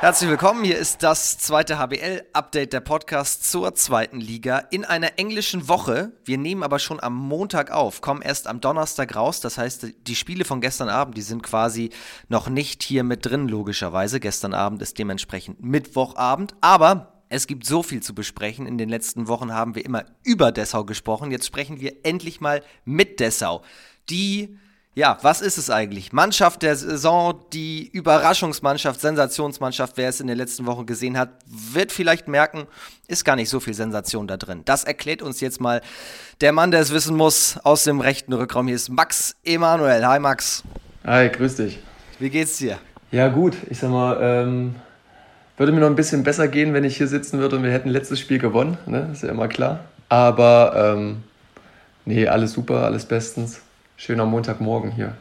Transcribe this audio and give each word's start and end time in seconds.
Herzlich 0.00 0.30
willkommen, 0.30 0.64
hier 0.64 0.78
ist 0.78 1.02
das 1.02 1.36
zweite 1.36 1.78
HBL-Update 1.78 2.72
der 2.72 2.80
Podcast 2.80 3.44
zur 3.44 3.74
zweiten 3.74 4.18
Liga 4.18 4.56
in 4.70 4.86
einer 4.86 5.18
englischen 5.18 5.68
Woche. 5.68 6.12
Wir 6.24 6.38
nehmen 6.38 6.62
aber 6.62 6.78
schon 6.78 7.00
am 7.00 7.14
Montag 7.14 7.70
auf, 7.70 8.00
kommen 8.00 8.22
erst 8.22 8.46
am 8.46 8.62
Donnerstag 8.62 9.14
raus. 9.14 9.40
Das 9.40 9.58
heißt, 9.58 9.88
die 10.06 10.14
Spiele 10.14 10.46
von 10.46 10.62
gestern 10.62 10.88
Abend, 10.88 11.18
die 11.18 11.22
sind 11.22 11.42
quasi 11.42 11.90
noch 12.30 12.48
nicht 12.48 12.82
hier 12.82 13.04
mit 13.04 13.26
drin, 13.26 13.46
logischerweise. 13.46 14.20
Gestern 14.20 14.54
Abend 14.54 14.80
ist 14.80 14.98
dementsprechend 14.98 15.62
Mittwochabend, 15.62 16.54
aber 16.62 17.20
es 17.28 17.46
gibt 17.46 17.66
so 17.66 17.82
viel 17.82 18.02
zu 18.02 18.14
besprechen. 18.14 18.64
In 18.64 18.78
den 18.78 18.88
letzten 18.88 19.28
Wochen 19.28 19.52
haben 19.52 19.74
wir 19.74 19.84
immer 19.84 20.06
über 20.24 20.50
Dessau 20.50 20.86
gesprochen. 20.86 21.30
Jetzt 21.30 21.44
sprechen 21.44 21.78
wir 21.78 22.06
endlich 22.06 22.40
mal 22.40 22.62
mit 22.86 23.20
Dessau. 23.20 23.60
Die 24.08 24.56
ja, 24.94 25.18
was 25.22 25.40
ist 25.40 25.56
es 25.56 25.70
eigentlich? 25.70 26.12
Mannschaft 26.12 26.62
der 26.62 26.74
Saison, 26.74 27.44
die 27.52 27.88
Überraschungsmannschaft, 27.92 29.00
Sensationsmannschaft, 29.00 29.96
wer 29.96 30.08
es 30.08 30.20
in 30.20 30.26
den 30.26 30.36
letzten 30.36 30.66
Wochen 30.66 30.84
gesehen 30.84 31.16
hat, 31.16 31.30
wird 31.46 31.92
vielleicht 31.92 32.26
merken, 32.26 32.66
ist 33.06 33.24
gar 33.24 33.36
nicht 33.36 33.48
so 33.48 33.60
viel 33.60 33.74
Sensation 33.74 34.26
da 34.26 34.36
drin. 34.36 34.62
Das 34.64 34.82
erklärt 34.82 35.22
uns 35.22 35.40
jetzt 35.40 35.60
mal 35.60 35.80
der 36.40 36.52
Mann, 36.52 36.72
der 36.72 36.80
es 36.80 36.92
wissen 36.92 37.16
muss, 37.16 37.56
aus 37.62 37.84
dem 37.84 38.00
rechten 38.00 38.32
Rückraum. 38.32 38.66
Hier 38.66 38.74
ist 38.74 38.88
Max 38.88 39.36
Emanuel. 39.44 40.04
Hi 40.04 40.18
Max. 40.18 40.64
Hi, 41.04 41.28
grüß 41.28 41.54
dich. 41.56 41.78
Wie 42.18 42.28
geht's 42.28 42.56
dir? 42.56 42.78
Ja, 43.12 43.28
gut. 43.28 43.56
Ich 43.70 43.78
sag 43.78 43.90
mal, 43.90 44.18
ähm, 44.20 44.74
würde 45.56 45.70
mir 45.70 45.80
noch 45.80 45.86
ein 45.86 45.96
bisschen 45.96 46.24
besser 46.24 46.48
gehen, 46.48 46.74
wenn 46.74 46.82
ich 46.82 46.96
hier 46.96 47.06
sitzen 47.06 47.38
würde 47.38 47.56
und 47.56 47.62
wir 47.62 47.70
hätten 47.70 47.90
letztes 47.90 48.18
Spiel 48.18 48.40
gewonnen. 48.40 48.76
Ne? 48.86 49.08
Ist 49.12 49.22
ja 49.22 49.28
immer 49.28 49.46
klar. 49.46 49.84
Aber 50.08 50.94
ähm, 50.96 51.22
nee, 52.04 52.26
alles 52.26 52.52
super, 52.54 52.84
alles 52.84 53.04
bestens 53.04 53.60
schöner 54.00 54.24
Montagmorgen 54.24 54.90
hier. 54.90 55.14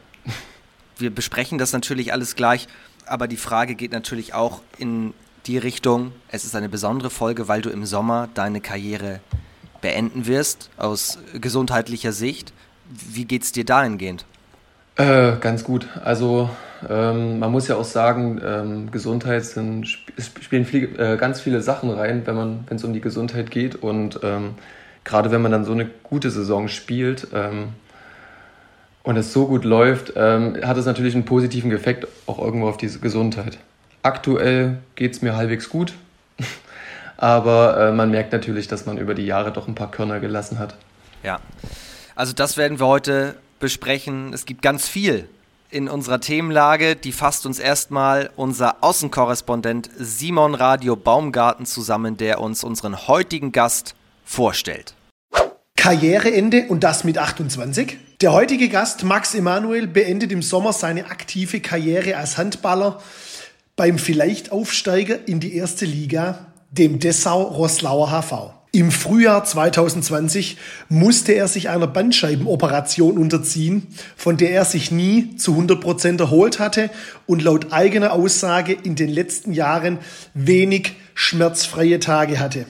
Wir 0.97 1.13
besprechen 1.13 1.57
das 1.57 1.73
natürlich 1.73 2.13
alles 2.13 2.35
gleich, 2.35 2.67
aber 3.05 3.27
die 3.27 3.37
Frage 3.37 3.75
geht 3.75 3.91
natürlich 3.91 4.33
auch 4.33 4.61
in 4.77 5.13
die 5.47 5.57
Richtung, 5.57 6.13
es 6.29 6.45
ist 6.45 6.55
eine 6.55 6.69
besondere 6.69 7.09
Folge, 7.09 7.47
weil 7.47 7.61
du 7.61 7.69
im 7.69 7.85
Sommer 7.85 8.29
deine 8.33 8.61
Karriere 8.61 9.19
beenden 9.81 10.27
wirst, 10.27 10.69
aus 10.77 11.19
gesundheitlicher 11.39 12.13
Sicht. 12.13 12.53
Wie 12.89 13.25
geht 13.25 13.43
es 13.43 13.51
dir 13.51 13.65
dahingehend? 13.65 14.25
Äh, 14.95 15.33
ganz 15.39 15.63
gut. 15.63 15.87
Also 16.03 16.49
ähm, 16.89 17.39
man 17.39 17.51
muss 17.51 17.67
ja 17.67 17.75
auch 17.75 17.85
sagen, 17.85 18.41
ähm, 18.43 18.91
Gesundheit 18.91 19.43
sind, 19.43 19.87
spielen 19.87 20.65
viel, 20.65 20.97
äh, 20.97 21.17
ganz 21.17 21.41
viele 21.41 21.61
Sachen 21.61 21.89
rein, 21.89 22.23
wenn 22.25 22.75
es 22.75 22.83
um 22.83 22.93
die 22.93 23.01
Gesundheit 23.01 23.51
geht. 23.51 23.75
Und 23.75 24.21
ähm, 24.23 24.55
gerade 25.03 25.31
wenn 25.31 25.41
man 25.41 25.51
dann 25.51 25.65
so 25.65 25.73
eine 25.73 25.85
gute 26.03 26.31
Saison 26.31 26.67
spielt, 26.69 27.27
ähm, 27.33 27.69
und 29.03 29.17
es 29.17 29.33
so 29.33 29.47
gut 29.47 29.63
läuft, 29.63 30.13
ähm, 30.15 30.57
hat 30.63 30.77
es 30.77 30.85
natürlich 30.85 31.15
einen 31.15 31.25
positiven 31.25 31.71
Effekt 31.71 32.07
auch 32.25 32.39
irgendwo 32.39 32.67
auf 32.67 32.77
die 32.77 32.89
Gesundheit. 32.99 33.57
Aktuell 34.03 34.79
geht 34.95 35.13
es 35.13 35.21
mir 35.21 35.35
halbwegs 35.35 35.69
gut, 35.69 35.93
aber 37.17 37.89
äh, 37.89 37.91
man 37.91 38.11
merkt 38.11 38.31
natürlich, 38.33 38.67
dass 38.67 38.85
man 38.85 38.97
über 38.97 39.13
die 39.13 39.25
Jahre 39.25 39.51
doch 39.51 39.67
ein 39.67 39.75
paar 39.75 39.91
Körner 39.91 40.19
gelassen 40.19 40.59
hat. 40.59 40.75
Ja, 41.23 41.39
also 42.15 42.33
das 42.33 42.57
werden 42.57 42.79
wir 42.79 42.87
heute 42.87 43.35
besprechen. 43.59 44.33
Es 44.33 44.45
gibt 44.45 44.61
ganz 44.61 44.87
viel 44.87 45.27
in 45.71 45.87
unserer 45.87 46.19
Themenlage, 46.19 46.95
die 46.95 47.11
fasst 47.11 47.45
uns 47.45 47.59
erstmal 47.59 48.31
unser 48.35 48.83
Außenkorrespondent 48.83 49.89
Simon 49.97 50.55
Radio 50.55 50.95
Baumgarten 50.95 51.65
zusammen, 51.65 52.17
der 52.17 52.41
uns 52.41 52.63
unseren 52.63 53.07
heutigen 53.07 53.51
Gast 53.51 53.95
vorstellt. 54.25 54.95
Karriereende 55.75 56.65
und 56.69 56.83
das 56.83 57.03
mit 57.03 57.17
28? 57.17 57.97
Der 58.21 58.33
heutige 58.33 58.67
Gast 58.67 59.05
Max 59.05 59.33
Emanuel 59.33 59.87
beendet 59.87 60.33
im 60.33 60.41
Sommer 60.41 60.73
seine 60.73 61.05
aktive 61.05 61.61
Karriere 61.61 62.17
als 62.17 62.37
Handballer 62.37 63.01
beim 63.77 63.97
vielleicht 63.97 64.51
Aufsteiger 64.51 65.25
in 65.25 65.39
die 65.39 65.55
erste 65.55 65.85
Liga, 65.85 66.47
dem 66.69 66.99
Dessau 66.99 67.43
Roslauer 67.43 68.09
HV. 68.09 68.51
Im 68.73 68.91
Frühjahr 68.91 69.45
2020 69.45 70.57
musste 70.89 71.31
er 71.31 71.47
sich 71.47 71.69
einer 71.69 71.87
Bandscheibenoperation 71.87 73.17
unterziehen, 73.17 73.87
von 74.17 74.35
der 74.35 74.51
er 74.51 74.65
sich 74.65 74.91
nie 74.91 75.37
zu 75.37 75.51
100 75.51 75.79
Prozent 75.79 76.19
erholt 76.19 76.59
hatte 76.59 76.89
und 77.25 77.41
laut 77.41 77.71
eigener 77.71 78.11
Aussage 78.11 78.73
in 78.73 78.95
den 78.95 79.09
letzten 79.09 79.53
Jahren 79.53 79.97
wenig 80.33 80.97
schmerzfreie 81.13 82.01
Tage 82.01 82.41
hatte. 82.41 82.65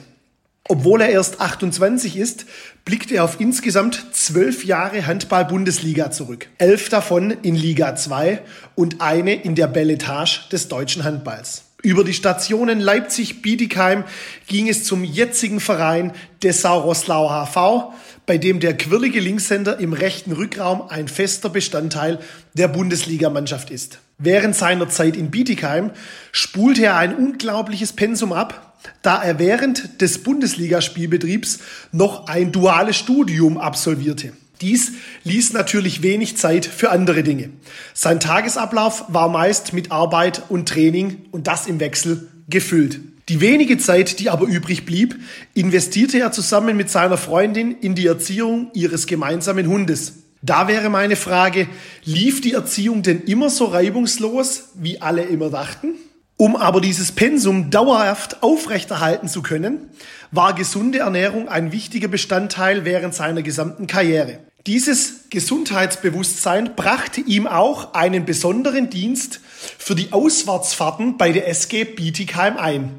Obwohl 0.68 1.00
er 1.00 1.08
erst 1.08 1.40
28 1.40 2.16
ist, 2.16 2.46
blickt 2.84 3.10
er 3.10 3.24
auf 3.24 3.40
insgesamt 3.40 4.06
zwölf 4.12 4.64
Jahre 4.64 5.06
Handball-Bundesliga 5.06 6.10
zurück. 6.10 6.48
Elf 6.58 6.88
davon 6.88 7.30
in 7.42 7.56
Liga 7.56 7.96
2 7.96 8.40
und 8.76 9.00
eine 9.00 9.34
in 9.34 9.54
der 9.54 9.66
Belletage 9.66 10.48
des 10.52 10.68
deutschen 10.68 11.02
Handballs. 11.02 11.64
Über 11.82 12.04
die 12.04 12.12
Stationen 12.12 12.78
Leipzig-Bietigheim 12.78 14.04
ging 14.46 14.68
es 14.68 14.84
zum 14.84 15.02
jetzigen 15.02 15.60
Verein 15.60 16.12
Dessau-Rosslau 16.42 17.30
HV, 17.30 17.94
bei 18.26 18.36
dem 18.36 18.60
der 18.60 18.76
quirlige 18.76 19.18
Linkshänder 19.18 19.78
im 19.78 19.94
rechten 19.94 20.32
Rückraum 20.32 20.82
ein 20.88 21.08
fester 21.08 21.48
Bestandteil 21.48 22.18
der 22.54 22.68
Bundesligamannschaft 22.68 23.70
ist. 23.70 23.98
Während 24.22 24.54
seiner 24.54 24.88
Zeit 24.90 25.16
in 25.16 25.30
Bietigheim 25.30 25.92
spulte 26.30 26.84
er 26.84 26.96
ein 26.96 27.14
unglaubliches 27.14 27.94
Pensum 27.94 28.34
ab, 28.34 28.76
da 29.00 29.22
er 29.22 29.38
während 29.38 30.02
des 30.02 30.22
Bundesligaspielbetriebs 30.22 31.60
noch 31.90 32.26
ein 32.26 32.52
duales 32.52 32.96
Studium 32.96 33.56
absolvierte. 33.56 34.34
Dies 34.60 34.92
ließ 35.24 35.54
natürlich 35.54 36.02
wenig 36.02 36.36
Zeit 36.36 36.66
für 36.66 36.90
andere 36.90 37.22
Dinge. 37.22 37.48
Sein 37.94 38.20
Tagesablauf 38.20 39.06
war 39.08 39.30
meist 39.30 39.72
mit 39.72 39.90
Arbeit 39.90 40.42
und 40.50 40.68
Training 40.68 41.22
und 41.30 41.46
das 41.46 41.66
im 41.66 41.80
Wechsel 41.80 42.28
gefüllt. 42.50 43.00
Die 43.30 43.40
wenige 43.40 43.78
Zeit, 43.78 44.18
die 44.18 44.28
aber 44.28 44.46
übrig 44.46 44.84
blieb, 44.84 45.18
investierte 45.54 46.18
er 46.18 46.32
zusammen 46.32 46.76
mit 46.76 46.90
seiner 46.90 47.16
Freundin 47.16 47.74
in 47.80 47.94
die 47.94 48.06
Erziehung 48.06 48.70
ihres 48.74 49.06
gemeinsamen 49.06 49.66
Hundes. 49.66 50.19
Da 50.42 50.68
wäre 50.68 50.88
meine 50.88 51.16
Frage, 51.16 51.68
lief 52.04 52.40
die 52.40 52.54
Erziehung 52.54 53.02
denn 53.02 53.22
immer 53.24 53.50
so 53.50 53.66
reibungslos, 53.66 54.70
wie 54.74 55.00
alle 55.00 55.22
immer 55.22 55.50
dachten? 55.50 55.94
Um 56.38 56.56
aber 56.56 56.80
dieses 56.80 57.12
Pensum 57.12 57.70
dauerhaft 57.70 58.42
aufrechterhalten 58.42 59.28
zu 59.28 59.42
können, 59.42 59.90
war 60.30 60.54
gesunde 60.54 61.00
Ernährung 61.00 61.48
ein 61.50 61.72
wichtiger 61.72 62.08
Bestandteil 62.08 62.86
während 62.86 63.14
seiner 63.14 63.42
gesamten 63.42 63.86
Karriere. 63.86 64.38
Dieses 64.66 65.28
Gesundheitsbewusstsein 65.28 66.74
brachte 66.76 67.20
ihm 67.20 67.46
auch 67.46 67.92
einen 67.92 68.24
besonderen 68.24 68.88
Dienst 68.88 69.40
für 69.76 69.94
die 69.94 70.12
Auswärtsfahrten 70.12 71.18
bei 71.18 71.32
der 71.32 71.48
SG 71.48 71.84
Bietigheim 71.84 72.56
ein. 72.56 72.94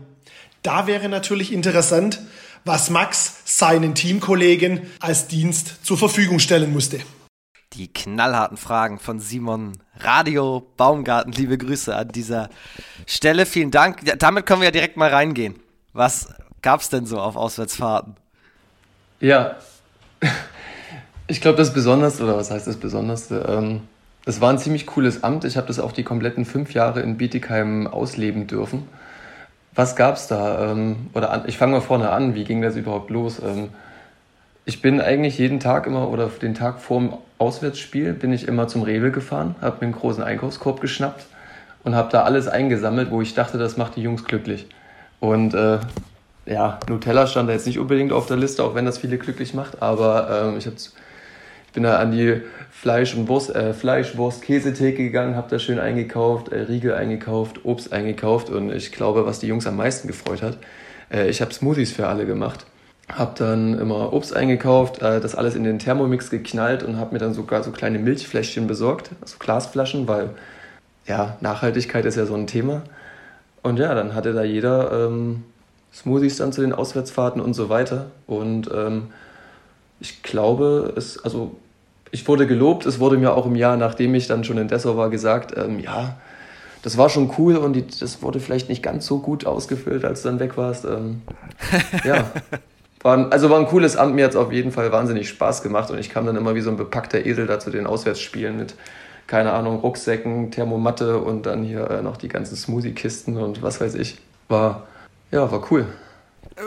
Da 0.62 0.86
wäre 0.86 1.10
natürlich 1.10 1.52
interessant, 1.52 2.20
was 2.66 2.92
Max 2.92 3.38
seinen 3.46 3.96
Teamkollegen 3.96 4.82
als 5.00 5.28
Dienst 5.28 5.84
zur 5.84 5.98
Verfügung 5.98 6.38
stellen 6.38 6.72
musste. 6.72 7.00
Die 7.74 7.88
knallharten 7.88 8.58
Fragen 8.58 9.00
von 9.00 9.22
Simon 9.22 9.78
Radio 10.00 10.68
Baumgarten. 10.76 11.32
Liebe 11.32 11.58
Grüße 11.58 11.96
an 11.96 12.10
dieser 12.10 12.50
Stelle. 13.08 13.46
Vielen 13.46 13.72
Dank. 13.72 14.06
Ja, 14.06 14.18
damit 14.18 14.46
können 14.46 14.60
wir 14.60 14.66
ja 14.66 14.72
direkt 14.72 14.98
mal 14.98 15.10
reingehen. 15.10 15.56
Was 15.94 16.34
gab 16.62 16.82
es 16.82 16.90
denn 16.90 17.06
so 17.06 17.18
auf 17.22 17.38
Auswärtsfahrten? 17.38 18.18
Ja, 19.22 19.56
ich 21.28 21.40
glaube, 21.40 21.58
das 21.58 21.74
Besonderste, 21.74 22.26
oder 22.26 22.36
was 22.36 22.52
heißt 22.52 22.68
das 22.68 22.76
Besonderste? 22.76 23.46
Ähm, 23.48 23.82
es 24.26 24.42
war 24.42 24.50
ein 24.50 24.60
ziemlich 24.60 24.86
cooles 24.86 25.24
Amt. 25.24 25.46
Ich 25.46 25.56
habe 25.56 25.68
das 25.68 25.80
auch 25.80 25.94
die 25.94 26.04
kompletten 26.04 26.44
fünf 26.44 26.74
Jahre 26.74 27.00
in 27.00 27.16
Bietigheim 27.16 27.88
ausleben 27.88 28.48
dürfen. 28.48 28.86
Was 29.74 29.96
gab 29.96 30.18
es 30.18 30.28
da? 30.28 30.72
Ähm, 30.72 31.10
oder 31.14 31.32
an, 31.32 31.44
ich 31.48 31.58
fange 31.58 31.72
mal 31.72 31.82
vorne 31.82 32.10
an. 32.10 32.36
Wie 32.36 32.44
ging 32.44 32.62
das 32.62 32.76
überhaupt 32.76 33.10
los? 33.10 33.40
Ähm, 33.40 33.70
ich 34.66 34.82
bin 34.82 35.00
eigentlich 35.00 35.38
jeden 35.38 35.60
Tag 35.62 35.88
immer 35.88 36.10
oder 36.10 36.28
den 36.28 36.54
Tag 36.54 36.80
vorm 36.80 37.18
Auswärtsspiel 37.42 38.14
bin 38.14 38.32
ich 38.32 38.48
immer 38.48 38.68
zum 38.68 38.84
Rewe 38.84 39.10
gefahren, 39.10 39.56
habe 39.62 39.78
mir 39.78 39.88
einen 39.88 40.00
großen 40.00 40.24
Einkaufskorb 40.24 40.80
geschnappt 40.80 41.26
und 41.84 41.96
habe 41.96 42.10
da 42.12 42.22
alles 42.22 42.48
eingesammelt, 42.48 43.10
wo 43.10 43.20
ich 43.20 43.34
dachte, 43.34 43.58
das 43.58 43.78
macht 43.78 43.96
die 43.96 44.04
Jungs 44.04 44.24
glücklich. 44.26 44.68
Und 45.20 45.56
äh, 45.56 45.80
ja, 46.46 46.80
Nutella 46.88 47.26
stand 47.26 47.50
da 47.50 47.54
jetzt 47.54 47.66
nicht 47.66 47.80
unbedingt 47.80 48.14
auf 48.14 48.28
der 48.28 48.38
Liste, 48.38 48.64
auch 48.64 48.76
wenn 48.76 48.86
das 48.86 49.00
viele 49.00 49.18
glücklich 49.18 49.56
macht, 49.56 49.82
aber 49.82 50.54
äh, 50.54 50.58
ich, 50.60 50.68
ich 50.68 51.74
bin 51.74 51.82
da 51.82 51.98
an 51.98 52.12
die 52.12 52.42
Fleisch- 52.70 53.16
und 53.16 53.28
Wurst, 53.28 53.56
äh, 53.56 53.74
Fleisch, 53.74 54.16
Wurst, 54.18 54.44
Käsetheke 54.44 55.04
gegangen, 55.04 55.36
habe 55.36 55.50
da 55.50 55.58
schön 55.58 55.80
eingekauft, 55.80 56.50
äh, 56.50 56.60
Riegel 56.60 56.94
eingekauft, 56.94 57.66
Obst 57.66 57.92
eingekauft 57.92 58.52
und 58.52 58.72
ich 58.72 58.92
glaube, 58.92 59.26
was 59.26 59.40
die 59.40 59.48
Jungs 59.48 59.66
am 59.66 59.78
meisten 59.78 60.08
gefreut 60.08 60.44
hat, 60.44 60.60
äh, 61.12 61.28
ich 61.28 61.42
habe 61.42 61.52
Smoothies 61.52 61.92
für 61.92 62.08
alle 62.08 62.28
gemacht 62.28 62.68
habe 63.12 63.34
dann 63.38 63.78
immer 63.78 64.14
Obst 64.14 64.36
eingekauft, 64.36 65.02
äh, 65.02 65.20
das 65.20 65.36
alles 65.36 65.56
in 65.56 65.64
den 65.64 65.80
Thermomix 65.80 66.30
geknallt 66.30 66.84
und 66.84 66.98
habe 66.98 67.14
mir 67.14 67.20
dann 67.20 67.34
sogar 67.34 67.64
so 67.64 67.72
kleine 67.72 68.00
Milchfläschchen 68.00 68.68
besorgt, 68.68 69.12
also 69.22 69.38
Glasflaschen, 69.40 70.08
weil 70.08 70.32
ja, 71.08 71.38
Nachhaltigkeit 71.42 72.06
ist 72.06 72.16
ja 72.16 72.26
so 72.26 72.36
ein 72.36 72.48
Thema. 72.48 72.84
Und 73.64 73.80
ja, 73.80 73.94
dann 73.94 74.16
hatte 74.16 74.34
da 74.34 74.44
jeder 74.44 75.08
ähm, 75.08 75.44
Smoothies 75.94 76.38
dann 76.38 76.54
zu 76.54 76.62
den 76.62 76.74
Auswärtsfahrten 76.74 77.42
und 77.42 77.54
so 77.54 77.70
weiter. 77.70 78.08
Und 78.28 78.70
ähm, 78.74 79.08
ich 80.00 80.24
glaube, 80.24 80.94
es, 80.96 81.24
also 81.24 81.56
ich 82.12 82.28
wurde 82.28 82.48
gelobt, 82.48 82.86
es 82.86 83.00
wurde 83.00 83.18
mir 83.18 83.34
auch 83.36 83.46
im 83.46 83.56
Jahr, 83.56 83.78
nachdem 83.78 84.16
ich 84.16 84.28
dann 84.28 84.44
schon 84.44 84.58
in 84.58 84.68
Dessau 84.68 84.98
war, 84.98 85.10
gesagt, 85.10 85.56
ähm, 85.58 85.80
ja, 85.80 86.18
das 86.82 86.98
war 86.98 87.10
schon 87.10 87.32
cool 87.38 87.58
und 87.58 87.74
die, 87.74 87.86
das 87.86 88.24
wurde 88.24 88.40
vielleicht 88.40 88.70
nicht 88.70 88.82
ganz 88.82 89.06
so 89.06 89.20
gut 89.20 89.46
ausgefüllt, 89.46 90.04
als 90.04 90.24
du 90.24 90.30
dann 90.30 90.40
weg 90.40 90.58
warst. 90.58 90.86
Ähm, 90.86 91.22
ja, 92.04 92.32
war, 93.04 93.32
also 93.32 93.50
war 93.50 93.60
ein 93.60 93.68
cooles 93.68 93.96
Amt, 93.96 94.16
mir 94.16 94.26
hat 94.26 94.32
es 94.32 94.38
auf 94.38 94.52
jeden 94.52 94.72
Fall 94.72 94.92
wahnsinnig 94.92 95.30
Spaß 95.30 95.64
gemacht 95.64 95.90
und 95.92 95.98
ich 96.00 96.10
kam 96.10 96.26
dann 96.26 96.36
immer 96.36 96.56
wie 96.56 96.62
so 96.62 96.70
ein 96.70 96.78
bepackter 96.78 97.26
Esel 97.26 97.48
da 97.48 97.60
zu 97.60 97.70
den 97.70 97.88
Auswärtsspielen 97.88 98.58
mit, 98.58 98.76
keine 99.28 99.54
Ahnung, 99.54 99.80
Rucksäcken, 99.80 100.52
Thermomatte 100.52 101.20
und 101.20 101.46
dann 101.46 101.64
hier 101.64 101.90
äh, 101.90 102.02
noch 102.02 102.18
die 102.18 102.28
ganzen 102.28 102.56
Smoothie-Kisten 102.56 103.38
und 103.38 103.62
was 103.62 103.82
weiß 103.82 103.96
ich. 103.96 104.20
War, 104.48 104.88
ja, 105.32 105.52
war 105.52 105.72
cool. 105.72 105.88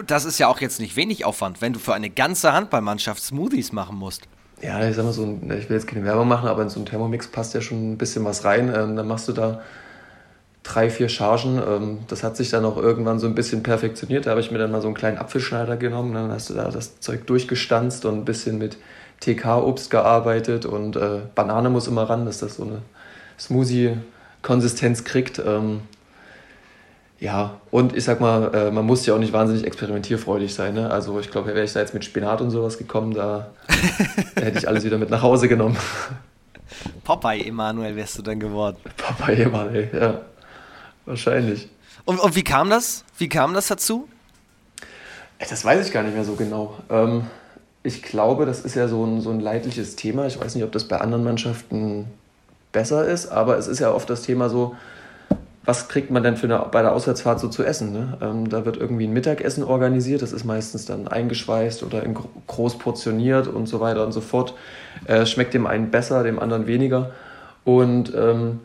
Das 0.07 0.25
ist 0.25 0.39
ja 0.39 0.49
auch 0.49 0.61
jetzt 0.61 0.81
nicht 0.81 0.97
wenig 0.97 1.25
Aufwand, 1.25 1.61
wenn 1.61 1.73
du 1.75 1.79
für 1.79 1.95
eine 1.95 2.11
ganze 2.11 2.53
Handballmannschaft 2.53 3.23
Smoothies 3.23 3.73
machen 3.73 3.97
musst. 3.97 4.23
Ja, 4.63 4.89
ich 4.89 4.97
sag 4.97 5.05
mal 5.05 5.13
so, 5.13 5.25
ich 5.25 5.69
will 5.69 5.77
jetzt 5.77 5.87
keine 5.87 6.05
Werbung 6.05 6.27
machen, 6.27 6.49
aber 6.49 6.63
in 6.63 6.71
so 6.71 6.79
einen 6.79 6.87
Thermomix 6.87 7.27
passt 7.29 7.55
ja 7.55 7.61
schon 7.61 7.93
ein 7.93 7.99
bisschen 7.99 8.25
was 8.25 8.45
rein. 8.45 8.73
Ähm, 8.75 8.97
dann 8.97 9.07
machst 9.07 9.29
du 9.29 9.33
da 9.33 9.61
drei, 10.65 10.91
vier 10.91 11.09
Chargen. 11.09 11.63
Ähm, 11.65 11.99
das 12.09 12.25
hat 12.25 12.37
sich 12.37 12.51
dann 12.51 12.65
auch 12.65 12.77
irgendwann 12.77 13.21
so 13.21 13.29
ein 13.29 13.37
bisschen 13.37 13.63
perfektioniert. 13.63 14.27
Da 14.27 14.31
habe 14.31 14.41
ich 14.41 14.51
mir 14.51 14.59
dann 14.59 14.73
mal 14.73 14.81
so 14.81 14.89
einen 14.89 14.97
kleinen 14.97 15.19
Apfelschneider 15.19 15.77
genommen. 15.77 16.13
Dann 16.15 16.33
hast 16.33 16.51
du 16.51 16.55
da 16.55 16.69
das 16.71 16.99
Zeug 16.99 17.27
durchgestanzt 17.27 18.05
und 18.05 18.15
ein 18.15 18.25
bisschen 18.25 18.59
mit 18.59 18.79
TK-Obst 19.21 19.91
gearbeitet. 19.91 20.67
Und 20.67 20.97
äh, 20.97 21.21
Banane 21.35 21.71
muss 21.71 21.87
immer 21.87 22.11
ran, 22.11 22.27
dass 22.27 22.39
das 22.39 22.57
so 22.57 22.65
eine 22.65 22.83
Smoothie-Konsistenz 23.39 25.05
kriegt. 25.05 25.39
Ähm, 25.39 25.83
ja, 27.21 27.61
und 27.71 27.95
ich 27.97 28.05
sag 28.05 28.21
mal, 28.21 28.53
äh, 28.55 28.71
man 28.71 28.85
muss 28.85 29.07
ja 29.07 29.15
auch 29.15 29.19
nicht 29.19 29.33
wahnsinnig 29.33 29.67
experimentierfreudig 29.67 30.53
sein. 30.53 30.75
Ne? 30.75 30.91
Also 30.91 31.21
ich 31.21 31.31
glaube, 31.31 31.49
wäre 31.49 31.63
ich 31.63 31.73
da 31.73 31.81
jetzt 31.81 31.95
mit 31.95 32.05
Spinat 32.05 32.41
und 32.41 32.51
sowas 32.51 32.77
gekommen, 32.77 33.15
da 33.15 33.51
hätte 34.35 34.59
ich 34.59 34.67
alles 34.67 34.85
wieder 34.85 34.99
mit 34.99 35.11
nach 35.11 35.23
Hause 35.23 35.49
genommen. 35.49 35.77
Popeye 37.05 37.47
Emanuel 37.47 37.95
wärst 37.97 38.19
du 38.19 38.23
dann 38.23 38.41
geworden. 38.41 38.77
Popeye 38.97 39.43
Emanuel, 39.43 39.91
ja. 39.93 40.21
Wahrscheinlich. 41.07 41.69
Und, 42.05 42.19
und, 42.19 42.37
wie 42.37 42.45
kam 42.45 42.71
das? 42.71 43.05
Wie 43.19 43.29
kam 43.29 43.55
das 43.55 43.69
dazu? 43.69 44.09
Das 45.39 45.65
weiß 45.65 45.87
ich 45.87 45.93
gar 45.93 46.03
nicht 46.03 46.15
mehr 46.15 46.25
so 46.25 46.35
genau. 46.35 46.79
Ähm, 46.91 47.27
ich 47.83 48.03
glaube, 48.03 48.47
das 48.47 48.65
ist 48.65 48.75
ja 48.75 48.89
so 48.89 49.05
ein, 49.05 49.21
so 49.21 49.31
ein 49.31 49.41
leidliches 49.41 49.97
Thema. 49.97 50.27
Ich 50.27 50.41
weiß 50.41 50.55
nicht, 50.55 50.65
ob 50.65 50.73
das 50.73 50.89
bei 50.89 51.01
anderen 51.01 51.25
Mannschaften 51.25 52.07
besser 52.73 53.07
ist, 53.07 53.29
aber 53.29 53.59
es 53.59 53.67
ist 53.67 53.79
ja 53.79 53.93
oft 53.93 54.09
das 54.09 54.23
Thema 54.23 54.49
so, 54.49 54.75
was 55.65 55.89
kriegt 55.89 56.11
man 56.11 56.23
denn 56.23 56.37
für 56.37 56.47
eine, 56.47 56.59
bei 56.71 56.83
der 56.83 56.93
Auswärtsfahrt 56.93 57.41
so 57.41 57.49
zu 57.49 57.63
essen? 57.65 57.93
Ne? 57.93 58.19
Ähm, 58.21 58.49
da 58.51 58.67
wird 58.67 58.77
irgendwie 58.77 59.07
ein 59.07 59.13
Mittagessen 59.13 59.65
organisiert, 59.65 60.21
das 60.21 60.33
ist 60.33 60.45
meistens 60.45 60.85
dann 60.85 61.09
eingeschweißt 61.09 61.83
oder 61.83 62.03
in 62.03 62.15
groß 62.47 62.79
portioniert 62.79 63.47
und 63.47 63.67
so 63.67 63.81
weiter 63.81 64.05
und 64.05 64.13
so 64.13 64.21
fort. 64.21 64.55
Äh, 65.07 65.25
schmeckt 65.25 65.55
dem 65.55 65.67
einen 65.67 65.91
besser, 65.91 66.23
dem 66.23 66.39
anderen 66.39 66.67
weniger. 66.67 67.13
Und 67.65 68.13
ähm, 68.15 68.61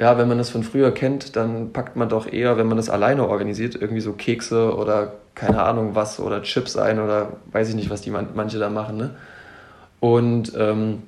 ja, 0.00 0.16
wenn 0.16 0.28
man 0.28 0.38
das 0.38 0.48
von 0.48 0.62
früher 0.62 0.92
kennt, 0.92 1.36
dann 1.36 1.74
packt 1.74 1.94
man 1.94 2.08
doch 2.08 2.26
eher, 2.26 2.56
wenn 2.56 2.66
man 2.66 2.78
das 2.78 2.88
alleine 2.88 3.28
organisiert, 3.28 3.74
irgendwie 3.74 4.00
so 4.00 4.14
Kekse 4.14 4.74
oder 4.74 5.12
keine 5.34 5.62
Ahnung 5.62 5.94
was 5.94 6.18
oder 6.18 6.42
Chips 6.42 6.78
ein 6.78 6.98
oder 6.98 7.34
weiß 7.52 7.68
ich 7.68 7.74
nicht, 7.74 7.90
was 7.90 8.00
die 8.00 8.10
man, 8.10 8.28
manche 8.34 8.58
da 8.58 8.70
machen. 8.70 8.96
Ne? 8.96 9.10
Und 10.00 10.52
ähm, 10.56 11.02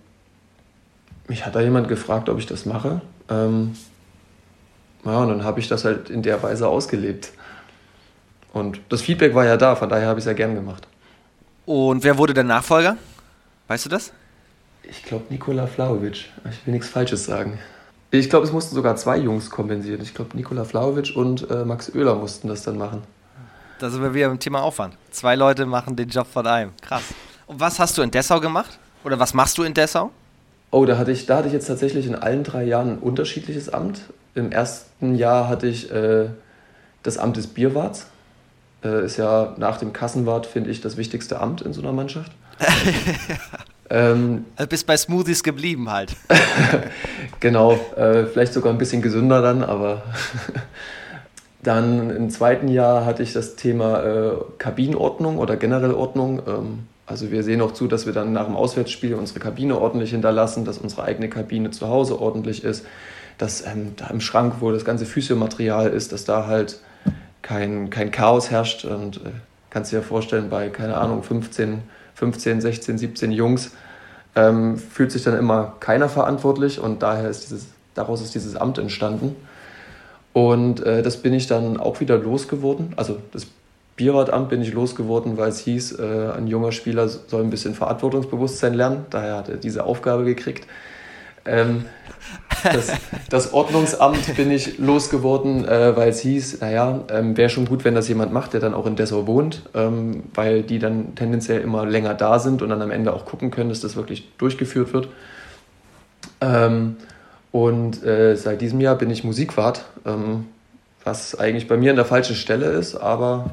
mich 1.26 1.46
hat 1.46 1.54
da 1.54 1.62
jemand 1.62 1.88
gefragt, 1.88 2.28
ob 2.28 2.38
ich 2.38 2.44
das 2.44 2.66
mache. 2.66 3.00
Ähm, 3.30 3.74
ja, 5.06 5.16
und 5.16 5.28
dann 5.28 5.44
habe 5.44 5.58
ich 5.58 5.68
das 5.68 5.86
halt 5.86 6.10
in 6.10 6.20
der 6.20 6.42
Weise 6.42 6.68
ausgelebt. 6.68 7.32
Und 8.52 8.78
das 8.90 9.00
Feedback 9.00 9.34
war 9.34 9.46
ja 9.46 9.56
da, 9.56 9.74
von 9.74 9.88
daher 9.88 10.08
habe 10.08 10.18
ich 10.18 10.24
es 10.24 10.26
ja 10.26 10.34
gern 10.34 10.54
gemacht. 10.54 10.86
Und 11.64 12.04
wer 12.04 12.18
wurde 12.18 12.34
der 12.34 12.44
Nachfolger? 12.44 12.98
Weißt 13.68 13.86
du 13.86 13.88
das? 13.88 14.12
Ich 14.82 15.02
glaube 15.02 15.24
Nikola 15.30 15.66
Flavovic. 15.66 16.28
Ich 16.50 16.66
will 16.66 16.74
nichts 16.74 16.90
Falsches 16.90 17.24
sagen. 17.24 17.58
Ich 18.14 18.28
glaube, 18.28 18.44
es 18.44 18.52
mussten 18.52 18.74
sogar 18.74 18.94
zwei 18.96 19.16
Jungs 19.16 19.48
kompensieren. 19.48 20.02
Ich 20.02 20.12
glaube, 20.12 20.36
Nikola 20.36 20.64
Flavovic 20.64 21.16
und 21.16 21.50
äh, 21.50 21.64
Max 21.64 21.94
Oehler 21.94 22.14
mussten 22.14 22.46
das 22.46 22.62
dann 22.62 22.76
machen. 22.76 23.02
Da 23.78 23.88
sind 23.88 24.02
wir 24.02 24.12
wieder 24.12 24.26
im 24.26 24.38
Thema 24.38 24.62
Aufwand. 24.62 24.98
Zwei 25.10 25.34
Leute 25.34 25.64
machen 25.64 25.96
den 25.96 26.10
Job 26.10 26.26
von 26.30 26.46
einem. 26.46 26.72
Krass. 26.82 27.02
Und 27.46 27.58
was 27.58 27.78
hast 27.78 27.96
du 27.96 28.02
in 28.02 28.10
Dessau 28.10 28.38
gemacht? 28.38 28.78
Oder 29.02 29.18
was 29.18 29.32
machst 29.32 29.56
du 29.56 29.62
in 29.62 29.72
Dessau? 29.72 30.10
Oh, 30.70 30.84
da 30.84 30.98
hatte 30.98 31.10
ich, 31.10 31.24
da 31.24 31.38
hatte 31.38 31.46
ich 31.46 31.54
jetzt 31.54 31.68
tatsächlich 31.68 32.06
in 32.06 32.14
allen 32.14 32.44
drei 32.44 32.64
Jahren 32.64 32.90
ein 32.90 32.98
unterschiedliches 32.98 33.70
Amt. 33.70 34.02
Im 34.34 34.52
ersten 34.52 35.14
Jahr 35.14 35.48
hatte 35.48 35.66
ich 35.66 35.90
äh, 35.90 36.28
das 37.02 37.16
Amt 37.16 37.38
des 37.38 37.46
Bierwarts. 37.46 38.08
Äh, 38.84 39.06
ist 39.06 39.16
ja 39.16 39.54
nach 39.56 39.78
dem 39.78 39.94
Kassenwart, 39.94 40.44
finde 40.44 40.68
ich, 40.70 40.82
das 40.82 40.98
wichtigste 40.98 41.40
Amt 41.40 41.62
in 41.62 41.72
so 41.72 41.80
einer 41.80 41.92
Mannschaft. 41.92 42.32
ähm, 43.92 44.46
also 44.56 44.68
bist 44.70 44.86
bei 44.86 44.96
Smoothies 44.96 45.42
geblieben 45.42 45.90
halt. 45.90 46.16
genau, 47.40 47.72
äh, 47.94 48.24
vielleicht 48.24 48.54
sogar 48.54 48.72
ein 48.72 48.78
bisschen 48.78 49.02
gesünder 49.02 49.42
dann, 49.42 49.62
aber 49.62 50.02
dann 51.62 52.08
im 52.08 52.30
zweiten 52.30 52.68
Jahr 52.68 53.04
hatte 53.04 53.22
ich 53.22 53.34
das 53.34 53.54
Thema 53.54 54.02
äh, 54.02 54.32
Kabinenordnung 54.56 55.36
oder 55.36 55.56
generell 55.56 55.92
Ordnung. 55.92 56.40
Ähm, 56.46 56.78
also 57.04 57.30
wir 57.30 57.42
sehen 57.42 57.60
auch 57.60 57.72
zu, 57.72 57.86
dass 57.86 58.06
wir 58.06 58.14
dann 58.14 58.32
nach 58.32 58.46
dem 58.46 58.56
Auswärtsspiel 58.56 59.12
unsere 59.12 59.40
Kabine 59.40 59.78
ordentlich 59.78 60.12
hinterlassen, 60.12 60.64
dass 60.64 60.78
unsere 60.78 61.02
eigene 61.02 61.28
Kabine 61.28 61.70
zu 61.70 61.88
Hause 61.88 62.18
ordentlich 62.18 62.64
ist, 62.64 62.86
dass 63.36 63.66
ähm, 63.66 63.92
da 63.96 64.06
im 64.06 64.22
Schrank, 64.22 64.54
wo 64.60 64.72
das 64.72 64.86
ganze 64.86 65.04
Physiomaterial 65.04 65.90
ist, 65.90 66.12
dass 66.12 66.24
da 66.24 66.46
halt 66.46 66.80
kein, 67.42 67.90
kein 67.90 68.10
Chaos 68.10 68.50
herrscht. 68.50 68.86
Und 68.86 69.18
äh, 69.18 69.32
kannst 69.68 69.92
dir 69.92 69.96
ja 69.96 70.02
vorstellen, 70.02 70.48
bei, 70.48 70.70
keine 70.70 70.96
Ahnung, 70.96 71.22
15, 71.22 71.82
15 72.14 72.62
16, 72.62 72.96
17 72.96 73.32
Jungs 73.32 73.72
ähm, 74.34 74.78
fühlt 74.78 75.12
sich 75.12 75.22
dann 75.22 75.36
immer 75.36 75.74
keiner 75.80 76.08
verantwortlich 76.08 76.80
und 76.80 77.02
daher 77.02 77.28
ist 77.28 77.44
dieses, 77.44 77.66
daraus 77.94 78.22
ist 78.22 78.34
dieses 78.34 78.56
Amt 78.56 78.78
entstanden. 78.78 79.36
Und 80.32 80.82
äh, 80.84 81.02
das 81.02 81.18
bin 81.18 81.34
ich 81.34 81.46
dann 81.46 81.78
auch 81.78 82.00
wieder 82.00 82.16
losgeworden. 82.16 82.94
Also 82.96 83.18
das 83.32 83.46
Bierwartamt 83.96 84.48
bin 84.48 84.62
ich 84.62 84.72
losgeworden, 84.72 85.36
weil 85.36 85.50
es 85.50 85.58
hieß, 85.58 85.98
äh, 85.98 86.32
ein 86.36 86.46
junger 86.46 86.72
Spieler 86.72 87.08
soll 87.08 87.42
ein 87.42 87.50
bisschen 87.50 87.74
Verantwortungsbewusstsein 87.74 88.72
lernen. 88.72 89.04
Daher 89.10 89.36
hat 89.36 89.48
er 89.50 89.56
diese 89.58 89.84
Aufgabe 89.84 90.24
gekriegt. 90.24 90.66
Ähm, 91.44 91.84
das, 92.62 92.92
das, 93.30 93.52
Ordnungsamt 93.52 94.36
bin 94.36 94.50
ich 94.50 94.78
losgeworden, 94.78 95.66
äh, 95.66 95.96
weil 95.96 96.10
es 96.10 96.20
hieß, 96.20 96.60
naja, 96.60 97.00
ähm, 97.10 97.36
wäre 97.36 97.48
schon 97.48 97.66
gut, 97.66 97.84
wenn 97.84 97.94
das 97.94 98.08
jemand 98.08 98.32
macht, 98.32 98.52
der 98.52 98.60
dann 98.60 98.74
auch 98.74 98.86
in 98.86 98.96
Dessau 98.96 99.26
wohnt, 99.26 99.62
ähm, 99.74 100.24
weil 100.34 100.62
die 100.62 100.78
dann 100.78 101.14
tendenziell 101.14 101.60
immer 101.60 101.86
länger 101.86 102.14
da 102.14 102.38
sind 102.38 102.62
und 102.62 102.68
dann 102.68 102.82
am 102.82 102.90
Ende 102.90 103.12
auch 103.12 103.24
gucken 103.24 103.50
können, 103.50 103.68
dass 103.68 103.80
das 103.80 103.96
wirklich 103.96 104.28
durchgeführt 104.38 104.92
wird. 104.92 105.08
Ähm, 106.40 106.96
und 107.50 108.04
äh, 108.04 108.36
seit 108.36 108.60
diesem 108.60 108.80
Jahr 108.80 108.96
bin 108.96 109.10
ich 109.10 109.24
Musikwart, 109.24 109.84
ähm, 110.06 110.46
was 111.04 111.38
eigentlich 111.38 111.68
bei 111.68 111.76
mir 111.76 111.90
an 111.90 111.96
der 111.96 112.04
falschen 112.04 112.36
Stelle 112.36 112.66
ist, 112.66 112.94
aber 112.94 113.50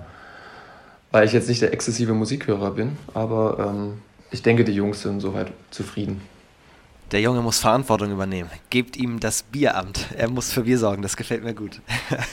weil 1.11 1.25
ich 1.25 1.33
jetzt 1.33 1.49
nicht 1.49 1.61
der 1.61 1.73
exzessive 1.73 2.13
Musikhörer 2.13 2.71
bin, 2.71 2.97
aber 3.13 3.73
ähm, 3.73 3.93
ich 4.31 4.43
denke, 4.43 4.63
die 4.63 4.73
Jungs 4.73 5.01
sind 5.01 5.21
soweit 5.21 5.47
zufrieden. 5.71 6.21
Der 7.11 7.21
Junge 7.21 7.41
muss 7.41 7.59
Verantwortung 7.59 8.11
übernehmen. 8.11 8.49
Gebt 8.69 8.95
ihm 8.95 9.19
das 9.19 9.41
Bieramt. 9.41 10.07
Er 10.15 10.29
muss 10.29 10.51
für 10.51 10.61
Bier 10.61 10.77
sorgen. 10.77 11.01
Das 11.01 11.17
gefällt 11.17 11.43
mir 11.43 11.55
gut. 11.55 11.81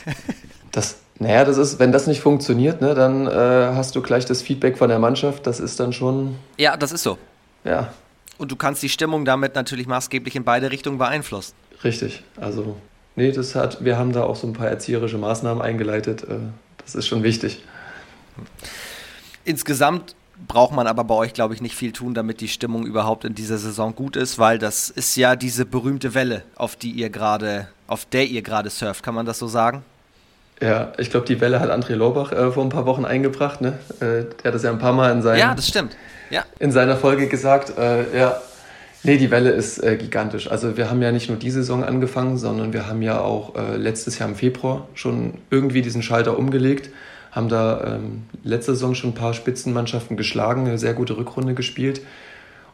das, 0.73 0.99
naja, 1.19 1.45
das 1.45 1.57
ist, 1.57 1.79
wenn 1.79 1.93
das 1.93 2.07
nicht 2.07 2.21
funktioniert, 2.21 2.83
ne, 2.83 2.95
dann 2.95 3.27
äh, 3.27 3.31
hast 3.31 3.97
du 3.97 4.03
gleich 4.03 4.27
das 4.27 4.43
Feedback 4.43 4.77
von 4.77 4.91
der 4.91 4.99
Mannschaft. 4.99 5.47
Das 5.47 5.61
ist 5.61 5.81
dann 5.81 5.95
schon. 5.95 6.37
Ja, 6.59 6.77
das 6.77 6.93
ist 6.93 7.03
so. 7.03 7.17
Ja. 7.65 7.93
Und 8.37 8.53
du 8.53 8.57
kannst 8.57 8.83
die 8.83 8.91
Stimmung 8.91 9.25
damit 9.25 9.55
natürlich 9.55 9.87
maßgeblich 9.87 10.37
in 10.37 10.45
beide 10.45 10.71
Richtungen 10.71 10.99
beeinflussen. 10.99 11.55
Richtig. 11.83 12.23
Also, 12.37 12.77
nee, 13.15 13.33
das 13.33 13.55
hat, 13.55 13.83
wir 13.83 13.97
haben 13.97 14.13
da 14.13 14.25
auch 14.25 14.37
so 14.37 14.47
ein 14.47 14.53
paar 14.53 14.69
erzieherische 14.69 15.17
Maßnahmen 15.17 15.63
eingeleitet. 15.63 16.25
Äh, 16.25 16.37
das 16.85 16.95
ist 16.95 17.07
schon 17.07 17.23
wichtig. 17.23 17.65
Insgesamt 19.47 20.15
braucht 20.47 20.75
man 20.75 20.87
aber 20.87 21.05
bei 21.05 21.15
euch, 21.15 21.33
glaube 21.33 21.55
ich, 21.55 21.61
nicht 21.61 21.75
viel 21.75 21.93
tun, 21.93 22.15
damit 22.15 22.41
die 22.41 22.49
Stimmung 22.49 22.87
überhaupt 22.87 23.25
in 23.25 23.35
dieser 23.35 23.59
Saison 23.59 23.95
gut 23.95 24.17
ist, 24.17 24.39
weil 24.39 24.59
das 24.59 24.91
ist 24.91 25.17
ja 25.17 25.37
diese 25.37 25.65
berühmte 25.65 26.15
Welle, 26.15 26.43
auf 26.57 26.77
die 26.77 26.91
ihr 26.91 27.11
gerade, 27.11 27.69
auf 27.87 28.05
der 28.05 28.27
ihr 28.27 28.43
gerade 28.43 28.71
surft. 28.71 29.03
Kann 29.03 29.15
man 29.15 29.27
das 29.27 29.39
so 29.39 29.47
sagen? 29.47 29.83
Ja, 30.61 30.93
ich 30.99 31.11
glaube, 31.11 31.27
die 31.27 31.41
Welle 31.41 31.61
hat 31.61 31.71
André 31.71 31.95
Lorbach 31.95 32.33
äh, 32.33 32.51
vor 32.51 32.65
ein 32.65 32.71
paar 32.71 32.87
Wochen 32.87 33.05
eingebracht. 33.05 33.61
Ne? 33.61 33.79
Äh, 34.01 34.25
der 34.43 34.45
hat 34.45 34.55
das 34.55 34.63
ja 34.63 34.71
ein 34.71 34.79
paar 34.79 34.95
Mal 34.95 35.13
in, 35.13 35.23
seinen, 35.23 35.39
ja, 35.39 35.55
das 35.55 35.69
stimmt. 35.69 35.97
Ja. 36.31 36.45
in 36.59 36.73
seiner 36.73 36.97
Folge 36.97 37.29
gesagt. 37.29 37.77
Äh, 37.79 38.19
ja, 38.19 38.41
nee, 39.03 39.19
die 39.19 39.31
Welle 39.31 39.51
ist 39.51 39.83
äh, 39.83 39.97
gigantisch. 39.97 40.51
Also 40.51 40.77
wir 40.77 40.91
haben 40.91 41.03
ja 41.03 41.13
nicht 41.13 41.29
nur 41.29 41.39
die 41.39 41.51
Saison 41.51 41.85
angefangen, 41.85 42.39
sondern 42.39 42.73
wir 42.73 42.87
haben 42.87 43.03
ja 43.03 43.21
auch 43.21 43.55
äh, 43.55 43.77
letztes 43.77 44.19
Jahr 44.19 44.29
im 44.29 44.35
Februar 44.35 44.89
schon 44.95 45.35
irgendwie 45.51 45.83
diesen 45.83 46.03
Schalter 46.03 46.39
umgelegt 46.39 46.91
haben 47.37 47.51
da 47.51 47.85
ähm, 47.85 48.23
letzte 48.43 48.73
Saison 48.73 48.95
schon 48.95 49.11
ein 49.11 49.15
paar 49.15 49.35
Spitzenmannschaften 49.35 50.17
geschlagen, 50.17 50.67
eine 50.67 50.79
sehr 50.79 50.95
gute 50.95 51.19
Rückrunde 51.19 51.53
gespielt. 51.55 52.01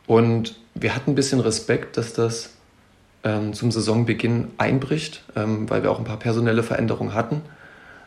Und 0.06 0.54
wir 0.74 0.94
hatten 0.94 1.10
ein 1.10 1.14
bisschen 1.16 1.40
Respekt, 1.40 1.96
dass 1.96 2.14
das 2.14 2.50
ähm, 3.24 3.52
zum 3.54 3.72
Saisonbeginn 3.72 4.48
einbricht, 4.58 5.24
ähm, 5.34 5.68
weil 5.68 5.82
wir 5.82 5.90
auch 5.90 5.98
ein 5.98 6.04
paar 6.04 6.18
personelle 6.18 6.62
Veränderungen 6.62 7.12
hatten, 7.12 7.42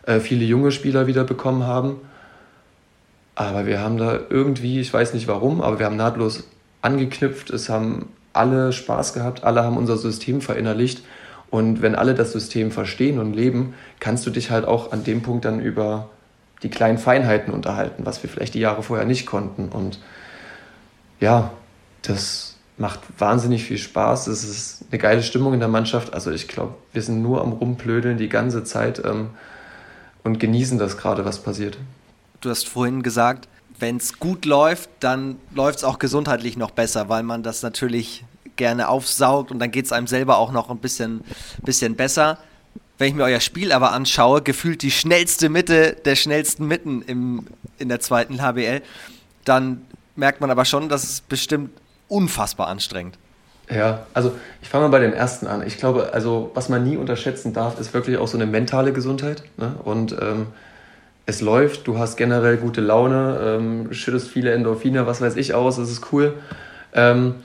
äh, 0.06 0.22
viele 0.22 0.46
junge 0.46 0.72
Spieler 0.72 1.08
wieder 1.08 1.26
bekommen 1.26 1.64
haben. 1.64 1.98
Aber 3.36 3.66
wir 3.66 3.82
haben 3.82 3.98
da 3.98 4.18
irgendwie, 4.30 4.80
ich 4.80 4.94
weiß 4.94 5.14
nicht 5.14 5.28
warum, 5.28 5.62
aber 5.62 5.80
wir 5.80 5.86
haben 5.86 5.98
nahtlos 5.98 6.46
angeknüpft. 6.82 7.50
Es 7.50 7.68
haben 7.68 8.08
alle 8.32 8.72
Spaß 8.72 9.14
gehabt, 9.14 9.44
alle 9.44 9.62
haben 9.64 9.76
unser 9.76 9.98
System 9.98 10.40
verinnerlicht. 10.40 11.04
Und 11.50 11.82
wenn 11.82 11.96
alle 11.96 12.14
das 12.14 12.32
System 12.32 12.72
verstehen 12.72 13.20
und 13.20 13.34
leben, 13.34 13.74
kannst 14.00 14.26
du 14.26 14.30
dich 14.30 14.52
halt 14.52 14.66
auch 14.66 14.94
an 14.94 15.04
dem 15.04 15.22
Punkt 15.22 15.44
dann 15.44 15.60
über 15.60 16.10
die 16.66 16.72
kleinen 16.72 16.98
Feinheiten 16.98 17.54
unterhalten, 17.54 18.08
was 18.08 18.24
wir 18.24 18.30
vielleicht 18.30 18.56
die 18.56 18.60
Jahre 18.60 18.82
vorher 18.82 19.06
nicht 19.06 19.28
konnten. 19.28 19.70
Und 19.70 20.00
ja, 21.20 21.52
das 22.02 22.56
macht 22.78 23.02
wahnsinnig 23.20 23.64
viel 23.64 23.78
Spaß. 23.78 24.26
Es 24.26 24.44
ist 24.44 24.86
eine 24.90 24.98
geile 24.98 25.22
Stimmung 25.22 25.54
in 25.54 25.60
der 25.60 25.70
Mannschaft. 25.70 26.16
Also 26.16 26.32
ich 26.32 26.48
glaube, 26.48 26.74
wir 26.92 27.04
sind 27.04 27.22
nur 27.22 27.42
am 27.42 27.54
Rumplödeln 27.54 28.18
die 28.18 28.30
ganze 28.30 28.64
Zeit 28.64 29.00
ähm, 29.06 29.30
und 30.24 30.40
genießen 30.40 30.80
das 30.80 30.98
gerade, 30.98 31.24
was 31.24 31.44
passiert. 31.44 31.78
Du 32.42 32.50
hast 32.50 32.68
vorhin 32.68 33.04
gesagt, 33.04 33.48
wenn 33.78 33.98
es 33.98 34.18
gut 34.18 34.46
läuft, 34.46 34.90
dann 35.02 35.38
läuft 35.54 35.78
es 35.78 35.84
auch 35.84 36.00
gesundheitlich 36.00 36.58
noch 36.58 36.72
besser, 36.72 37.10
weil 37.10 37.22
man 37.22 37.44
das 37.44 37.62
natürlich 37.62 38.26
gerne 38.56 38.88
aufsaugt 38.88 39.52
und 39.52 39.60
dann 39.60 39.70
geht 39.70 39.86
es 39.86 39.92
einem 39.92 40.08
selber 40.08 40.40
auch 40.40 40.52
noch 40.52 40.72
ein 40.72 40.80
bisschen, 40.80 41.22
bisschen 41.62 41.96
besser. 41.96 42.40
Wenn 42.98 43.10
ich 43.10 43.14
mir 43.14 43.24
euer 43.24 43.42
Spiel 43.42 43.72
aber 43.72 43.92
anschaue, 43.92 44.42
gefühlt 44.42 44.82
die 44.82 44.92
schnellste 44.92 45.50
Mitte 45.50 45.98
der 46.06 46.16
schnellsten 46.16 46.68
Mitten 46.68 47.02
im, 47.02 47.48
in 47.78 47.90
der 47.90 48.00
zweiten 48.00 48.42
HBL, 48.42 48.82
dann 49.44 49.82
merkt 50.16 50.42
man 50.42 50.50
aber 50.50 50.66
schon, 50.66 50.88
dass 50.88 51.04
es 51.04 51.22
bestimmt 51.22 51.72
unfassbar 52.08 52.68
anstrengend. 52.68 53.18
Ja, 53.70 54.06
also 54.14 54.34
ich 54.62 54.70
fange 54.70 54.86
mal 54.86 54.92
bei 54.92 55.00
dem 55.00 55.14
ersten 55.14 55.48
an. 55.48 55.66
Ich 55.66 55.78
glaube, 55.78 56.14
also 56.14 56.52
was 56.54 56.70
man 56.70 56.84
nie 56.84 56.98
unterschätzen 56.98 57.52
darf, 57.52 57.80
ist 57.80 57.94
wirklich 57.94 58.18
auch 58.18 58.28
so 58.28 58.38
eine 58.38 58.46
mentale 58.46 58.94
Gesundheit. 58.94 59.44
Ne? 59.58 59.76
Und 59.84 60.16
ähm, 60.22 60.48
es 61.26 61.42
läuft, 61.42 61.88
du 61.88 61.98
hast 61.98 62.16
generell 62.16 62.58
gute 62.58 62.82
Laune, 62.82 63.40
ähm, 63.44 63.94
schüttest 63.94 64.30
viele 64.30 64.54
Endorphine, 64.54 65.08
was 65.08 65.22
weiß 65.22 65.36
ich 65.38 65.54
aus, 65.56 65.78
das 65.78 65.90
ist 65.90 66.14
cool. 66.14 66.36
Ähm, 66.94 67.36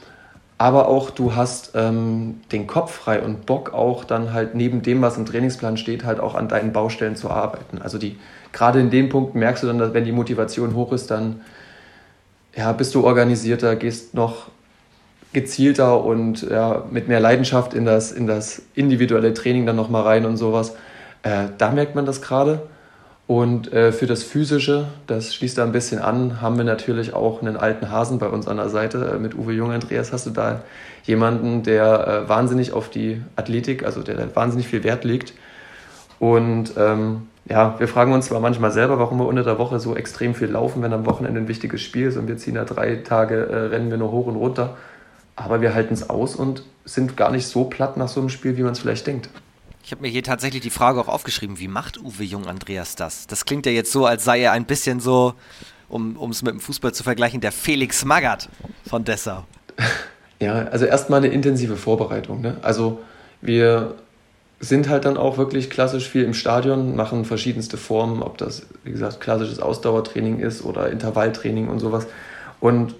aber 0.60 0.88
auch 0.88 1.08
du 1.08 1.34
hast 1.34 1.72
ähm, 1.74 2.42
den 2.52 2.66
Kopf 2.66 2.92
frei 2.92 3.22
und 3.22 3.46
Bock 3.46 3.72
auch 3.72 4.04
dann 4.04 4.34
halt 4.34 4.54
neben 4.54 4.82
dem, 4.82 5.00
was 5.00 5.16
im 5.16 5.24
Trainingsplan 5.24 5.78
steht, 5.78 6.04
halt 6.04 6.20
auch 6.20 6.34
an 6.34 6.48
deinen 6.48 6.74
Baustellen 6.74 7.16
zu 7.16 7.30
arbeiten. 7.30 7.80
Also 7.80 7.96
die 7.96 8.18
gerade 8.52 8.78
in 8.78 8.90
dem 8.90 9.08
Punkt 9.08 9.34
merkst 9.34 9.62
du 9.62 9.68
dann, 9.68 9.78
dass 9.78 9.94
wenn 9.94 10.04
die 10.04 10.12
Motivation 10.12 10.74
hoch 10.74 10.92
ist, 10.92 11.10
dann 11.10 11.40
ja, 12.54 12.72
bist 12.72 12.94
du 12.94 13.06
organisierter, 13.06 13.74
gehst 13.74 14.12
noch 14.12 14.48
gezielter 15.32 16.04
und 16.04 16.42
ja, 16.42 16.84
mit 16.90 17.08
mehr 17.08 17.20
Leidenschaft 17.20 17.72
in 17.72 17.86
das, 17.86 18.12
in 18.12 18.26
das 18.26 18.60
individuelle 18.74 19.32
Training 19.32 19.64
dann 19.64 19.76
nochmal 19.76 20.02
rein 20.02 20.26
und 20.26 20.36
sowas. 20.36 20.74
Äh, 21.22 21.46
da 21.56 21.70
merkt 21.70 21.94
man 21.94 22.04
das 22.04 22.20
gerade. 22.20 22.68
Und 23.30 23.72
äh, 23.72 23.92
für 23.92 24.08
das 24.08 24.25
Physische, 24.25 24.88
das 25.06 25.37
schließt 25.37 25.56
da 25.56 25.62
ein 25.62 25.70
bisschen 25.70 26.00
an, 26.00 26.42
haben 26.42 26.56
wir 26.56 26.64
natürlich 26.64 27.14
auch 27.14 27.40
einen 27.40 27.56
alten 27.56 27.88
Hasen 27.88 28.18
bei 28.18 28.26
uns 28.26 28.49
an 28.49 28.56
der 28.56 28.70
Seite. 28.70 29.12
Äh, 29.14 29.18
mit 29.20 29.37
Uwe 29.37 29.52
Jung, 29.52 29.70
Andreas, 29.70 30.12
hast 30.12 30.26
du 30.26 30.30
da 30.30 30.62
jemanden, 31.04 31.62
der 31.62 32.25
äh, 32.25 32.28
wahnsinnig 32.28 32.72
auf 32.72 32.90
die 32.90 33.22
Athletik, 33.37 33.84
also 33.84 34.02
der, 34.02 34.34
wahnsinnig 34.34 34.66
viel 34.66 34.82
Wert 34.82 35.04
legt. 35.04 35.32
Und 36.18 36.72
ähm, 36.76 37.28
ja, 37.49 37.78
wir 37.78 37.87
fragen 37.87 38.12
uns 38.12 38.26
zwar 38.26 38.40
manchmal 38.40 38.72
selber, 38.72 38.99
warum 38.99 39.18
wir 39.18 39.28
unter 39.28 39.44
der 39.44 39.60
Woche 39.60 39.78
so 39.78 39.94
extrem 39.94 40.34
viel 40.34 40.49
laufen, 40.49 40.82
wenn 40.82 40.92
am 40.92 41.06
Wochenende 41.06 41.40
ein 41.40 41.46
wichtiges 41.46 41.82
Spiel 41.82 42.08
ist 42.08 42.16
und 42.16 42.26
wir 42.26 42.37
ziehen 42.37 42.56
da 42.56 42.64
drei 42.64 42.96
Tage, 42.96 43.46
äh, 43.46 43.56
rennen 43.66 43.92
wir 43.92 43.99
nur 43.99 44.10
hoch 44.10 44.26
und 44.26 44.34
runter. 44.34 44.76
Aber 45.37 45.60
wir 45.60 45.72
halten 45.72 45.94
es 45.94 46.10
aus 46.10 46.34
und 46.34 46.64
sind 46.84 47.16
gar 47.16 47.30
nicht 47.30 47.46
so 47.46 47.62
platt 47.62 47.96
nach 47.96 48.08
so 48.08 48.18
einem 48.18 48.28
Spiel, 48.28 48.56
wie 48.56 48.64
man 48.64 48.72
es 48.72 48.80
vielleicht 48.80 49.06
denkt. 49.06 49.30
Ich 49.82 49.92
habe 49.92 50.02
mir 50.02 50.08
hier 50.08 50.22
tatsächlich 50.22 50.62
die 50.62 50.70
Frage 50.70 51.00
auch 51.00 51.08
aufgeschrieben, 51.08 51.58
wie 51.58 51.68
macht 51.68 51.99
Uwe 51.99 52.22
Jung 52.22 52.46
Andreas 52.46 52.96
das? 52.96 53.26
Das 53.26 53.44
klingt 53.44 53.66
ja 53.66 53.72
jetzt 53.72 53.92
so, 53.92 54.06
als 54.06 54.25
sei 54.25 54.40
er 54.40 54.52
ein 54.52 54.66
bisschen 54.66 55.00
so, 55.00 55.34
um 55.88 56.30
es 56.30 56.42
mit 56.42 56.52
dem 56.52 56.60
Fußball 56.60 56.92
zu 56.92 57.02
vergleichen, 57.02 57.40
der 57.40 57.52
Felix 57.52 58.04
Magath 58.04 58.49
von 58.88 59.04
Dessau. 59.04 59.44
Ja, 60.42 60.54
also 60.68 60.87
erstmal 60.87 61.18
eine 61.18 61.28
intensive 61.28 61.76
Vorbereitung. 61.76 62.40
Ne? 62.40 62.56
Also 62.62 63.00
wir 63.42 63.96
sind 64.58 64.88
halt 64.88 65.04
dann 65.04 65.18
auch 65.18 65.37
wirklich 65.37 65.68
klassisch 65.68 66.08
viel 66.08 66.25
im 66.25 66.32
Stadion, 66.32 66.96
machen 66.96 67.26
verschiedenste 67.26 67.76
Formen, 67.76 68.22
ob 68.22 68.38
das, 68.38 68.66
wie 68.82 68.90
gesagt, 68.90 69.20
klassisches 69.20 69.60
Ausdauertraining 69.60 70.40
ist 70.40 70.64
oder 70.64 70.90
Intervalltraining 70.90 71.68
und 71.68 71.78
sowas. 71.78 72.06
Und 72.58 72.94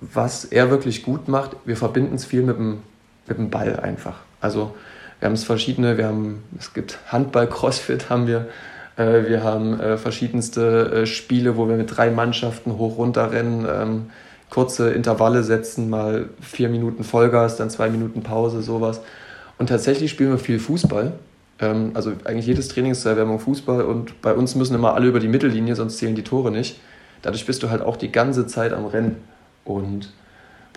was 0.00 0.44
er 0.44 0.70
wirklich 0.70 1.02
gut 1.02 1.26
macht, 1.26 1.56
wir 1.64 1.76
verbinden 1.76 2.14
es 2.14 2.24
viel 2.24 2.42
mit 2.42 2.56
dem, 2.56 2.82
mit 3.26 3.38
dem 3.38 3.50
Ball 3.50 3.80
einfach. 3.80 4.18
Also 4.40 4.74
wir 5.20 5.26
haben 5.26 5.34
es 5.34 5.44
verschiedene, 5.44 5.96
wir 5.96 6.06
haben, 6.06 6.42
es 6.58 6.74
gibt 6.74 6.98
Handball, 7.08 7.48
Crossfit 7.48 8.10
haben 8.10 8.26
wir, 8.26 8.48
äh, 8.96 9.28
wir 9.28 9.42
haben 9.42 9.80
äh, 9.80 9.96
verschiedenste 9.96 11.02
äh, 11.02 11.06
Spiele, 11.06 11.56
wo 11.56 11.68
wir 11.68 11.76
mit 11.76 11.96
drei 11.96 12.10
Mannschaften 12.10 12.76
hoch 12.76 12.98
runter 12.98 13.32
rennen, 13.32 13.66
ähm, 13.68 14.10
kurze 14.50 14.90
Intervalle 14.90 15.42
setzen, 15.42 15.90
mal 15.90 16.28
vier 16.40 16.68
Minuten 16.68 17.04
Vollgas, 17.04 17.56
dann 17.56 17.70
zwei 17.70 17.88
Minuten 17.88 18.22
Pause, 18.22 18.62
sowas. 18.62 19.00
Und 19.58 19.68
tatsächlich 19.68 20.10
spielen 20.10 20.30
wir 20.30 20.38
viel 20.38 20.58
Fußball. 20.58 21.12
Ähm, 21.60 21.90
also 21.94 22.12
eigentlich 22.24 22.46
jedes 22.46 22.68
Training 22.68 22.92
ist 22.92 23.04
Erwärmung 23.04 23.38
Fußball 23.38 23.82
und 23.82 24.20
bei 24.20 24.34
uns 24.34 24.54
müssen 24.54 24.74
immer 24.74 24.94
alle 24.94 25.06
über 25.06 25.20
die 25.20 25.28
Mittellinie, 25.28 25.74
sonst 25.74 25.98
zählen 25.98 26.14
die 26.14 26.24
Tore 26.24 26.50
nicht. 26.50 26.78
Dadurch 27.22 27.46
bist 27.46 27.62
du 27.62 27.70
halt 27.70 27.82
auch 27.82 27.96
die 27.96 28.12
ganze 28.12 28.46
Zeit 28.46 28.72
am 28.72 28.84
Rennen. 28.86 29.16
Und 29.64 30.12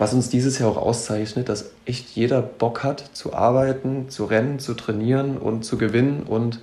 was 0.00 0.14
uns 0.14 0.30
dieses 0.30 0.58
Jahr 0.58 0.70
auch 0.70 0.78
auszeichnet, 0.78 1.50
dass 1.50 1.72
echt 1.84 2.08
jeder 2.16 2.40
Bock 2.40 2.82
hat 2.82 3.04
zu 3.12 3.34
arbeiten, 3.34 4.08
zu 4.08 4.24
rennen, 4.24 4.58
zu 4.58 4.72
trainieren 4.72 5.36
und 5.36 5.62
zu 5.62 5.76
gewinnen 5.76 6.22
und 6.22 6.58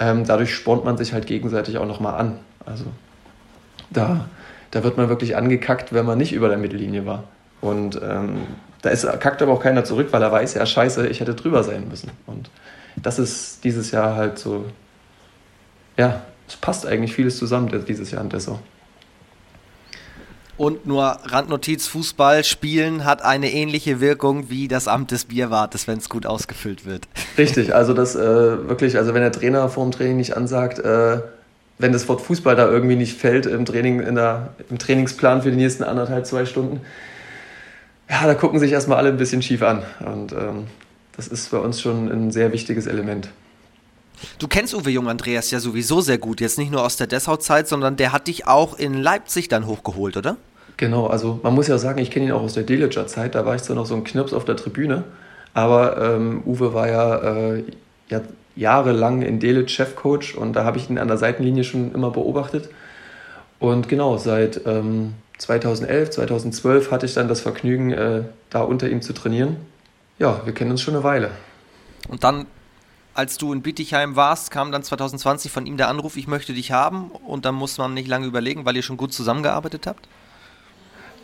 ähm, 0.00 0.24
dadurch 0.24 0.54
spornt 0.54 0.82
man 0.82 0.96
sich 0.96 1.12
halt 1.12 1.26
gegenseitig 1.26 1.76
auch 1.76 1.86
nochmal 1.86 2.14
an. 2.14 2.38
Also 2.64 2.86
da, 3.90 4.30
da 4.70 4.82
wird 4.82 4.96
man 4.96 5.10
wirklich 5.10 5.36
angekackt, 5.36 5.92
wenn 5.92 6.06
man 6.06 6.16
nicht 6.16 6.32
über 6.32 6.48
der 6.48 6.56
Mittellinie 6.56 7.04
war. 7.04 7.24
Und 7.60 8.00
ähm, 8.02 8.38
da 8.80 8.88
ist, 8.88 9.06
kackt 9.20 9.42
aber 9.42 9.52
auch 9.52 9.62
keiner 9.62 9.84
zurück, 9.84 10.08
weil 10.12 10.22
er 10.22 10.32
weiß, 10.32 10.54
ja 10.54 10.64
scheiße, 10.64 11.06
ich 11.08 11.20
hätte 11.20 11.34
drüber 11.34 11.62
sein 11.64 11.86
müssen. 11.90 12.12
Und 12.26 12.48
das 12.96 13.18
ist 13.18 13.62
dieses 13.64 13.90
Jahr 13.90 14.16
halt 14.16 14.38
so, 14.38 14.64
ja, 15.98 16.22
es 16.48 16.56
passt 16.56 16.86
eigentlich 16.86 17.12
vieles 17.12 17.36
zusammen 17.36 17.84
dieses 17.86 18.10
Jahr 18.10 18.22
in 18.22 18.30
Dessau. 18.30 18.58
Und 20.56 20.86
nur 20.86 21.18
Randnotiz: 21.24 21.86
Fußball 21.88 22.44
spielen 22.44 23.04
hat 23.04 23.22
eine 23.22 23.50
ähnliche 23.50 24.00
Wirkung 24.00 24.50
wie 24.50 24.68
das 24.68 24.86
Amt 24.88 25.10
des 25.10 25.24
Bierwartes, 25.24 25.88
wenn 25.88 25.98
es 25.98 26.08
gut 26.08 26.26
ausgefüllt 26.26 26.86
wird. 26.86 27.08
Richtig, 27.36 27.74
also 27.74 27.92
das 27.92 28.14
äh, 28.14 28.20
wirklich, 28.68 28.96
also 28.96 29.14
wenn 29.14 29.22
der 29.22 29.32
Trainer 29.32 29.68
vor 29.68 29.84
dem 29.84 29.92
Training 29.92 30.16
nicht 30.16 30.36
ansagt, 30.36 30.78
äh, 30.78 31.20
wenn 31.78 31.92
das 31.92 32.08
Wort 32.08 32.20
Fußball 32.20 32.54
da 32.54 32.68
irgendwie 32.68 32.96
nicht 32.96 33.18
fällt 33.18 33.46
im 33.46 33.64
Training, 33.64 34.00
in 34.00 34.14
der, 34.14 34.54
im 34.70 34.78
Trainingsplan 34.78 35.42
für 35.42 35.50
die 35.50 35.56
nächsten 35.56 35.82
anderthalb, 35.82 36.24
zwei 36.24 36.46
Stunden, 36.46 36.80
ja, 38.08 38.26
da 38.26 38.34
gucken 38.34 38.60
sich 38.60 38.70
erstmal 38.70 38.98
alle 38.98 39.08
ein 39.08 39.16
bisschen 39.16 39.42
schief 39.42 39.62
an. 39.62 39.82
Und 40.04 40.32
ähm, 40.32 40.66
das 41.16 41.26
ist 41.26 41.50
bei 41.50 41.58
uns 41.58 41.80
schon 41.80 42.08
ein 42.08 42.30
sehr 42.30 42.52
wichtiges 42.52 42.86
Element. 42.86 43.28
Du 44.38 44.48
kennst 44.48 44.74
Uwe 44.74 44.90
Jung 44.90 45.08
Andreas 45.08 45.50
ja 45.50 45.60
sowieso 45.60 46.00
sehr 46.00 46.18
gut, 46.18 46.40
jetzt 46.40 46.58
nicht 46.58 46.70
nur 46.70 46.84
aus 46.84 46.96
der 46.96 47.06
Dessau-Zeit, 47.06 47.68
sondern 47.68 47.96
der 47.96 48.12
hat 48.12 48.28
dich 48.28 48.46
auch 48.46 48.78
in 48.78 48.94
Leipzig 48.94 49.48
dann 49.48 49.66
hochgeholt, 49.66 50.16
oder? 50.16 50.36
Genau, 50.76 51.06
also 51.06 51.40
man 51.42 51.54
muss 51.54 51.68
ja 51.68 51.78
sagen, 51.78 52.00
ich 52.00 52.10
kenne 52.10 52.26
ihn 52.26 52.32
auch 52.32 52.42
aus 52.42 52.54
der 52.54 52.64
Deliger-Zeit, 52.64 53.34
da 53.34 53.46
war 53.46 53.54
ich 53.54 53.62
zwar 53.62 53.76
noch 53.76 53.86
so 53.86 53.94
ein 53.94 54.04
Knirps 54.04 54.32
auf 54.32 54.44
der 54.44 54.56
Tribüne, 54.56 55.04
aber 55.52 56.00
ähm, 56.02 56.42
Uwe 56.44 56.74
war 56.74 56.88
ja, 56.88 57.52
äh, 57.54 57.64
ja 58.08 58.22
jahrelang 58.56 59.22
in 59.22 59.40
Delitzsch 59.40 59.74
Chefcoach 59.74 60.36
und 60.36 60.54
da 60.54 60.64
habe 60.64 60.78
ich 60.78 60.90
ihn 60.90 60.98
an 60.98 61.08
der 61.08 61.16
Seitenlinie 61.16 61.64
schon 61.64 61.92
immer 61.92 62.10
beobachtet. 62.10 62.68
Und 63.58 63.88
genau, 63.88 64.16
seit 64.16 64.60
ähm, 64.66 65.14
2011, 65.38 66.10
2012 66.10 66.90
hatte 66.90 67.06
ich 67.06 67.14
dann 67.14 67.28
das 67.28 67.40
Vergnügen, 67.40 67.92
äh, 67.92 68.22
da 68.50 68.62
unter 68.62 68.88
ihm 68.88 69.02
zu 69.02 69.12
trainieren. 69.12 69.56
Ja, 70.18 70.42
wir 70.44 70.54
kennen 70.54 70.70
uns 70.70 70.82
schon 70.82 70.94
eine 70.94 71.04
Weile. 71.04 71.30
Und 72.08 72.22
dann 72.22 72.46
als 73.14 73.38
du 73.38 73.52
in 73.52 73.62
Bietigheim 73.62 74.16
warst, 74.16 74.50
kam 74.50 74.72
dann 74.72 74.82
2020 74.82 75.50
von 75.50 75.66
ihm 75.66 75.76
der 75.76 75.88
Anruf, 75.88 76.16
ich 76.16 76.26
möchte 76.26 76.52
dich 76.52 76.72
haben 76.72 77.10
und 77.26 77.44
dann 77.44 77.54
muss 77.54 77.78
man 77.78 77.94
nicht 77.94 78.08
lange 78.08 78.26
überlegen, 78.26 78.64
weil 78.64 78.76
ihr 78.76 78.82
schon 78.82 78.96
gut 78.96 79.12
zusammengearbeitet 79.12 79.86
habt? 79.86 80.06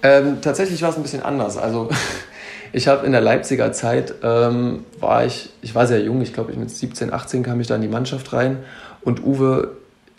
Ähm, 0.03 0.39
tatsächlich 0.41 0.81
war 0.83 0.91
es 0.91 0.97
ein 0.97 1.03
bisschen 1.03 1.23
anders. 1.23 1.57
Also 1.57 1.91
ich 2.73 2.89
habe 2.89 3.05
in 3.05 3.13
der 3.13 3.21
Leipziger 3.21 3.73
Zeit, 3.73 4.15
ähm, 4.23 4.85
war 4.99 5.27
ich, 5.27 5.51
ich 5.63 5.75
war 5.75 5.87
sehr 5.87 6.01
jung, 6.01 6.23
ich 6.23 6.33
glaube 6.33 6.53
mit 6.55 6.71
17, 6.71 7.13
18 7.13 7.43
kam 7.43 7.61
ich 7.61 7.67
da 7.67 7.77
in 7.77 7.83
die 7.83 7.89
Mannschaft 7.89 8.33
rein 8.33 8.59
und 9.03 9.25
Uwe 9.25 9.77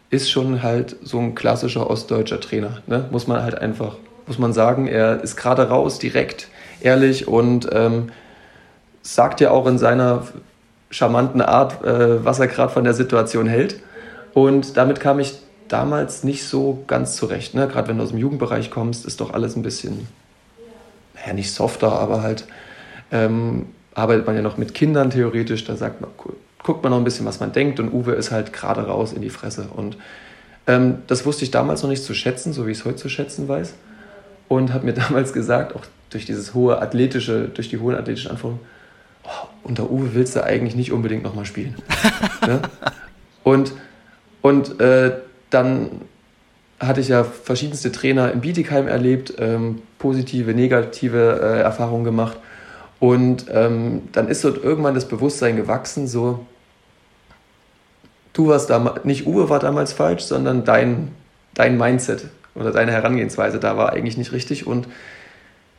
ist 0.10 0.30
schon 0.30 0.62
halt 0.62 0.98
so 1.02 1.20
ein 1.20 1.36
klassischer 1.36 1.90
ostdeutscher 1.90 2.42
Trainer, 2.42 2.82
ne? 2.86 3.08
muss 3.12 3.28
man 3.28 3.42
halt 3.42 3.56
einfach, 3.56 3.96
muss 4.28 4.38
man 4.38 4.52
sagen, 4.52 4.88
er 4.88 5.22
ist 5.24 5.38
gerade 5.38 5.70
raus, 5.70 6.00
direkt, 6.00 6.50
ehrlich 6.82 7.30
und 7.30 7.70
ähm, 7.72 8.12
sagt 9.02 9.40
ja 9.40 9.52
auch 9.52 9.66
in 9.68 9.78
seiner 9.78 10.28
charmanten 10.92 11.42
Art, 11.42 11.84
äh, 11.84 12.24
was 12.24 12.40
er 12.40 12.48
gerade 12.48 12.72
von 12.72 12.84
der 12.84 12.94
Situation 12.94 13.48
hält. 13.48 13.80
Und 14.34 14.78
damit 14.78 15.00
kam 15.00 15.20
ich 15.20 15.40
damals 15.68 16.24
nicht 16.24 16.46
so 16.46 16.84
ganz 16.88 17.16
zurecht. 17.16 17.56
Ne? 17.56 17.68
Gerade 17.68 17.88
wenn 17.88 17.98
du 17.98 18.04
aus 18.04 18.10
dem 18.10 18.20
Jugendbereich 18.20 18.70
kommst, 18.70 19.06
ist 19.06 19.22
doch 19.22 19.34
alles 19.34 19.56
ein 19.56 19.64
bisschen, 19.64 20.08
naja, 21.16 21.34
nicht 21.34 21.52
softer, 21.52 21.94
aber 21.94 22.22
halt 22.22 22.46
ähm, 23.12 23.68
arbeitet 23.94 24.28
man 24.28 24.36
ja 24.36 24.42
noch 24.42 24.58
mit 24.58 24.74
Kindern 24.74 25.10
theoretisch. 25.10 25.64
Da 25.64 25.76
sagt 25.76 26.02
man, 26.02 26.12
guckt 26.64 26.84
man 26.84 26.92
noch 26.92 26.98
ein 26.98 27.04
bisschen, 27.04 27.26
was 27.26 27.40
man 27.40 27.52
denkt. 27.54 27.80
Und 27.80 27.94
Uwe 27.94 28.12
ist 28.14 28.32
halt 28.32 28.54
gerade 28.54 28.82
raus 28.82 29.14
in 29.14 29.22
die 29.22 29.30
Fresse. 29.30 29.68
Und 29.76 29.98
ähm, 30.68 31.00
das 31.08 31.26
wusste 31.26 31.44
ich 31.44 31.52
damals 31.52 31.84
noch 31.84 31.90
nicht 31.90 32.04
zu 32.04 32.14
schätzen, 32.14 32.54
so 32.54 32.68
wie 32.68 32.72
ich 32.72 32.80
es 32.80 32.86
heute 32.86 32.98
zu 32.98 33.10
schätzen 33.10 33.48
weiß. 33.48 33.74
Und 34.48 34.74
habe 34.74 34.86
mir 34.86 34.94
damals 34.94 35.34
gesagt, 35.34 35.76
auch 35.76 35.84
durch 36.10 36.26
dieses 36.26 36.54
hohe 36.54 36.82
athletische, 36.82 37.48
durch 37.48 37.70
die 37.70 37.80
hohen 37.80 37.96
athletischen 37.96 38.32
Anforderungen, 38.32 38.66
oh, 39.24 39.48
unter 39.64 39.90
Uwe 39.90 40.14
willst 40.14 40.36
du 40.36 40.44
eigentlich 40.44 40.76
nicht 40.76 40.92
unbedingt 40.92 41.24
nochmal 41.24 41.46
spielen. 41.46 41.76
ne? 42.48 42.62
Und, 43.44 43.74
und 44.42 44.80
äh, 44.80 45.18
dann 45.50 46.02
hatte 46.80 47.02
ich 47.02 47.10
ja 47.10 47.24
verschiedenste 47.24 47.92
Trainer 47.92 48.32
in 48.32 48.42
Bietigheim 48.42 48.88
erlebt, 48.88 49.36
ähm, 49.38 49.82
positive, 50.00 50.54
negative 50.54 51.40
äh, 51.42 51.62
Erfahrungen 51.62 52.04
gemacht. 52.04 52.38
Und 53.00 53.46
ähm, 53.52 54.04
dann 54.12 54.28
ist 54.28 54.44
dort 54.44 54.64
irgendwann 54.64 54.96
das 54.96 55.08
Bewusstsein 55.08 55.58
gewachsen, 55.58 56.08
so, 56.08 56.46
du 58.34 58.48
warst 58.48 58.70
damals, 58.70 59.06
nicht 59.06 59.28
Uwe 59.28 59.50
war 59.50 59.60
damals 59.60 59.94
falsch, 59.94 60.24
sondern 60.24 60.64
dein, 60.66 61.12
dein 61.54 61.78
Mindset 61.78 62.26
oder 62.56 62.72
deine 62.72 62.92
Herangehensweise 62.92 63.60
da 63.60 63.78
war 63.78 63.94
eigentlich 63.94 64.18
nicht 64.18 64.32
richtig. 64.32 64.68
Und 64.68 64.88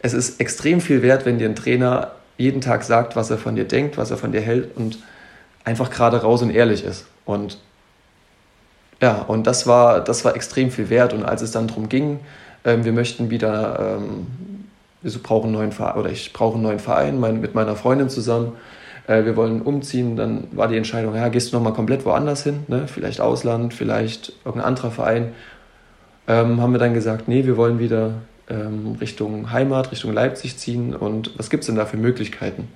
es 0.00 0.14
ist 0.14 0.40
extrem 0.40 0.80
viel 0.80 1.02
wert, 1.02 1.24
wenn 1.26 1.38
dir 1.38 1.48
ein 1.48 1.56
Trainer 1.56 2.12
jeden 2.38 2.60
Tag 2.60 2.82
sagt, 2.82 3.16
was 3.16 3.30
er 3.30 3.38
von 3.38 3.56
dir 3.56 3.64
denkt, 3.64 3.98
was 3.98 4.10
er 4.10 4.16
von 4.16 4.32
dir 4.32 4.40
hält 4.40 4.76
und 4.76 4.98
einfach 5.64 5.90
gerade 5.90 6.22
raus 6.22 6.42
und 6.42 6.50
ehrlich 6.50 6.84
ist. 6.84 7.06
Und 7.24 7.58
ja, 9.00 9.22
und 9.22 9.46
das 9.46 9.66
war, 9.66 10.00
das 10.00 10.24
war 10.24 10.36
extrem 10.36 10.70
viel 10.70 10.88
wert. 10.88 11.12
Und 11.12 11.24
als 11.24 11.42
es 11.42 11.50
dann 11.50 11.66
darum 11.66 11.88
ging, 11.88 12.20
ähm, 12.64 12.84
wir 12.84 12.92
möchten 12.92 13.30
wieder, 13.30 13.98
ähm, 13.98 14.26
wir 15.02 15.12
brauchen 15.22 15.46
einen 15.46 15.54
neuen 15.54 15.72
Verein, 15.72 15.98
oder 15.98 16.10
ich 16.10 16.32
brauche 16.32 16.54
einen 16.54 16.62
neuen 16.62 16.78
Verein 16.78 17.18
mein, 17.18 17.40
mit 17.40 17.54
meiner 17.54 17.74
Freundin 17.74 18.08
zusammen, 18.08 18.52
äh, 19.08 19.24
wir 19.24 19.36
wollen 19.36 19.62
umziehen, 19.62 20.16
dann 20.16 20.44
war 20.52 20.68
die 20.68 20.76
Entscheidung, 20.76 21.14
ja, 21.16 21.28
gehst 21.28 21.52
du 21.52 21.56
nochmal 21.56 21.72
komplett 21.72 22.04
woanders 22.04 22.44
hin, 22.44 22.60
ne? 22.68 22.86
vielleicht 22.86 23.20
Ausland, 23.20 23.74
vielleicht 23.74 24.32
irgendein 24.44 24.68
anderer 24.68 24.90
Verein. 24.92 25.32
Ähm, 26.28 26.60
haben 26.60 26.72
wir 26.72 26.78
dann 26.78 26.94
gesagt, 26.94 27.26
nee, 27.26 27.44
wir 27.44 27.56
wollen 27.56 27.80
wieder 27.80 28.14
ähm, 28.48 28.96
Richtung 29.00 29.52
Heimat, 29.52 29.92
Richtung 29.92 30.12
Leipzig 30.12 30.58
ziehen 30.58 30.94
und 30.94 31.38
was 31.38 31.50
gibt 31.50 31.62
es 31.62 31.66
denn 31.66 31.76
da 31.76 31.86
für 31.86 31.96
Möglichkeiten? 31.96 32.68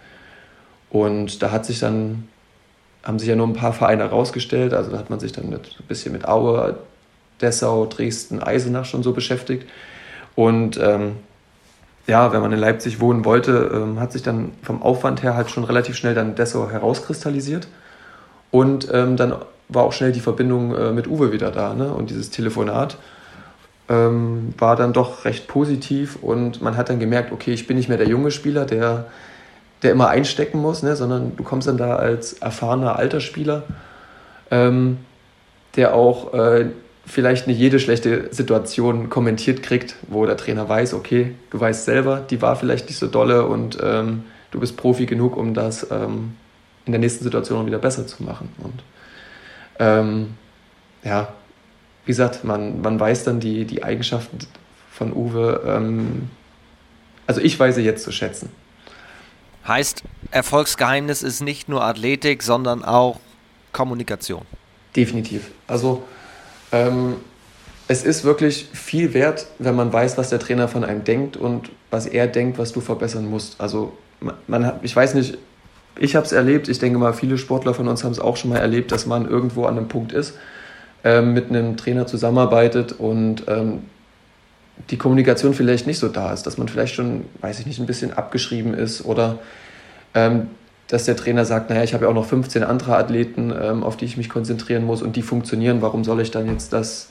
Und 0.90 1.42
da 1.42 1.50
hat 1.50 1.66
sich 1.66 1.80
dann 1.80 2.28
haben 3.06 3.20
sich 3.20 3.28
ja 3.28 3.36
nur 3.36 3.46
ein 3.46 3.52
paar 3.52 3.72
Vereine 3.72 4.02
herausgestellt. 4.02 4.74
Also 4.74 4.90
da 4.90 4.98
hat 4.98 5.10
man 5.10 5.20
sich 5.20 5.30
dann 5.30 5.48
mit, 5.48 5.76
ein 5.78 5.86
bisschen 5.86 6.12
mit 6.12 6.26
Aue, 6.26 6.76
Dessau, 7.40 7.86
Dresden, 7.86 8.42
Eisenach 8.42 8.84
schon 8.84 9.04
so 9.04 9.12
beschäftigt. 9.12 9.68
Und 10.34 10.76
ähm, 10.78 11.16
ja, 12.08 12.32
wenn 12.32 12.40
man 12.40 12.52
in 12.52 12.58
Leipzig 12.58 13.00
wohnen 13.00 13.24
wollte, 13.24 13.70
ähm, 13.72 14.00
hat 14.00 14.12
sich 14.12 14.22
dann 14.22 14.52
vom 14.62 14.82
Aufwand 14.82 15.22
her 15.22 15.36
halt 15.36 15.50
schon 15.50 15.62
relativ 15.62 15.96
schnell 15.96 16.14
dann 16.14 16.34
Dessau 16.34 16.68
herauskristallisiert. 16.68 17.68
Und 18.50 18.88
ähm, 18.92 19.16
dann 19.16 19.36
war 19.68 19.84
auch 19.84 19.92
schnell 19.92 20.12
die 20.12 20.20
Verbindung 20.20 20.74
äh, 20.74 20.92
mit 20.92 21.06
Uwe 21.06 21.32
wieder 21.32 21.52
da. 21.52 21.74
Ne? 21.74 21.92
Und 21.92 22.10
dieses 22.10 22.30
Telefonat 22.30 22.98
ähm, 23.88 24.54
war 24.58 24.76
dann 24.76 24.92
doch 24.92 25.24
recht 25.24 25.48
positiv. 25.48 26.18
Und 26.22 26.62
man 26.62 26.76
hat 26.76 26.88
dann 26.88 26.98
gemerkt, 26.98 27.32
okay, 27.32 27.52
ich 27.52 27.66
bin 27.66 27.76
nicht 27.76 27.88
mehr 27.88 27.98
der 27.98 28.08
junge 28.08 28.30
Spieler, 28.30 28.64
der 28.64 29.06
der 29.82 29.92
immer 29.92 30.08
einstecken 30.08 30.60
muss, 30.60 30.82
ne, 30.82 30.96
sondern 30.96 31.36
du 31.36 31.42
kommst 31.42 31.68
dann 31.68 31.76
da 31.76 31.96
als 31.96 32.34
erfahrener 32.34 32.96
alter 32.96 33.20
Spieler, 33.20 33.64
ähm, 34.50 34.98
der 35.76 35.94
auch 35.94 36.32
äh, 36.32 36.66
vielleicht 37.04 37.46
nicht 37.46 37.58
jede 37.58 37.78
schlechte 37.78 38.28
Situation 38.32 39.10
kommentiert 39.10 39.62
kriegt, 39.62 39.96
wo 40.08 40.26
der 40.26 40.36
Trainer 40.36 40.68
weiß, 40.68 40.94
okay, 40.94 41.34
du 41.50 41.60
weißt 41.60 41.84
selber, 41.84 42.24
die 42.28 42.42
war 42.42 42.56
vielleicht 42.56 42.88
nicht 42.88 42.98
so 42.98 43.06
dolle 43.06 43.46
und 43.46 43.78
ähm, 43.82 44.24
du 44.50 44.60
bist 44.60 44.76
Profi 44.76 45.06
genug, 45.06 45.36
um 45.36 45.54
das 45.54 45.88
ähm, 45.90 46.34
in 46.86 46.92
der 46.92 47.00
nächsten 47.00 47.24
Situation 47.24 47.66
wieder 47.66 47.78
besser 47.78 48.06
zu 48.06 48.22
machen. 48.22 48.48
Und 48.58 48.82
ähm, 49.78 50.34
ja, 51.04 51.28
wie 52.06 52.12
gesagt, 52.12 52.44
man, 52.44 52.80
man 52.80 52.98
weiß 52.98 53.24
dann 53.24 53.40
die, 53.40 53.64
die 53.64 53.82
Eigenschaften 53.82 54.38
von 54.92 55.12
Uwe, 55.12 55.60
ähm, 55.66 56.30
also 57.26 57.40
ich 57.40 57.58
weiß 57.58 57.74
sie 57.74 57.82
jetzt 57.82 58.04
zu 58.04 58.12
schätzen. 58.12 58.48
Heißt, 59.66 60.04
Erfolgsgeheimnis 60.30 61.22
ist 61.24 61.42
nicht 61.42 61.68
nur 61.68 61.82
Athletik, 61.82 62.44
sondern 62.44 62.84
auch 62.84 63.18
Kommunikation. 63.72 64.42
Definitiv. 64.94 65.50
Also 65.66 66.04
ähm, 66.70 67.16
es 67.88 68.04
ist 68.04 68.22
wirklich 68.22 68.68
viel 68.72 69.12
wert, 69.12 69.46
wenn 69.58 69.74
man 69.74 69.92
weiß, 69.92 70.16
was 70.16 70.30
der 70.30 70.38
Trainer 70.38 70.68
von 70.68 70.84
einem 70.84 71.02
denkt 71.02 71.36
und 71.36 71.70
was 71.90 72.06
er 72.06 72.28
denkt, 72.28 72.58
was 72.58 72.72
du 72.72 72.80
verbessern 72.80 73.28
musst. 73.28 73.60
Also 73.60 73.92
man, 74.46 74.72
ich 74.82 74.94
weiß 74.94 75.14
nicht, 75.14 75.38
ich 75.98 76.14
habe 76.14 76.24
es 76.24 76.32
erlebt, 76.32 76.68
ich 76.68 76.78
denke 76.78 76.98
mal, 76.98 77.12
viele 77.12 77.36
Sportler 77.36 77.74
von 77.74 77.88
uns 77.88 78.04
haben 78.04 78.12
es 78.12 78.20
auch 78.20 78.36
schon 78.36 78.50
mal 78.50 78.58
erlebt, 78.58 78.92
dass 78.92 79.06
man 79.06 79.28
irgendwo 79.28 79.64
an 79.64 79.76
einem 79.76 79.88
Punkt 79.88 80.12
ist, 80.12 80.34
ähm, 81.06 81.34
mit 81.34 81.50
einem 81.50 81.76
Trainer 81.76 82.08
zusammenarbeitet 82.08 82.90
und 82.90 83.44
ähm, 83.46 83.84
die 84.90 84.98
Kommunikation 84.98 85.54
vielleicht 85.54 85.86
nicht 85.86 86.00
so 86.00 86.08
da 86.08 86.32
ist, 86.32 86.48
dass 86.48 86.58
man 86.58 86.66
vielleicht 86.66 86.96
schon, 86.96 87.26
weiß 87.40 87.60
ich 87.60 87.66
nicht, 87.66 87.78
ein 87.78 87.86
bisschen 87.86 88.12
abgeschrieben 88.12 88.74
ist 88.74 89.04
oder 89.04 89.38
ähm, 90.14 90.48
dass 90.88 91.04
der 91.04 91.16
Trainer 91.16 91.44
sagt, 91.44 91.70
naja, 91.70 91.84
ich 91.84 91.94
habe 91.94 92.04
ja 92.04 92.10
auch 92.10 92.14
noch 92.14 92.26
15 92.26 92.64
andere 92.64 92.96
Athleten, 92.96 93.52
ähm, 93.56 93.84
auf 93.84 93.96
die 93.96 94.04
ich 94.04 94.16
mich 94.16 94.28
konzentrieren 94.28 94.84
muss 94.84 95.00
und 95.00 95.14
die 95.14 95.22
funktionieren, 95.22 95.80
warum 95.80 96.02
soll 96.02 96.20
ich 96.20 96.32
dann 96.32 96.50
jetzt 96.50 96.72
das, 96.72 97.10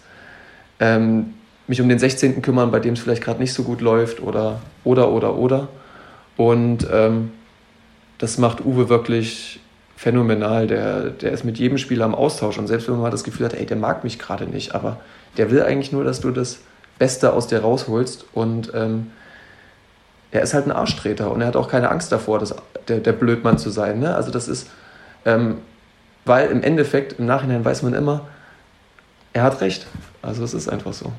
ähm, 0.82 1.34
mich 1.68 1.80
um 1.80 1.88
den 1.88 1.98
16. 1.98 2.42
kümmern, 2.42 2.72
bei 2.72 2.82
dem 2.82 2.96
es 2.96 3.00
vielleicht 3.00 3.24
gerade 3.24 3.40
nicht 3.40 3.54
so 3.54 3.64
gut 3.64 3.80
läuft 3.80 4.22
oder, 4.22 4.60
oder, 4.84 5.10
oder, 5.10 5.38
oder. 5.38 5.70
Und 6.36 6.86
ähm, 6.92 7.32
das 8.18 8.38
macht 8.40 8.66
Uwe 8.66 8.90
wirklich 8.90 9.62
phänomenal. 9.96 10.68
Der, 10.68 11.10
der 11.10 11.32
ist 11.32 11.44
mit 11.44 11.58
jedem 11.58 11.78
Spieler 11.78 12.06
im 12.06 12.16
Austausch 12.16 12.58
und 12.58 12.68
selbst 12.68 12.88
wenn 12.88 12.96
man 12.96 13.04
mal 13.04 13.12
das 13.12 13.24
Gefühl 13.24 13.46
hat, 13.46 13.54
ey, 13.54 13.66
der 13.66 13.78
mag 13.78 14.04
mich 14.04 14.20
gerade 14.20 14.46
nicht, 14.46 14.76
aber 14.76 15.00
der 15.38 15.52
will 15.52 15.64
eigentlich 15.64 15.92
nur, 15.92 16.04
dass 16.04 16.22
du 16.22 16.32
das 16.32 16.60
Beste 17.00 17.34
aus 17.34 17.48
dir 17.48 17.60
rausholst. 17.60 18.26
Und 18.34 18.72
ähm, 18.74 19.12
er 20.32 20.42
ist 20.42 20.54
halt 20.54 20.66
ein 20.66 20.72
Arschtreter 20.72 21.32
und 21.32 21.42
er 21.42 21.48
hat 21.48 21.56
auch 21.56 21.70
keine 21.70 21.90
Angst 21.90 22.12
davor, 22.12 22.40
das, 22.40 22.56
der, 22.88 23.00
der 23.00 23.14
Blödmann 23.14 23.58
zu 23.58 23.70
sein. 23.70 24.00
Ne? 24.00 24.16
Also 24.16 24.32
das 24.32 24.48
ist, 24.48 24.70
ähm, 25.26 25.60
weil 26.26 26.50
im 26.50 26.64
Endeffekt, 26.64 27.20
im 27.20 27.26
Nachhinein 27.26 27.64
weiß 27.64 27.84
man 27.84 27.94
immer, 27.94 28.28
er 29.34 29.44
hat 29.44 29.62
recht. 29.62 29.88
Also 30.22 30.44
es 30.44 30.54
ist 30.54 30.70
einfach 30.70 30.94
so. 30.94 31.12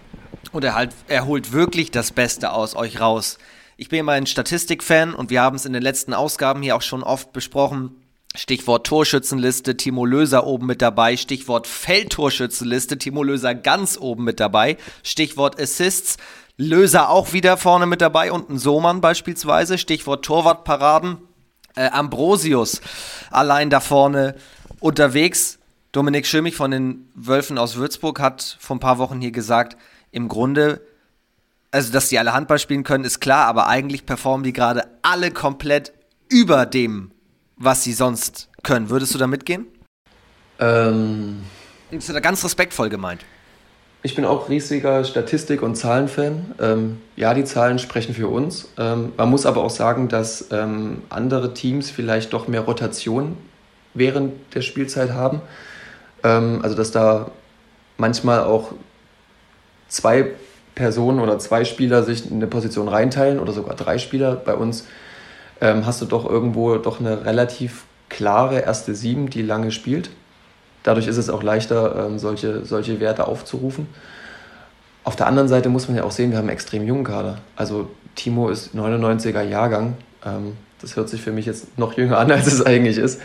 Und 0.53 0.65
er, 0.65 0.75
halt, 0.75 0.91
er 1.09 1.27
holt 1.27 1.53
wirklich 1.53 1.91
das 1.91 2.13
Beste 2.13 2.53
aus 2.53 2.75
euch 2.75 3.01
raus. 3.01 3.39
Ich 3.77 3.89
bin 3.89 4.01
immer 4.01 4.13
ein 4.13 4.27
Statistikfan 4.27 5.15
und 5.15 5.29
wir 5.31 5.43
haben 5.43 5.57
es 5.57 5.67
in 5.67 5.73
den 5.73 5.83
letzten 5.83 6.15
Ausgaben 6.15 6.63
hier 6.63 6.77
auch 6.77 6.83
schon 6.83 7.03
oft 7.03 7.33
besprochen. 7.33 7.95
Stichwort 8.35 8.87
Torschützenliste, 8.87 9.77
Timo 9.77 10.05
Löser 10.05 10.47
oben 10.47 10.67
mit 10.67 10.83
dabei. 10.83 11.17
Stichwort 11.17 11.67
Feldtorschützenliste, 11.67 12.99
Timo 12.99 13.23
Löser 13.23 13.55
ganz 13.55 13.97
oben 13.99 14.25
mit 14.25 14.41
dabei. 14.41 14.77
Stichwort 15.03 15.61
Assists, 15.61 16.17
Löser 16.59 17.11
auch 17.11 17.33
wieder 17.33 17.57
vorne 17.57 17.87
mit 17.87 18.01
dabei 18.01 18.33
und 18.33 18.51
ein 18.51 18.59
Sohmann 18.59 19.01
beispielsweise. 19.01 19.79
Stichwort 19.79 20.25
Torwartparaden. 20.25 21.19
Äh, 21.77 21.91
Ambrosius 21.91 22.81
allein 23.31 23.71
da 23.71 23.81
vorne 23.81 24.35
unterwegs. 24.81 25.59
Dominik 25.93 26.27
Schömich 26.27 26.57
von 26.57 26.71
den 26.71 27.11
Wölfen 27.15 27.59
aus 27.59 27.77
Würzburg 27.77 28.21
hat 28.21 28.57
vor 28.61 28.77
ein 28.77 28.81
paar 28.81 28.99
Wochen 28.99 29.21
hier 29.21 29.31
gesagt, 29.31 29.77
im 30.11 30.29
Grunde, 30.29 30.81
also 31.71 31.93
dass 31.93 32.09
die 32.09 32.19
alle 32.19 32.33
Handball 32.33 32.59
spielen 32.59 32.85
können, 32.85 33.05
ist 33.05 33.21
klar, 33.21 33.47
aber 33.47 33.67
eigentlich 33.67 34.07
performen 34.07 34.45
die 34.45 34.53
gerade 34.53 34.89
alle 35.03 35.31
komplett 35.31 35.93
über 36.29 36.67
dem 36.67 37.13
was 37.57 37.83
sie 37.83 37.93
sonst 37.93 38.49
können. 38.63 38.91
Würdest 38.91 39.15
du 39.15 39.19
da 39.19 39.27
mitgehen? 39.27 39.67
Ähm, 40.59 41.43
das 41.91 42.09
ist 42.09 42.15
da 42.15 42.21
ganz 42.21 42.45
respektvoll 42.45 42.89
gemeint. 42.89 43.25
Ich 44.03 44.15
bin 44.15 44.25
auch 44.25 44.49
riesiger 44.49 45.03
Statistik- 45.05 45.63
und 45.63 45.75
Zahlenfan. 45.75 46.55
Ähm, 46.61 47.01
ja, 47.17 47.35
die 47.35 47.45
Zahlen 47.45 47.79
sprechen 47.79 48.15
für 48.15 48.29
uns. 48.29 48.69
Ähm, 48.79 49.13
man 49.17 49.31
muss 49.31 49.47
aber 49.47 49.65
auch 49.65 49.71
sagen, 49.71 50.09
dass 50.09 50.49
ähm, 50.53 51.03
andere 51.09 51.55
Teams 51.55 51.91
vielleicht 51.91 52.33
doch 52.33 52.47
mehr 52.47 52.61
Rotation 52.61 53.37
während 53.95 54.55
der 54.55 54.61
Spielzeit 54.61 55.11
haben. 55.11 55.41
Ähm, 56.23 56.61
also 56.63 56.77
dass 56.77 56.93
da 56.93 57.31
manchmal 57.97 58.45
auch 58.45 58.73
zwei 59.89 60.31
Personen 60.75 61.19
oder 61.19 61.39
zwei 61.39 61.65
Spieler 61.65 62.03
sich 62.05 62.31
in 62.31 62.37
eine 62.37 62.47
Position 62.47 62.87
reinteilen 62.87 63.41
oder 63.41 63.53
sogar 63.53 63.75
drei 63.75 63.99
Spieler. 63.99 64.37
Bei 64.37 64.55
uns 64.55 64.87
ähm, 65.61 65.87
hast 65.87 66.01
du 66.01 66.07
doch 66.07 66.29
irgendwo 66.29 66.77
doch 66.77 67.01
eine 67.01 67.25
relativ 67.25 67.85
klare 68.09 68.61
erste 68.61 68.95
Sieben, 68.95 69.31
die 69.31 69.43
lange 69.43 69.73
spielt. 69.73 70.11
Dadurch 70.83 71.09
ist 71.09 71.17
es 71.17 71.31
auch 71.31 71.43
leichter, 71.43 72.07
ähm, 72.07 72.19
solche, 72.19 72.65
solche 72.65 73.01
Werte 73.01 73.27
aufzurufen. 73.27 73.89
Auf 75.05 75.17
der 75.17 75.27
anderen 75.27 75.49
Seite 75.49 75.69
muss 75.69 75.89
man 75.89 75.97
ja 75.97 76.05
auch 76.05 76.11
sehen, 76.13 76.31
wir 76.31 76.39
haben 76.39 76.45
einen 76.45 76.55
extrem 76.55 76.87
jungen 76.87 77.05
Kader. 77.05 77.39
Also 77.57 77.91
Timo 78.15 78.49
ist 78.49 78.75
99er 78.75 79.43
Jahrgang. 79.43 79.97
Ähm, 80.25 80.57
das 80.81 80.97
hört 80.97 81.09
sich 81.09 81.23
für 81.23 81.33
mich 81.33 81.47
jetzt 81.47 81.79
noch 81.79 81.97
jünger 81.97 82.19
an, 82.19 82.31
als 82.31 82.47
es 82.47 82.65
eigentlich 82.65 82.99
ist. 82.99 83.21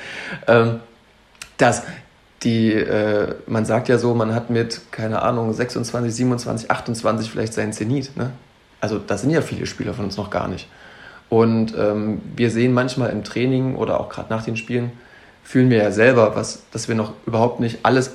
Ähm, 0.47 0.79
das, 1.57 1.83
die, 2.43 2.73
äh, 2.73 3.35
man 3.45 3.65
sagt 3.65 3.89
ja 3.89 3.97
so, 3.97 4.15
man 4.15 4.33
hat 4.33 4.49
mit, 4.49 4.81
keine 4.91 5.21
Ahnung, 5.21 5.53
26, 5.53 6.13
27, 6.15 6.71
28 6.71 7.29
vielleicht 7.29 7.53
seinen 7.53 7.73
Zenit. 7.73 8.15
Ne? 8.17 8.31
Also 8.79 8.97
da 8.97 9.17
sind 9.17 9.29
ja 9.29 9.41
viele 9.41 9.65
Spieler 9.65 9.93
von 9.93 10.05
uns 10.05 10.17
noch 10.17 10.29
gar 10.29 10.47
nicht. 10.47 10.67
Und 11.31 11.73
ähm, 11.77 12.21
wir 12.35 12.49
sehen 12.49 12.73
manchmal 12.73 13.11
im 13.11 13.23
Training 13.23 13.77
oder 13.77 14.01
auch 14.01 14.09
gerade 14.09 14.29
nach 14.29 14.43
den 14.43 14.57
Spielen, 14.57 14.91
fühlen 15.45 15.69
wir 15.69 15.77
ja 15.77 15.89
selber, 15.89 16.35
was, 16.35 16.63
dass 16.73 16.89
wir 16.89 16.95
noch 16.95 17.13
überhaupt 17.25 17.61
nicht 17.61 17.79
alles 17.83 18.11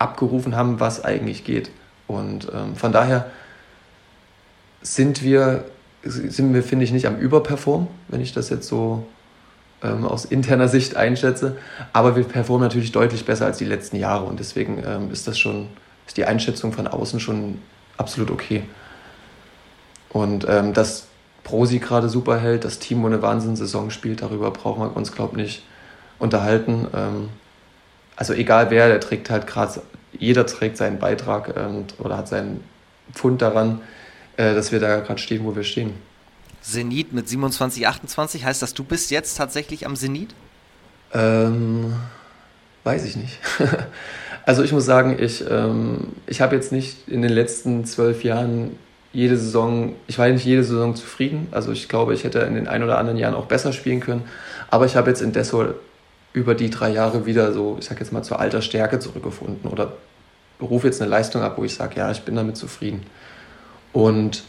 abgerufen 0.00 0.56
haben, 0.56 0.80
was 0.80 1.04
eigentlich 1.04 1.44
geht. 1.44 1.70
Und 2.08 2.48
ähm, 2.52 2.74
von 2.74 2.90
daher 2.90 3.30
sind 4.82 5.22
wir, 5.22 5.64
sind 6.02 6.52
wir, 6.52 6.64
finde 6.64 6.84
ich, 6.84 6.90
nicht 6.90 7.06
am 7.06 7.18
Überperform, 7.18 7.86
wenn 8.08 8.20
ich 8.20 8.32
das 8.32 8.50
jetzt 8.50 8.66
so 8.66 9.06
ähm, 9.84 10.04
aus 10.04 10.24
interner 10.24 10.66
Sicht 10.66 10.96
einschätze. 10.96 11.56
Aber 11.92 12.16
wir 12.16 12.24
performen 12.24 12.66
natürlich 12.66 12.90
deutlich 12.90 13.26
besser 13.26 13.46
als 13.46 13.58
die 13.58 13.64
letzten 13.64 13.94
Jahre 13.94 14.24
und 14.24 14.40
deswegen 14.40 14.82
ähm, 14.84 15.12
ist 15.12 15.28
das 15.28 15.38
schon, 15.38 15.68
ist 16.04 16.16
die 16.16 16.24
Einschätzung 16.24 16.72
von 16.72 16.88
außen 16.88 17.20
schon 17.20 17.60
absolut 17.96 18.32
okay. 18.32 18.64
Und 20.08 20.48
ähm, 20.48 20.72
dass 20.72 21.06
Prosi 21.44 21.78
gerade 21.78 22.08
super 22.08 22.38
hält, 22.38 22.64
das 22.64 22.78
Team 22.78 23.04
eine 23.04 23.22
Wahnsinnssaison 23.22 23.90
spielt, 23.90 24.22
darüber 24.22 24.50
brauchen 24.50 24.82
wir 24.82 24.96
uns, 24.96 25.12
glaube 25.12 25.36
ich, 25.36 25.42
nicht 25.42 25.62
unterhalten. 26.18 26.86
Ähm, 26.94 27.28
also 28.16 28.34
egal 28.34 28.70
wer, 28.70 28.88
der 28.88 29.00
trägt 29.00 29.30
halt 29.30 29.46
gerade, 29.46 29.82
jeder 30.12 30.46
trägt 30.46 30.76
seinen 30.76 30.98
Beitrag 30.98 31.54
ähm, 31.56 31.84
oder 31.98 32.16
hat 32.16 32.28
seinen 32.28 32.62
Pfund 33.14 33.42
daran, 33.42 33.80
äh, 34.36 34.54
dass 34.54 34.72
wir 34.72 34.80
da 34.80 35.00
gerade 35.00 35.20
stehen, 35.20 35.44
wo 35.44 35.56
wir 35.56 35.64
stehen. 35.64 35.94
Zenit 36.60 37.12
mit 37.12 37.28
27, 37.28 37.86
28, 37.86 38.44
heißt 38.44 38.60
das, 38.60 38.74
du 38.74 38.84
bist 38.84 39.10
jetzt 39.10 39.36
tatsächlich 39.36 39.86
am 39.86 39.96
Zenit? 39.96 40.34
Ähm, 41.14 41.94
weiß 42.84 43.04
ich 43.06 43.16
nicht. 43.16 43.38
also 44.44 44.62
ich 44.62 44.72
muss 44.72 44.84
sagen, 44.84 45.16
ich, 45.18 45.44
ähm, 45.48 46.08
ich 46.26 46.40
habe 46.40 46.54
jetzt 46.54 46.72
nicht 46.72 47.08
in 47.08 47.22
den 47.22 47.32
letzten 47.32 47.84
zwölf 47.86 48.22
Jahren 48.24 48.76
jede 49.12 49.36
Saison, 49.36 49.94
ich 50.06 50.18
war 50.18 50.28
nicht 50.28 50.44
jede 50.44 50.62
Saison 50.62 50.94
zufrieden. 50.94 51.48
Also 51.50 51.72
ich 51.72 51.88
glaube, 51.88 52.14
ich 52.14 52.24
hätte 52.24 52.40
in 52.40 52.54
den 52.54 52.68
ein 52.68 52.82
oder 52.82 52.98
anderen 52.98 53.18
Jahren 53.18 53.34
auch 53.34 53.46
besser 53.46 53.72
spielen 53.72 54.00
können. 54.00 54.22
Aber 54.70 54.86
ich 54.86 54.96
habe 54.96 55.10
jetzt 55.10 55.20
in 55.20 55.32
Dessau 55.32 55.66
über 56.32 56.54
die 56.54 56.70
drei 56.70 56.90
Jahre 56.90 57.26
wieder 57.26 57.52
so, 57.52 57.76
ich 57.80 57.86
sag 57.86 57.98
jetzt 57.98 58.12
mal, 58.12 58.22
zur 58.22 58.38
alter 58.38 58.62
Stärke 58.62 59.00
zurückgefunden 59.00 59.68
oder 59.70 59.94
rufe 60.60 60.86
jetzt 60.86 61.00
eine 61.00 61.10
Leistung 61.10 61.42
ab, 61.42 61.54
wo 61.56 61.64
ich 61.64 61.74
sage, 61.74 61.96
ja, 61.96 62.10
ich 62.10 62.22
bin 62.22 62.36
damit 62.36 62.56
zufrieden. 62.56 63.02
Und 63.92 64.44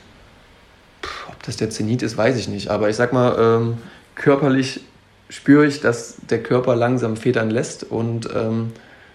pff, 1.04 1.30
ob 1.30 1.43
das 1.43 1.58
der 1.58 1.71
Zenit 1.71 2.04
ist, 2.04 2.17
weiß 2.17 2.38
ich 2.38 2.47
nicht. 2.47 2.69
Aber 2.69 2.89
ich 2.89 2.95
sag 2.95 3.13
mal, 3.13 3.36
ähm, 3.39 3.78
körperlich 4.13 4.82
spüre 5.30 5.65
ich, 5.65 5.80
dass 5.80 6.17
der 6.30 6.43
Körper 6.43 6.76
langsam 6.76 7.15
federn 7.15 7.50
lässt 7.50 7.84
und 7.84 8.30
ähm, 8.36 8.74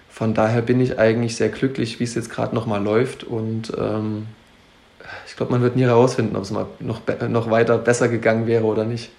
von 0.09 0.33
daher 0.33 0.63
bin 0.63 0.81
ich 0.81 0.99
eigentlich 0.99 1.37
sehr 1.37 1.51
glücklich, 1.51 2.01
wie 2.01 2.05
es 2.05 2.15
jetzt 2.15 2.31
gerade 2.31 2.55
nochmal 2.55 2.83
läuft 2.83 3.23
und 3.23 3.71
ähm, 3.79 4.27
ich 5.27 5.37
glaube, 5.37 5.53
man 5.53 5.63
wird 5.63 5.77
nie 5.77 5.83
herausfinden, 5.83 6.37
ob 6.37 6.43
es 6.43 6.51
mal 6.51 6.67
noch, 6.81 7.01
noch 7.29 7.51
weiter 7.51 7.79
besser 7.79 8.09
gegangen 8.09 8.47
wäre 8.47 8.65
oder 8.65 8.85
nicht. 8.85 9.11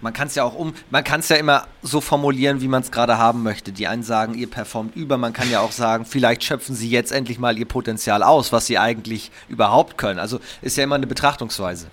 Man 0.00 0.12
kann 0.12 0.28
es 0.28 0.34
ja 0.34 0.44
auch 0.44 0.54
um, 0.54 0.74
man 0.90 1.04
kann 1.04 1.20
es 1.20 1.28
ja 1.30 1.36
immer 1.36 1.66
so 1.82 2.02
formulieren, 2.02 2.60
wie 2.60 2.68
man 2.68 2.82
es 2.82 2.90
gerade 2.90 3.16
haben 3.16 3.42
möchte. 3.42 3.72
Die 3.72 3.86
einen 3.86 4.02
sagen, 4.02 4.34
ihr 4.34 4.48
performt 4.48 4.94
über, 4.94 5.16
man 5.16 5.32
kann 5.32 5.50
ja 5.50 5.60
auch 5.60 5.72
sagen, 5.72 6.04
vielleicht 6.04 6.44
schöpfen 6.44 6.74
sie 6.74 6.90
jetzt 6.90 7.12
endlich 7.12 7.38
mal 7.38 7.58
ihr 7.58 7.64
Potenzial 7.64 8.22
aus, 8.22 8.52
was 8.52 8.66
sie 8.66 8.78
eigentlich 8.78 9.30
überhaupt 9.48 9.96
können. 9.96 10.18
Also 10.18 10.38
ist 10.60 10.76
ja 10.76 10.84
immer 10.84 10.96
eine 10.96 11.06
Betrachtungsweise. 11.06 11.86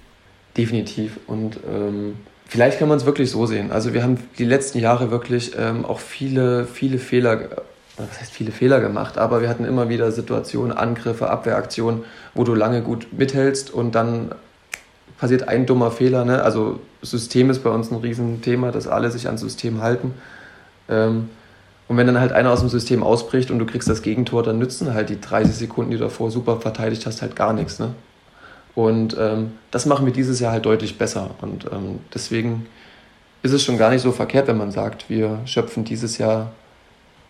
Definitiv. 0.57 1.17
Und 1.27 1.59
ähm, 1.65 2.17
vielleicht 2.45 2.77
kann 2.77 2.89
man 2.89 2.97
es 2.97 3.05
wirklich 3.05 3.31
so 3.31 3.45
sehen. 3.45 3.71
Also 3.71 3.93
wir 3.93 4.03
haben 4.03 4.17
die 4.37 4.45
letzten 4.45 4.79
Jahre 4.79 5.09
wirklich 5.09 5.53
ähm, 5.57 5.85
auch 5.85 5.99
viele, 5.99 6.65
viele 6.65 6.99
Fehler 6.99 7.63
was 7.97 8.19
heißt 8.19 8.31
viele 8.31 8.51
Fehler 8.51 8.79
gemacht, 8.79 9.17
aber 9.17 9.41
wir 9.41 9.49
hatten 9.49 9.65
immer 9.65 9.89
wieder 9.89 10.11
Situationen, 10.11 10.75
Angriffe, 10.75 11.29
Abwehraktionen, 11.29 12.03
wo 12.33 12.43
du 12.43 12.55
lange 12.55 12.81
gut 12.81 13.07
mithältst 13.11 13.71
und 13.71 13.93
dann 13.93 14.33
passiert 15.19 15.47
ein 15.47 15.65
dummer 15.65 15.91
Fehler. 15.91 16.25
Ne? 16.25 16.41
Also 16.41 16.79
System 17.01 17.49
ist 17.49 17.63
bei 17.63 17.69
uns 17.69 17.91
ein 17.91 17.97
Riesenthema, 17.97 18.71
dass 18.71 18.87
alle 18.87 19.11
sich 19.11 19.27
ans 19.27 19.41
System 19.41 19.81
halten. 19.81 20.13
Ähm, 20.89 21.29
und 21.87 21.97
wenn 21.97 22.07
dann 22.07 22.19
halt 22.19 22.31
einer 22.31 22.51
aus 22.51 22.61
dem 22.61 22.69
System 22.69 23.03
ausbricht 23.03 23.51
und 23.51 23.59
du 23.59 23.65
kriegst 23.65 23.87
das 23.87 24.01
Gegentor, 24.01 24.41
dann 24.41 24.57
nützen 24.57 24.93
halt 24.93 25.09
die 25.09 25.21
30 25.21 25.53
Sekunden, 25.53 25.91
die 25.91 25.97
du 25.97 26.03
davor 26.03 26.31
super 26.31 26.59
verteidigt 26.59 27.05
hast, 27.05 27.21
halt 27.21 27.35
gar 27.35 27.53
nichts. 27.53 27.77
Ne? 27.77 27.93
Und 28.73 29.15
ähm, 29.19 29.51
das 29.69 29.85
machen 29.85 30.05
wir 30.05 30.13
dieses 30.13 30.39
Jahr 30.39 30.53
halt 30.53 30.65
deutlich 30.65 30.97
besser. 30.97 31.29
Und 31.41 31.65
ähm, 31.71 31.99
deswegen 32.13 32.65
ist 33.43 33.51
es 33.51 33.63
schon 33.63 33.77
gar 33.77 33.91
nicht 33.91 34.01
so 34.01 34.11
verkehrt, 34.11 34.47
wenn 34.47 34.57
man 34.57 34.71
sagt, 34.71 35.09
wir 35.09 35.39
schöpfen 35.45 35.83
dieses 35.83 36.17
Jahr 36.17 36.51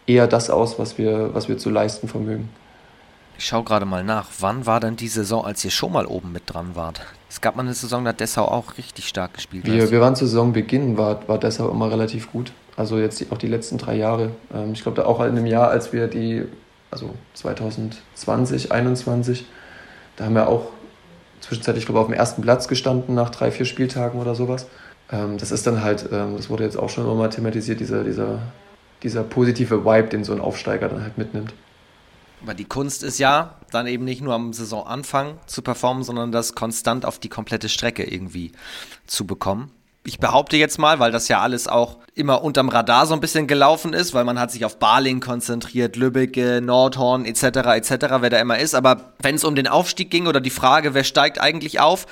eher 0.08 0.28
das 0.28 0.50
aus, 0.50 0.80
was 0.80 0.98
wir, 0.98 1.34
was 1.34 1.48
wir 1.48 1.58
zu 1.58 1.70
leisten 1.70 2.08
vermögen. 2.08 2.50
Ich 3.38 3.46
schaue 3.46 3.64
gerade 3.64 3.86
mal 3.86 4.04
nach. 4.04 4.28
Wann 4.40 4.66
war 4.66 4.80
denn 4.80 4.96
die 4.96 5.08
Saison, 5.08 5.44
als 5.44 5.66
ihr 5.66 5.72
schon 5.72 5.92
mal 5.92 6.06
oben 6.06 6.32
mit 6.32 6.44
dran 6.46 6.76
wart? 6.76 7.02
Es 7.30 7.42
gab 7.42 7.56
mal 7.56 7.64
eine 7.64 7.74
Saison, 7.74 8.04
da 8.04 8.10
hat 8.10 8.20
Dessau 8.20 8.46
auch 8.46 8.78
richtig 8.78 9.08
stark 9.08 9.34
gespielt. 9.34 9.66
Wir, 9.66 9.90
wir 9.90 10.02
waren 10.02 10.16
zu 10.16 10.26
Saisonbeginn, 10.26 10.98
war, 10.98 11.28
war 11.28 11.40
Dessau 11.40 11.70
immer 11.70 11.90
relativ 11.90 12.32
gut. 12.32 12.54
Also 12.76 13.00
jetzt 13.00 13.24
auch 13.32 13.38
die 13.38 13.48
letzten 13.48 13.78
drei 13.78 13.96
Jahre. 13.96 14.32
Ähm, 14.54 14.74
ich 14.74 14.84
glaube, 14.84 15.06
auch 15.06 15.20
in 15.22 15.30
einem 15.32 15.46
Jahr, 15.46 15.70
als 15.70 15.94
wir 15.94 16.08
die, 16.08 16.44
also 16.92 17.10
2020, 17.34 18.02
2021, 18.16 19.46
da 20.16 20.26
haben 20.26 20.36
wir 20.36 20.48
auch 20.48 20.68
zwischenzeitlich, 21.42 21.86
glaube 21.86 22.00
ich, 22.00 22.02
auf 22.04 22.12
dem 22.12 22.18
ersten 22.18 22.42
Platz 22.42 22.68
gestanden 22.68 23.16
nach 23.16 23.30
drei, 23.32 23.52
vier 23.52 23.66
Spieltagen 23.66 24.20
oder 24.22 24.36
sowas. 24.36 24.68
Ähm, 25.12 25.38
das 25.38 25.52
ist 25.52 25.66
dann 25.68 25.84
halt, 25.84 26.08
ähm, 26.12 26.38
das 26.38 26.50
wurde 26.50 26.64
jetzt 26.64 26.78
auch 26.78 26.90
schon 26.90 27.10
immer 27.10 27.30
thematisiert, 27.30 27.80
dieser, 27.80 28.04
dieser 28.04 28.40
dieser 29.04 29.24
positive 29.24 29.86
Vibe, 29.86 30.10
den 30.10 30.24
so 30.24 30.34
ein 30.34 30.40
Aufsteiger 30.40 30.90
dann 30.90 31.04
halt 31.04 31.18
mitnimmt. 31.18 31.54
Aber 32.42 32.54
die 32.54 32.66
Kunst 32.66 33.04
ist 33.04 33.20
ja, 33.20 33.56
dann 33.72 33.88
eben 33.88 34.04
nicht 34.04 34.22
nur 34.22 34.34
am 34.34 34.52
Saisonanfang 34.52 35.38
zu 35.46 35.62
performen, 35.62 36.04
sondern 36.04 36.32
das 36.32 36.56
konstant 36.56 37.06
auf 37.06 37.20
die 37.20 37.30
komplette 37.30 37.70
Strecke 37.70 38.04
irgendwie 38.04 38.52
zu 39.08 39.26
bekommen 39.26 39.72
ich 40.06 40.20
behaupte 40.20 40.58
jetzt 40.58 40.80
mal, 40.80 41.00
weil 41.00 41.12
das 41.14 41.30
ja 41.30 41.40
alles 41.40 41.70
auch 41.70 41.98
immer 42.14 42.44
unterm 42.44 42.68
Radar 42.68 43.06
so 43.06 43.14
ein 43.14 43.22
bisschen 43.22 43.48
gelaufen 43.48 43.94
ist, 43.94 44.14
weil 44.14 44.26
man 44.26 44.38
hat 44.38 44.52
sich 44.52 44.66
auf 44.66 44.78
Baling 44.78 45.22
konzentriert, 45.22 45.96
Lübbecke, 45.96 46.60
Nordhorn 46.62 47.26
etc. 47.26 47.44
etc., 47.44 47.92
wer 48.20 48.30
da 48.30 48.40
immer 48.40 48.60
ist. 48.60 48.76
Aber 48.76 49.14
wenn 49.22 49.36
es 49.36 49.46
um 49.46 49.56
den 49.56 49.68
Aufstieg 49.68 50.12
ging 50.12 50.28
oder 50.28 50.42
die 50.42 50.50
Frage, 50.50 50.94
wer 50.94 51.06
steigt 51.06 51.40
eigentlich 51.40 51.80
auf, 51.80 52.06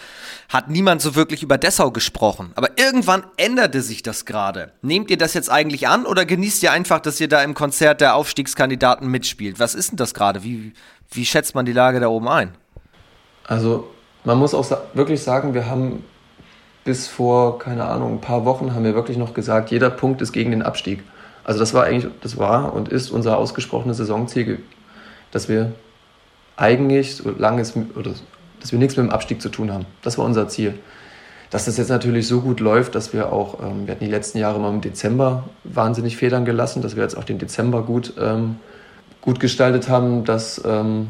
hat 0.47 0.69
niemand 0.69 1.01
so 1.01 1.15
wirklich 1.15 1.43
über 1.43 1.57
Dessau 1.57 1.91
gesprochen. 1.91 2.53
Aber 2.55 2.77
irgendwann 2.77 3.25
änderte 3.35 3.81
sich 3.81 4.03
das 4.03 4.25
gerade. 4.25 4.71
Nehmt 4.81 5.11
ihr 5.11 5.17
das 5.17 5.33
jetzt 5.33 5.51
eigentlich 5.51 5.89
an 5.89 6.05
oder 6.05 6.25
genießt 6.25 6.63
ihr 6.63 6.71
einfach, 6.71 7.01
dass 7.01 7.19
ihr 7.19 7.27
da 7.27 7.43
im 7.43 7.55
Konzert 7.55 7.99
der 7.99 8.15
Aufstiegskandidaten 8.15 9.07
mitspielt? 9.09 9.59
Was 9.59 9.75
ist 9.75 9.91
denn 9.91 9.97
das 9.97 10.13
gerade? 10.13 10.43
Wie, 10.43 10.73
wie 11.11 11.25
schätzt 11.25 11.55
man 11.55 11.65
die 11.65 11.73
Lage 11.73 11.99
da 11.99 12.07
oben 12.07 12.29
ein? 12.29 12.53
Also 13.47 13.89
man 14.23 14.37
muss 14.37 14.53
auch 14.53 14.65
wirklich 14.93 15.21
sagen, 15.21 15.53
wir 15.53 15.65
haben 15.65 16.05
bis 16.83 17.07
vor, 17.07 17.59
keine 17.59 17.85
Ahnung, 17.85 18.13
ein 18.13 18.21
paar 18.21 18.45
Wochen 18.45 18.73
haben 18.73 18.83
wir 18.83 18.95
wirklich 18.95 19.17
noch 19.17 19.33
gesagt, 19.33 19.71
jeder 19.71 19.89
Punkt 19.89 20.21
ist 20.21 20.31
gegen 20.31 20.51
den 20.51 20.61
Abstieg. 20.61 21.03
Also 21.43 21.59
das 21.59 21.73
war 21.73 21.83
eigentlich, 21.83 22.11
das 22.21 22.37
war 22.37 22.73
und 22.73 22.89
ist 22.89 23.11
unser 23.11 23.37
ausgesprochenes 23.37 23.97
Saisonziel, 23.97 24.59
dass 25.31 25.49
wir 25.49 25.71
eigentlich, 26.55 27.15
solange 27.15 27.61
es, 27.61 27.75
oder 27.75 28.11
dass 28.59 28.71
wir 28.71 28.79
nichts 28.79 28.95
mit 28.97 29.05
dem 29.05 29.11
Abstieg 29.11 29.41
zu 29.41 29.49
tun 29.49 29.71
haben. 29.71 29.85
Das 30.01 30.17
war 30.17 30.25
unser 30.25 30.47
Ziel. 30.47 30.75
Dass 31.49 31.65
das 31.65 31.77
jetzt 31.77 31.89
natürlich 31.89 32.27
so 32.27 32.41
gut 32.41 32.59
läuft, 32.59 32.95
dass 32.95 33.11
wir 33.11 33.33
auch, 33.33 33.59
ähm, 33.61 33.85
wir 33.85 33.95
hatten 33.95 34.05
die 34.05 34.11
letzten 34.11 34.37
Jahre 34.37 34.59
mal 34.59 34.69
im 34.69 34.81
Dezember 34.81 35.49
wahnsinnig 35.63 36.15
federn 36.15 36.45
gelassen, 36.45 36.81
dass 36.81 36.95
wir 36.95 37.03
jetzt 37.03 37.17
auch 37.17 37.25
den 37.25 37.39
Dezember 37.39 37.81
gut, 37.81 38.13
ähm, 38.19 38.57
gut 39.19 39.39
gestaltet 39.39 39.89
haben, 39.89 40.23
das 40.23 40.61
ähm, 40.65 41.09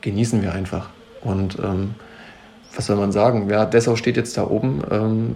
genießen 0.00 0.42
wir 0.42 0.52
einfach. 0.52 0.90
Und 1.22 1.58
ähm, 1.58 1.94
was 2.74 2.86
soll 2.86 2.96
man 2.96 3.12
sagen? 3.12 3.48
Ja, 3.50 3.64
Dessau 3.64 3.96
steht 3.96 4.16
jetzt 4.16 4.36
da 4.36 4.46
oben 4.46 4.82
ähm, 4.90 5.34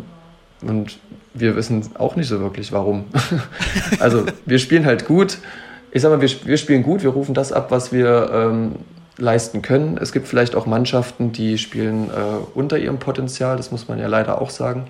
und 0.62 0.98
wir 1.34 1.56
wissen 1.56 1.88
auch 1.98 2.16
nicht 2.16 2.28
so 2.28 2.40
wirklich, 2.40 2.72
warum. 2.72 3.04
also 4.00 4.24
wir 4.46 4.58
spielen 4.58 4.86
halt 4.86 5.06
gut. 5.06 5.38
Ich 5.90 6.02
sag 6.02 6.10
mal, 6.10 6.20
wir, 6.20 6.30
wir 6.44 6.56
spielen 6.56 6.82
gut, 6.82 7.02
wir 7.02 7.10
rufen 7.10 7.34
das 7.34 7.52
ab, 7.52 7.70
was 7.70 7.92
wir 7.92 8.30
ähm, 8.32 8.72
leisten 9.18 9.62
können. 9.62 9.98
Es 10.00 10.12
gibt 10.12 10.28
vielleicht 10.28 10.54
auch 10.54 10.66
Mannschaften, 10.66 11.32
die 11.32 11.58
spielen 11.58 12.10
äh, 12.10 12.12
unter 12.54 12.78
ihrem 12.78 12.98
Potenzial, 12.98 13.56
das 13.56 13.70
muss 13.70 13.88
man 13.88 13.98
ja 13.98 14.06
leider 14.06 14.40
auch 14.40 14.50
sagen, 14.50 14.86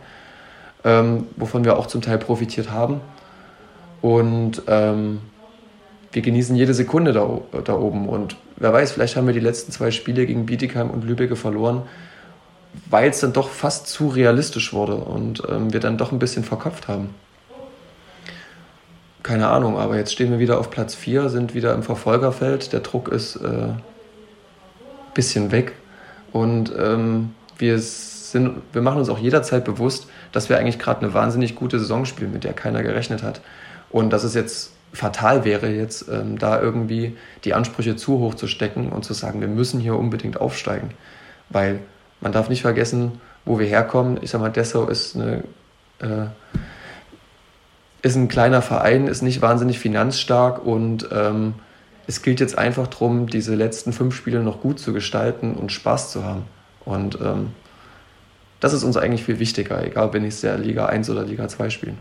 ähm, 0.85 1.27
wovon 1.37 1.65
wir 1.65 1.79
auch 1.79 1.87
zum 1.87 2.03
Teil 2.03 2.19
profitiert 2.19 2.71
haben. 2.71 3.01
Und 4.03 4.63
ähm, 4.69 5.21
wir 6.13 6.23
genießen 6.23 6.55
jede 6.57 6.75
Sekunde 6.75 7.13
da, 7.13 7.29
da 7.65 7.75
oben. 7.75 8.09
Und 8.09 8.37
wer 8.57 8.73
weiß, 8.73 8.93
vielleicht 8.93 9.17
haben 9.17 9.27
wir 9.27 9.35
die 9.35 9.41
letzten 9.41 9.73
zwei 9.73 9.91
Spiele 9.91 10.27
gegen 10.27 10.47
Bietigheim 10.47 10.91
und 10.91 11.05
Lübeck 11.05 11.37
verloren 11.37 11.83
weil 12.91 13.11
es 13.11 13.21
dann 13.21 13.33
doch 13.33 13.49
fast 13.49 13.87
zu 13.87 14.09
realistisch 14.09 14.73
wurde 14.73 14.97
und 14.97 15.43
ähm, 15.49 15.73
wir 15.73 15.81
dann 15.81 15.99
doch 15.99 16.13
ein 16.13 16.19
bisschen 16.19 16.45
verkopft 16.45 16.89
haben. 16.89 17.15
Keine 19.23 19.49
Ahnung, 19.49 19.77
aber 19.77 19.97
jetzt 19.97 20.13
stehen 20.13 20.31
wir 20.31 20.39
wieder 20.39 20.59
auf 20.59 20.71
Platz 20.71 20.95
4, 20.95 21.29
sind 21.31 21.55
wieder 21.55 21.75
im 21.75 21.83
Verfolgerfeld. 21.83 22.73
Der 22.73 22.81
Druck 22.81 23.09
ist 23.09 23.37
ein 23.37 23.71
äh, 23.71 23.75
bisschen 25.15 25.51
weg 25.51 25.73
und 26.33 26.73
ähm, 26.79 27.35
wir, 27.59 27.79
sind, 27.79 28.61
wir 28.73 28.83
machen 28.83 28.99
uns 28.99 29.09
auch 29.09 29.19
jederzeit 29.19 29.65
bewusst, 29.65 30.07
dass 30.33 30.49
wir 30.49 30.59
eigentlich 30.59 30.79
gerade 30.79 31.03
eine 31.03 31.15
wahnsinnig 31.15 31.55
gute 31.55 31.79
Saison 31.79 32.05
spielen, 32.05 32.33
mit 32.33 32.45
der 32.45 32.53
keiner 32.53 32.83
gerechnet 32.83 33.23
hat. 33.23 33.41
Und 33.91 34.11
dass 34.11 34.25
es 34.25 34.35
jetzt 34.35 34.73
fatal 34.93 35.45
wäre, 35.45 35.69
jetzt 35.69 36.09
ähm, 36.09 36.39
da 36.39 36.61
irgendwie 36.61 37.17
die 37.45 37.55
Ansprüche 37.55 37.97
zu 37.97 38.19
hoch 38.19 38.35
zu 38.35 38.47
stecken 38.47 38.91
und 38.91 39.05
zu 39.05 39.15
sagen, 39.15 39.41
wir 39.41 39.49
müssen 39.49 39.81
hier 39.81 39.97
unbedingt 39.97 40.41
aufsteigen. 40.41 40.91
Weil 41.49 41.81
man 42.27 42.33
darf 42.33 42.49
nicht 42.49 42.63
vergessen, 42.63 43.21
wo 43.45 43.61
wir 43.61 43.67
herkommen. 43.69 44.19
Ich 44.21 44.33
sag 44.33 44.41
mal, 44.41 44.51
Dessau 44.51 44.89
ist, 44.89 45.15
eine, 45.15 45.45
äh, 46.01 46.27
ist 48.03 48.17
ein 48.17 48.27
kleiner 48.27 48.63
Verein, 48.63 49.07
ist 49.07 49.23
nicht 49.23 49.43
wahnsinnig 49.43 49.79
finanzstark 49.79 50.67
und 50.67 51.09
ähm, 51.13 51.55
es 52.09 52.23
gilt 52.23 52.41
jetzt 52.41 52.59
einfach 52.59 52.89
darum, 52.89 53.29
diese 53.29 53.55
letzten 53.55 53.93
fünf 53.93 54.17
Spiele 54.17 54.43
noch 54.43 54.61
gut 54.61 54.81
zu 54.81 54.93
gestalten 54.93 55.55
und 55.55 55.71
Spaß 55.71 56.11
zu 56.11 56.25
haben. 56.25 56.43
Und 56.85 57.17
ähm, 57.21 57.51
das 58.59 58.73
ist 58.73 58.83
uns 58.83 58.97
eigentlich 58.97 59.23
viel 59.23 59.39
wichtiger, 59.39 59.85
egal 59.87 60.07
ob 60.07 60.13
wir 60.13 60.21
nächstes 60.21 60.43
Jahr 60.43 60.59
Liga 60.59 60.87
1 60.87 61.09
oder 61.11 61.23
Liga 61.23 61.47
2 61.47 61.71
spielen. 61.71 61.99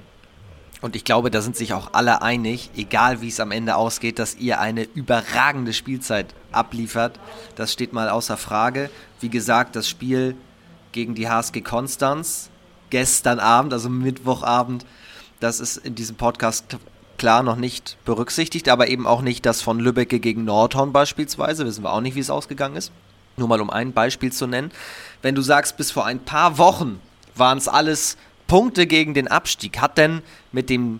Und 0.85 0.95
ich 0.95 1.03
glaube, 1.03 1.31
da 1.31 1.41
sind 1.41 1.55
sich 1.55 1.73
auch 1.73 1.93
alle 1.93 2.21
einig, 2.21 2.69
egal 2.77 3.19
wie 3.21 3.29
es 3.29 3.39
am 3.39 3.49
Ende 3.49 3.75
ausgeht, 3.75 4.19
dass 4.19 4.35
ihr 4.35 4.59
eine 4.59 4.83
überragende 4.83 5.73
Spielzeit 5.73 6.35
abliefert. 6.51 7.19
Das 7.55 7.73
steht 7.73 7.91
mal 7.91 8.07
außer 8.07 8.37
Frage. 8.37 8.91
Wie 9.19 9.29
gesagt, 9.29 9.75
das 9.75 9.89
Spiel 9.89 10.37
gegen 10.91 11.15
die 11.15 11.27
HSG 11.27 11.61
Konstanz 11.61 12.51
gestern 12.91 13.39
Abend, 13.39 13.73
also 13.73 13.89
Mittwochabend, 13.89 14.85
das 15.39 15.59
ist 15.59 15.77
in 15.77 15.95
diesem 15.95 16.17
Podcast 16.17 16.77
klar 17.17 17.41
noch 17.41 17.55
nicht 17.55 17.97
berücksichtigt, 18.05 18.69
aber 18.69 18.87
eben 18.87 19.07
auch 19.07 19.23
nicht 19.23 19.43
das 19.47 19.63
von 19.63 19.79
Lübbecke 19.79 20.19
gegen 20.19 20.45
Nordhorn 20.45 20.93
beispielsweise. 20.93 21.65
Wissen 21.65 21.83
wir 21.83 21.93
auch 21.93 22.01
nicht, 22.01 22.13
wie 22.13 22.19
es 22.19 22.29
ausgegangen 22.29 22.75
ist. 22.75 22.91
Nur 23.37 23.47
mal 23.47 23.59
um 23.59 23.71
ein 23.71 23.91
Beispiel 23.91 24.31
zu 24.31 24.45
nennen. 24.45 24.69
Wenn 25.23 25.33
du 25.33 25.41
sagst, 25.41 25.77
bis 25.77 25.89
vor 25.89 26.05
ein 26.05 26.19
paar 26.19 26.59
Wochen 26.59 27.01
waren 27.33 27.57
es 27.57 27.67
alles 27.67 28.17
Punkte 28.47 28.87
gegen 28.87 29.13
den 29.13 29.27
Abstieg. 29.27 29.79
Hat 29.79 29.97
denn 29.97 30.21
mit 30.51 30.69
dem 30.69 30.99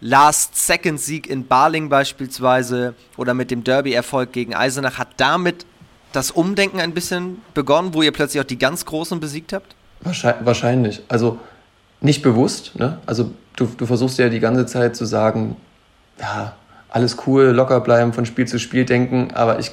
Last-Second-Sieg 0.00 1.28
in 1.28 1.46
Barling 1.46 1.88
beispielsweise 1.88 2.94
oder 3.16 3.34
mit 3.34 3.50
dem 3.50 3.64
Derby-Erfolg 3.64 4.32
gegen 4.32 4.54
Eisenach, 4.54 4.98
hat 4.98 5.08
damit 5.18 5.66
das 6.12 6.30
Umdenken 6.30 6.80
ein 6.80 6.92
bisschen 6.92 7.42
begonnen, 7.54 7.94
wo 7.94 8.02
ihr 8.02 8.12
plötzlich 8.12 8.40
auch 8.40 8.46
die 8.46 8.58
ganz 8.58 8.84
Großen 8.84 9.20
besiegt 9.20 9.52
habt? 9.52 9.74
Wahrscheinlich. 10.00 11.02
Also 11.08 11.38
nicht 12.00 12.22
bewusst. 12.22 12.78
Ne? 12.78 12.98
Also 13.06 13.32
du, 13.56 13.66
du 13.66 13.86
versuchst 13.86 14.18
ja 14.18 14.28
die 14.28 14.40
ganze 14.40 14.66
Zeit 14.66 14.96
zu 14.96 15.04
sagen, 15.04 15.56
ja, 16.18 16.56
alles 16.88 17.18
cool, 17.26 17.44
locker 17.44 17.80
bleiben, 17.80 18.12
von 18.12 18.26
Spiel 18.26 18.48
zu 18.48 18.58
Spiel 18.58 18.84
denken, 18.84 19.30
aber 19.34 19.58
ich, 19.58 19.70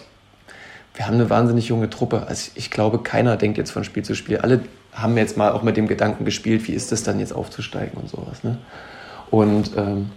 wir 0.94 1.08
haben 1.08 1.16
eine 1.16 1.30
wahnsinnig 1.30 1.70
junge 1.70 1.90
Truppe. 1.90 2.28
Also 2.28 2.52
ich 2.56 2.70
glaube, 2.70 3.00
keiner 3.00 3.38
denkt 3.38 3.58
jetzt 3.58 3.72
von 3.72 3.84
Spiel 3.84 4.04
zu 4.04 4.14
Spiel. 4.14 4.38
Alle 4.38 4.62
haben 4.98 5.16
jetzt 5.18 5.38
mal 5.38 5.52
auch 5.52 5.62
mit 5.62 5.78
dem 5.78 5.88
Gedanken 5.88 6.26
gespielt, 6.26 6.68
wie 6.68 6.74
ist 6.74 6.92
es 6.92 7.04
dann 7.04 7.20
jetzt 7.20 7.34
aufzusteigen 7.34 7.98
und 8.00 8.10
sowas. 8.10 8.44
Ne? 8.44 8.58
Und 9.30 9.72
ähm, 9.78 10.10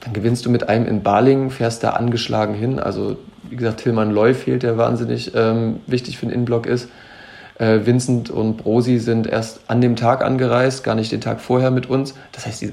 dann 0.00 0.12
gewinnst 0.12 0.44
du 0.44 0.50
mit 0.50 0.68
einem 0.68 0.86
in 0.86 1.02
Balingen, 1.02 1.50
fährst 1.50 1.84
da 1.84 1.90
angeschlagen 1.90 2.54
hin. 2.54 2.80
Also 2.80 3.16
wie 3.48 3.56
gesagt, 3.56 3.80
Tillmann 3.80 4.10
Loy 4.10 4.34
fehlt, 4.34 4.64
der 4.64 4.76
wahnsinnig 4.76 5.32
ähm, 5.34 5.80
wichtig 5.86 6.18
für 6.18 6.26
den 6.26 6.32
Innenblock 6.32 6.66
ist. 6.66 6.88
Äh, 7.58 7.80
Vincent 7.84 8.28
und 8.30 8.56
Brosi 8.56 8.98
sind 8.98 9.26
erst 9.28 9.60
an 9.68 9.80
dem 9.80 9.94
Tag 9.94 10.24
angereist, 10.24 10.82
gar 10.82 10.96
nicht 10.96 11.12
den 11.12 11.20
Tag 11.20 11.40
vorher 11.40 11.70
mit 11.70 11.88
uns. 11.88 12.14
Das 12.32 12.46
heißt, 12.46 12.62
die, 12.62 12.72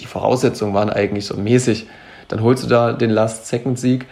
die 0.00 0.06
Voraussetzungen 0.06 0.74
waren 0.74 0.90
eigentlich 0.90 1.26
so 1.26 1.36
mäßig. 1.36 1.86
Dann 2.26 2.42
holst 2.42 2.64
du 2.64 2.68
da 2.68 2.92
den 2.92 3.10
Last-Second-Sieg 3.10 4.06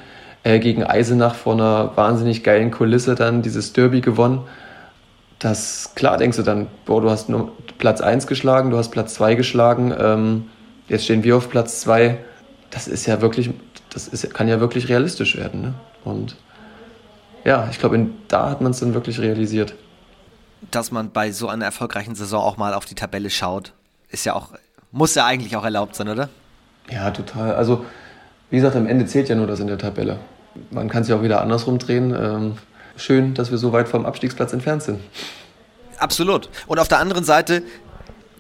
äh, 0.45 0.61
gegen 0.61 0.85
Eisenach 0.85 1.35
vor 1.35 1.55
einer 1.55 1.97
wahnsinnig 1.97 2.45
geilen 2.45 2.71
Kulisse 2.71 3.17
dann 3.17 3.43
dieses 3.43 3.73
Derby 3.73 4.01
gewonnen 4.01 4.43
das, 5.39 5.93
klar 5.95 6.17
denkst 6.17 6.37
du 6.39 6.43
dann, 6.43 6.69
boah, 6.85 7.01
du 7.01 7.11
hast 7.11 7.29
nur 7.29 7.53
Platz 7.79 8.01
1 8.01 8.27
geschlagen, 8.27 8.71
du 8.71 8.79
hast 8.79 8.91
Platz 8.91 9.15
2 9.15 9.35
geschlagen, 9.35 9.95
ähm, 9.99 10.51
jetzt 10.89 11.05
stehen 11.05 11.25
wir 11.25 11.37
auf 11.37 11.51
Platz 11.51 11.81
2. 11.81 12.19
Das 12.71 12.89
ist 12.89 13.07
ja 13.07 13.21
wirklich, 13.21 13.51
das 13.91 14.09
ist, 14.09 14.33
kann 14.33 14.49
ja 14.49 14.61
wirklich 14.61 14.89
realistisch 14.89 15.37
werden. 15.37 15.61
Ne? 15.61 15.75
Und 16.05 16.37
ja, 17.45 17.69
ich 17.71 17.79
glaube, 17.79 18.07
da 18.29 18.51
hat 18.51 18.61
man 18.61 18.73
es 18.73 18.81
dann 18.81 18.95
wirklich 18.95 19.21
realisiert. 19.21 19.75
Dass 20.71 20.91
man 20.91 21.11
bei 21.11 21.31
so 21.33 21.49
einer 21.49 21.67
erfolgreichen 21.67 22.15
Saison 22.15 22.43
auch 22.43 22.57
mal 22.57 22.75
auf 22.75 22.87
die 22.87 22.95
Tabelle 22.95 23.31
schaut, 23.31 23.73
ist 24.11 24.25
ja 24.25 24.35
auch, 24.35 24.51
muss 24.91 25.15
ja 25.15 25.27
eigentlich 25.27 25.55
auch 25.57 25.65
erlaubt 25.65 25.95
sein, 25.95 26.09
oder? 26.09 26.29
Ja, 26.91 27.11
total. 27.11 27.55
Also, 27.55 27.85
wie 28.51 28.57
gesagt, 28.57 28.75
am 28.75 28.87
Ende 28.87 29.07
zählt 29.07 29.29
ja 29.29 29.35
nur 29.35 29.47
das 29.47 29.61
in 29.61 29.67
der 29.67 29.79
Tabelle. 29.79 30.19
Man 30.71 30.89
kann 30.89 31.03
es 31.03 31.09
ja 31.09 31.17
auch 31.17 31.23
wieder 31.23 31.43
andersrum 31.43 31.79
drehen. 31.79 32.15
Ähm, 32.19 32.55
schön, 32.97 33.35
dass 33.35 33.51
wir 33.51 33.59
so 33.59 33.73
weit 33.73 33.89
vom 33.89 34.07
Abstiegsplatz 34.07 34.53
entfernt 34.53 34.83
sind. 34.83 35.01
Absolut. 35.99 36.49
Und 36.67 36.79
auf 36.79 36.89
der 36.89 36.99
anderen 36.99 37.25
Seite 37.25 37.63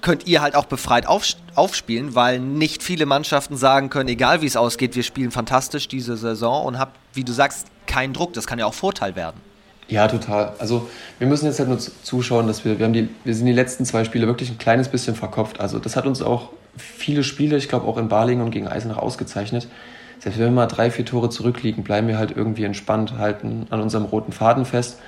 könnt 0.02 0.26
ihr 0.26 0.42
halt 0.42 0.54
auch 0.54 0.66
befreit 0.66 1.06
auf, 1.06 1.24
aufspielen, 1.54 2.14
weil 2.14 2.38
nicht 2.38 2.82
viele 2.82 3.06
Mannschaften 3.06 3.56
sagen 3.56 3.90
können, 3.90 4.08
egal 4.08 4.42
wie 4.42 4.46
es 4.46 4.56
ausgeht, 4.56 4.94
wir 4.94 5.02
spielen 5.02 5.30
fantastisch 5.30 5.88
diese 5.88 6.16
Saison 6.16 6.64
und 6.66 6.78
habt, 6.78 6.96
wie 7.14 7.24
du 7.24 7.32
sagst, 7.32 7.66
keinen 7.86 8.12
Druck. 8.12 8.32
Das 8.34 8.46
kann 8.46 8.58
ja 8.58 8.66
auch 8.66 8.74
Vorteil 8.74 9.16
werden. 9.16 9.40
Ja, 9.88 10.08
total. 10.08 10.52
Also 10.58 10.88
wir 11.18 11.28
müssen 11.28 11.46
jetzt 11.46 11.58
halt 11.60 11.68
nur 11.68 11.78
zuschauen, 11.78 12.46
dass 12.46 12.64
wir, 12.64 12.78
wir 12.78 12.86
haben 12.86 12.92
die, 12.92 13.08
wir 13.24 13.34
sind 13.34 13.46
die 13.46 13.52
letzten 13.52 13.84
zwei 13.84 14.04
Spiele 14.04 14.26
wirklich 14.26 14.50
ein 14.50 14.58
kleines 14.58 14.88
bisschen 14.88 15.14
verkopft. 15.14 15.60
Also 15.60 15.78
das 15.78 15.96
hat 15.96 16.06
uns 16.06 16.22
auch 16.22 16.50
viele 16.76 17.22
Spiele, 17.22 17.56
ich 17.56 17.68
glaube 17.68 17.86
auch 17.86 17.96
in 17.96 18.08
Balingen 18.08 18.44
und 18.44 18.50
gegen 18.50 18.68
Eisenach 18.68 18.98
ausgezeichnet 18.98 19.68
selbst 20.18 20.38
wenn 20.38 20.46
wir 20.46 20.52
mal 20.52 20.66
drei, 20.66 20.90
vier 20.90 21.04
Tore 21.04 21.30
zurückliegen, 21.30 21.84
bleiben 21.84 22.08
wir 22.08 22.18
halt 22.18 22.36
irgendwie 22.36 22.64
entspannt, 22.64 23.18
halten 23.18 23.66
an 23.70 23.80
unserem 23.80 24.04
roten 24.04 24.32
Faden 24.32 24.64
fest 24.64 24.98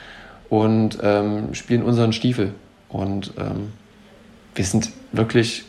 und 0.48 0.98
ähm, 1.02 1.54
spielen 1.54 1.82
unseren 1.82 2.12
Stiefel. 2.12 2.54
Und 2.88 3.32
ähm, 3.38 3.72
wir 4.54 4.64
sind 4.64 4.90
wirklich 5.12 5.64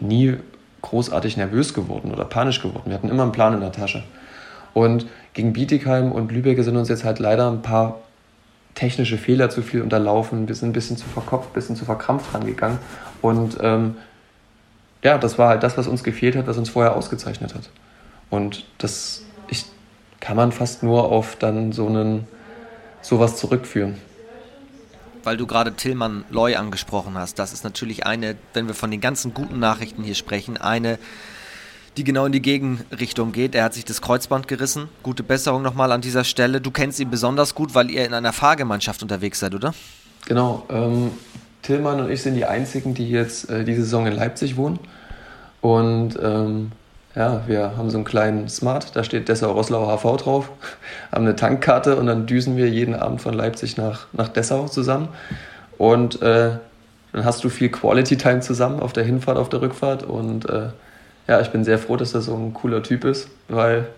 nie 0.00 0.36
großartig 0.82 1.36
nervös 1.36 1.74
geworden 1.74 2.12
oder 2.12 2.24
panisch 2.24 2.62
geworden. 2.62 2.84
Wir 2.86 2.94
hatten 2.94 3.08
immer 3.08 3.24
einen 3.24 3.32
Plan 3.32 3.54
in 3.54 3.60
der 3.60 3.72
Tasche. 3.72 4.04
Und 4.74 5.06
gegen 5.34 5.52
Bietigheim 5.52 6.12
und 6.12 6.30
Lübeck 6.30 6.62
sind 6.62 6.76
uns 6.76 6.88
jetzt 6.88 7.04
halt 7.04 7.18
leider 7.18 7.50
ein 7.50 7.62
paar 7.62 8.00
technische 8.74 9.18
Fehler 9.18 9.50
zu 9.50 9.62
viel 9.62 9.82
unterlaufen. 9.82 10.46
Wir 10.46 10.54
sind 10.54 10.70
ein 10.70 10.72
bisschen 10.72 10.96
zu 10.96 11.06
verkopft, 11.06 11.50
ein 11.50 11.54
bisschen 11.54 11.74
zu 11.74 11.84
verkrampft 11.84 12.32
rangegangen. 12.32 12.78
Und 13.22 13.58
ähm, 13.60 13.96
ja, 15.02 15.18
das 15.18 15.38
war 15.38 15.48
halt 15.48 15.62
das, 15.62 15.76
was 15.76 15.88
uns 15.88 16.04
gefehlt 16.04 16.36
hat, 16.36 16.46
was 16.46 16.58
uns 16.58 16.70
vorher 16.70 16.94
ausgezeichnet 16.96 17.54
hat. 17.54 17.70
Und 18.30 18.64
das 18.78 19.22
ich, 19.48 19.64
kann 20.20 20.36
man 20.36 20.52
fast 20.52 20.82
nur 20.82 21.04
auf 21.10 21.36
dann 21.36 21.72
so 21.72 21.86
einen 21.86 22.26
sowas 23.02 23.36
zurückführen. 23.36 23.96
Weil 25.24 25.36
du 25.36 25.46
gerade 25.46 25.72
Tillmann 25.74 26.24
Loy 26.30 26.54
angesprochen 26.54 27.16
hast, 27.16 27.38
das 27.38 27.52
ist 27.52 27.64
natürlich 27.64 28.06
eine, 28.06 28.36
wenn 28.54 28.66
wir 28.66 28.74
von 28.74 28.90
den 28.90 29.00
ganzen 29.00 29.34
guten 29.34 29.58
Nachrichten 29.58 30.02
hier 30.02 30.14
sprechen, 30.14 30.56
eine, 30.56 30.98
die 31.96 32.04
genau 32.04 32.26
in 32.26 32.32
die 32.32 32.42
Gegenrichtung 32.42 33.32
geht. 33.32 33.54
Er 33.54 33.64
hat 33.64 33.74
sich 33.74 33.84
das 33.84 34.00
Kreuzband 34.00 34.46
gerissen. 34.46 34.88
Gute 35.02 35.22
Besserung 35.22 35.62
nochmal 35.62 35.90
an 35.90 36.00
dieser 36.00 36.24
Stelle. 36.24 36.60
Du 36.60 36.70
kennst 36.70 37.00
ihn 37.00 37.10
besonders 37.10 37.54
gut, 37.54 37.74
weil 37.74 37.90
ihr 37.90 38.06
in 38.06 38.14
einer 38.14 38.32
Fahrgemeinschaft 38.32 39.02
unterwegs 39.02 39.40
seid, 39.40 39.54
oder? 39.54 39.74
Genau. 40.26 40.64
Ähm, 40.70 41.10
Tillmann 41.62 42.00
und 42.00 42.10
ich 42.10 42.22
sind 42.22 42.34
die 42.34 42.44
einzigen, 42.44 42.94
die 42.94 43.10
jetzt 43.10 43.50
äh, 43.50 43.64
diese 43.64 43.82
Saison 43.82 44.06
in 44.06 44.14
Leipzig 44.14 44.56
wohnen. 44.56 44.78
Und 45.60 46.16
ähm, 46.22 46.72
ja, 47.18 47.42
wir 47.48 47.76
haben 47.76 47.90
so 47.90 47.98
einen 47.98 48.04
kleinen 48.04 48.48
Smart, 48.48 48.94
da 48.94 49.02
steht 49.02 49.28
Dessau 49.28 49.50
Rosslau 49.50 49.86
HV 49.88 50.22
drauf, 50.22 50.50
haben 51.12 51.24
eine 51.24 51.34
Tankkarte 51.34 51.96
und 51.96 52.06
dann 52.06 52.26
düsen 52.26 52.56
wir 52.56 52.68
jeden 52.68 52.94
Abend 52.94 53.20
von 53.20 53.34
Leipzig 53.34 53.76
nach, 53.76 54.06
nach 54.12 54.28
Dessau 54.28 54.68
zusammen. 54.68 55.08
Und 55.78 56.22
äh, 56.22 56.50
dann 57.12 57.24
hast 57.24 57.42
du 57.42 57.48
viel 57.48 57.70
Quality 57.70 58.16
Time 58.18 58.38
zusammen 58.38 58.78
auf 58.78 58.92
der 58.92 59.02
Hinfahrt, 59.02 59.36
auf 59.36 59.48
der 59.48 59.60
Rückfahrt. 59.60 60.04
Und 60.04 60.48
äh, 60.48 60.68
ja, 61.26 61.40
ich 61.40 61.48
bin 61.48 61.64
sehr 61.64 61.80
froh, 61.80 61.96
dass 61.96 62.14
er 62.14 62.20
so 62.20 62.36
ein 62.36 62.54
cooler 62.54 62.84
Typ 62.84 63.04
ist, 63.04 63.28
weil 63.48 63.88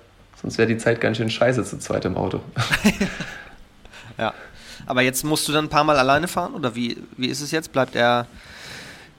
sonst 0.40 0.56
wäre 0.56 0.68
die 0.68 0.78
Zeit 0.78 1.02
ganz 1.02 1.18
schön 1.18 1.28
scheiße 1.28 1.62
zu 1.64 1.78
zweit 1.78 2.06
im 2.06 2.16
Auto. 2.16 2.40
ja. 4.18 4.32
Aber 4.86 5.02
jetzt 5.02 5.26
musst 5.26 5.46
du 5.46 5.52
dann 5.52 5.66
ein 5.66 5.70
paar 5.70 5.84
Mal 5.84 5.98
alleine 5.98 6.26
fahren 6.26 6.54
oder 6.54 6.74
wie, 6.74 6.96
wie 7.18 7.26
ist 7.26 7.42
es 7.42 7.50
jetzt? 7.50 7.70
Bleibt 7.70 7.94
er 7.94 8.26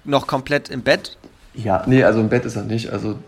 noch 0.05 0.25
komplett 0.25 0.69
im 0.69 0.81
Bett? 0.81 1.17
Ja, 1.53 1.83
nee, 1.85 2.03
also 2.03 2.19
im 2.19 2.29
Bett 2.29 2.45
ist 2.45 2.55
er 2.55 2.63
nicht. 2.63 2.89
Also 2.89 3.19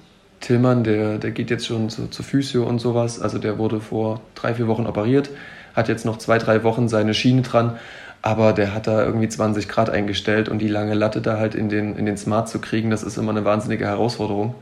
Tillmann, 0.43 0.84
der, 0.84 1.17
der 1.17 1.32
geht 1.32 1.49
jetzt 1.49 1.65
schon 1.65 1.89
zu, 1.89 2.08
zur 2.08 2.25
Physio 2.25 2.63
und 2.63 2.79
sowas. 2.79 3.19
Also 3.19 3.39
der 3.39 3.58
wurde 3.58 3.79
vor 3.79 4.21
drei, 4.36 4.53
vier 4.53 4.67
Wochen 4.67 4.86
operiert, 4.86 5.29
hat 5.75 5.88
jetzt 5.88 6.06
noch 6.06 6.17
zwei, 6.17 6.38
drei 6.38 6.63
Wochen 6.63 6.88
seine 6.88 7.13
Schiene 7.13 7.41
dran. 7.41 7.77
Aber 8.21 8.53
der 8.53 8.73
hat 8.73 8.88
da 8.88 9.03
irgendwie 9.03 9.27
20 9.27 9.67
Grad 9.67 9.89
eingestellt 9.89 10.47
und 10.47 10.60
die 10.60 10.67
lange 10.67 10.93
Latte 10.93 11.21
da 11.21 11.38
halt 11.38 11.56
in 11.56 11.67
den, 11.69 11.97
in 11.97 12.06
den 12.06 12.17
Smart 12.17 12.47
zu 12.47 12.60
kriegen, 12.60 12.89
das 12.89 13.03
ist 13.03 13.17
immer 13.17 13.32
eine 13.32 13.43
wahnsinnige 13.43 13.86
Herausforderung. 13.86 14.56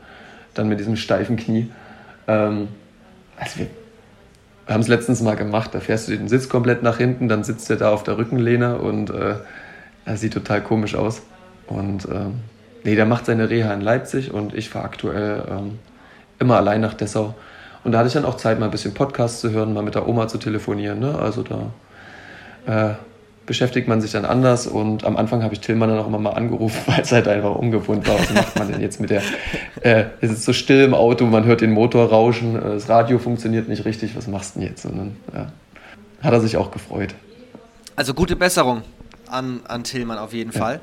Dann 0.54 0.68
mit 0.68 0.80
diesem 0.80 0.96
steifen 0.96 1.36
Knie. 1.36 1.70
Ähm, 2.26 2.68
also 3.36 3.60
wir, 3.60 3.66
haben 4.68 4.80
es 4.80 4.88
letztens 4.88 5.20
mal 5.22 5.36
gemacht, 5.36 5.74
da 5.74 5.80
fährst 5.80 6.08
du 6.08 6.16
den 6.16 6.28
Sitz 6.28 6.48
komplett 6.48 6.82
nach 6.82 6.98
hinten, 6.98 7.28
dann 7.28 7.44
sitzt 7.44 7.68
er 7.70 7.76
da 7.76 7.90
auf 7.90 8.04
der 8.04 8.18
Rückenlehne 8.18 8.78
und 8.78 9.10
äh, 9.10 9.34
er 10.04 10.16
sieht 10.16 10.32
total 10.32 10.62
komisch 10.62 10.94
aus. 10.94 11.22
Und 11.66 12.06
ähm, 12.06 12.40
Nee, 12.84 12.96
der 12.96 13.06
macht 13.06 13.26
seine 13.26 13.48
Reha 13.48 13.72
in 13.72 13.80
Leipzig 13.80 14.32
und 14.32 14.54
ich 14.54 14.68
fahre 14.70 14.84
aktuell 14.84 15.44
ähm, 15.50 15.78
immer 16.38 16.56
allein 16.56 16.80
nach 16.80 16.94
Dessau. 16.94 17.34
Und 17.84 17.92
da 17.92 17.98
hatte 17.98 18.08
ich 18.08 18.14
dann 18.14 18.24
auch 18.24 18.36
Zeit, 18.36 18.58
mal 18.58 18.66
ein 18.66 18.70
bisschen 18.70 18.94
Podcast 18.94 19.40
zu 19.40 19.50
hören, 19.50 19.72
mal 19.72 19.82
mit 19.82 19.94
der 19.94 20.08
Oma 20.08 20.28
zu 20.28 20.38
telefonieren. 20.38 21.00
Ne? 21.00 21.18
Also 21.18 21.42
da 21.42 22.90
äh, 22.90 22.94
beschäftigt 23.46 23.88
man 23.88 24.00
sich 24.00 24.12
dann 24.12 24.24
anders. 24.24 24.66
Und 24.66 25.04
am 25.04 25.16
Anfang 25.16 25.42
habe 25.42 25.54
ich 25.54 25.60
Tillmann 25.60 25.88
dann 25.88 25.98
auch 25.98 26.06
immer 26.06 26.18
mal 26.18 26.30
angerufen, 26.30 26.80
weil 26.86 27.00
es 27.00 27.12
halt 27.12 27.28
einfach 27.28 27.54
ungewohnt 27.54 28.06
war. 28.06 28.18
Was 28.18 28.32
macht 28.32 28.58
man 28.58 28.70
denn 28.70 28.80
jetzt 28.80 29.00
mit 29.00 29.10
der. 29.10 29.22
Äh, 29.80 30.04
es 30.20 30.30
ist 30.30 30.44
so 30.44 30.52
still 30.52 30.84
im 30.84 30.94
Auto, 30.94 31.26
man 31.26 31.44
hört 31.44 31.60
den 31.60 31.72
Motor 31.72 32.08
rauschen, 32.10 32.56
äh, 32.56 32.74
das 32.74 32.88
Radio 32.88 33.18
funktioniert 33.18 33.68
nicht 33.68 33.84
richtig, 33.84 34.16
was 34.16 34.28
machst 34.28 34.54
du 34.54 34.60
denn 34.60 34.68
jetzt? 34.68 34.84
Und 34.86 34.96
dann 34.96 35.16
ja, 35.34 35.52
hat 36.22 36.32
er 36.32 36.40
sich 36.40 36.56
auch 36.56 36.70
gefreut. 36.70 37.14
Also 37.96 38.14
gute 38.14 38.36
Besserung 38.36 38.82
an, 39.28 39.60
an 39.66 39.82
Tillmann 39.82 40.18
auf 40.18 40.32
jeden 40.32 40.52
ja. 40.52 40.58
Fall. 40.58 40.80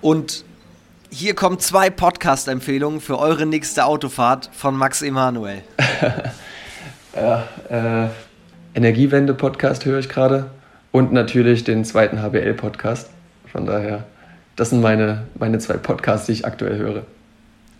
Und 0.00 0.44
hier 1.14 1.34
kommen 1.34 1.60
zwei 1.60 1.90
Podcast-Empfehlungen 1.90 3.00
für 3.00 3.18
eure 3.18 3.46
nächste 3.46 3.84
Autofahrt 3.84 4.50
von 4.52 4.76
Max 4.76 5.00
Emanuel. 5.00 5.62
ja, 7.14 7.48
äh, 7.70 8.08
Energiewende-Podcast 8.76 9.84
höre 9.84 10.00
ich 10.00 10.08
gerade 10.08 10.50
und 10.90 11.12
natürlich 11.12 11.62
den 11.62 11.84
zweiten 11.84 12.20
HBL-Podcast. 12.20 13.10
Von 13.46 13.64
daher, 13.64 14.04
das 14.56 14.70
sind 14.70 14.80
meine, 14.80 15.28
meine 15.38 15.60
zwei 15.60 15.76
Podcasts, 15.76 16.26
die 16.26 16.32
ich 16.32 16.46
aktuell 16.46 16.78
höre. 16.78 17.04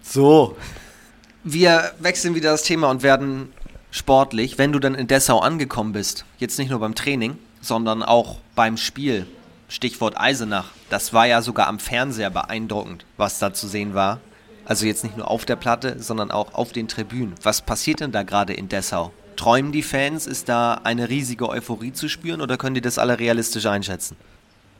So. 0.03 0.57
Wir 1.43 1.91
wechseln 1.99 2.37
wieder 2.37 2.53
das 2.53 2.63
Thema 2.63 2.89
und 2.89 3.03
werden 3.03 3.53
sportlich. 3.91 4.59
Wenn 4.59 4.71
du 4.71 4.79
dann 4.79 4.95
in 4.95 5.09
Dessau 5.09 5.41
angekommen 5.41 5.93
bist, 5.93 6.25
jetzt 6.39 6.59
nicht 6.59 6.71
nur 6.71 6.79
beim 6.79 6.95
Training, 6.95 7.37
sondern 7.61 8.05
auch 8.05 8.39
beim 8.55 8.77
Spiel, 8.77 9.27
Stichwort 9.69 10.19
Eisenach, 10.19 10.71
das 10.91 11.13
war 11.13 11.27
ja 11.27 11.43
sogar 11.43 11.67
am 11.69 11.79
Fernseher 11.79 12.31
beeindruckend, 12.31 13.05
was 13.17 13.39
da 13.39 13.53
zu 13.53 13.67
sehen 13.67 13.95
war. 13.95 14.21
Also 14.65 14.87
jetzt 14.87 15.05
nicht 15.05 15.17
nur 15.17 15.31
auf 15.31 15.45
der 15.45 15.57
Platte, 15.57 15.97
sondern 15.99 16.31
auch 16.31 16.55
auf 16.55 16.73
den 16.73 16.89
Tribünen. 16.89 17.35
Was 17.43 17.61
passiert 17.61 18.01
denn 18.01 18.13
da 18.13 18.23
gerade 18.23 18.55
in 18.55 18.69
Dessau? 18.69 19.13
Träumen 19.37 19.73
die 19.73 19.83
Fans? 19.83 20.27
Ist 20.27 20.49
da 20.49 20.81
eine 20.85 21.09
riesige 21.09 21.49
Euphorie 21.49 21.93
zu 21.93 22.09
spüren 22.09 22.41
oder 22.41 22.57
können 22.57 22.75
die 22.75 22.81
das 22.81 22.99
alle 22.99 23.19
realistisch 23.19 23.67
einschätzen? 23.67 24.17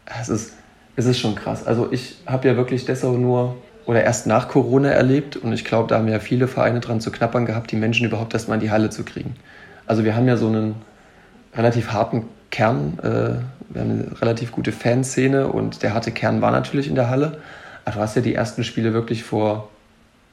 Es 0.07 0.29
ist, 0.29 0.53
es 0.97 1.07
ist 1.07 1.19
schon 1.19 1.35
krass. 1.35 1.67
Also 1.67 1.93
ich 1.93 2.17
habe 2.27 2.49
ja 2.49 2.57
wirklich 2.57 2.85
Dessau 2.85 3.13
nur 3.13 3.57
oder 3.87 4.03
erst 4.03 4.27
nach 4.27 4.49
Corona 4.49 4.89
erlebt 4.89 5.37
und 5.37 5.53
ich 5.53 5.65
glaube, 5.65 5.89
da 5.89 5.99
haben 5.99 6.09
ja 6.09 6.19
viele 6.19 6.49
Vereine 6.49 6.81
dran 6.81 7.01
zu 7.01 7.11
knappern 7.11 7.45
gehabt, 7.45 7.71
die 7.71 7.77
Menschen 7.77 8.07
überhaupt 8.07 8.33
erstmal 8.33 8.57
in 8.57 8.63
die 8.63 8.71
Halle 8.71 8.89
zu 8.91 9.05
kriegen. 9.05 9.37
Also 9.87 10.05
wir 10.05 10.17
haben 10.17 10.27
ja 10.27 10.39
so 10.39 10.47
einen 10.47 10.77
relativ 11.55 11.93
harten 11.93 12.25
Kern, 12.51 12.99
äh, 13.03 13.54
wir 13.69 13.83
haben 13.83 13.91
eine 13.91 14.21
relativ 14.21 14.53
gute 14.53 14.73
Fanszene 14.73 15.49
und 15.49 15.83
der 15.83 15.95
harte 15.95 16.11
Kern 16.11 16.41
war 16.41 16.51
natürlich 16.51 16.89
in 16.89 16.95
der 16.95 17.11
Halle. 17.11 17.39
Aber 17.85 17.97
du 17.97 18.01
hast 18.01 18.17
ja 18.17 18.23
die 18.23 18.35
ersten 18.35 18.65
Spiele 18.65 18.93
wirklich 18.93 19.25
vor 19.25 19.69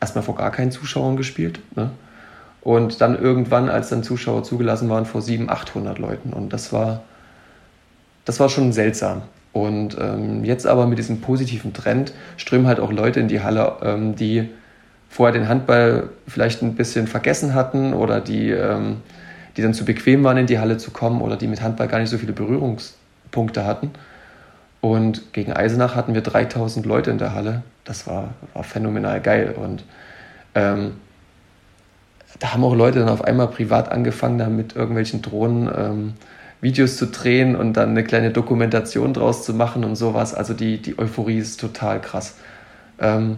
erstmal 0.02 0.24
vor 0.24 0.36
gar 0.36 0.52
keinen 0.52 0.72
Zuschauern 0.72 1.16
gespielt. 1.16 1.60
Ne? 1.76 1.92
Und 2.62 3.02
dann 3.02 3.18
irgendwann, 3.18 3.70
als 3.70 3.90
dann 3.90 4.04
Zuschauer 4.04 4.44
zugelassen 4.44 4.90
waren, 4.90 5.06
vor 5.06 5.22
700, 5.22 5.58
800 5.58 6.00
Leuten. 6.00 6.34
Und 6.34 6.52
das 6.52 6.74
war, 6.74 7.04
das 8.26 8.40
war 8.40 8.50
schon 8.50 8.74
seltsam. 8.74 9.22
Und 9.54 9.98
ähm, 10.00 10.44
jetzt 10.44 10.68
aber 10.68 10.86
mit 10.88 10.98
diesem 10.98 11.22
positiven 11.22 11.74
Trend 11.74 12.14
strömen 12.38 12.68
halt 12.68 12.80
auch 12.80 12.92
Leute 12.92 13.20
in 13.20 13.28
die 13.28 13.42
Halle, 13.42 13.74
ähm, 13.84 14.16
die 14.16 14.50
vorher 15.10 15.34
den 15.34 15.50
Handball 15.50 16.10
vielleicht 16.28 16.62
ein 16.62 16.76
bisschen 16.76 17.08
vergessen 17.08 17.54
hatten 17.54 17.94
oder 17.94 18.22
die, 18.22 18.50
ähm, 18.50 18.98
die 19.58 19.62
dann 19.62 19.74
zu 19.74 19.84
bequem 19.84 20.24
waren, 20.24 20.38
in 20.38 20.48
die 20.48 20.60
Halle 20.60 20.78
zu 20.78 20.92
kommen 20.92 21.22
oder 21.22 21.36
die 21.36 21.48
mit 21.48 21.62
Handball 21.62 21.90
gar 21.90 22.00
nicht 22.00 22.10
so 22.10 22.18
viele 22.18 22.32
Berührungspunkte 23.32 23.66
hatten. 23.66 23.92
Und 24.82 25.34
gegen 25.34 25.54
Eisenach 25.54 25.96
hatten 25.96 26.14
wir 26.14 26.22
3000 26.22 26.86
Leute 26.86 27.12
in 27.12 27.18
der 27.18 27.34
Halle. 27.34 27.64
Das 27.84 28.08
war, 28.08 28.34
war 28.54 28.64
phänomenal 28.64 29.22
geil. 29.22 29.56
Und 29.56 29.84
ähm, 30.56 30.94
da 32.40 32.54
haben 32.54 32.64
auch 32.64 32.76
Leute 32.76 33.00
dann 33.00 33.10
auf 33.10 33.24
einmal 33.24 33.48
privat 33.48 33.92
angefangen, 33.92 34.38
da 34.38 34.50
mit 34.50 34.76
irgendwelchen 34.76 35.22
Drohnen 35.22 35.70
ähm, 35.76 36.14
Videos 36.62 36.98
zu 36.98 37.08
drehen 37.08 37.56
und 37.56 37.74
dann 37.74 37.90
eine 37.90 38.04
kleine 38.04 38.32
Dokumentation 38.32 39.14
draus 39.14 39.44
zu 39.44 39.54
machen 39.54 39.84
und 39.84 39.96
sowas. 39.96 40.34
Also 40.34 40.54
die, 40.54 40.82
die 40.82 40.98
Euphorie 40.98 41.38
ist 41.38 41.60
total 41.60 42.02
krass. 42.02 42.36
Ähm, 43.00 43.38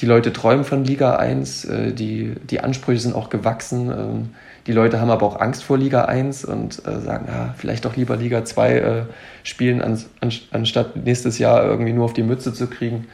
die 0.00 0.06
Leute 0.06 0.32
träumen 0.32 0.64
von 0.64 0.84
Liga 0.84 1.16
1, 1.16 1.64
äh, 1.64 1.92
die, 1.92 2.34
die 2.48 2.60
Ansprüche 2.60 3.00
sind 3.00 3.14
auch 3.14 3.30
gewachsen. 3.30 3.90
Ähm, 3.90 4.28
die 4.66 4.72
Leute 4.72 5.00
haben 5.00 5.10
aber 5.10 5.26
auch 5.26 5.40
Angst 5.40 5.64
vor 5.64 5.78
Liga 5.78 6.04
1 6.04 6.44
und 6.44 6.86
äh, 6.86 7.00
sagen, 7.00 7.26
ja, 7.26 7.54
vielleicht 7.56 7.84
doch 7.84 7.96
lieber 7.96 8.16
Liga 8.16 8.44
2 8.44 8.72
äh, 8.74 9.02
spielen, 9.42 9.82
an, 9.82 10.00
an, 10.20 10.30
anstatt 10.52 10.96
nächstes 10.96 11.38
Jahr 11.38 11.64
irgendwie 11.64 11.92
nur 11.92 12.04
auf 12.04 12.12
die 12.12 12.22
Mütze 12.22 12.52
zu 12.52 12.68
kriegen. 12.68 13.06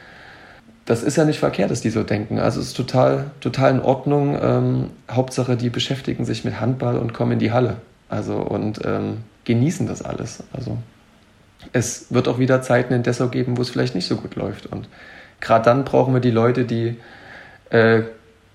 Das 0.85 1.01
ist 1.01 1.15
ja 1.15 1.25
nicht 1.25 1.39
verkehrt, 1.39 1.71
dass 1.71 1.81
die 1.81 1.89
so 1.89 2.03
denken. 2.03 2.37
Also 2.37 2.59
es 2.59 2.67
ist 2.67 2.77
total, 2.77 3.31
total 3.39 3.71
in 3.71 3.79
Ordnung. 3.79 4.37
Ähm, 4.39 4.89
Hauptsache, 5.09 5.57
die 5.57 5.71
beschäftigen 5.71 6.25
sich 6.25 6.45
mit 6.45 6.59
Handball 6.59 6.97
und 6.97 7.13
kommen 7.13 7.33
in 7.33 7.39
die 7.39 7.51
Halle. 7.51 7.77
Also 8.09 8.35
und 8.35 8.81
ähm, 8.85 9.17
genießen 9.45 9.87
das 9.87 10.03
alles. 10.03 10.43
Also 10.53 10.77
es 11.71 12.13
wird 12.13 12.27
auch 12.27 12.37
wieder 12.37 12.61
Zeiten 12.61 12.93
in 12.93 13.01
Dessau 13.01 13.29
geben, 13.29 13.57
wo 13.57 13.63
es 13.63 13.71
vielleicht 13.71 13.95
nicht 13.95 14.07
so 14.07 14.17
gut 14.17 14.35
läuft. 14.35 14.67
Und 14.67 14.87
gerade 15.39 15.65
dann 15.65 15.85
brauchen 15.85 16.13
wir 16.13 16.21
die 16.21 16.31
Leute, 16.31 16.65
die, 16.65 16.97
äh, 17.69 18.03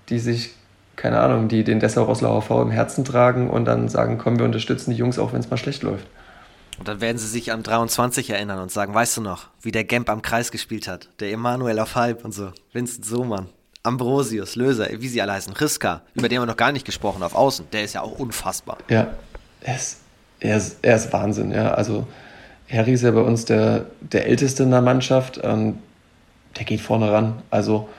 die 0.09 0.19
sich, 0.19 0.55
keine 0.95 1.19
Ahnung, 1.19 1.47
die 1.47 1.63
den 1.63 1.79
Dessau 1.79 2.03
Roslauer 2.03 2.41
V 2.41 2.61
im 2.61 2.71
Herzen 2.71 3.05
tragen 3.05 3.49
und 3.49 3.65
dann 3.65 3.89
sagen, 3.89 4.17
komm, 4.17 4.39
wir 4.39 4.45
unterstützen 4.45 4.91
die 4.91 4.97
Jungs, 4.97 5.19
auch 5.19 5.33
wenn 5.33 5.39
es 5.39 5.49
mal 5.49 5.57
schlecht 5.57 5.83
läuft. 5.83 6.05
Und 6.79 6.87
dann 6.87 7.01
werden 7.01 7.17
sie 7.17 7.27
sich 7.27 7.51
an 7.51 7.63
23 7.63 8.29
erinnern 8.31 8.59
und 8.59 8.71
sagen, 8.71 8.93
weißt 8.93 9.17
du 9.17 9.21
noch, 9.21 9.47
wie 9.61 9.71
der 9.71 9.83
Gemp 9.83 10.09
am 10.09 10.21
Kreis 10.21 10.51
gespielt 10.51 10.87
hat, 10.87 11.09
der 11.19 11.31
Emanuel 11.31 11.79
auf 11.79 11.95
Halb 11.95 12.25
und 12.25 12.33
so, 12.33 12.51
Vincent 12.73 13.05
Sohmann, 13.05 13.47
Ambrosius, 13.83 14.55
Löser, 14.55 14.87
wie 14.91 15.07
sie 15.07 15.21
alle 15.21 15.33
heißen, 15.33 15.53
Riska, 15.53 16.01
über 16.15 16.27
den 16.27 16.39
haben 16.39 16.47
wir 16.47 16.51
noch 16.51 16.57
gar 16.57 16.71
nicht 16.71 16.85
gesprochen, 16.85 17.21
auf 17.21 17.35
Außen, 17.35 17.67
der 17.71 17.83
ist 17.83 17.93
ja 17.93 18.01
auch 18.01 18.17
unfassbar. 18.17 18.77
Ja, 18.89 19.07
er 19.61 19.75
ist 19.75 19.97
er 20.41 20.57
ist, 20.57 20.79
er 20.81 20.95
ist 20.97 21.13
Wahnsinn. 21.13 21.51
Ja. 21.51 21.73
Also 21.73 22.05
Harry 22.69 22.93
ist 22.93 23.03
ja 23.03 23.11
bei 23.11 23.21
uns 23.21 23.45
der, 23.45 23.85
der 24.01 24.25
Älteste 24.25 24.63
in 24.63 24.71
der 24.71 24.81
Mannschaft. 24.81 25.39
Ähm, 25.43 25.77
der 26.57 26.65
geht 26.65 26.81
vorne 26.81 27.11
ran. 27.11 27.41
Also 27.49 27.89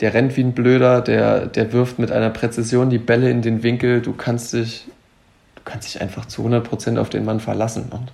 der 0.00 0.14
rennt 0.14 0.36
wie 0.36 0.42
ein 0.42 0.52
Blöder, 0.52 1.00
der, 1.00 1.46
der 1.46 1.72
wirft 1.72 1.98
mit 1.98 2.12
einer 2.12 2.30
Präzision 2.30 2.90
die 2.90 2.98
Bälle 2.98 3.30
in 3.30 3.42
den 3.42 3.62
Winkel. 3.62 4.02
Du 4.02 4.12
kannst 4.12 4.52
dich, 4.52 4.86
du 5.54 5.62
kannst 5.64 5.88
dich 5.88 6.00
einfach 6.00 6.26
zu 6.26 6.46
100% 6.46 6.98
auf 6.98 7.08
den 7.08 7.24
Mann 7.24 7.40
verlassen. 7.40 7.86
Und 7.90 8.12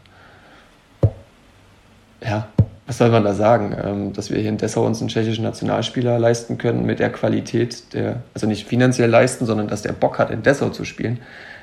ja, 2.25 2.49
was 2.87 2.99
soll 2.99 3.11
man 3.11 3.25
da 3.25 3.35
sagen? 3.35 3.77
Ähm, 3.83 4.13
dass 4.13 4.31
wir 4.31 4.39
hier 4.39 4.49
in 4.49 4.59
Dessau 4.59 4.87
uns 4.87 5.01
einen 5.01 5.09
tschechischen 5.09 5.45
Nationalspieler 5.45 6.19
leisten 6.19 6.59
können 6.59 6.87
mit 6.87 7.01
der 7.01 7.11
Qualität, 7.11 7.95
der, 7.95 8.23
also 8.35 8.47
nicht 8.47 8.69
finanziell 8.69 9.11
leisten, 9.11 9.45
sondern 9.47 9.67
dass 9.67 9.83
der 9.83 9.93
Bock 9.93 10.19
hat, 10.19 10.31
in 10.31 10.43
Dessau 10.43 10.69
zu 10.69 10.85
spielen 10.85 11.19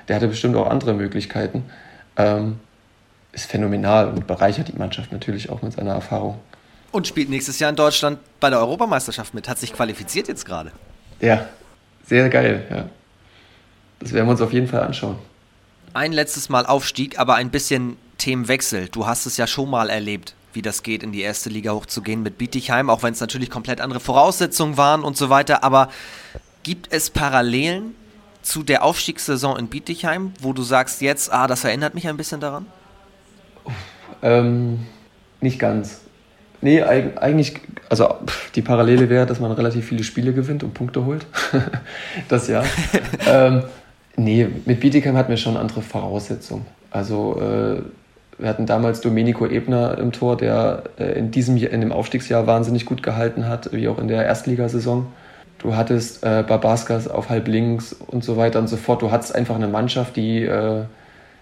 der 0.10 0.16
hatte 0.16 0.28
bestimmt 0.28 0.56
auch 0.56 0.68
andere 0.68 0.94
Möglichkeiten. 0.94 1.64
Ähm, 2.18 2.60
ist 3.32 3.46
phänomenal 3.46 4.10
und 4.10 4.26
bereichert 4.26 4.68
die 4.68 4.78
Mannschaft 4.78 5.12
natürlich 5.12 5.52
auch 5.52 5.62
mit 5.62 5.74
seiner 5.74 5.94
Erfahrung. 5.94 6.40
Und 6.92 7.08
spielt 7.08 7.30
nächstes 7.30 7.60
Jahr 7.60 7.70
in 7.70 7.76
Deutschland 7.76 8.20
bei 8.40 8.50
der 8.50 8.60
Europameisterschaft 8.60 9.34
mit, 9.34 9.48
hat 9.48 9.60
sich 9.60 9.74
qualifiziert 9.74 10.28
jetzt 10.28 10.46
gerade. 10.46 10.72
Ja, 11.22 11.48
sehr 12.06 12.30
geil, 12.30 12.66
ja. 12.70 12.90
Das 14.00 14.14
werden 14.14 14.28
wir 14.28 14.32
uns 14.32 14.42
auf 14.42 14.54
jeden 14.54 14.68
Fall 14.68 14.82
anschauen. 14.82 15.18
Ein 15.94 16.14
letztes 16.14 16.50
Mal 16.50 16.66
Aufstieg, 16.66 17.20
aber 17.20 17.36
ein 17.36 17.52
bisschen 17.52 17.98
Themenwechsel. 18.18 18.90
Du 18.90 19.06
hast 19.06 19.26
es 19.26 19.38
ja 19.38 19.46
schon 19.46 19.70
mal 19.70 19.90
erlebt, 19.90 20.34
wie 20.54 20.62
das 20.62 20.84
geht, 20.84 21.04
in 21.04 21.12
die 21.12 21.22
erste 21.22 21.50
Liga 21.50 21.72
hochzugehen 21.72 22.24
mit 22.24 22.38
Bietigheim, 22.38 22.90
auch 22.90 23.04
wenn 23.04 23.14
es 23.14 23.20
natürlich 23.20 23.50
komplett 23.50 23.82
andere 23.82 24.00
Voraussetzungen 24.00 24.78
waren 24.78 25.04
und 25.04 25.18
so 25.18 25.30
weiter. 25.30 25.64
Aber 25.64 25.90
gibt 26.64 26.92
es 26.92 27.10
Parallelen 27.10 27.96
zu 28.42 28.64
der 28.64 28.84
Aufstiegssaison 28.84 29.60
in 29.60 29.68
Bietigheim, 29.68 30.34
wo 30.42 30.54
du 30.54 30.64
sagst 30.64 31.02
jetzt, 31.02 31.32
ah, 31.32 31.48
das 31.48 31.64
erinnert 31.64 31.94
mich 31.94 32.08
ein 32.08 32.18
bisschen 32.18 32.40
daran? 32.40 32.66
Ähm, 34.22 34.88
nicht 35.42 35.60
ganz. 35.60 36.02
Nee, 36.62 36.84
eigentlich, 36.84 37.56
also 37.90 38.16
die 38.56 38.62
Parallele 38.62 39.10
wäre, 39.10 39.26
dass 39.26 39.40
man 39.40 39.52
relativ 39.52 39.86
viele 39.86 40.04
Spiele 40.04 40.34
gewinnt 40.34 40.64
und 40.64 40.74
Punkte 40.74 41.06
holt. 41.06 41.26
das 42.28 42.48
ja. 42.48 42.64
ähm, 43.28 43.64
nee, 44.18 44.48
mit 44.66 44.80
Bietigheim 44.82 45.16
hatten 45.16 45.30
wir 45.30 45.38
schon 45.38 45.56
andere 45.56 45.82
Voraussetzungen. 45.82 46.66
Also 46.92 47.40
äh, 47.40 47.82
wir 48.40 48.50
hatten 48.50 48.66
damals 48.66 49.02
Domenico 49.02 49.46
Ebner 49.46 49.98
im 49.98 50.12
Tor, 50.12 50.38
der 50.38 50.84
äh, 50.98 51.18
in 51.18 51.32
diesem 51.32 51.58
in 51.58 51.82
dem 51.82 51.92
Aufstiegsjahr 51.92 52.48
wahnsinnig 52.48 52.86
gut 52.86 53.04
gehalten 53.04 53.48
hat, 53.48 53.72
wie 53.72 53.88
auch 53.88 54.00
in 54.00 54.08
der 54.08 54.26
Erstligasaison. 54.26 55.08
Du 55.60 55.76
hattest 55.76 56.24
äh, 56.24 56.44
Babaskas 56.48 57.08
auf 57.08 57.30
halb 57.30 57.48
links 57.48 57.94
und 57.94 58.24
so 58.24 58.38
weiter 58.38 58.60
und 58.60 58.68
so 58.68 58.78
fort. 58.78 59.02
Du 59.02 59.12
hattest 59.12 59.36
einfach 59.36 59.56
eine 59.56 59.68
Mannschaft, 59.68 60.16
die 60.16 60.44
äh, 60.44 60.84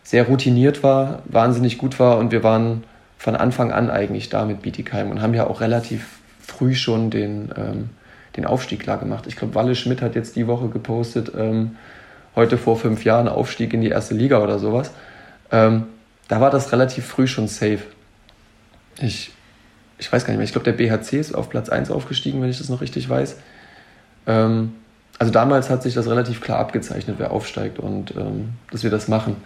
sehr 0.03 0.27
routiniert 0.27 0.83
war, 0.83 1.19
wahnsinnig 1.25 1.77
gut 1.77 1.99
war 1.99 2.17
und 2.17 2.31
wir 2.31 2.43
waren 2.43 2.83
von 3.17 3.35
Anfang 3.35 3.71
an 3.71 3.89
eigentlich 3.89 4.29
da 4.29 4.45
mit 4.45 4.61
Bietigheim 4.61 5.11
und 5.11 5.21
haben 5.21 5.33
ja 5.33 5.47
auch 5.47 5.61
relativ 5.61 6.19
früh 6.39 6.75
schon 6.75 7.09
den, 7.09 7.51
ähm, 7.57 7.89
den 8.35 8.45
Aufstieg 8.45 8.81
klar 8.81 8.97
gemacht. 8.97 9.25
Ich 9.27 9.35
glaube, 9.35 9.55
Walle 9.55 9.75
Schmidt 9.75 10.01
hat 10.01 10.15
jetzt 10.15 10.35
die 10.35 10.47
Woche 10.47 10.69
gepostet, 10.69 11.31
ähm, 11.35 11.77
heute 12.35 12.57
vor 12.57 12.77
fünf 12.77 13.03
Jahren 13.03 13.27
Aufstieg 13.27 13.73
in 13.73 13.81
die 13.81 13.89
erste 13.89 14.13
Liga 14.13 14.41
oder 14.41 14.59
sowas. 14.59 14.91
Ähm, 15.51 15.85
da 16.27 16.39
war 16.41 16.51
das 16.51 16.71
relativ 16.71 17.05
früh 17.05 17.27
schon 17.27 17.47
safe. 17.47 17.79
Ich, 18.99 19.31
ich 19.97 20.11
weiß 20.11 20.23
gar 20.23 20.31
nicht 20.31 20.37
mehr, 20.37 20.45
ich 20.45 20.51
glaube, 20.51 20.71
der 20.71 20.73
BHC 20.73 21.19
ist 21.19 21.33
auf 21.33 21.49
Platz 21.49 21.69
1 21.69 21.89
aufgestiegen, 21.89 22.41
wenn 22.41 22.49
ich 22.49 22.59
das 22.59 22.69
noch 22.69 22.81
richtig 22.81 23.09
weiß. 23.09 23.37
Ähm, 24.27 24.73
also 25.19 25.31
damals 25.31 25.69
hat 25.69 25.81
sich 25.81 25.95
das 25.95 26.07
relativ 26.07 26.41
klar 26.41 26.59
abgezeichnet, 26.59 27.15
wer 27.17 27.31
aufsteigt 27.31 27.79
und 27.79 28.15
ähm, 28.15 28.49
dass 28.71 28.83
wir 28.83 28.91
das 28.91 29.07
machen. 29.07 29.37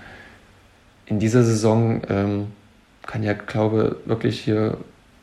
In 1.06 1.20
dieser 1.20 1.44
Saison 1.44 2.02
ähm, 2.10 2.48
kann 3.06 3.24
ja, 3.24 3.34
glaube 3.34 3.98
wirklich 4.06 4.40
hier 4.40 4.78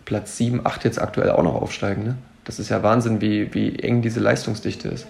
Platz 0.05 0.37
7, 0.37 0.65
8 0.65 0.85
jetzt 0.85 1.01
aktuell 1.01 1.31
auch 1.31 1.43
noch 1.43 1.55
aufsteigen. 1.55 2.05
Ne? 2.05 2.19
Das 2.45 2.59
ist 2.59 2.71
ja 2.71 2.83
Wahnsinn, 2.83 3.21
wie, 3.21 3.53
wie 3.55 3.79
eng 3.79 4.03
diese 4.03 4.21
Leistungsdichte 4.21 4.89
ist. 4.89 5.07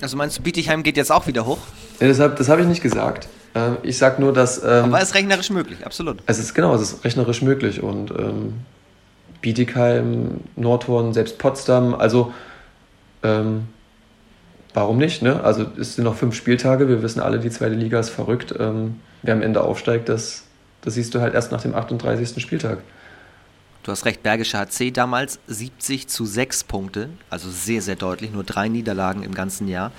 Also 0.00 0.16
meinst 0.16 0.38
du, 0.38 0.42
Bietigheim 0.42 0.82
geht 0.82 0.96
jetzt 0.96 1.10
auch 1.10 1.26
wieder 1.26 1.44
hoch? 1.44 1.58
Ja, 1.98 2.06
deshalb, 2.06 2.36
das 2.36 2.48
habe 2.48 2.60
ich 2.60 2.68
nicht 2.68 2.82
gesagt. 2.82 3.28
Ähm, 3.54 3.78
ich 3.82 3.98
sage 3.98 4.20
nur, 4.20 4.32
dass. 4.32 4.62
Ähm, 4.62 4.84
Aber 4.84 4.98
es 4.98 5.08
ist 5.08 5.14
rechnerisch 5.14 5.50
möglich, 5.50 5.84
absolut. 5.84 6.18
Es 6.26 6.38
ist 6.38 6.54
genau, 6.54 6.74
es 6.74 6.82
ist 6.82 7.04
rechnerisch 7.04 7.42
möglich. 7.42 7.82
Und 7.82 8.10
ähm, 8.12 8.54
Bietigheim, 9.40 10.40
Nordhorn, 10.56 11.12
selbst 11.14 11.38
Potsdam, 11.38 11.94
also 11.94 12.32
ähm, 13.22 13.68
warum 14.74 14.98
nicht? 14.98 15.22
Ne? 15.22 15.42
Also 15.42 15.66
es 15.78 15.96
sind 15.96 16.04
noch 16.04 16.14
fünf 16.14 16.34
Spieltage, 16.34 16.88
wir 16.88 17.02
wissen 17.02 17.20
alle, 17.20 17.38
die 17.38 17.50
zweite 17.50 17.74
Liga 17.74 17.98
ist 17.98 18.10
verrückt. 18.10 18.54
Ähm, 18.58 19.00
wer 19.22 19.34
am 19.34 19.42
Ende 19.42 19.62
aufsteigt, 19.62 20.08
das, 20.08 20.44
das 20.88 20.94
siehst 20.94 21.14
du 21.14 21.20
halt 21.20 21.34
erst 21.34 21.52
nach 21.52 21.60
dem 21.60 21.74
38. 21.74 22.40
Spieltag. 22.40 22.78
Du 23.82 23.92
hast 23.92 24.06
recht, 24.06 24.22
Bergische 24.22 24.58
HC 24.58 24.90
damals 24.90 25.38
70 25.46 26.08
zu 26.08 26.24
6 26.24 26.64
Punkte, 26.64 27.10
also 27.28 27.50
sehr, 27.50 27.82
sehr 27.82 27.96
deutlich, 27.96 28.32
nur 28.32 28.42
drei 28.42 28.68
Niederlagen 28.68 29.22
im 29.22 29.34
ganzen 29.34 29.68
Jahr. 29.68 29.92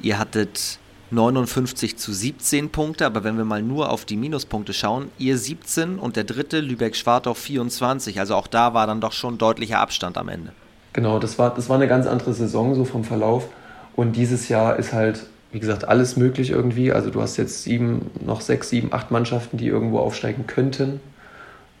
Ihr 0.00 0.18
hattet 0.18 0.80
59 1.12 1.96
zu 1.96 2.12
17 2.12 2.70
Punkte, 2.70 3.06
aber 3.06 3.22
wenn 3.22 3.36
wir 3.36 3.44
mal 3.44 3.62
nur 3.62 3.92
auf 3.92 4.04
die 4.04 4.16
Minuspunkte 4.16 4.72
schauen, 4.72 5.12
ihr 5.18 5.38
17 5.38 6.00
und 6.00 6.16
der 6.16 6.24
dritte 6.24 6.58
Lübeck-Schwartau 6.58 7.34
24, 7.34 8.18
also 8.18 8.34
auch 8.34 8.48
da 8.48 8.74
war 8.74 8.88
dann 8.88 9.00
doch 9.00 9.12
schon 9.12 9.38
deutlicher 9.38 9.78
Abstand 9.78 10.18
am 10.18 10.28
Ende. 10.28 10.52
Genau, 10.94 11.20
das 11.20 11.38
war, 11.38 11.54
das 11.54 11.68
war 11.68 11.76
eine 11.76 11.86
ganz 11.86 12.08
andere 12.08 12.34
Saison 12.34 12.74
so 12.74 12.84
vom 12.84 13.04
Verlauf 13.04 13.46
und 13.94 14.16
dieses 14.16 14.48
Jahr 14.48 14.80
ist 14.80 14.92
halt, 14.92 15.26
wie 15.52 15.60
gesagt, 15.60 15.88
alles 15.88 16.16
möglich 16.16 16.50
irgendwie. 16.50 16.92
Also 16.92 17.10
du 17.10 17.20
hast 17.22 17.36
jetzt 17.36 17.62
sieben, 17.62 18.10
noch 18.24 18.40
sechs, 18.40 18.68
sieben, 18.70 18.92
acht 18.92 19.10
Mannschaften, 19.10 19.56
die 19.56 19.66
irgendwo 19.66 19.98
aufsteigen 19.98 20.46
könnten 20.46 21.00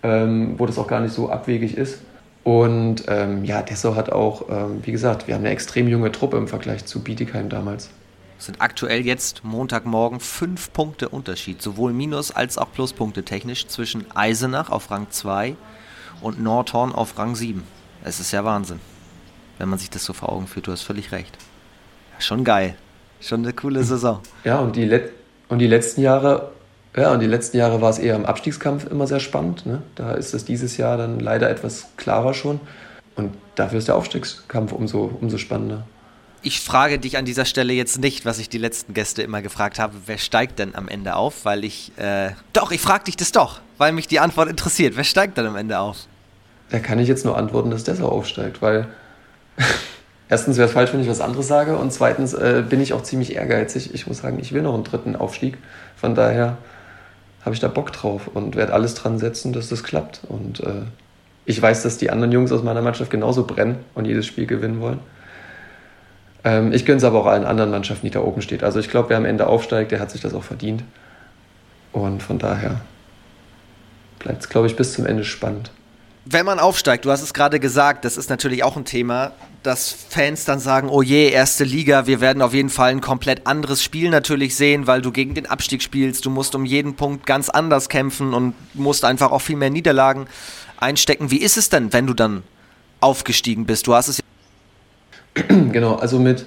ähm, 0.02 0.54
wo 0.58 0.66
das 0.66 0.78
auch 0.78 0.86
gar 0.86 1.00
nicht 1.00 1.14
so 1.14 1.30
abwegig 1.30 1.76
ist. 1.76 2.00
Und 2.44 3.04
ähm, 3.08 3.44
ja, 3.44 3.62
Dessau 3.62 3.94
hat 3.94 4.10
auch, 4.10 4.48
ähm, 4.48 4.80
wie 4.82 4.92
gesagt, 4.92 5.26
wir 5.26 5.34
haben 5.34 5.42
eine 5.42 5.50
extrem 5.50 5.88
junge 5.88 6.12
Truppe 6.12 6.36
im 6.36 6.48
Vergleich 6.48 6.86
zu 6.86 7.02
Bietigheim 7.02 7.48
damals. 7.48 7.90
Es 8.38 8.46
sind 8.46 8.60
aktuell 8.60 9.04
jetzt 9.04 9.44
Montagmorgen 9.44 10.20
fünf 10.20 10.72
Punkte 10.72 11.08
Unterschied, 11.08 11.60
sowohl 11.60 11.92
Minus- 11.92 12.30
als 12.30 12.56
auch 12.56 12.72
Pluspunkte 12.72 13.24
technisch 13.24 13.66
zwischen 13.66 14.06
Eisenach 14.14 14.70
auf 14.70 14.90
Rang 14.90 15.08
2 15.10 15.56
und 16.20 16.40
Nordhorn 16.40 16.94
auf 16.94 17.18
Rang 17.18 17.34
7. 17.34 17.64
Es 18.04 18.20
ist 18.20 18.30
ja 18.32 18.44
Wahnsinn, 18.44 18.78
wenn 19.58 19.68
man 19.68 19.78
sich 19.78 19.90
das 19.90 20.04
so 20.04 20.12
vor 20.12 20.32
Augen 20.32 20.46
führt. 20.46 20.68
Du 20.68 20.72
hast 20.72 20.82
völlig 20.82 21.10
recht. 21.10 21.36
Schon 22.20 22.44
geil. 22.44 22.76
Schon 23.20 23.42
eine 23.42 23.52
coole 23.52 23.82
Saison. 23.84 24.20
Ja, 24.44 24.58
und 24.58 24.76
die, 24.76 24.84
Let 24.84 25.12
und 25.48 25.58
die 25.58 25.66
letzten 25.66 26.02
Jahre 26.02 26.50
ja, 26.96 27.12
und 27.12 27.20
die 27.20 27.26
letzten 27.26 27.58
Jahre 27.58 27.80
war 27.80 27.90
es 27.90 27.98
eher 27.98 28.16
im 28.16 28.26
Abstiegskampf 28.26 28.90
immer 28.90 29.06
sehr 29.06 29.20
spannend. 29.20 29.66
Ne? 29.66 29.82
Da 29.94 30.14
ist 30.14 30.34
es 30.34 30.44
dieses 30.44 30.76
Jahr 30.78 30.96
dann 30.96 31.20
leider 31.20 31.48
etwas 31.48 31.86
klarer 31.96 32.34
schon. 32.34 32.60
Und 33.14 33.34
dafür 33.54 33.78
ist 33.78 33.88
der 33.88 33.96
Aufstiegskampf 33.96 34.72
umso, 34.72 35.16
umso 35.20 35.38
spannender. 35.38 35.86
Ich 36.42 36.60
frage 36.60 36.98
dich 36.98 37.16
an 37.16 37.24
dieser 37.24 37.44
Stelle 37.44 37.72
jetzt 37.72 38.00
nicht, 38.00 38.24
was 38.24 38.38
ich 38.38 38.48
die 38.48 38.58
letzten 38.58 38.94
Gäste 38.94 39.22
immer 39.22 39.42
gefragt 39.42 39.78
habe, 39.78 39.94
wer 40.06 40.18
steigt 40.18 40.58
denn 40.60 40.74
am 40.74 40.88
Ende 40.88 41.16
auf? 41.16 41.44
Weil 41.44 41.64
ich, 41.64 41.92
äh, 41.98 42.30
doch, 42.52 42.70
ich 42.70 42.80
frage 42.80 43.04
dich 43.04 43.16
das 43.16 43.32
doch, 43.32 43.60
weil 43.76 43.92
mich 43.92 44.08
die 44.08 44.20
Antwort 44.20 44.48
interessiert. 44.48 44.96
Wer 44.96 45.04
steigt 45.04 45.36
dann 45.36 45.46
am 45.46 45.56
Ende 45.56 45.78
auf? 45.78 46.06
Da 46.70 46.78
kann 46.78 46.98
ich 46.98 47.08
jetzt 47.08 47.24
nur 47.24 47.36
antworten, 47.36 47.70
dass 47.70 47.84
Dessau 47.84 48.08
aufsteigt, 48.08 48.62
weil 48.62 48.88
erstens 50.28 50.56
wäre 50.56 50.68
es 50.68 50.74
falsch, 50.74 50.92
wenn 50.92 51.00
ich 51.00 51.08
was 51.08 51.20
anderes 51.20 51.48
sage 51.48 51.76
und 51.76 51.92
zweitens 51.92 52.34
äh, 52.34 52.62
bin 52.68 52.80
ich 52.80 52.92
auch 52.92 53.02
ziemlich 53.02 53.36
ehrgeizig. 53.36 53.94
Ich 53.94 54.06
muss 54.06 54.18
sagen, 54.18 54.38
ich 54.40 54.52
will 54.52 54.62
noch 54.62 54.74
einen 54.74 54.84
dritten 54.84 55.16
Aufstieg. 55.16 55.58
Von 55.96 56.14
daher 56.14 56.58
habe 57.44 57.54
ich 57.54 57.60
da 57.60 57.68
Bock 57.68 57.92
drauf 57.92 58.28
und 58.32 58.56
werde 58.56 58.72
alles 58.72 58.94
dran 58.94 59.18
setzen, 59.18 59.52
dass 59.52 59.68
das 59.68 59.84
klappt. 59.84 60.22
Und 60.28 60.60
äh, 60.60 60.82
ich 61.44 61.60
weiß, 61.60 61.82
dass 61.82 61.98
die 61.98 62.10
anderen 62.10 62.32
Jungs 62.32 62.52
aus 62.52 62.62
meiner 62.62 62.82
Mannschaft 62.82 63.10
genauso 63.10 63.46
brennen 63.46 63.76
und 63.94 64.04
jedes 64.04 64.26
Spiel 64.26 64.46
gewinnen 64.46 64.80
wollen. 64.80 65.00
Ähm, 66.44 66.72
ich 66.72 66.84
gönne 66.84 66.98
es 66.98 67.04
aber 67.04 67.20
auch 67.20 67.26
allen 67.26 67.44
anderen 67.44 67.70
Mannschaften, 67.70 68.06
die 68.06 68.10
da 68.10 68.20
oben 68.20 68.42
stehen. 68.42 68.62
Also 68.62 68.80
ich 68.80 68.90
glaube, 68.90 69.10
wer 69.10 69.16
am 69.16 69.24
Ende 69.24 69.46
aufsteigt, 69.46 69.92
der 69.92 70.00
hat 70.00 70.10
sich 70.10 70.20
das 70.20 70.34
auch 70.34 70.44
verdient. 70.44 70.84
Und 71.92 72.22
von 72.22 72.38
daher 72.38 72.80
bleibt 74.18 74.42
es, 74.42 74.48
glaube 74.48 74.66
ich, 74.66 74.76
bis 74.76 74.92
zum 74.92 75.06
Ende 75.06 75.24
spannend 75.24 75.70
wenn 76.30 76.44
man 76.44 76.58
aufsteigt, 76.58 77.04
du 77.04 77.10
hast 77.10 77.22
es 77.22 77.32
gerade 77.32 77.58
gesagt, 77.58 78.04
das 78.04 78.16
ist 78.16 78.28
natürlich 78.28 78.62
auch 78.62 78.76
ein 78.76 78.84
Thema, 78.84 79.32
dass 79.62 79.90
Fans 79.92 80.44
dann 80.44 80.60
sagen, 80.60 80.88
oh 80.90 81.00
je, 81.00 81.30
erste 81.30 81.64
Liga, 81.64 82.06
wir 82.06 82.20
werden 82.20 82.42
auf 82.42 82.52
jeden 82.52 82.68
Fall 82.68 82.90
ein 82.90 83.00
komplett 83.00 83.46
anderes 83.46 83.82
Spiel 83.82 84.10
natürlich 84.10 84.54
sehen, 84.54 84.86
weil 84.86 85.00
du 85.00 85.10
gegen 85.10 85.34
den 85.34 85.46
Abstieg 85.46 85.82
spielst, 85.82 86.26
du 86.26 86.30
musst 86.30 86.54
um 86.54 86.64
jeden 86.64 86.96
Punkt 86.96 87.24
ganz 87.24 87.48
anders 87.48 87.88
kämpfen 87.88 88.34
und 88.34 88.54
musst 88.74 89.04
einfach 89.04 89.32
auch 89.32 89.40
viel 89.40 89.56
mehr 89.56 89.70
Niederlagen 89.70 90.26
einstecken. 90.78 91.30
Wie 91.30 91.40
ist 91.40 91.56
es 91.56 91.70
denn, 91.70 91.92
wenn 91.92 92.06
du 92.06 92.14
dann 92.14 92.42
aufgestiegen 93.00 93.64
bist? 93.64 93.86
Du 93.86 93.94
hast 93.94 94.08
es 94.08 94.22
Genau, 95.48 95.94
also 95.96 96.18
mit, 96.18 96.46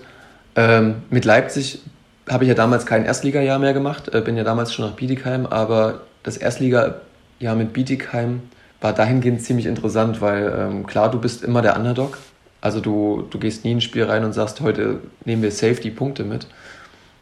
ähm, 0.55 1.03
mit 1.09 1.25
Leipzig 1.25 1.81
habe 2.29 2.43
ich 2.43 2.49
ja 2.49 2.55
damals 2.55 2.85
kein 2.85 3.03
Erstligajahr 3.03 3.57
mehr 3.57 3.73
gemacht, 3.73 4.13
äh, 4.13 4.21
bin 4.21 4.37
ja 4.37 4.43
damals 4.43 4.73
schon 4.73 4.85
nach 4.85 4.95
Bietigheim, 4.95 5.47
aber 5.47 6.01
das 6.21 6.37
Erstligajahr 6.37 7.55
mit 7.55 7.73
Bietigheim 7.73 8.43
war 8.81 8.93
dahingehend 8.93 9.43
ziemlich 9.43 9.67
interessant, 9.67 10.21
weil 10.21 10.53
ähm, 10.57 10.87
klar, 10.87 11.09
du 11.09 11.19
bist 11.19 11.43
immer 11.43 11.61
der 11.61 11.77
Underdog. 11.77 12.17
Also 12.59 12.79
du, 12.79 13.27
du 13.29 13.39
gehst 13.39 13.63
nie 13.63 13.71
ins 13.71 13.83
Spiel 13.83 14.03
rein 14.03 14.25
und 14.25 14.33
sagst, 14.33 14.61
heute 14.61 14.99
nehmen 15.23 15.41
wir 15.41 15.51
safe 15.51 15.75
die 15.75 15.91
Punkte 15.91 16.23
mit, 16.23 16.47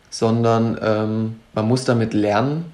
sondern 0.10 0.80
ähm, 0.82 1.36
man 1.54 1.68
muss 1.68 1.86
damit 1.86 2.14
lernen, 2.14 2.66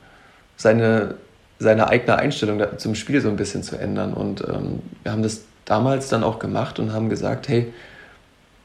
seine, 0.55 1.15
seine 1.59 1.89
eigene 1.89 2.17
Einstellung 2.17 2.61
zum 2.77 2.95
Spiel 2.95 3.21
so 3.21 3.29
ein 3.29 3.35
bisschen 3.35 3.63
zu 3.63 3.77
ändern. 3.77 4.13
Und 4.13 4.41
ähm, 4.41 4.81
wir 5.03 5.11
haben 5.11 5.23
das 5.23 5.41
damals 5.65 6.09
dann 6.09 6.23
auch 6.23 6.39
gemacht 6.39 6.79
und 6.79 6.93
haben 6.93 7.09
gesagt, 7.09 7.49
hey, 7.49 7.73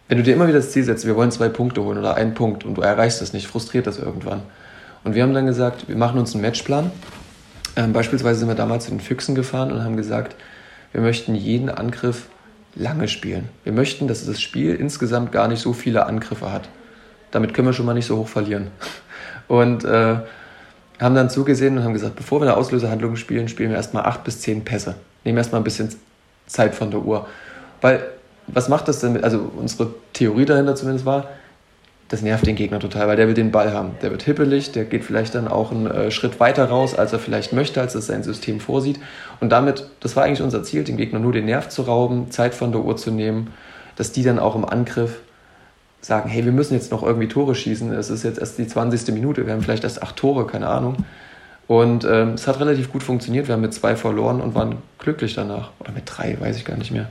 wenn 0.09 0.19
du 0.19 0.25
dir 0.25 0.35
immer 0.35 0.49
wieder 0.49 0.59
das 0.59 0.73
Ziel 0.73 0.85
setzt, 0.85 1.07
wir 1.07 1.17
wollen 1.17 1.31
zwei 1.31 1.49
Punkte 1.49 1.83
holen 1.83 1.99
oder 1.99 2.15
einen 2.15 2.35
Punkt 2.35 2.65
und 2.65 2.75
du 2.75 2.83
erreichst 2.83 3.23
das 3.23 3.33
nicht, 3.33 3.47
frustriert 3.47 3.87
das 3.87 3.99
irgendwann. 3.99 4.43
Und 5.05 5.15
wir 5.15 5.23
haben 5.23 5.33
dann 5.33 5.47
gesagt, 5.47 5.89
wir 5.89 5.97
machen 5.97 6.19
uns 6.19 6.35
einen 6.35 6.43
Matchplan 6.43 6.91
ähm, 7.77 7.93
beispielsweise 7.93 8.41
sind 8.41 8.49
wir 8.49 8.55
damals 8.55 8.85
zu 8.85 8.91
den 8.91 9.01
Füchsen 9.01 9.35
gefahren 9.35 9.73
und 9.73 9.85
haben 9.85 9.97
gesagt, 9.97 10.37
wir 10.93 11.01
möchten 11.01 11.35
jeden 11.35 11.69
Angriff 11.69 12.27
lange 12.75 13.09
spielen. 13.09 13.49
Wir 13.65 13.73
möchten, 13.73 14.09
dass 14.09 14.27
das 14.27 14.41
Spiel 14.41 14.75
insgesamt 14.75 15.33
gar 15.33 15.49
nicht 15.49 15.61
so 15.61 15.73
viele 15.73 16.07
Angriffe 16.07 16.53
hat. 16.53 16.69
Damit 17.31 17.55
können 17.55 17.69
wir 17.69 17.73
schon 17.73 17.87
mal 17.87 17.95
nicht 17.95 18.07
so 18.07 18.17
hoch 18.17 18.29
verlieren. 18.29 18.69
Und 19.49 19.85
äh, 19.85 20.17
haben 21.01 21.15
dann 21.15 21.31
zugesehen 21.31 21.77
und 21.77 21.83
haben 21.83 21.95
gesagt, 21.95 22.15
bevor 22.15 22.41
wir 22.41 22.47
eine 22.47 22.57
Auslösehandlung 22.57 23.17
spielen, 23.17 23.49
spielen 23.49 23.71
wir 23.71 23.77
erstmal 23.77 24.05
acht 24.05 24.23
bis 24.23 24.41
zehn 24.41 24.65
Pässe. 24.65 24.95
Nehmen 25.25 25.39
erstmal 25.39 25.61
ein 25.61 25.65
bisschen 25.65 25.89
Zeit 26.47 26.75
von 26.75 26.91
der 26.91 27.01
Uhr. 27.01 27.27
Weil, 27.81 28.07
was 28.47 28.69
macht 28.69 28.87
das 28.87 29.01
denn 29.01 29.15
mit, 29.15 29.25
also 29.25 29.51
unsere 29.57 29.95
Theorie 30.13 30.45
dahinter 30.45 30.77
zumindest 30.77 31.07
war, 31.07 31.29
das 32.11 32.23
nervt 32.23 32.45
den 32.45 32.57
Gegner 32.57 32.81
total, 32.81 33.07
weil 33.07 33.17
der 33.17 33.29
will 33.29 33.35
den 33.35 33.53
Ball 33.53 33.73
haben. 33.73 33.93
Der 34.03 34.11
wird 34.11 34.25
hippelig, 34.25 34.73
der 34.73 34.85
geht 34.85 35.05
vielleicht 35.05 35.37
dann 35.37 35.47
auch 35.47 35.71
einen 35.71 35.87
äh, 35.87 36.11
Schritt 36.11 36.41
weiter 36.41 36.65
raus, 36.65 36.93
als 36.97 37.13
er 37.13 37.21
vielleicht 37.21 37.53
möchte, 37.53 37.81
als 37.81 37.95
es 37.95 38.09
sein 38.09 38.25
System 38.25 38.59
vorsieht. 38.59 38.99
Und 39.39 39.51
damit, 39.51 39.89
das 40.01 40.17
war 40.17 40.25
eigentlich 40.25 40.43
unser 40.43 40.65
Ziel, 40.65 40.83
den 40.83 40.97
Gegner 40.97 41.21
nur 41.21 41.33
den 41.33 41.45
Nerv 41.45 41.69
zu 41.69 41.83
rauben, 41.83 42.33
Zeit 42.33 42.57
von 42.57 42.73
der 42.73 42.81
Uhr 42.81 42.97
zu 42.97 43.13
nehmen, 43.13 43.53
dass 43.95 44.11
die 44.11 44.25
dann 44.25 44.41
auch 44.41 44.57
im 44.57 44.65
Angriff 44.65 45.21
sagen, 46.01 46.29
hey, 46.29 46.45
wir 46.45 46.51
müssen 46.51 46.75
jetzt 46.75 46.91
noch 46.91 47.05
irgendwie 47.05 47.29
Tore 47.29 47.55
schießen. 47.55 47.93
Es 47.93 48.11
ist 48.11 48.25
jetzt 48.25 48.41
erst 48.41 48.59
die 48.59 48.67
20. 48.67 49.15
Minute, 49.15 49.47
wir 49.47 49.53
haben 49.53 49.63
vielleicht 49.63 49.85
erst 49.85 50.03
acht 50.03 50.17
Tore, 50.17 50.49
keine 50.49 50.67
Ahnung. 50.67 50.97
Und 51.69 52.05
ähm, 52.05 52.31
es 52.31 52.49
hat 52.49 52.59
relativ 52.59 52.91
gut 52.91 53.05
funktioniert. 53.05 53.47
Wir 53.47 53.53
haben 53.53 53.61
mit 53.61 53.73
zwei 53.73 53.95
verloren 53.95 54.41
und 54.41 54.57
waren 54.57 54.79
glücklich 54.99 55.35
danach. 55.35 55.71
Oder 55.79 55.93
mit 55.93 56.03
drei, 56.07 56.37
weiß 56.41 56.57
ich 56.57 56.65
gar 56.65 56.77
nicht 56.77 56.91
mehr. 56.91 57.09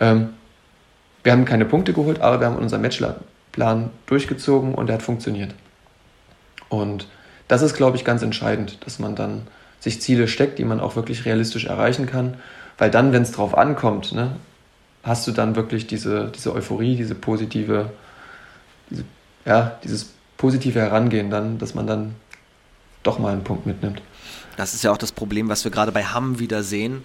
Ähm, 0.00 0.30
wir 1.22 1.30
haben 1.30 1.44
keine 1.44 1.66
Punkte 1.66 1.92
geholt, 1.92 2.20
aber 2.20 2.40
wir 2.40 2.48
haben 2.48 2.56
unser 2.56 2.78
Matchplan 2.78 3.14
Plan 3.54 3.90
durchgezogen 4.06 4.74
und 4.74 4.88
der 4.88 4.96
hat 4.96 5.02
funktioniert. 5.02 5.54
Und 6.68 7.06
das 7.46 7.62
ist, 7.62 7.74
glaube 7.74 7.96
ich, 7.96 8.04
ganz 8.04 8.22
entscheidend, 8.22 8.84
dass 8.84 8.98
man 8.98 9.14
dann 9.14 9.42
sich 9.78 10.02
Ziele 10.02 10.26
steckt, 10.26 10.58
die 10.58 10.64
man 10.64 10.80
auch 10.80 10.96
wirklich 10.96 11.24
realistisch 11.24 11.66
erreichen 11.66 12.06
kann. 12.06 12.36
Weil 12.78 12.90
dann, 12.90 13.12
wenn 13.12 13.22
es 13.22 13.30
drauf 13.30 13.56
ankommt, 13.56 14.12
ne, 14.12 14.34
hast 15.04 15.28
du 15.28 15.30
dann 15.30 15.54
wirklich 15.54 15.86
diese, 15.86 16.32
diese 16.34 16.52
Euphorie, 16.52 16.96
diese 16.96 17.14
positive, 17.14 17.92
diese, 18.90 19.04
ja, 19.44 19.78
dieses 19.84 20.10
positive 20.36 20.80
Herangehen 20.80 21.30
dann, 21.30 21.58
dass 21.58 21.76
man 21.76 21.86
dann 21.86 22.16
doch 23.04 23.20
mal 23.20 23.32
einen 23.32 23.44
Punkt 23.44 23.66
mitnimmt. 23.66 24.02
Das 24.56 24.74
ist 24.74 24.82
ja 24.82 24.90
auch 24.90 24.98
das 24.98 25.12
Problem, 25.12 25.48
was 25.48 25.62
wir 25.62 25.70
gerade 25.70 25.92
bei 25.92 26.02
Hamm 26.02 26.40
wieder 26.40 26.64
sehen 26.64 27.04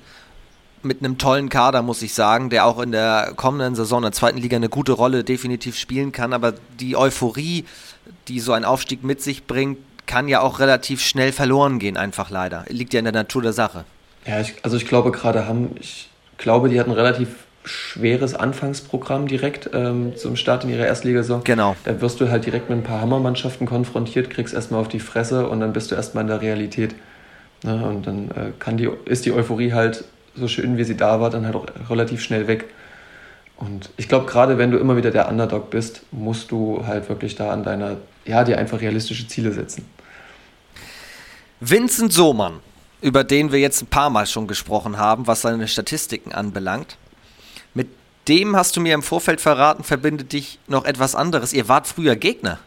mit 0.84 1.00
einem 1.00 1.18
tollen 1.18 1.50
Kader, 1.50 1.82
muss 1.82 2.02
ich 2.02 2.14
sagen, 2.14 2.50
der 2.50 2.66
auch 2.66 2.80
in 2.80 2.92
der 2.92 3.34
kommenden 3.36 3.76
Saison 3.76 4.00
in 4.00 4.04
der 4.04 4.12
zweiten 4.12 4.38
Liga 4.38 4.56
eine 4.56 4.70
gute 4.70 4.94
Rolle 4.94 5.24
definitiv 5.24 5.78
spielen 5.78 6.12
kann. 6.12 6.34
Aber 6.34 6.54
die 6.80 6.96
Euphorie, 6.96 7.66
die 8.28 8.40
so 8.40 8.54
ein 8.54 8.66
Aufstieg 8.66 9.04
mit 9.04 9.22
sich 9.22 9.46
bringt, 9.46 9.78
kann 10.06 10.28
ja 10.28 10.42
auch 10.42 10.60
relativ 10.60 11.02
schnell 11.02 11.32
verloren 11.32 11.78
gehen, 11.78 11.96
einfach 11.96 12.30
leider. 12.32 12.66
Liegt 12.70 12.94
ja 12.94 13.00
in 13.00 13.06
der 13.06 13.14
Natur 13.14 13.44
der 13.44 13.54
Sache. 13.54 13.86
Ja, 14.26 14.42
ich, 14.42 14.56
also 14.64 14.76
ich 14.76 14.88
glaube 14.88 15.12
gerade 15.12 15.48
haben, 15.48 15.76
ich 15.80 16.10
glaube, 16.38 16.70
die 16.70 16.80
hatten 16.80 16.92
relativ 16.92 17.30
schweres 17.64 18.34
Anfangsprogramm 18.34 19.28
direkt 19.28 19.70
ähm, 19.74 20.16
zum 20.16 20.36
Start 20.36 20.64
in 20.64 20.72
ihrer 20.72 20.88
Erstligasaison. 20.88 21.44
Genau. 21.44 21.76
Da 21.84 22.02
wirst 22.02 22.20
du 22.20 22.30
halt 22.30 22.46
direkt 22.46 22.70
mit 22.70 22.80
ein 22.80 22.84
paar 22.84 23.02
Hammermannschaften 23.02 23.68
konfrontiert, 23.68 24.30
kriegst 24.30 24.54
erstmal 24.54 24.82
auf 24.82 24.88
die 24.88 25.00
Fresse 25.00 25.48
und 25.48 25.60
dann 25.60 25.74
bist 25.74 25.92
du 25.92 25.96
erstmal 25.96 26.24
in 26.24 26.30
der 26.30 26.42
Realität. 26.42 26.96
Ne? 27.64 27.86
Und 27.86 28.08
dann 28.08 28.32
äh, 28.32 28.52
kann 28.58 28.78
die, 28.78 28.90
ist 29.06 29.26
die 29.26 29.32
Euphorie 29.32 29.74
halt 29.74 30.06
so 30.40 30.48
schön 30.48 30.78
wie 30.78 30.84
sie 30.84 30.98
da 30.98 31.20
war, 31.22 31.30
dann 31.30 31.46
halt 31.46 31.56
auch 31.56 31.68
relativ 31.90 32.22
schnell 32.22 32.48
weg. 32.48 32.66
Und 33.58 33.90
ich 33.98 34.08
glaube, 34.08 34.26
gerade 34.26 34.58
wenn 34.58 34.72
du 34.72 34.78
immer 34.78 34.96
wieder 34.96 35.12
der 35.12 35.28
Underdog 35.28 35.70
bist, 35.70 36.02
musst 36.12 36.52
du 36.52 36.86
halt 36.88 37.10
wirklich 37.10 37.36
da 37.36 37.52
an 37.52 37.64
deiner, 37.64 37.98
ja, 38.26 38.44
dir 38.44 38.58
einfach 38.58 38.80
realistische 38.80 39.28
Ziele 39.28 39.52
setzen. 39.52 39.86
Vincent 41.60 42.14
Sohmann, 42.14 42.62
über 43.02 43.26
den 43.26 43.52
wir 43.52 43.60
jetzt 43.60 43.82
ein 43.82 43.88
paar 43.88 44.10
Mal 44.10 44.28
schon 44.28 44.48
gesprochen 44.48 44.98
haben, 44.98 45.28
was 45.28 45.42
seine 45.42 45.68
Statistiken 45.68 46.32
anbelangt. 46.32 46.98
Mit 47.74 47.90
dem 48.30 48.56
hast 48.56 48.78
du 48.78 48.82
mir 48.82 48.94
im 48.94 49.04
Vorfeld 49.04 49.42
verraten, 49.42 49.84
verbindet 49.84 50.32
dich 50.32 50.60
noch 50.68 50.86
etwas 50.86 51.16
anderes. 51.16 51.52
Ihr 51.52 51.68
wart 51.68 51.86
früher 51.86 52.16
Gegner. 52.16 52.60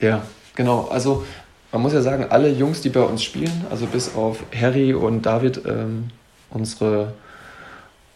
Ja, 0.00 0.22
genau. 0.56 0.88
Also 0.90 1.24
man 1.70 1.82
muss 1.82 1.92
ja 1.92 2.02
sagen, 2.02 2.26
alle 2.28 2.50
Jungs, 2.50 2.80
die 2.80 2.90
bei 2.90 3.00
uns 3.00 3.22
spielen, 3.22 3.64
also 3.70 3.86
bis 3.86 4.14
auf 4.14 4.40
Harry 4.54 4.92
und 4.92 5.22
David, 5.22 5.62
ähm, 5.66 6.10
unsere 6.52 7.12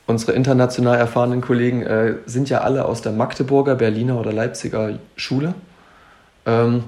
unsere 0.06 0.32
international 0.32 0.98
erfahrenen 0.98 1.40
Kollegen 1.40 1.82
äh, 1.82 2.14
sind 2.26 2.48
ja 2.48 2.60
alle 2.60 2.84
aus 2.84 3.02
der 3.02 3.12
Magdeburger, 3.12 3.74
Berliner 3.74 4.18
oder 4.18 4.32
Leipziger 4.32 4.98
Schule. 5.16 5.54
Ähm, 6.46 6.84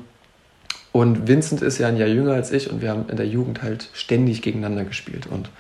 und 0.93 1.29
Vincent 1.29 1.63
ist 1.63 1.79
ja 1.79 1.89
ein 1.89 1.97
Jahr 1.97 2.09
jünger 2.09 2.33
als 2.33 2.53
ich 2.53 2.71
und 2.71 2.81
wir 2.81 2.91
haben 2.91 3.07
in 3.09 3.17
der 3.17 3.27
Jugend 3.27 3.63
halt 3.63 3.89
ständig 3.93 4.41
gegeneinander 4.43 4.85
gespielt. 4.85 5.27
Und 5.27 5.51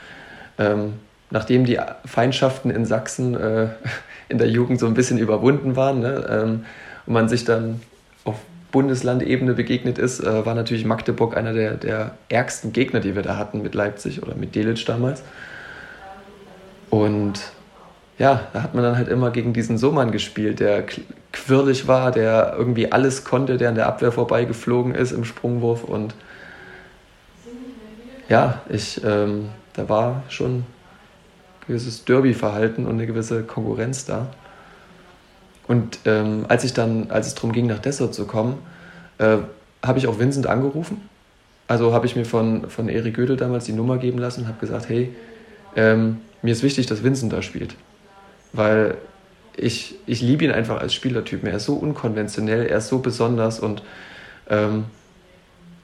ähm, 0.58 0.94
nachdem 1.30 1.64
die 1.64 1.78
Feindschaften 2.04 2.70
in 2.70 2.86
Sachsen 2.86 3.34
äh, 3.34 3.68
in 4.28 4.38
der 4.38 4.48
Jugend 4.48 4.78
so 4.80 4.86
ein 4.86 4.94
bisschen 4.94 5.18
überwunden 5.18 5.76
waren 5.76 6.00
ne, 6.00 6.26
ähm, 6.30 6.64
und 7.06 7.12
man 7.12 7.28
sich 7.28 7.44
dann 7.44 7.80
auf 8.24 8.36
Bundeslandebene 8.70 9.54
begegnet 9.54 9.98
ist, 9.98 10.20
äh, 10.20 10.46
war 10.46 10.54
natürlich 10.54 10.84
Magdeburg 10.84 11.36
einer 11.36 11.52
der, 11.52 11.74
der 11.74 12.12
ärgsten 12.28 12.72
Gegner, 12.72 13.00
die 13.00 13.16
wir 13.16 13.22
da 13.22 13.36
hatten 13.36 13.62
mit 13.62 13.74
Leipzig 13.74 14.22
oder 14.22 14.34
mit 14.34 14.54
Delitzsch 14.54 14.86
damals. 14.86 15.22
Und 16.90 17.40
ja, 18.18 18.48
da 18.52 18.62
hat 18.62 18.74
man 18.74 18.82
dann 18.82 18.96
halt 18.96 19.08
immer 19.08 19.30
gegen 19.30 19.52
diesen 19.52 19.78
Sohmann 19.78 20.10
gespielt, 20.10 20.60
der 20.60 20.84
quirlig 21.32 21.86
war, 21.86 22.10
der 22.10 22.54
irgendwie 22.56 22.90
alles 22.90 23.24
konnte, 23.24 23.56
der 23.56 23.68
an 23.68 23.74
der 23.76 23.86
Abwehr 23.86 24.10
vorbeigeflogen 24.10 24.94
ist 24.94 25.12
im 25.12 25.24
Sprungwurf. 25.24 25.84
Und 25.84 26.14
ja, 28.28 28.60
ich, 28.68 29.02
ähm, 29.04 29.50
da 29.74 29.88
war 29.88 30.24
schon 30.28 30.56
ein 30.56 30.66
gewisses 31.66 32.04
Derby-Verhalten 32.04 32.86
und 32.86 32.94
eine 32.94 33.06
gewisse 33.06 33.42
Konkurrenz 33.44 34.04
da. 34.04 34.26
Und 35.68 36.00
ähm, 36.06 36.46
als 36.48 36.64
ich 36.64 36.72
dann, 36.72 37.10
als 37.10 37.28
es 37.28 37.34
darum 37.34 37.52
ging, 37.52 37.66
nach 37.66 37.78
Dessau 37.78 38.08
zu 38.08 38.26
kommen, 38.26 38.58
äh, 39.18 39.36
habe 39.84 39.98
ich 39.98 40.06
auch 40.08 40.18
Vincent 40.18 40.46
angerufen. 40.46 41.08
Also 41.68 41.92
habe 41.92 42.06
ich 42.06 42.16
mir 42.16 42.24
von, 42.24 42.68
von 42.70 42.88
Erik 42.88 43.14
Gödel 43.14 43.36
damals 43.36 43.64
die 43.64 43.72
Nummer 43.72 43.98
geben 43.98 44.18
lassen 44.18 44.42
und 44.42 44.48
habe 44.48 44.58
gesagt, 44.58 44.88
hey, 44.88 45.14
ähm, 45.76 46.20
mir 46.42 46.52
ist 46.52 46.62
wichtig, 46.62 46.86
dass 46.86 47.02
Vincent 47.02 47.32
da 47.32 47.42
spielt. 47.42 47.74
Weil 48.52 48.96
ich, 49.56 49.96
ich 50.06 50.20
liebe 50.20 50.44
ihn 50.44 50.52
einfach 50.52 50.80
als 50.80 50.94
Spielertyp. 50.94 51.44
Er 51.44 51.54
ist 51.54 51.64
so 51.64 51.74
unkonventionell, 51.74 52.66
er 52.66 52.78
ist 52.78 52.88
so 52.88 52.98
besonders 52.98 53.60
und 53.60 53.82
ähm, 54.48 54.84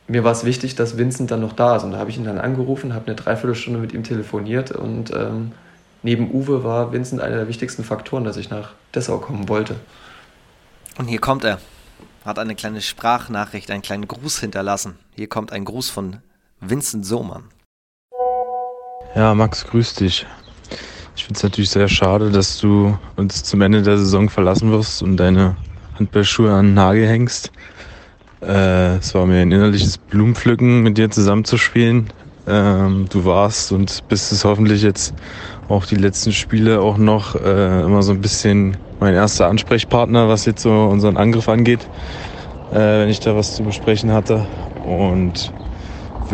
mir 0.06 0.22
war 0.22 0.32
es 0.32 0.44
wichtig, 0.44 0.74
dass 0.74 0.98
Vincent 0.98 1.30
dann 1.30 1.40
noch 1.40 1.54
da 1.54 1.76
ist. 1.76 1.82
Und 1.82 1.92
da 1.92 1.98
habe 1.98 2.10
ich 2.10 2.16
ihn 2.16 2.24
dann 2.24 2.38
angerufen, 2.38 2.94
habe 2.94 3.06
eine 3.06 3.16
Dreiviertelstunde 3.16 3.78
mit 3.78 3.92
ihm 3.92 4.04
telefoniert 4.04 4.70
und 4.70 5.12
ähm, 5.12 5.52
neben 6.02 6.30
Uwe 6.32 6.62
war 6.62 6.92
Vincent 6.92 7.20
einer 7.20 7.36
der 7.36 7.48
wichtigsten 7.48 7.84
Faktoren, 7.84 8.24
dass 8.24 8.36
ich 8.36 8.50
nach 8.50 8.72
Dessau 8.94 9.18
kommen 9.18 9.48
wollte. 9.48 9.76
Und 10.98 11.08
hier 11.08 11.20
kommt 11.20 11.44
er. 11.44 11.58
Hat 12.24 12.38
eine 12.38 12.54
kleine 12.54 12.80
Sprachnachricht, 12.80 13.70
einen 13.70 13.82
kleinen 13.82 14.08
Gruß 14.08 14.40
hinterlassen. 14.40 14.98
Hier 15.14 15.28
kommt 15.28 15.52
ein 15.52 15.64
Gruß 15.64 15.90
von 15.90 16.18
Vincent 16.60 17.04
Sohmann. 17.04 17.44
Ja, 19.14 19.32
Max, 19.32 19.64
grüß 19.66 19.94
dich. 19.94 20.26
Ich 21.14 21.24
finde 21.24 21.38
es 21.38 21.44
natürlich 21.44 21.70
sehr 21.70 21.86
schade, 21.86 22.32
dass 22.32 22.58
du 22.58 22.98
uns 23.14 23.44
zum 23.44 23.60
Ende 23.60 23.80
der 23.82 23.96
Saison 23.96 24.28
verlassen 24.28 24.72
wirst 24.72 25.04
und 25.04 25.16
deine 25.18 25.56
Handballschuhe 25.96 26.52
an 26.52 26.66
den 26.66 26.74
Nagel 26.74 27.06
hängst. 27.06 27.52
Äh, 28.42 28.96
es 28.96 29.14
war 29.14 29.24
mir 29.26 29.40
ein 29.42 29.52
innerliches 29.52 29.98
Blumenpflücken, 29.98 30.82
mit 30.82 30.98
dir 30.98 31.12
zusammenzuspielen. 31.12 32.08
Ähm, 32.48 33.06
du 33.08 33.24
warst 33.24 33.70
und 33.70 34.00
bist 34.08 34.32
es 34.32 34.44
hoffentlich 34.44 34.82
jetzt 34.82 35.14
auch 35.68 35.86
die 35.86 35.94
letzten 35.94 36.32
Spiele 36.32 36.80
auch 36.80 36.98
noch 36.98 37.36
äh, 37.36 37.82
immer 37.82 38.02
so 38.02 38.10
ein 38.10 38.20
bisschen 38.20 38.78
mein 38.98 39.14
erster 39.14 39.46
Ansprechpartner, 39.46 40.28
was 40.28 40.44
jetzt 40.44 40.62
so 40.62 40.72
unseren 40.86 41.16
Angriff 41.16 41.48
angeht, 41.48 41.88
äh, 42.72 42.74
wenn 42.74 43.08
ich 43.08 43.20
da 43.20 43.36
was 43.36 43.54
zu 43.54 43.62
besprechen 43.62 44.12
hatte. 44.12 44.48
Und 44.82 45.54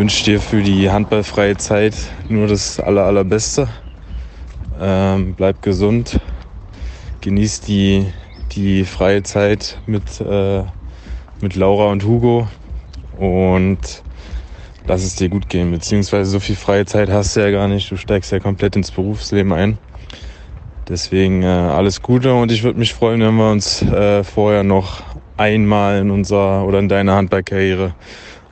wünsche 0.00 0.24
dir 0.24 0.40
für 0.40 0.62
die 0.62 0.90
handballfreie 0.90 1.58
Zeit 1.58 1.94
nur 2.26 2.46
das 2.46 2.80
aller, 2.80 3.04
allerbeste. 3.04 3.68
Ähm, 4.80 5.34
bleib 5.34 5.60
gesund, 5.60 6.18
genieß 7.20 7.60
die, 7.60 8.06
die 8.52 8.86
freie 8.86 9.22
Zeit 9.24 9.78
mit, 9.84 10.22
äh, 10.22 10.62
mit 11.42 11.54
Laura 11.54 11.92
und 11.92 12.06
Hugo 12.06 12.48
und 13.18 14.02
lass 14.86 15.04
es 15.04 15.16
dir 15.16 15.28
gut 15.28 15.50
gehen. 15.50 15.70
Beziehungsweise 15.70 16.30
so 16.30 16.40
viel 16.40 16.56
freie 16.56 16.86
Zeit 16.86 17.10
hast 17.10 17.36
du 17.36 17.40
ja 17.40 17.50
gar 17.50 17.68
nicht. 17.68 17.90
Du 17.90 17.98
steigst 17.98 18.32
ja 18.32 18.40
komplett 18.40 18.76
ins 18.76 18.90
Berufsleben 18.92 19.52
ein. 19.52 19.76
Deswegen 20.88 21.42
äh, 21.42 21.46
alles 21.46 22.00
Gute 22.00 22.32
und 22.32 22.50
ich 22.50 22.62
würde 22.62 22.78
mich 22.78 22.94
freuen, 22.94 23.20
wenn 23.20 23.34
wir 23.34 23.50
uns 23.50 23.82
äh, 23.82 24.24
vorher 24.24 24.62
noch 24.62 25.02
einmal 25.36 25.98
in 25.98 26.10
unserer 26.10 26.64
oder 26.64 26.78
in 26.78 26.88
deiner 26.88 27.16
Handballkarriere 27.16 27.94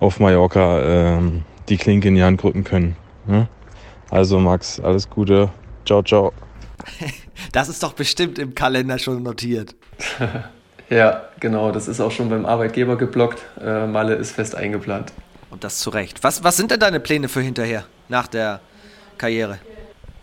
auf 0.01 0.21
Mallorca 0.21 0.83
ähm, 0.83 1.45
die 1.69 1.77
Klinke 1.77 2.09
in 2.09 2.15
die 2.15 2.23
Hand 2.23 2.43
drücken 2.43 2.65
können. 2.65 2.97
Ne? 3.27 3.49
Also 4.11 4.39
Max, 4.39 4.81
alles 4.81 5.09
Gute. 5.09 5.51
Ciao, 5.85 6.03
ciao. 6.03 6.33
Das 7.53 7.69
ist 7.69 7.83
doch 7.85 7.93
bestimmt 7.93 8.39
im 8.39 8.55
Kalender 8.55 8.99
schon 8.99 9.23
notiert. 9.23 9.75
ja, 10.91 11.23
genau. 11.39 11.71
Das 11.71 11.87
ist 11.87 12.01
auch 12.01 12.11
schon 12.11 12.29
beim 12.29 12.45
Arbeitgeber 12.45 12.97
geblockt. 12.97 13.39
Äh, 13.65 13.87
Malle 13.87 14.17
ist 14.17 14.33
fest 14.33 14.57
eingeplant. 14.57 15.13
Und 15.49 15.63
das 15.63 15.79
zu 15.79 15.91
Recht. 15.91 16.23
Was, 16.25 16.43
was 16.43 16.57
sind 16.57 16.73
denn 16.73 16.81
deine 16.81 16.99
Pläne 16.99 17.29
für 17.29 17.41
hinterher, 17.41 17.85
nach 18.09 18.27
der 18.27 18.61
Karriere? 19.19 19.59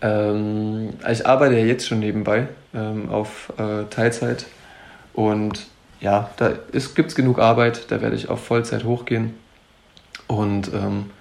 Ähm, 0.02 0.90
ich 1.10 1.26
arbeite 1.26 1.58
ja 1.58 1.66
jetzt 1.66 1.88
schon 1.88 2.00
nebenbei 2.00 2.48
ähm, 2.74 3.10
auf 3.10 3.52
äh, 3.58 3.86
Teilzeit. 3.90 4.46
Und 5.14 5.68
ja, 6.02 6.30
da 6.38 6.52
gibt 6.74 7.10
es 7.10 7.16
genug 7.16 7.40
Arbeit. 7.40 7.90
Da 7.92 8.02
werde 8.02 8.16
ich 8.16 8.30
auf 8.30 8.44
Vollzeit 8.44 8.84
hochgehen. 8.84 9.34
Und 10.28 10.74
ähm, 10.74 11.12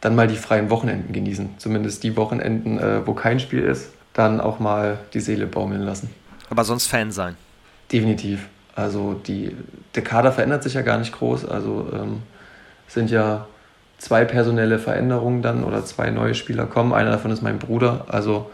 dann 0.00 0.14
mal 0.14 0.26
die 0.26 0.36
freien 0.36 0.70
Wochenenden 0.70 1.12
genießen. 1.12 1.58
Zumindest 1.58 2.02
die 2.02 2.16
Wochenenden, 2.16 2.78
äh, 2.78 3.06
wo 3.06 3.14
kein 3.14 3.38
Spiel 3.38 3.62
ist, 3.62 3.92
dann 4.12 4.40
auch 4.40 4.58
mal 4.58 4.98
die 5.14 5.20
Seele 5.20 5.46
baumeln 5.46 5.82
lassen. 5.82 6.10
Aber 6.48 6.64
sonst 6.64 6.86
Fan 6.86 7.12
sein. 7.12 7.36
Definitiv. 7.92 8.48
Also 8.74 9.14
die, 9.14 9.54
der 9.94 10.02
Kader 10.02 10.32
verändert 10.32 10.62
sich 10.62 10.74
ja 10.74 10.82
gar 10.82 10.98
nicht 10.98 11.12
groß. 11.12 11.44
Also 11.44 11.88
ähm, 11.92 12.22
sind 12.88 13.10
ja 13.10 13.46
zwei 13.98 14.24
personelle 14.24 14.78
Veränderungen 14.78 15.42
dann 15.42 15.64
oder 15.64 15.84
zwei 15.84 16.10
neue 16.10 16.34
Spieler 16.34 16.66
kommen. 16.66 16.92
Einer 16.92 17.10
davon 17.10 17.30
ist 17.30 17.42
mein 17.42 17.58
Bruder. 17.58 18.06
Also 18.08 18.50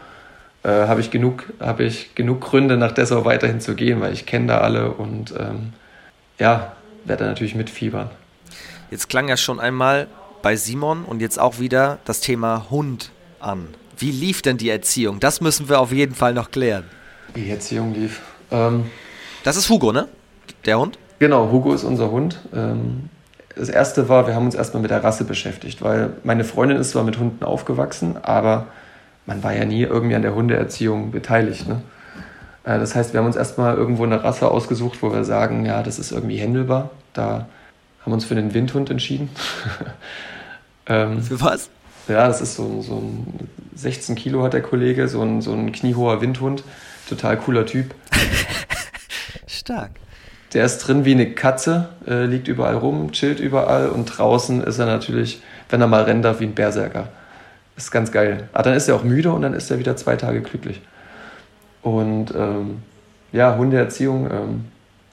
äh, 0.63 0.69
habe 0.69 0.99
ich 0.99 1.11
genug, 1.11 1.45
ich 1.79 2.13
genug 2.13 2.41
Gründe, 2.41 2.77
nach 2.77 2.91
Dessau 2.91 3.25
weiterhin 3.25 3.61
zu 3.61 3.73
gehen, 3.73 4.01
weil 4.01 4.13
ich 4.13 4.25
kenne 4.25 4.47
da 4.47 4.57
alle 4.59 4.91
und 4.91 5.33
ähm, 5.39 5.73
ja, 6.37 6.73
werde 7.05 7.25
natürlich 7.25 7.55
mitfiebern. 7.55 8.09
Jetzt 8.89 9.09
klang 9.09 9.27
ja 9.27 9.35
schon 9.35 9.59
einmal 9.59 10.07
bei 10.41 10.55
Simon 10.55 11.03
und 11.03 11.21
jetzt 11.21 11.39
auch 11.39 11.59
wieder 11.59 11.99
das 12.05 12.21
Thema 12.21 12.67
Hund 12.69 13.11
an. 13.39 13.67
Wie 13.97 14.11
lief 14.11 14.41
denn 14.41 14.57
die 14.57 14.69
Erziehung? 14.69 15.19
Das 15.19 15.41
müssen 15.41 15.67
wir 15.67 15.79
auf 15.79 15.91
jeden 15.91 16.15
Fall 16.15 16.33
noch 16.33 16.51
klären. 16.51 16.85
Die 17.35 17.49
Erziehung 17.49 17.93
lief. 17.93 18.21
Ähm, 18.49 18.85
das 19.43 19.57
ist 19.57 19.69
Hugo, 19.69 19.91
ne? 19.91 20.07
Der 20.65 20.79
Hund? 20.79 20.97
Genau, 21.19 21.51
Hugo 21.51 21.73
ist 21.73 21.83
unser 21.83 22.11
Hund. 22.11 22.39
Ähm, 22.55 23.09
das 23.55 23.67
erste 23.67 24.07
war, 24.07 24.27
wir 24.27 24.35
haben 24.35 24.45
uns 24.45 24.55
erstmal 24.55 24.81
mit 24.81 24.91
der 24.91 25.03
Rasse 25.03 25.25
beschäftigt, 25.25 25.81
weil 25.81 26.11
meine 26.23 26.45
Freundin 26.45 26.77
ist 26.77 26.91
zwar 26.91 27.03
mit 27.03 27.19
Hunden 27.19 27.43
aufgewachsen, 27.43 28.15
aber 28.21 28.67
man 29.25 29.43
war 29.43 29.53
ja 29.53 29.65
nie 29.65 29.81
irgendwie 29.81 30.15
an 30.15 30.21
der 30.21 30.35
Hundeerziehung 30.35 31.11
beteiligt. 31.11 31.67
Ne? 31.67 31.81
Äh, 32.63 32.79
das 32.79 32.95
heißt, 32.95 33.11
wir 33.11 33.19
haben 33.19 33.27
uns 33.27 33.35
erstmal 33.35 33.75
irgendwo 33.75 34.03
eine 34.03 34.23
Rasse 34.23 34.49
ausgesucht, 34.49 34.99
wo 35.01 35.11
wir 35.11 35.25
sagen, 35.25 35.65
ja, 35.65 35.83
das 35.83 35.99
ist 35.99 36.11
irgendwie 36.11 36.37
händelbar. 36.37 36.91
Da 37.13 37.47
haben 38.07 38.11
wir 38.11 38.15
uns 38.15 38.25
für 38.25 38.35
den 38.35 38.53
Windhund 38.53 38.89
entschieden. 38.89 39.29
ähm, 40.87 41.21
für 41.21 41.41
was? 41.41 41.69
Ja, 42.07 42.25
das 42.25 42.39
ist 42.39 42.55
so, 42.55 42.81
so 42.81 42.99
ein 42.99 43.49
16 43.75 44.15
Kilo 44.15 44.43
hat 44.43 44.53
der 44.53 44.61
Kollege, 44.61 45.09
so 45.09 45.21
ein, 45.21 45.41
so 45.41 45.51
ein 45.51 45.73
kniehoher 45.73 46.21
Windhund. 46.21 46.63
Total 47.09 47.35
cooler 47.35 47.65
Typ. 47.65 47.93
Stark. 49.45 49.91
Der 50.53 50.63
ist 50.63 50.77
drin 50.77 51.03
wie 51.03 51.11
eine 51.11 51.31
Katze, 51.31 51.89
äh, 52.07 52.23
liegt 52.23 52.47
überall 52.47 52.77
rum, 52.77 53.11
chillt 53.11 53.41
überall 53.41 53.89
und 53.89 54.05
draußen 54.05 54.63
ist 54.63 54.79
er 54.79 54.85
natürlich, 54.85 55.41
wenn 55.67 55.81
er 55.81 55.87
mal 55.87 56.03
rennen 56.03 56.21
darf, 56.21 56.39
wie 56.39 56.45
ein 56.45 56.55
Berserker. 56.55 57.09
Ist 57.75 57.91
ganz 57.91 58.13
geil. 58.13 58.47
Aber 58.53 58.63
dann 58.63 58.75
ist 58.75 58.87
er 58.87 58.95
auch 58.95 59.03
müde 59.03 59.33
und 59.33 59.41
dann 59.41 59.53
ist 59.53 59.69
er 59.69 59.79
wieder 59.79 59.97
zwei 59.97 60.15
Tage 60.15 60.39
glücklich. 60.39 60.81
Und 61.81 62.33
ähm, 62.33 62.83
ja, 63.33 63.57
Hundeerziehung, 63.57 64.31
ähm, 64.31 64.65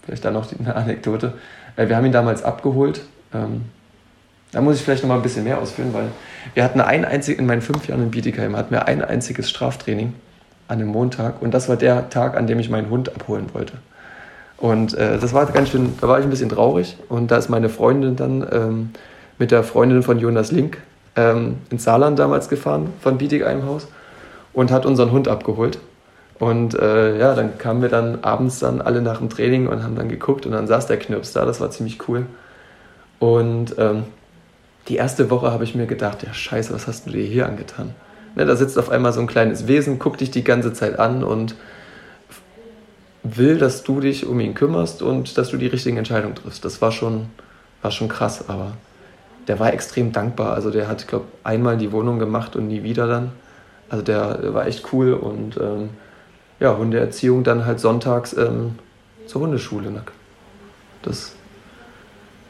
vielleicht 0.05 0.25
da 0.25 0.31
noch 0.31 0.47
eine 0.57 0.77
Anekdote. 0.77 1.33
Wir 1.77 1.97
haben 1.97 2.07
ihn 2.07 2.13
damals 2.13 2.43
abgeholt. 2.43 3.03
Ähm, 3.33 3.63
da 4.53 4.61
muss 4.61 4.77
ich 4.77 4.83
vielleicht 4.83 5.03
noch 5.03 5.09
mal 5.09 5.17
ein 5.17 5.23
bisschen 5.23 5.45
mehr 5.45 5.59
ausführen, 5.59 5.93
weil 5.93 6.09
wir 6.55 6.63
hatten 6.63 6.81
ein 6.81 7.05
einzig, 7.05 7.39
in 7.39 7.47
meinen 7.47 7.63
fünf 7.63 7.89
Jahren 7.89 8.03
in 8.03 8.11
Bietigheim 8.13 8.57
hatten 8.57 8.71
wir 8.71 8.87
ein 8.87 9.03
einziges 9.03 9.51
Straftraining 9.51 10.15
an 10.69 10.79
einem 10.79 10.89
Montag 10.89 11.43
und 11.43 11.53
das 11.53 11.69
war 11.69 11.77
der 11.77 12.09
Tag, 12.09 12.37
an 12.37 12.47
dem 12.47 12.61
ich 12.61 12.71
meinen 12.71 12.89
Hund 12.89 13.15
abholen 13.15 13.47
wollte. 13.53 13.75
Und 14.57 14.95
äh, 14.95 15.19
das 15.19 15.35
war 15.35 15.47
ganz 15.47 15.71
schön, 15.71 15.95
da 16.01 16.07
war 16.07 16.21
ich 16.21 16.25
ein 16.25 16.31
bisschen 16.31 16.49
traurig 16.49 16.97
und 17.09 17.31
da 17.31 17.37
ist 17.37 17.49
meine 17.49 17.69
Freundin 17.69 18.15
dann 18.15 18.47
ähm, 18.53 18.91
mit 19.39 19.51
der 19.51 19.65
Freundin 19.65 20.05
von 20.05 20.21
Jonas 20.21 20.53
Link 20.53 20.79
ähm, 21.17 21.57
ins 21.71 21.85
Saarland 21.85 22.19
damals 22.19 22.49
gefahren, 22.49 22.93
von 23.01 23.19
Bietigheim 23.19 23.65
Haus 23.65 23.89
und 24.53 24.71
hat 24.71 24.87
unseren 24.87 25.11
Hund 25.11 25.27
abgeholt. 25.27 25.79
Und 26.39 26.75
äh, 26.75 27.19
ja, 27.19 27.35
dann 27.35 27.59
kamen 27.59 27.83
wir 27.83 27.89
dann 27.89 28.25
abends 28.25 28.59
dann 28.59 28.81
alle 28.81 29.03
nach 29.03 29.19
dem 29.19 29.31
Training 29.31 29.69
und 29.69 29.83
haben 29.83 29.95
dann 29.95 30.09
geguckt 30.09 30.47
und 30.47 30.53
dann 30.53 30.67
saß 30.67 30.87
der 30.87 30.99
Knirps 30.99 31.33
da, 31.33 31.45
das 31.45 31.61
war 31.61 31.71
ziemlich 31.71 32.09
cool. 32.09 32.27
Und 33.21 33.77
ähm, 33.79 34.05
die 34.89 34.97
erste 34.97 35.31
Woche 35.31 35.53
habe 35.53 35.65
ich 35.65 35.75
mir 35.75 35.87
gedacht, 35.87 36.23
ja 36.23 36.35
scheiße, 36.35 36.75
was 36.75 36.87
hast 36.87 37.07
du 37.07 37.11
dir 37.11 37.25
hier 37.25 37.47
angetan? 37.47 37.95
Ne, 38.35 38.45
da 38.45 38.57
sitzt 38.57 38.79
auf 38.79 38.91
einmal 38.91 39.13
so 39.13 39.21
ein 39.21 39.27
kleines 39.27 39.69
Wesen, 39.69 39.99
guckt 39.99 40.21
dich 40.21 40.31
die 40.31 40.45
ganze 40.45 40.73
Zeit 40.73 40.99
an 40.99 41.23
und 41.23 41.55
will, 43.23 43.59
dass 43.59 43.85
du 43.85 44.01
dich 44.01 44.27
um 44.27 44.41
ihn 44.41 44.55
kümmerst 44.55 45.03
und 45.03 45.39
dass 45.39 45.51
du 45.51 45.57
die 45.57 45.69
richtigen 45.69 45.97
Entscheidungen 45.97 46.35
triffst. 46.35 46.65
Das 46.65 46.83
war 46.83 46.93
schon, 46.93 47.27
war 47.81 47.91
schon 47.91 48.09
krass, 48.09 48.49
aber 48.49 48.73
der 49.49 49.59
war 49.61 49.73
extrem 49.73 50.13
dankbar. 50.13 50.55
Also 50.55 50.71
der 50.71 50.89
hat, 50.89 51.07
glaube 51.09 51.27
einmal 51.45 51.77
die 51.77 51.93
Wohnung 51.93 52.19
gemacht 52.19 52.57
und 52.57 52.69
nie 52.69 52.83
wieder 52.83 53.07
dann. 53.07 53.33
Also 53.89 54.05
der, 54.05 54.39
der 54.39 54.53
war 54.53 54.67
echt 54.67 54.93
cool 54.93 55.15
und 55.15 55.57
ähm, 55.57 55.91
ja, 56.65 56.79
Hundeerziehung 56.79 57.45
dann 57.45 57.67
halt 57.67 57.79
sonntags 57.79 58.33
ähm, 58.33 58.79
zur 59.27 59.43
Hundeschule. 59.43 59.91
Ne? 59.91 60.03
Das, 61.03 61.35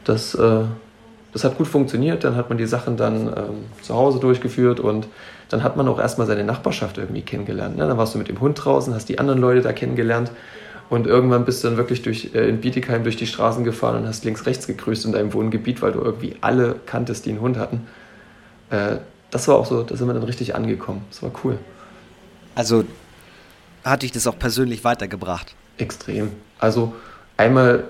das, 0.05 0.37
äh, 0.37 0.63
das 1.33 1.43
hat 1.43 1.59
gut 1.59 1.67
funktioniert. 1.67 2.23
Dann 2.23 2.37
hat 2.37 2.49
man 2.49 2.57
die 2.57 2.67
Sachen 2.67 2.97
dann 2.97 3.27
ähm, 3.27 3.65
zu 3.83 3.93
Hause 3.93 4.21
durchgeführt 4.21 4.79
und 4.79 5.09
dann 5.49 5.65
hat 5.65 5.77
man 5.77 5.89
auch 5.89 5.99
erstmal 5.99 6.29
seine 6.29 6.45
Nachbarschaft 6.45 6.97
irgendwie 6.97 7.23
kennengelernt. 7.23 7.77
Ne? 7.77 7.89
Dann 7.89 7.99
warst 7.99 8.15
du 8.15 8.19
mit 8.19 8.29
dem 8.29 8.41
Hund 8.41 8.65
draußen, 8.65 8.95
hast 8.95 9.09
die 9.09 9.19
anderen 9.19 9.41
Leute 9.41 9.63
da 9.63 9.73
kennengelernt 9.73 10.31
und 10.91 11.09
irgendwann 11.09 11.45
bist 11.45 11.65
du 11.65 11.69
dann 11.69 11.77
wirklich 11.77 12.03
durch, 12.03 12.31
äh, 12.35 12.49
in 12.49 12.61
Bietigheim 12.61 13.03
durch 13.03 13.17
die 13.17 13.27
Straßen 13.27 13.65
gefahren 13.65 14.03
und 14.03 14.07
hast 14.07 14.25
links, 14.25 14.47
rechts 14.47 14.69
gegrüßt 14.69 15.07
in 15.07 15.13
deinem 15.13 15.33
Wohngebiet, 15.33 15.83
weil 15.83 15.91
du 15.91 16.01
irgendwie 16.01 16.37
alle 16.41 16.77
kanntest, 16.87 17.27
die 17.27 17.31
einen 17.31 17.41
Hund 17.41 17.59
hatten. 17.59 17.89
Äh, 18.71 18.99
das 19.33 19.49
war 19.49 19.57
auch 19.57 19.67
so, 19.67 19.83
da 19.83 19.97
sind 19.97 20.07
wir 20.07 20.15
dann 20.15 20.23
richtig 20.23 20.55
angekommen. 20.55 21.05
Das 21.11 21.21
war 21.25 21.33
cool. 21.43 21.59
Also 22.55 22.85
hat 23.85 24.03
dich 24.03 24.13
das 24.13 24.27
auch 24.27 24.39
persönlich 24.39 24.85
weitergebracht? 24.85 25.55
Extrem. 25.79 26.33
Also 26.59 26.95
einmal, 27.37 27.85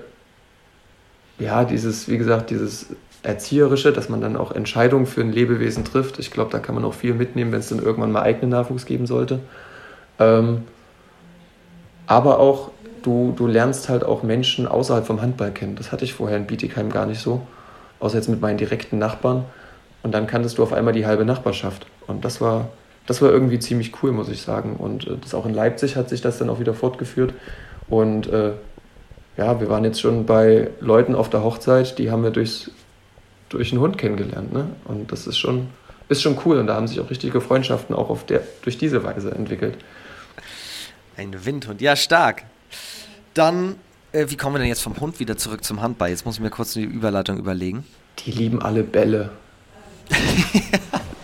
ja, 1.39 1.63
dieses, 1.63 2.07
wie 2.07 2.17
gesagt, 2.17 2.49
dieses 2.49 2.87
Erzieherische, 3.23 3.91
dass 3.91 4.09
man 4.09 4.21
dann 4.21 4.37
auch 4.37 4.51
Entscheidungen 4.51 5.07
für 5.07 5.21
ein 5.21 5.31
Lebewesen 5.31 5.83
trifft. 5.83 6.19
Ich 6.19 6.31
glaube, 6.31 6.51
da 6.51 6.59
kann 6.59 6.75
man 6.75 6.85
auch 6.85 6.93
viel 6.93 7.13
mitnehmen, 7.13 7.51
wenn 7.51 7.59
es 7.59 7.69
dann 7.69 7.79
irgendwann 7.79 8.11
mal 8.11 8.21
eigenen 8.21 8.49
Nachwuchs 8.49 8.85
geben 8.85 9.07
sollte. 9.07 9.39
Ähm, 10.19 10.63
aber 12.07 12.39
auch 12.39 12.71
du, 13.01 13.33
du 13.35 13.47
lernst 13.47 13.89
halt 13.89 14.03
auch 14.03 14.23
Menschen 14.23 14.67
außerhalb 14.67 15.05
vom 15.05 15.21
Handball 15.21 15.51
kennen. 15.51 15.75
Das 15.75 15.91
hatte 15.91 16.05
ich 16.05 16.13
vorher 16.13 16.37
in 16.37 16.45
Bietigheim 16.45 16.91
gar 16.91 17.05
nicht 17.05 17.19
so, 17.19 17.45
außer 17.99 18.17
jetzt 18.17 18.29
mit 18.29 18.41
meinen 18.41 18.57
direkten 18.57 18.97
Nachbarn. 18.97 19.45
Und 20.03 20.11
dann 20.11 20.27
kanntest 20.27 20.57
du 20.57 20.63
auf 20.63 20.73
einmal 20.73 20.93
die 20.93 21.05
halbe 21.05 21.25
Nachbarschaft. 21.25 21.87
Und 22.05 22.25
das 22.25 22.41
war, 22.41 22.69
das 23.07 23.21
war 23.21 23.31
irgendwie 23.31 23.59
ziemlich 23.59 23.91
cool, 24.01 24.11
muss 24.11 24.29
ich 24.29 24.41
sagen. 24.41 24.75
Und 24.77 25.07
äh, 25.07 25.17
das 25.21 25.33
auch 25.33 25.45
in 25.45 25.53
Leipzig 25.53 25.95
hat 25.95 26.09
sich 26.09 26.21
das 26.21 26.37
dann 26.37 26.49
auch 26.49 26.59
wieder 26.59 26.73
fortgeführt. 26.73 27.33
Und 27.87 28.27
äh, 28.27 28.53
ja, 29.37 29.59
wir 29.59 29.69
waren 29.69 29.83
jetzt 29.83 30.01
schon 30.01 30.25
bei 30.25 30.69
Leuten 30.79 31.13
auf 31.15 31.29
der 31.29 31.43
Hochzeit, 31.43 31.97
die 31.99 32.09
haben 32.09 32.23
wir 32.23 32.31
durchs, 32.31 32.71
durch 33.49 33.71
einen 33.71 33.81
Hund 33.81 33.97
kennengelernt. 33.97 34.53
Ne? 34.53 34.69
Und 34.85 35.11
das 35.11 35.27
ist 35.27 35.37
schon, 35.37 35.67
ist 36.09 36.21
schon 36.21 36.37
cool. 36.45 36.57
Und 36.57 36.67
da 36.67 36.75
haben 36.75 36.87
sich 36.87 36.99
auch 36.99 37.09
richtige 37.09 37.41
Freundschaften 37.41 37.95
auch 37.95 38.09
auf 38.09 38.25
der, 38.25 38.41
durch 38.63 38.77
diese 38.77 39.03
Weise 39.03 39.31
entwickelt. 39.31 39.77
Ein 41.17 41.45
Windhund, 41.45 41.81
ja, 41.81 41.95
stark. 41.95 42.43
Dann, 43.33 43.75
äh, 44.11 44.25
wie 44.29 44.37
kommen 44.37 44.55
wir 44.55 44.59
denn 44.59 44.67
jetzt 44.67 44.81
vom 44.81 44.99
Hund 44.99 45.19
wieder 45.19 45.37
zurück 45.37 45.63
zum 45.63 45.81
Handball? 45.81 46.09
Jetzt 46.09 46.25
muss 46.25 46.35
ich 46.35 46.41
mir 46.41 46.49
kurz 46.49 46.75
eine 46.75 46.85
Überleitung 46.85 47.37
überlegen. 47.37 47.85
Die 48.25 48.31
lieben 48.31 48.61
alle 48.61 48.83
Bälle. 48.83 49.31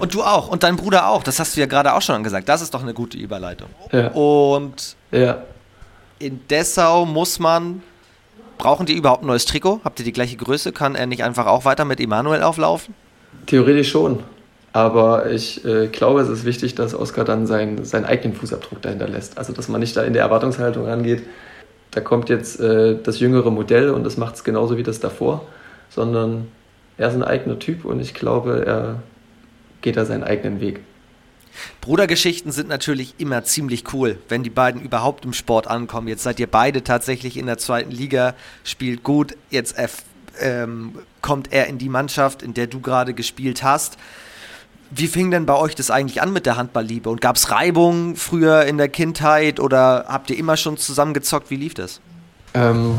und 0.00 0.14
du 0.14 0.22
auch 0.22 0.48
und 0.48 0.62
dein 0.62 0.76
Bruder 0.76 1.08
auch. 1.08 1.22
Das 1.22 1.38
hast 1.38 1.56
du 1.56 1.60
ja 1.60 1.66
gerade 1.66 1.94
auch 1.94 2.02
schon 2.02 2.22
gesagt. 2.22 2.48
Das 2.48 2.62
ist 2.62 2.74
doch 2.74 2.82
eine 2.82 2.94
gute 2.94 3.16
Überleitung. 3.18 3.68
Ja. 3.92 4.08
Und 4.08 4.96
Ja. 5.10 5.42
in 6.18 6.40
Dessau 6.48 7.04
muss 7.06 7.38
man. 7.38 7.82
Brauchen 8.58 8.86
die 8.86 8.94
überhaupt 8.96 9.24
ein 9.24 9.26
neues 9.26 9.44
Trikot? 9.44 9.80
Habt 9.84 9.98
ihr 9.98 10.04
die 10.04 10.12
gleiche 10.12 10.36
Größe? 10.36 10.70
Kann 10.72 10.94
er 10.94 11.06
nicht 11.06 11.24
einfach 11.24 11.46
auch 11.46 11.64
weiter 11.64 11.84
mit 11.84 11.98
Emanuel 12.00 12.42
auflaufen? 12.42 12.94
Theoretisch 13.46 13.90
schon. 13.90 14.22
Aber 14.72 15.30
ich 15.30 15.64
äh, 15.64 15.88
glaube, 15.88 16.20
es 16.20 16.28
ist 16.28 16.44
wichtig, 16.44 16.74
dass 16.76 16.94
Oskar 16.94 17.24
dann 17.24 17.46
seinen, 17.46 17.84
seinen 17.84 18.04
eigenen 18.04 18.36
Fußabdruck 18.36 18.80
dahinter 18.80 19.08
lässt. 19.08 19.36
Also, 19.36 19.52
dass 19.52 19.68
man 19.68 19.80
nicht 19.80 19.96
da 19.96 20.02
in 20.02 20.12
der 20.12 20.22
Erwartungshaltung 20.22 20.86
rangeht, 20.86 21.22
da 21.90 22.00
kommt 22.00 22.28
jetzt 22.28 22.60
äh, 22.60 22.96
das 23.02 23.18
jüngere 23.20 23.50
Modell 23.50 23.90
und 23.90 24.04
das 24.04 24.16
macht 24.16 24.36
es 24.36 24.44
genauso 24.44 24.78
wie 24.78 24.82
das 24.82 25.00
davor, 25.00 25.44
sondern 25.90 26.48
er 26.96 27.08
ist 27.08 27.14
ein 27.14 27.24
eigener 27.24 27.58
Typ 27.58 27.84
und 27.84 28.00
ich 28.00 28.14
glaube, 28.14 28.64
er 28.64 28.96
geht 29.82 29.96
da 29.96 30.04
seinen 30.04 30.24
eigenen 30.24 30.60
Weg. 30.60 30.80
Brudergeschichten 31.80 32.50
sind 32.50 32.68
natürlich 32.68 33.14
immer 33.18 33.44
ziemlich 33.44 33.92
cool, 33.92 34.18
wenn 34.28 34.42
die 34.42 34.50
beiden 34.50 34.80
überhaupt 34.80 35.24
im 35.24 35.32
Sport 35.32 35.66
ankommen. 35.66 36.08
Jetzt 36.08 36.22
seid 36.22 36.40
ihr 36.40 36.46
beide 36.46 36.82
tatsächlich 36.82 37.36
in 37.36 37.46
der 37.46 37.58
zweiten 37.58 37.90
Liga, 37.90 38.34
spielt 38.64 39.02
gut. 39.02 39.36
Jetzt 39.50 39.76
ähm, 40.40 40.94
kommt 41.20 41.52
er 41.52 41.66
in 41.66 41.78
die 41.78 41.88
Mannschaft, 41.88 42.42
in 42.42 42.54
der 42.54 42.66
du 42.66 42.80
gerade 42.80 43.14
gespielt 43.14 43.62
hast. 43.62 43.98
Wie 44.90 45.06
fing 45.06 45.30
denn 45.30 45.46
bei 45.46 45.54
euch 45.54 45.74
das 45.74 45.90
eigentlich 45.90 46.20
an 46.20 46.32
mit 46.32 46.44
der 46.44 46.56
Handballliebe? 46.56 47.08
Und 47.08 47.20
gab 47.20 47.36
es 47.36 47.50
Reibung 47.50 48.16
früher 48.16 48.64
in 48.64 48.76
der 48.76 48.88
Kindheit 48.88 49.58
oder 49.58 50.04
habt 50.08 50.30
ihr 50.30 50.38
immer 50.38 50.56
schon 50.56 50.76
zusammengezockt? 50.76 51.50
Wie 51.50 51.56
lief 51.56 51.74
das? 51.74 52.00
Ähm, 52.52 52.98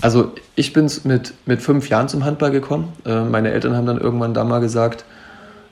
also 0.00 0.32
ich 0.56 0.72
bin 0.72 0.90
mit, 1.04 1.34
mit 1.46 1.62
fünf 1.62 1.88
Jahren 1.88 2.08
zum 2.08 2.24
Handball 2.24 2.50
gekommen. 2.50 2.92
Äh, 3.04 3.22
meine 3.22 3.52
Eltern 3.52 3.76
haben 3.76 3.86
dann 3.86 3.98
irgendwann 4.00 4.34
da 4.34 4.42
mal 4.42 4.60
gesagt, 4.60 5.04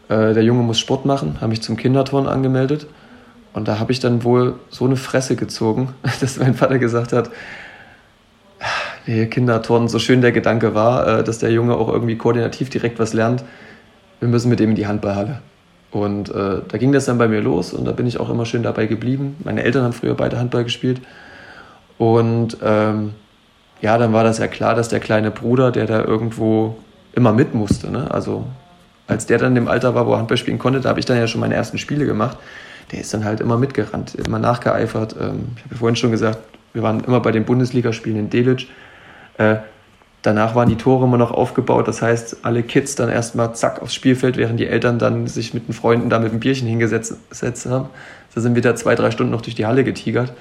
äh, 0.09 0.35
der 0.35 0.43
Junge 0.43 0.63
muss 0.63 0.79
Sport 0.79 1.07
machen, 1.07 1.41
haben 1.41 1.51
mich 1.51 1.63
zum 1.63 1.77
Kinderturnen 1.77 2.29
angemeldet. 2.29 2.87
Und 3.53 3.69
da 3.69 3.79
habe 3.79 3.93
ich 3.93 4.01
dann 4.01 4.25
wohl 4.25 4.55
so 4.69 4.85
eine 4.85 4.97
Fresse 4.97 5.37
gezogen, 5.37 5.95
dass 6.21 6.39
mein 6.39 6.55
Vater 6.55 6.79
gesagt 6.79 7.13
hat, 7.13 7.31
nee, 9.07 9.27
Kinderturnen, 9.27 9.89
so 9.89 9.99
schön 9.99 10.21
der 10.21 10.33
Gedanke 10.33 10.75
war, 10.75 11.07
äh, 11.21 11.25
dass 11.25 11.39
der 11.39 11.51
Junge 11.51 11.77
auch 11.77 11.89
irgendwie 11.89 12.17
koordinativ 12.17 12.71
direkt 12.71 12.99
was 12.99 13.13
lernt, 13.13 13.45
wir 14.21 14.29
müssen 14.29 14.49
mit 14.49 14.61
ihm 14.61 14.71
in 14.71 14.77
die 14.77 14.87
Handballhalle. 14.87 15.41
Und 15.91 16.29
äh, 16.31 16.61
da 16.67 16.79
ging 16.79 16.91
das 16.91 17.05
dann 17.05 17.19
bei 17.19 17.29
mir 17.29 17.41
los 17.41 17.73
und 17.73 17.85
da 17.85 17.93
bin 17.93 18.07
ich 18.07 18.19
auch 18.19 18.29
immer 18.29 18.47
schön 18.47 18.65
dabei 18.65 18.87
geblieben. 18.87 19.37
Meine 19.45 19.63
Eltern 19.63 19.85
haben 19.85 19.93
früher 19.93 20.15
beide 20.15 20.39
Handball 20.39 20.65
gespielt. 20.65 21.01
Und 21.99 22.57
ähm, 22.65 23.13
ja, 23.81 23.97
dann 23.99 24.13
war 24.13 24.25
das 24.25 24.39
ja 24.39 24.49
klar, 24.49 24.75
dass 24.75 24.89
der 24.89 24.99
kleine 24.99 25.31
Bruder, 25.31 25.71
der 25.71 25.87
da 25.87 26.03
irgendwo 26.03 26.79
immer 27.13 27.33
mit 27.33 27.55
musste, 27.55 27.93
ne? 27.93 28.11
also 28.11 28.45
als 29.07 29.27
der 29.27 29.39
dann 29.39 29.55
dem 29.55 29.69
Alter 29.69 29.95
war, 29.95 30.07
wo 30.07 30.13
er 30.13 30.19
Handball 30.19 30.37
spielen 30.37 30.59
konnte, 30.59 30.81
da 30.81 30.89
habe 30.89 31.01
ich 31.01 31.07
dann 31.07 31.19
ja 31.19 31.27
schon 31.27 31.41
meine 31.41 31.55
ersten 31.55 31.79
Spiele 31.79 32.07
gemacht, 32.07 32.39
der 32.93 33.01
ist 33.01 33.13
dann 33.13 33.25
halt 33.25 33.41
immer 33.41 33.59
mitgerannt, 33.59 34.15
immer 34.15 34.39
nachgeeifert. 34.39 35.17
Ähm, 35.21 35.49
ich 35.57 35.65
habe 35.65 35.75
ja 35.75 35.79
vorhin 35.79 35.97
schon 35.97 36.11
gesagt, 36.11 36.39
wir 36.73 36.83
waren 36.83 37.01
immer 37.05 37.21
bei 37.21 37.33
den 37.33 37.45
Bundesligaspielen 37.45 38.19
in 38.19 38.31
Delitzsch. 38.31 38.67
Äh, 39.39 39.57
danach 40.23 40.55
waren 40.55 40.69
die 40.69 40.77
Tore 40.77 41.05
immer 41.05 41.19
noch 41.19 41.31
aufgebaut, 41.31 41.87
das 41.87 42.03
heißt, 42.03 42.39
alle 42.43 42.63
Kids 42.63 42.95
dann 42.95 43.09
erstmal 43.09 43.55
zack 43.55 43.83
aufs 43.83 43.95
Spielfeld, 43.95 44.37
während 44.37 44.59
die 44.59 44.67
Eltern 44.67 44.99
dann 44.99 45.27
sich 45.27 45.55
mit 45.55 45.69
den 45.69 45.75
Freunden 45.75 46.09
da 46.09 46.19
mit 46.19 46.31
einem 46.31 46.41
Bierchen 46.41 46.67
hingesetzt 46.67 47.17
gesetzt 47.29 47.67
haben. 47.67 47.89
Da 48.35 48.41
sind 48.41 48.55
wir 48.55 48.63
da 48.63 48.75
zwei, 48.75 48.95
drei 48.95 49.11
Stunden 49.11 49.33
noch 49.33 49.43
durch 49.43 49.55
die 49.55 49.67
Halle 49.67 49.85
getigert. 49.85 50.33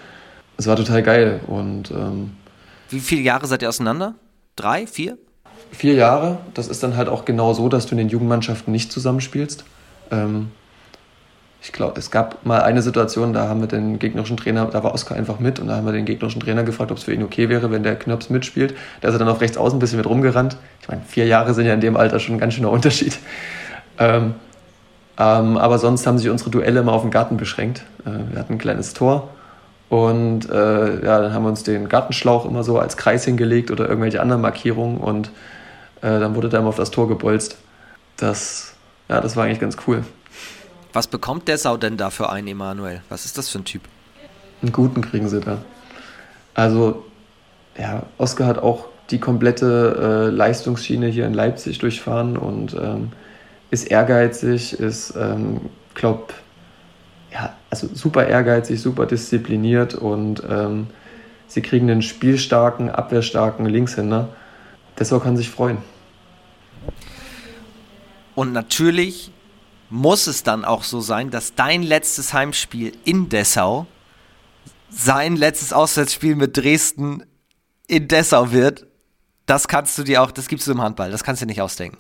Das 0.58 0.68
war 0.68 0.76
total 0.76 1.04
geil 1.04 1.42
und 1.48 1.92
ähm, 1.92 2.32
Wie 2.90 3.00
viele 3.00 3.22
Jahre 3.22 3.46
seid 3.48 3.62
ihr 3.62 3.70
auseinander? 3.70 4.16
Drei, 4.56 4.88
vier? 4.88 5.18
Vier 5.72 5.94
Jahre. 5.94 6.40
Das 6.54 6.68
ist 6.68 6.84
dann 6.84 6.98
halt 6.98 7.10
auch 7.10 7.26
genau 7.26 7.54
so, 7.54 7.70
dass 7.70 7.86
du 7.86 7.92
in 7.92 7.98
den 7.98 8.10
Jugendmannschaften 8.10 8.72
nicht 8.72 8.92
zusammenspielst. 8.92 9.66
Ähm, 10.12 10.52
ich 11.62 11.72
glaube, 11.72 11.98
es 11.98 12.12
gab 12.12 12.46
mal 12.46 12.62
eine 12.62 12.82
Situation, 12.82 13.32
da 13.32 13.48
haben 13.48 13.62
wir 13.62 13.68
den 13.68 13.98
gegnerischen 13.98 14.36
Trainer, 14.36 14.66
da 14.66 14.84
war 14.84 14.94
Oskar 14.94 15.18
einfach 15.18 15.40
mit 15.40 15.60
und 15.60 15.68
da 15.68 15.78
haben 15.78 15.86
wir 15.86 15.94
den 15.94 16.04
gegnerischen 16.04 16.42
Trainer 16.42 16.64
gefragt, 16.64 16.92
ob 16.92 16.98
es 16.98 17.06
für 17.06 17.14
ihn 17.14 17.24
okay 17.24 17.48
wäre, 17.48 17.72
wenn 17.72 17.84
der 17.84 17.96
Knöps 17.96 18.30
mitspielt. 18.30 18.76
Da 19.00 19.08
ist 19.08 19.16
er 19.16 19.20
dann 19.20 19.30
auf 19.30 19.40
rechts 19.40 19.56
außen 19.56 19.78
ein 19.78 19.80
bisschen 19.80 19.98
mit 19.98 20.06
rumgerannt. 20.06 20.58
Ich 20.82 20.90
meine, 20.90 21.02
vier 21.08 21.26
Jahre 21.26 21.54
sind 21.54 21.66
ja 21.66 21.74
in 21.74 21.80
dem 21.80 21.96
Alter 21.96 22.20
schon 22.20 22.36
ein 22.36 22.40
ganz 22.40 22.56
schöner 22.56 22.70
Unterschied. 22.70 23.18
Ähm, 23.98 24.36
ähm, 25.18 25.58
aber 25.58 25.78
sonst 25.80 26.06
haben 26.06 26.18
sich 26.18 26.30
unsere 26.30 26.50
Duelle 26.50 26.82
immer 26.82 26.92
auf 26.92 27.04
den 27.04 27.12
Garten 27.12 27.38
beschränkt. 27.38 27.84
Äh, 28.06 28.32
wir 28.32 28.40
hatten 28.40 28.54
ein 28.54 28.60
kleines 28.60 28.94
Tor 28.94 29.30
und 29.94 30.50
äh, 30.50 31.06
ja, 31.06 31.22
dann 31.22 31.34
haben 31.36 31.44
wir 31.44 31.50
uns 31.50 31.62
den 31.62 31.88
Gartenschlauch 31.88 32.48
immer 32.48 32.64
so 32.64 32.80
als 32.80 32.98
Kreis 32.98 33.26
hingelegt 33.26 33.70
oder 33.70 33.88
irgendwelche 33.88 34.22
anderen 34.22 34.42
Markierungen 34.42 34.98
und 34.98 35.28
äh, 36.02 36.20
dann 36.20 36.34
wurde 36.34 36.50
da 36.50 36.58
immer 36.58 36.70
auf 36.70 36.78
das 36.78 36.90
Tor 36.90 37.08
gebolzt. 37.08 37.58
Das, 38.18 38.74
ja, 39.08 39.22
das 39.22 39.36
war 39.36 39.46
eigentlich 39.46 39.60
ganz 39.60 39.78
cool. 39.86 40.04
Was 40.94 41.06
bekommt 41.06 41.48
der 41.48 41.60
Sau 41.60 41.78
denn 41.78 41.96
da 41.96 42.10
für 42.10 42.32
einen, 42.32 42.48
Emanuel? 42.48 43.04
Was 43.10 43.26
ist 43.26 43.38
das 43.38 43.50
für 43.50 43.60
ein 43.60 43.66
Typ? 43.66 43.84
Einen 44.64 44.72
guten 44.72 45.02
kriegen 45.02 45.30
sie 45.30 45.42
da. 45.42 45.60
Also, 46.56 47.06
ja, 47.78 48.02
Oskar 48.18 48.48
hat 48.48 48.58
auch 48.58 48.86
die 49.12 49.20
komplette 49.20 50.32
äh, 50.32 50.36
Leistungsschiene 50.36 51.06
hier 51.06 51.28
in 51.28 51.36
Leipzig 51.36 51.78
durchfahren 51.78 52.36
und 52.36 52.74
ähm, 52.74 53.12
ist 53.70 53.92
ehrgeizig, 53.92 54.74
ist, 54.74 55.14
ähm, 55.16 55.62
glaub, 55.94 56.34
ja, 57.34 57.56
also 57.70 57.90
super 57.94 58.28
ehrgeizig, 58.28 58.80
super 58.80 59.06
diszipliniert 59.06 59.96
und 59.96 60.44
ähm, 60.48 60.88
sie 61.48 61.62
kriegen 61.62 61.90
einen 61.90 62.04
spielstarken, 62.04 62.90
abwehrstarken 62.90 63.66
Linkshänder. 63.66 64.30
Dessau 65.00 65.20
kann 65.20 65.36
sich 65.36 65.50
freuen. 65.50 65.80
Und 68.36 68.54
natürlich 68.54 69.32
muss 69.90 70.28
es 70.28 70.44
dann 70.44 70.64
auch 70.66 70.84
so 70.84 71.02
sein, 71.02 71.32
dass 71.32 71.56
dein 71.56 71.84
letztes 71.84 72.34
Heimspiel 72.34 72.94
in 73.04 73.30
Dessau 73.30 73.88
sein 74.90 75.36
letztes 75.36 75.74
Auswärtsspiel 75.74 76.36
mit 76.36 76.56
Dresden 76.56 77.24
in 77.88 78.08
Dessau 78.08 78.52
wird. 78.52 78.86
Das 79.48 79.68
kannst 79.68 79.98
du 79.98 80.04
dir 80.04 80.22
auch, 80.22 80.32
das 80.32 80.48
gibst 80.48 80.68
du 80.68 80.72
im 80.72 80.82
Handball, 80.82 81.10
das 81.12 81.24
kannst 81.24 81.42
du 81.42 81.46
dir 81.46 81.52
nicht 81.52 81.62
ausdenken. 81.62 81.98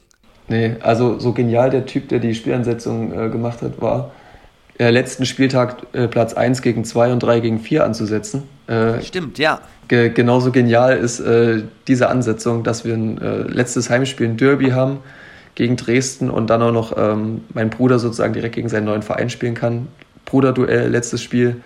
Nee, 0.48 0.76
also 0.82 1.20
so 1.20 1.34
genial 1.34 1.70
der 1.70 1.86
Typ, 1.86 2.10
der 2.10 2.20
die 2.20 2.36
Spielansetzung 2.36 3.12
äh, 3.12 3.30
gemacht 3.30 3.62
hat, 3.62 3.82
war, 3.82 4.12
äh, 4.84 4.90
letzten 4.90 5.26
Spieltag 5.26 5.78
äh, 5.94 6.08
Platz 6.08 6.34
1 6.34 6.62
gegen 6.62 6.84
2 6.84 7.14
und 7.14 7.24
3 7.24 7.40
gegen 7.40 7.60
4 7.60 7.86
anzusetzen. 7.86 8.44
Äh, 8.68 9.02
Stimmt, 9.02 9.38
ja. 9.40 9.62
Ge 9.88 10.10
genauso 10.10 10.52
genial 10.52 10.98
ist 10.98 11.20
äh, 11.22 11.64
diese 11.88 12.10
Ansetzung, 12.10 12.64
dass 12.64 12.84
wir 12.84 12.94
ein 12.94 13.22
äh, 13.22 13.42
letztes 13.44 13.90
Heimspiel 13.90 14.28
ein 14.28 14.38
Derby 14.38 14.72
haben 14.72 15.00
gegen 15.56 15.78
Dresden 15.78 16.30
und 16.30 16.50
dann 16.50 16.62
auch 16.62 16.72
noch 16.72 16.98
ähm, 16.98 17.46
mein 17.54 17.70
Bruder 17.70 17.98
sozusagen 18.00 18.34
direkt 18.34 18.56
gegen 18.56 18.68
seinen 18.68 18.86
neuen 18.86 19.04
Verein 19.04 19.30
spielen 19.30 19.54
kann. 19.54 19.88
Bruderduell, 20.26 20.90
letztes 20.90 21.22
Spiel. 21.22 21.62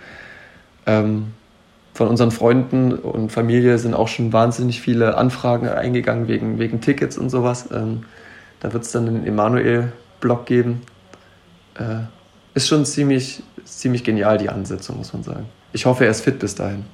Ähm, 0.85 1.33
von 1.93 2.07
unseren 2.07 2.29
Freunden 2.29 2.93
und 2.93 3.31
Familie 3.31 3.79
sind 3.79 3.95
auch 3.95 4.07
schon 4.07 4.31
wahnsinnig 4.31 4.79
viele 4.79 5.17
Anfragen 5.17 5.67
eingegangen 5.67 6.27
wegen, 6.27 6.59
wegen 6.59 6.81
Tickets 6.81 7.17
und 7.17 7.31
sowas. 7.31 7.69
Ähm, 7.73 8.03
da 8.59 8.73
wird 8.73 8.83
es 8.83 8.91
dann 8.91 9.07
einen 9.07 9.25
Emanuel-Blog 9.25 10.45
geben. 10.45 10.81
Äh, 11.75 12.01
ist 12.57 12.67
schon 12.67 12.85
ziemlich, 12.85 13.41
ziemlich 13.63 14.03
genial, 14.03 14.37
die 14.37 14.49
Ansetzung, 14.49 14.97
muss 14.97 15.13
man 15.13 15.23
sagen. 15.23 15.45
Ich 15.73 15.85
hoffe, 15.85 16.05
er 16.05 16.11
ist 16.11 16.21
fit 16.21 16.39
bis 16.39 16.55
dahin. 16.55 16.85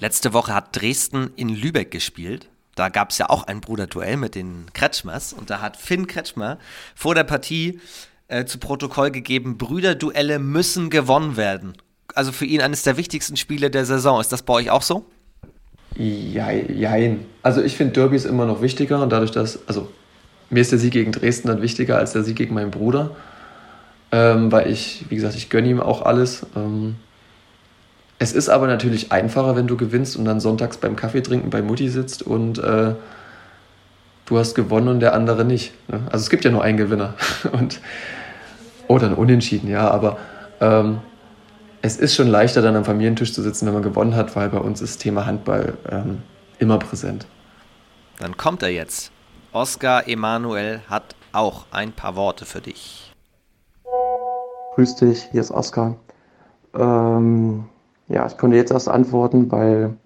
Letzte 0.00 0.32
Woche 0.32 0.54
hat 0.54 0.80
Dresden 0.80 1.30
in 1.36 1.48
Lübeck 1.48 1.90
gespielt. 1.90 2.48
Da 2.74 2.88
gab 2.88 3.10
es 3.10 3.18
ja 3.18 3.30
auch 3.30 3.44
ein 3.44 3.60
Bruderduell 3.60 4.16
mit 4.16 4.34
den 4.34 4.66
Kretschmers 4.74 5.32
und 5.32 5.50
da 5.50 5.60
hat 5.60 5.76
Finn 5.76 6.06
Kretschmer 6.06 6.58
vor 6.94 7.14
der 7.14 7.24
Partie 7.24 7.80
äh, 8.28 8.44
zu 8.44 8.58
Protokoll 8.58 9.10
gegeben, 9.10 9.56
Brüderduelle 9.56 10.38
müssen 10.38 10.90
gewonnen 10.90 11.36
werden. 11.36 11.74
Also 12.14 12.32
für 12.32 12.44
ihn 12.44 12.60
eines 12.60 12.82
der 12.82 12.96
wichtigsten 12.96 13.36
Spiele 13.36 13.70
der 13.70 13.86
Saison. 13.86 14.20
Ist 14.20 14.32
das 14.32 14.42
bei 14.42 14.52
euch 14.54 14.70
auch 14.70 14.82
so? 14.82 15.06
Jein. 15.96 17.24
Also 17.42 17.62
ich 17.62 17.76
finde 17.76 17.94
Derbys 17.94 18.26
immer 18.26 18.44
noch 18.44 18.60
wichtiger 18.60 19.02
und 19.02 19.10
dadurch, 19.10 19.30
dass, 19.30 19.66
also 19.66 19.88
mir 20.50 20.60
ist 20.60 20.72
der 20.72 20.78
Sieg 20.78 20.92
gegen 20.92 21.12
Dresden 21.12 21.48
dann 21.48 21.62
wichtiger 21.62 21.96
als 21.96 22.12
der 22.12 22.22
Sieg 22.22 22.36
gegen 22.36 22.54
meinen 22.54 22.70
Bruder. 22.70 23.16
Ähm, 24.12 24.52
weil 24.52 24.70
ich, 24.70 25.06
wie 25.08 25.16
gesagt, 25.16 25.34
ich 25.34 25.50
gönne 25.50 25.68
ihm 25.68 25.80
auch 25.80 26.02
alles. 26.02 26.46
Ähm, 26.54 26.96
es 28.18 28.32
ist 28.32 28.48
aber 28.48 28.66
natürlich 28.66 29.12
einfacher, 29.12 29.56
wenn 29.56 29.66
du 29.66 29.76
gewinnst 29.76 30.16
und 30.16 30.24
dann 30.24 30.40
sonntags 30.40 30.78
beim 30.78 30.96
Kaffee 30.96 31.22
trinken 31.22 31.50
bei 31.50 31.60
Mutti 31.60 31.88
sitzt 31.88 32.22
und 32.22 32.58
äh, 32.58 32.94
du 34.24 34.38
hast 34.38 34.54
gewonnen 34.54 34.88
und 34.88 35.00
der 35.00 35.12
andere 35.12 35.44
nicht. 35.44 35.72
Ne? 35.88 36.00
Also 36.06 36.22
es 36.22 36.30
gibt 36.30 36.44
ja 36.44 36.50
nur 36.50 36.62
einen 36.62 36.78
Gewinner. 36.78 37.14
und, 37.52 37.80
oder 38.88 39.06
ein 39.08 39.14
Unentschieden, 39.14 39.68
ja, 39.68 39.90
aber 39.90 40.18
ähm, 40.60 41.00
es 41.82 41.96
ist 41.96 42.14
schon 42.14 42.28
leichter, 42.28 42.62
dann 42.62 42.76
am 42.76 42.84
Familientisch 42.84 43.32
zu 43.32 43.42
sitzen, 43.42 43.66
wenn 43.66 43.74
man 43.74 43.82
gewonnen 43.82 44.14
hat, 44.14 44.34
weil 44.36 44.48
bei 44.48 44.58
uns 44.58 44.80
ist 44.80 44.98
Thema 44.98 45.26
Handball 45.26 45.74
ähm, 45.90 46.22
immer 46.58 46.78
präsent. 46.78 47.26
Dann 48.18 48.36
kommt 48.36 48.62
er 48.62 48.70
jetzt. 48.70 49.10
Oskar 49.52 50.08
Emanuel 50.08 50.80
hat 50.88 51.14
auch 51.32 51.66
ein 51.70 51.92
paar 51.92 52.16
Worte 52.16 52.44
für 52.44 52.60
dich. 52.60 53.05
Grüß 54.76 54.96
dich, 54.96 55.22
hier 55.32 55.40
ist 55.40 55.52
Oskar. 55.52 55.94
Ähm, 56.74 57.64
ja, 58.08 58.26
ich 58.26 58.36
konnte 58.36 58.58
jetzt 58.58 58.72
erst 58.72 58.90
antworten, 58.90 59.50
weil 59.50 59.96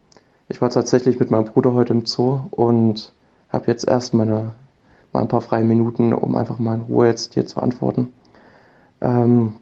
ich 0.48 0.62
war 0.62 0.70
tatsächlich 0.70 1.18
mit 1.18 1.32
meinem 1.32 1.46
Bruder 1.46 1.74
heute 1.74 1.92
im 1.92 2.06
Zoo 2.06 2.42
und 2.52 3.12
habe 3.48 3.66
jetzt 3.66 3.88
erst 3.88 4.14
meine, 4.14 4.52
mal 5.12 5.22
ein 5.22 5.28
paar 5.28 5.40
freie 5.40 5.64
Minuten, 5.64 6.12
um 6.12 6.36
einfach 6.36 6.60
mal 6.60 6.76
in 6.76 6.82
Ruhe 6.82 7.08
jetzt 7.08 7.34
dir 7.34 7.44
zu 7.46 7.58
antworten. 7.60 8.12
Ähm, 9.00 9.54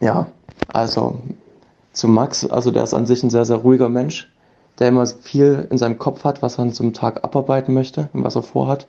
ja, 0.00 0.28
also 0.72 1.18
zu 1.92 2.08
Max, 2.08 2.46
also 2.46 2.70
der 2.70 2.84
ist 2.84 2.94
an 2.94 3.04
sich 3.04 3.22
ein 3.22 3.28
sehr, 3.28 3.44
sehr 3.44 3.56
ruhiger 3.56 3.90
Mensch, 3.90 4.32
der 4.78 4.88
immer 4.88 5.04
viel 5.04 5.68
in 5.70 5.76
seinem 5.76 5.98
Kopf 5.98 6.24
hat, 6.24 6.40
was 6.40 6.56
er 6.56 6.62
einem 6.62 6.94
Tag 6.94 7.22
abarbeiten 7.22 7.74
möchte 7.74 8.08
und 8.14 8.24
was 8.24 8.34
er 8.34 8.42
vorhat. 8.42 8.88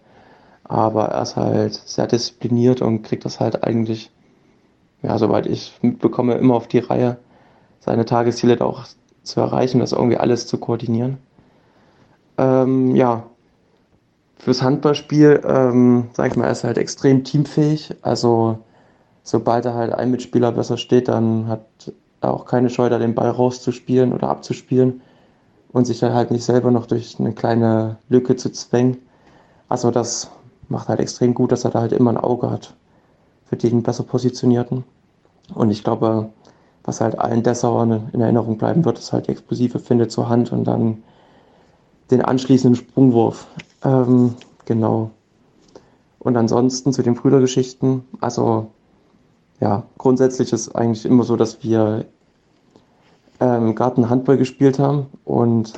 Aber 0.64 1.10
er 1.10 1.22
ist 1.22 1.36
halt 1.36 1.74
sehr 1.74 2.08
diszipliniert 2.08 2.82
und 2.82 3.04
kriegt 3.04 3.26
das 3.26 3.42
halt 3.42 3.66
eigentlich, 3.66 4.10
ja, 5.02 5.18
soweit 5.18 5.46
ich 5.46 5.78
mitbekomme, 5.82 6.36
immer 6.36 6.56
auf 6.56 6.68
die 6.68 6.80
Reihe 6.80 7.18
seine 7.80 8.06
Tagesziele 8.06 8.60
auch 8.62 8.86
zu 9.24 9.40
erreichen, 9.40 9.80
das 9.80 9.92
irgendwie 9.92 10.18
alles 10.18 10.48
zu 10.48 10.58
koordinieren. 10.58 11.18
Ähm, 12.38 12.96
ja, 12.96 13.24
fürs 14.38 14.62
Handballspiel, 14.62 15.42
ähm, 15.46 16.10
sag 16.14 16.32
ich 16.32 16.38
mal, 16.38 16.46
er 16.46 16.52
ist 16.52 16.64
halt 16.64 16.78
extrem 16.78 17.24
teamfähig. 17.24 17.96
Also 18.02 18.60
sobald 19.24 19.66
er 19.66 19.74
halt 19.74 19.94
ein 19.94 20.12
Mitspieler 20.12 20.52
besser 20.52 20.78
steht, 20.78 21.08
dann 21.08 21.48
hat 21.48 21.94
er 22.22 22.34
auch 22.34 22.46
keine 22.46 22.70
Scheu, 22.70 22.90
da 22.90 22.98
den 22.98 23.16
Ball 23.16 23.30
rauszuspielen 23.30 24.14
oder 24.14 24.30
abzuspielen 24.30 25.02
und 25.72 25.86
sich 25.86 26.00
dann 26.00 26.14
halt 26.14 26.32
nicht 26.32 26.44
selber 26.44 26.72
noch 26.72 26.86
durch 26.86 27.20
eine 27.20 27.34
kleine 27.34 27.98
Lücke 28.10 28.36
zu 28.36 28.52
zwängen. 28.52 28.98
Also 29.70 29.92
das 29.92 30.32
macht 30.68 30.90
halt 30.90 31.00
extrem 31.00 31.34
gut, 31.34 31.52
dass 31.52 31.66
er 31.66 31.72
da 31.72 31.82
halt 31.82 31.94
immer 31.94 32.12
ein 32.12 32.18
Auge 32.18 32.50
hat 32.50 32.74
für 33.50 33.58
den 33.58 33.84
besser 33.84 34.04
positionierten. 34.04 34.84
Und 35.56 35.72
ich 35.72 35.84
glaube, 35.84 36.30
was 36.84 37.02
halt 37.02 37.20
allen 37.20 37.44
Dessauern 37.44 38.10
in 38.14 38.22
Erinnerung 38.22 38.58
bleiben 38.58 38.86
wird, 38.86 39.00
ist 39.00 39.12
halt 39.12 39.28
die 39.28 39.32
explosive 39.32 39.80
Finde 39.80 40.08
zur 40.08 40.30
Hand 40.30 40.52
und 40.52 40.66
dann 40.66 41.04
den 42.12 42.22
anschließenden 42.22 42.76
Sprungwurf. 42.76 43.48
Ähm, 43.84 44.36
genau. 44.66 45.12
Und 46.20 46.38
ansonsten 46.38 46.94
zu 46.94 47.02
den 47.02 47.16
Brüdergeschichten, 47.16 48.04
also 48.22 48.68
ja, 49.60 49.84
grundsätzlich 49.98 50.54
ist 50.54 50.76
eigentlich 50.76 51.06
immer 51.06 51.24
so, 51.24 51.36
dass 51.36 51.64
wir 51.64 52.06
ähm, 53.40 53.76
Garten 53.76 54.10
Handball 54.10 54.38
gespielt 54.38 54.80
haben 54.80 55.08
und 55.26 55.74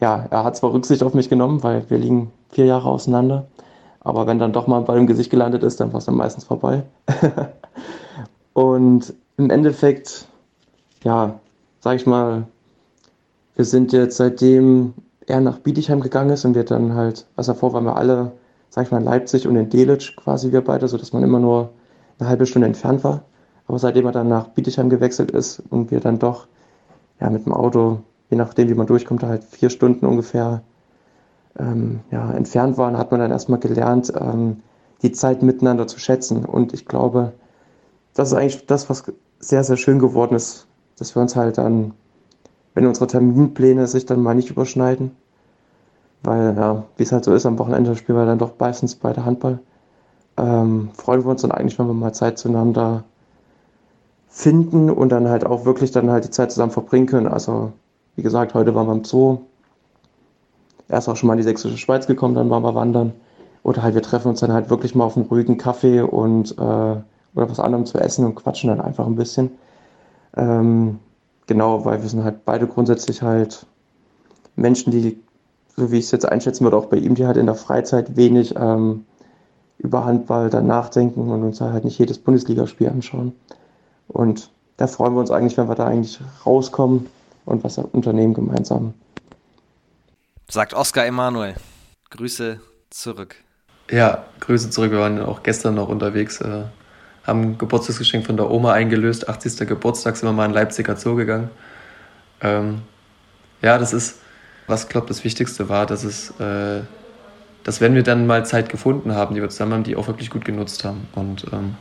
ja, 0.00 0.26
er 0.30 0.44
hat 0.44 0.56
zwar 0.56 0.72
Rücksicht 0.72 1.02
auf 1.02 1.14
mich 1.14 1.28
genommen, 1.28 1.62
weil 1.62 1.88
wir 1.90 1.98
liegen 1.98 2.30
vier 2.50 2.66
Jahre 2.66 2.88
auseinander, 2.88 3.46
aber 4.00 4.26
wenn 4.26 4.38
dann 4.38 4.52
doch 4.52 4.66
mal 4.66 4.78
ein 4.78 4.84
Ball 4.84 4.98
im 4.98 5.06
Gesicht 5.06 5.30
gelandet 5.30 5.62
ist, 5.62 5.80
dann 5.80 5.92
war 5.92 5.98
es 5.98 6.06
dann 6.06 6.16
meistens 6.16 6.44
vorbei. 6.44 6.84
und 8.52 9.14
im 9.36 9.50
Endeffekt, 9.50 10.26
ja, 11.02 11.38
sag 11.80 11.96
ich 11.96 12.06
mal, 12.06 12.44
wir 13.56 13.64
sind 13.64 13.92
jetzt 13.92 14.16
seitdem 14.16 14.94
er 15.26 15.40
nach 15.40 15.58
Bietigheim 15.58 16.00
gegangen 16.00 16.30
ist 16.30 16.44
und 16.44 16.54
wir 16.54 16.64
dann 16.64 16.94
halt, 16.94 17.26
also 17.36 17.52
davor 17.52 17.72
waren 17.72 17.84
wir 17.84 17.96
alle, 17.96 18.32
sag 18.70 18.86
ich 18.86 18.90
mal, 18.90 18.98
in 18.98 19.04
Leipzig 19.04 19.46
und 19.46 19.56
in 19.56 19.68
Delitzsch 19.68 20.16
quasi 20.16 20.52
wir 20.52 20.62
beide, 20.62 20.88
sodass 20.88 21.12
man 21.12 21.22
immer 21.22 21.38
nur 21.38 21.70
eine 22.18 22.28
halbe 22.28 22.46
Stunde 22.46 22.66
entfernt 22.66 23.04
war. 23.04 23.24
Aber 23.66 23.78
seitdem 23.78 24.06
er 24.06 24.12
dann 24.12 24.28
nach 24.28 24.48
Bietigheim 24.48 24.88
gewechselt 24.88 25.30
ist 25.30 25.62
und 25.70 25.90
wir 25.90 26.00
dann 26.00 26.18
doch, 26.18 26.46
ja, 27.20 27.28
mit 27.28 27.44
dem 27.44 27.52
Auto, 27.52 27.98
je 28.30 28.36
nachdem 28.36 28.68
wie 28.68 28.74
man 28.74 28.86
durchkommt, 28.86 29.22
halt 29.22 29.44
vier 29.44 29.70
Stunden 29.70 30.06
ungefähr 30.06 30.62
ähm, 31.58 32.00
ja, 32.10 32.30
entfernt 32.32 32.78
waren, 32.78 32.96
hat 32.96 33.10
man 33.10 33.20
dann 33.20 33.30
erstmal 33.30 33.58
gelernt, 33.58 34.12
ähm, 34.18 34.62
die 35.02 35.12
Zeit 35.12 35.42
miteinander 35.42 35.86
zu 35.86 35.98
schätzen. 35.98 36.44
Und 36.44 36.72
ich 36.72 36.86
glaube, 36.86 37.32
das 38.14 38.28
ist 38.28 38.34
eigentlich 38.34 38.66
das, 38.66 38.90
was 38.90 39.04
sehr, 39.38 39.64
sehr 39.64 39.76
schön 39.76 39.98
geworden 39.98 40.34
ist, 40.34 40.66
dass 40.98 41.14
wir 41.14 41.22
uns 41.22 41.36
halt 41.36 41.58
dann, 41.58 41.92
wenn 42.74 42.86
unsere 42.86 43.06
Terminpläne 43.06 43.86
sich 43.86 44.06
dann 44.06 44.22
mal 44.22 44.34
nicht 44.34 44.50
überschneiden, 44.50 45.12
weil, 46.22 46.56
ja, 46.56 46.84
wie 46.96 47.02
es 47.04 47.12
halt 47.12 47.24
so 47.24 47.32
ist, 47.32 47.46
am 47.46 47.58
Wochenende 47.58 47.94
spielen 47.94 48.18
wir 48.18 48.26
dann 48.26 48.38
doch 48.38 48.52
meistens 48.58 48.96
beide 48.96 49.24
Handball, 49.24 49.60
ähm, 50.36 50.90
freuen 50.94 51.24
wir 51.24 51.30
uns 51.30 51.42
dann 51.42 51.52
eigentlich, 51.52 51.78
wenn 51.78 51.86
wir 51.86 51.94
mal 51.94 52.12
Zeit 52.12 52.38
zueinander 52.38 53.04
finden 54.28 54.90
und 54.90 55.10
dann 55.10 55.28
halt 55.28 55.46
auch 55.46 55.64
wirklich 55.64 55.90
dann 55.90 56.10
halt 56.10 56.24
die 56.24 56.30
Zeit 56.30 56.52
zusammen 56.52 56.72
verbringen 56.72 57.06
können. 57.06 57.26
Also, 57.26 57.72
wie 58.16 58.22
gesagt, 58.22 58.54
heute 58.54 58.74
waren 58.74 58.86
wir 58.86 58.94
im 58.94 59.04
Zoo. 59.04 59.38
Er 60.88 60.98
ist 60.98 61.08
auch 61.08 61.16
schon 61.16 61.26
mal 61.26 61.34
in 61.34 61.38
die 61.38 61.44
Sächsische 61.44 61.76
Schweiz 61.76 62.06
gekommen, 62.06 62.34
dann 62.34 62.50
waren 62.50 62.62
wir 62.62 62.74
wandern. 62.74 63.12
Oder 63.62 63.82
halt, 63.82 63.94
wir 63.94 64.02
treffen 64.02 64.28
uns 64.28 64.40
dann 64.40 64.52
halt 64.52 64.70
wirklich 64.70 64.94
mal 64.94 65.04
auf 65.04 65.16
einen 65.16 65.26
ruhigen 65.26 65.58
Kaffee 65.58 66.00
und 66.00 66.52
äh, 66.52 66.96
oder 67.34 67.50
was 67.50 67.60
anderem 67.60 67.86
zu 67.86 67.98
essen 67.98 68.24
und 68.24 68.34
quatschen 68.34 68.68
dann 68.68 68.80
einfach 68.80 69.06
ein 69.06 69.16
bisschen. 69.16 69.50
Ähm, 70.36 70.98
genau, 71.46 71.84
weil 71.84 72.02
wir 72.02 72.08
sind 72.08 72.24
halt 72.24 72.44
beide 72.44 72.66
grundsätzlich 72.66 73.22
halt 73.22 73.66
Menschen, 74.56 74.90
die, 74.90 75.18
so 75.76 75.92
wie 75.92 75.98
ich 75.98 76.06
es 76.06 76.10
jetzt 76.10 76.28
einschätzen 76.28 76.64
würde, 76.64 76.76
auch 76.76 76.86
bei 76.86 76.96
ihm, 76.96 77.14
die 77.14 77.26
halt 77.26 77.36
in 77.36 77.46
der 77.46 77.54
Freizeit 77.54 78.16
wenig 78.16 78.54
ähm, 78.56 79.04
über 79.78 80.04
Handball 80.04 80.50
dann 80.50 80.66
nachdenken 80.66 81.30
und 81.30 81.42
uns 81.42 81.60
halt 81.60 81.84
nicht 81.84 81.98
jedes 81.98 82.18
Bundesligaspiel 82.18 82.88
anschauen. 82.88 83.32
Und 84.08 84.50
da 84.76 84.86
freuen 84.86 85.14
wir 85.14 85.20
uns 85.20 85.30
eigentlich, 85.30 85.56
wenn 85.56 85.68
wir 85.68 85.74
da 85.74 85.86
eigentlich 85.86 86.18
rauskommen 86.44 87.06
und 87.44 87.62
was 87.64 87.78
unternehmen 87.78 88.34
gemeinsam. 88.34 88.94
Sagt 90.50 90.74
Oskar 90.74 91.06
Emanuel. 91.06 91.54
Grüße 92.10 92.60
zurück. 92.90 93.36
Ja, 93.90 94.24
Grüße 94.40 94.70
zurück. 94.70 94.90
Wir 94.92 95.00
waren 95.00 95.20
auch 95.20 95.42
gestern 95.42 95.74
noch 95.74 95.88
unterwegs. 95.88 96.40
Äh 96.40 96.64
haben 97.28 97.58
Geburtstagsgeschenk 97.58 98.24
von 98.24 98.38
der 98.38 98.50
Oma 98.50 98.72
eingelöst. 98.72 99.28
80. 99.28 99.68
Geburtstag 99.68 100.16
sind 100.16 100.26
wir 100.26 100.32
mal 100.32 100.46
in 100.46 100.52
Leipziger 100.52 100.96
Zoo 100.96 101.14
gegangen. 101.14 101.50
Ähm, 102.40 102.80
ja, 103.60 103.76
das 103.76 103.92
ist, 103.92 104.20
was 104.66 104.88
glaube 104.88 105.08
das 105.08 105.24
Wichtigste 105.24 105.68
war, 105.68 105.84
dass 105.84 106.04
es, 106.04 106.30
äh, 106.40 106.80
dass 107.64 107.82
wenn 107.82 107.94
wir 107.94 108.02
dann 108.02 108.26
mal 108.26 108.46
Zeit 108.46 108.70
gefunden 108.70 109.14
haben, 109.14 109.34
die 109.34 109.42
wir 109.42 109.50
zusammen 109.50 109.74
haben, 109.74 109.84
die 109.84 109.94
auch 109.94 110.06
wirklich 110.06 110.30
gut 110.30 110.46
genutzt 110.46 110.84
haben. 110.84 111.06
Und 111.14 111.44
ähm, 111.52 111.76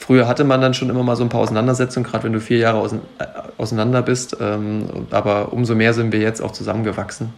früher 0.00 0.26
hatte 0.26 0.44
man 0.44 0.60
dann 0.60 0.72
schon 0.72 0.88
immer 0.88 1.02
mal 1.02 1.14
so 1.14 1.22
ein 1.22 1.28
paar 1.28 1.42
Auseinandersetzungen, 1.42 2.08
gerade 2.08 2.24
wenn 2.24 2.32
du 2.32 2.40
vier 2.40 2.56
Jahre 2.56 3.00
äh, 3.18 3.24
auseinander 3.58 4.02
bist. 4.02 4.36
Ähm, 4.40 5.06
aber 5.10 5.52
umso 5.52 5.74
mehr 5.74 5.92
sind 5.92 6.10
wir 6.12 6.20
jetzt 6.20 6.40
auch 6.40 6.52
zusammengewachsen. 6.52 7.32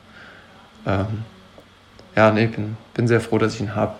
Ähm, 0.86 1.24
ja, 2.14 2.30
nee, 2.30 2.46
bin, 2.46 2.76
bin 2.94 3.08
sehr 3.08 3.20
froh, 3.20 3.38
dass 3.38 3.54
ich 3.54 3.60
ihn 3.60 3.74
habe. 3.74 3.94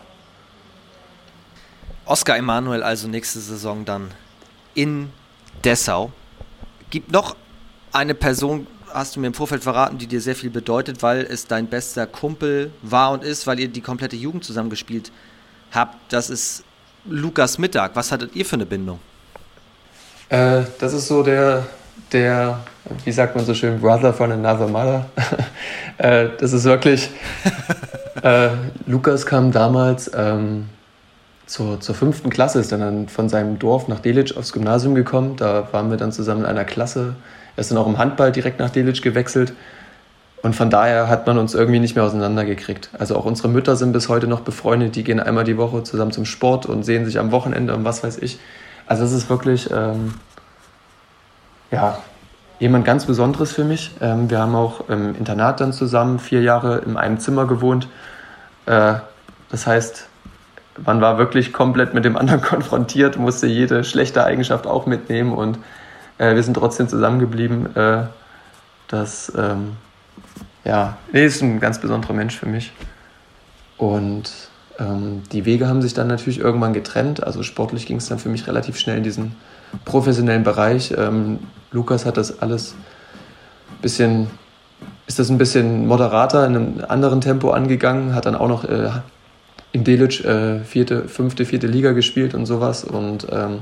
Oscar 2.05 2.37
Emanuel 2.37 2.83
also 2.83 3.09
nächste 3.09 3.41
Saison 3.41 3.85
dann 3.85 4.11
in 4.75 5.11
Dessau. 5.65 6.13
Gibt 6.91 7.11
noch 7.11 7.37
eine 7.93 8.15
Person, 8.15 8.67
hast 8.93 9.17
du 9.17 9.21
mir 9.21 9.29
im 9.29 9.35
Vorfeld 9.35 9.63
verraten, 9.63 9.99
die 9.99 10.07
dir 10.07 10.21
sehr 10.21 10.37
viel 10.37 10.51
bedeutet, 10.51 11.03
weil 11.03 11.23
es 11.23 11.47
dein 11.47 11.67
bester 11.67 12.07
Kumpel 12.07 12.71
war 12.83 13.11
und 13.13 13.25
ist, 13.25 13.47
weil 13.47 13.59
ihr 13.59 13.69
die 13.69 13.81
komplette 13.81 14.17
Jugend 14.17 14.45
zusammengespielt 14.45 15.11
habt. 15.73 15.97
Das 16.13 16.31
ist 16.31 16.65
Lukas 17.05 17.59
Mittag. 17.59 17.92
Was 17.94 18.12
hattet 18.12 18.34
ihr 18.36 18.44
für 18.44 18.55
eine 18.55 18.66
Bindung? 18.66 18.98
Äh, 20.28 20.62
das 20.78 20.92
ist 20.92 21.09
so 21.09 21.22
der, 21.22 21.64
der, 22.12 22.61
wie 23.05 23.12
sagt 23.12 23.36
man 23.36 23.44
so 23.44 23.55
schön, 23.55 23.80
Brother 23.80 24.14
von 24.14 24.30
another 24.32 24.68
mother. 24.68 25.07
äh, 25.98 26.28
das 26.38 26.53
ist 26.53 26.64
wirklich, 26.64 27.11
äh, 28.22 28.50
Lukas 28.86 29.26
kam 29.26 29.53
damals 29.53 30.11
ähm, 30.14 30.68
zur, 31.46 31.80
zur 31.80 31.94
fünften 31.94 32.30
Klasse, 32.30 32.61
ist 32.61 32.72
dann 32.72 33.09
von 33.09 33.28
seinem 33.28 33.59
Dorf 33.59 33.88
nach 33.88 34.00
Delitzsch 34.00 34.36
aufs 34.36 34.53
Gymnasium 34.53 34.94
gekommen. 34.94 35.36
Da 35.36 35.68
waren 35.72 35.90
wir 35.90 35.96
dann 35.96 36.12
zusammen 36.12 36.42
in 36.42 36.46
einer 36.46 36.64
Klasse. 36.64 37.16
Er 37.57 37.61
ist 37.61 37.70
dann 37.70 37.78
auch 37.78 37.86
im 37.86 37.98
Handball 37.98 38.32
direkt 38.32 38.59
nach 38.59 38.70
Delitzsch 38.70 39.03
gewechselt. 39.03 39.53
Und 40.43 40.57
von 40.57 40.70
daher 40.70 41.09
hat 41.09 41.26
man 41.26 41.38
uns 41.38 41.55
irgendwie 41.55 41.78
nicht 41.78 41.95
mehr 41.95 42.05
auseinandergekriegt. 42.05 42.90
Also 42.99 43.16
auch 43.16 43.24
unsere 43.24 43.49
Mütter 43.49 43.76
sind 43.76 43.93
bis 43.93 44.09
heute 44.09 44.26
noch 44.26 44.40
befreundet. 44.40 44.97
Die 44.97 45.05
gehen 45.05 45.20
einmal 45.20 45.45
die 45.45 45.57
Woche 45.57 45.84
zusammen 45.84 46.11
zum 46.11 46.24
Sport 46.24 46.66
und 46.66 46.82
sehen 46.82 47.05
sich 47.05 47.20
am 47.20 47.30
Wochenende 47.30 47.74
und 47.74 47.84
was 47.84 48.03
weiß 48.03 48.18
ich. 48.18 48.40
Also 48.86 49.05
es 49.05 49.12
ist 49.12 49.30
wirklich, 49.30 49.70
ähm, 49.70 50.14
ja, 51.70 51.99
jemand 52.59 52.84
ganz 52.84 53.07
Besonderes 53.07 53.53
für 53.53 53.64
mich. 53.64 53.93
Ähm, 54.01 54.30
wir 54.30 54.40
haben 54.40 54.57
auch 54.57 54.88
im 54.88 55.14
Internat 55.14 55.61
dann 55.61 55.72
zusammen 55.72 56.18
vier 56.18 56.43
Jahre 56.43 56.78
in 56.78 56.97
einem 56.97 57.20
Zimmer 57.20 57.47
gewohnt. 57.47 57.88
Äh, 58.66 58.95
das 59.49 59.66
heißt, 59.66 60.09
man 60.84 61.01
war 61.01 61.18
wirklich 61.18 61.53
komplett 61.53 61.95
mit 61.95 62.05
dem 62.05 62.16
anderen 62.16 62.40
konfrontiert, 62.43 63.16
musste 63.16 63.47
jede 63.47 63.84
schlechte 63.84 64.24
Eigenschaft 64.24 64.66
auch 64.66 64.86
mitnehmen 64.86 65.32
und 65.32 65.59
äh, 66.18 66.34
wir 66.34 66.43
sind 66.43 66.55
trotzdem 66.55 66.88
zusammengeblieben. 66.88 67.76
Äh, 67.76 68.07
das 68.88 69.32
ähm, 69.36 69.76
ja, 70.65 70.99
nee, 71.13 71.25
ist 71.25 71.43
ein 71.43 71.61
ganz 71.61 71.81
besonderer 71.81 72.13
Mensch 72.13 72.37
für 72.37 72.47
mich. 72.47 72.73
Und 73.77 74.31
ähm, 74.79 75.23
die 75.33 75.45
Wege 75.45 75.69
haben 75.69 75.83
sich 75.83 75.95
dann 75.95 76.07
natürlich 76.07 76.39
irgendwann 76.39 76.73
getrennt. 76.73 77.23
Also 77.23 77.43
sportlich 77.43 77.87
ging 77.87 77.97
es 77.97 78.09
dann 78.09 78.19
für 78.19 78.29
mich 78.29 78.47
relativ 78.47 78.79
schnell 78.79 78.99
in 78.99 79.03
diesen 79.03 79.35
professionellen 79.85 80.45
Bereich. 80.45 80.95
Ähm, 80.97 81.41
Lukas 81.71 82.07
hat 82.07 82.17
das 82.17 82.41
alles 82.41 82.75
ein 83.71 83.83
bisschen, 83.83 84.27
ist 85.07 85.19
das 85.19 85.31
ein 85.31 85.39
bisschen 85.39 85.87
moderater 85.87 86.47
in 86.47 86.57
einem 86.57 86.85
anderen 86.87 87.21
Tempo 87.21 87.51
angegangen, 87.51 88.15
hat 88.15 88.27
dann 88.27 88.37
auch 88.37 88.49
noch 88.49 88.65
äh, 88.65 88.91
in 89.73 89.85
Delitzsch 89.85 90.25
äh, 90.25 90.61
vierte, 90.61 91.09
fünfte, 91.09 91.45
vierte 91.45 91.67
Liga 91.67 91.93
gespielt 91.93 92.35
und 92.35 92.47
sowas. 92.47 92.85
Und 92.85 93.27
ähm, 93.33 93.59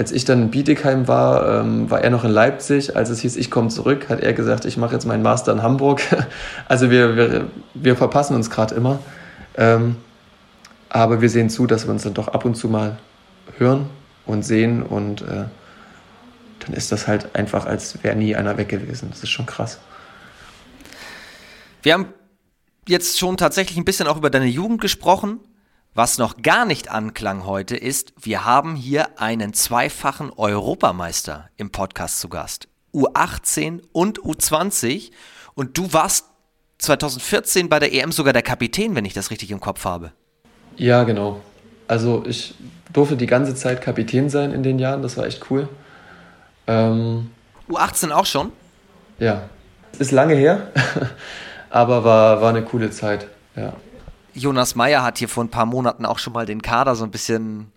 als 0.00 0.12
ich 0.12 0.24
dann 0.24 0.44
in 0.44 0.50
Bietigheim 0.50 1.08
war, 1.08 1.60
ähm, 1.60 1.90
war 1.90 2.02
er 2.02 2.08
noch 2.08 2.24
in 2.24 2.30
Leipzig. 2.30 2.96
Als 2.96 3.10
es 3.10 3.20
hieß, 3.20 3.36
ich 3.36 3.50
komme 3.50 3.68
zurück, 3.68 4.08
hat 4.08 4.20
er 4.20 4.32
gesagt, 4.32 4.64
ich 4.64 4.78
mache 4.78 4.94
jetzt 4.94 5.04
meinen 5.04 5.22
Master 5.22 5.52
in 5.52 5.62
Hamburg. 5.62 6.00
also 6.68 6.90
wir, 6.90 7.16
wir, 7.16 7.48
wir 7.74 7.96
verpassen 7.96 8.34
uns 8.34 8.48
gerade 8.48 8.74
immer. 8.74 8.98
Ähm, 9.58 9.96
aber 10.88 11.20
wir 11.20 11.28
sehen 11.28 11.50
zu, 11.50 11.66
dass 11.66 11.86
wir 11.86 11.90
uns 11.92 12.04
dann 12.04 12.14
doch 12.14 12.28
ab 12.28 12.46
und 12.46 12.54
zu 12.54 12.68
mal 12.68 12.96
hören 13.58 13.90
und 14.24 14.42
sehen 14.42 14.82
und 14.82 15.20
äh, 15.20 15.44
dann 16.60 16.72
ist 16.72 16.92
das 16.92 17.06
halt 17.06 17.34
einfach, 17.36 17.66
als 17.66 18.02
wäre 18.02 18.16
nie 18.16 18.34
einer 18.34 18.56
weg 18.56 18.70
gewesen. 18.70 19.10
Das 19.10 19.22
ist 19.22 19.28
schon 19.28 19.44
krass. 19.44 19.80
Wir 21.82 21.92
haben 21.92 22.06
jetzt 22.88 23.18
schon 23.18 23.36
tatsächlich 23.36 23.76
ein 23.76 23.84
bisschen 23.84 24.06
auch 24.06 24.16
über 24.16 24.30
deine 24.30 24.46
Jugend 24.46 24.80
gesprochen. 24.80 25.40
Was 26.00 26.16
noch 26.16 26.40
gar 26.40 26.64
nicht 26.64 26.90
anklang 26.90 27.44
heute 27.44 27.76
ist, 27.76 28.14
wir 28.22 28.46
haben 28.46 28.74
hier 28.74 29.20
einen 29.20 29.52
zweifachen 29.52 30.32
Europameister 30.34 31.50
im 31.58 31.72
Podcast 31.72 32.20
zu 32.20 32.30
Gast. 32.30 32.68
U18 32.94 33.82
und 33.92 34.18
U20. 34.20 35.10
Und 35.52 35.76
du 35.76 35.92
warst 35.92 36.24
2014 36.78 37.68
bei 37.68 37.78
der 37.80 37.92
EM 37.92 38.12
sogar 38.12 38.32
der 38.32 38.40
Kapitän, 38.40 38.94
wenn 38.94 39.04
ich 39.04 39.12
das 39.12 39.30
richtig 39.30 39.50
im 39.50 39.60
Kopf 39.60 39.84
habe. 39.84 40.12
Ja, 40.78 41.04
genau. 41.04 41.42
Also 41.86 42.24
ich 42.26 42.54
durfte 42.94 43.18
die 43.18 43.26
ganze 43.26 43.54
Zeit 43.54 43.82
Kapitän 43.82 44.30
sein 44.30 44.52
in 44.52 44.62
den 44.62 44.78
Jahren, 44.78 45.02
das 45.02 45.18
war 45.18 45.26
echt 45.26 45.50
cool. 45.50 45.68
Ähm, 46.66 47.30
U18 47.68 48.10
auch 48.10 48.24
schon? 48.24 48.52
Ja. 49.18 49.50
Ist 49.98 50.12
lange 50.12 50.34
her, 50.34 50.72
aber 51.68 52.04
war, 52.04 52.40
war 52.40 52.48
eine 52.48 52.62
coole 52.62 52.90
Zeit, 52.90 53.26
ja. 53.54 53.74
Jonas 54.34 54.74
Meyer 54.74 55.02
hat 55.02 55.18
hier 55.18 55.28
vor 55.28 55.44
ein 55.44 55.50
paar 55.50 55.66
Monaten 55.66 56.04
auch 56.06 56.18
schon 56.18 56.32
mal 56.32 56.46
den 56.46 56.62
Kader 56.62 56.94
so 56.94 57.04
ein 57.04 57.10
bisschen 57.10 57.72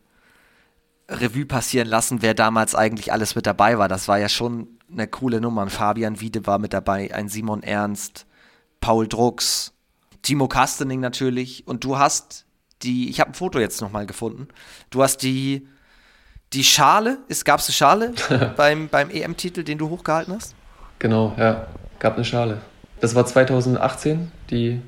Revue 1.10 1.45
passieren 1.45 1.88
lassen, 1.88 2.22
wer 2.22 2.34
damals 2.34 2.76
eigentlich 2.76 3.12
alles 3.12 3.36
mit 3.36 3.45
dabei 3.45 3.78
war. 3.78 3.88
Das 3.88 4.08
war 4.08 4.20
ja 4.20 4.30
schon 4.30 4.68
eine 4.91 5.08
coole 5.08 5.41
Nummer. 5.41 5.64
Ein 5.64 5.70
Fabian 5.70 6.20
Wiede 6.20 6.45
war 6.47 6.60
mit 6.60 6.74
dabei, 6.74 7.14
ein 7.14 7.30
Simon 7.30 7.64
Ernst, 7.64 8.26
Paul 8.80 9.08
Drucks, 9.08 9.74
Timo 10.22 10.47
Kastening 10.47 10.99
natürlich. 10.99 11.68
Und 11.68 11.84
du 11.84 11.97
hast 11.97 12.45
die, 12.84 13.10
ich 13.10 13.20
habe 13.20 13.32
ein 13.32 13.36
Foto 13.36 13.60
jetzt 13.60 13.82
nochmal 13.82 14.06
gefunden. 14.06 14.47
Du 14.89 15.04
hast 15.04 15.18
die, 15.24 15.68
die 16.54 16.64
Schale, 16.64 17.20
gab 17.43 17.60
es 17.60 17.68
eine 17.68 17.74
Schale 17.74 18.14
beim, 18.58 18.88
beim 18.88 19.10
EM-Titel, 19.10 19.64
den 19.64 19.78
du 19.78 19.89
hochgehalten 19.89 20.34
hast? 20.34 20.56
Genau, 20.99 21.34
ja, 21.38 21.68
gab 21.99 22.16
eine 22.16 22.26
Schale. 22.26 22.62
Das 23.01 23.16
war 23.16 23.26
2018, 23.26 24.32
die 24.49 24.82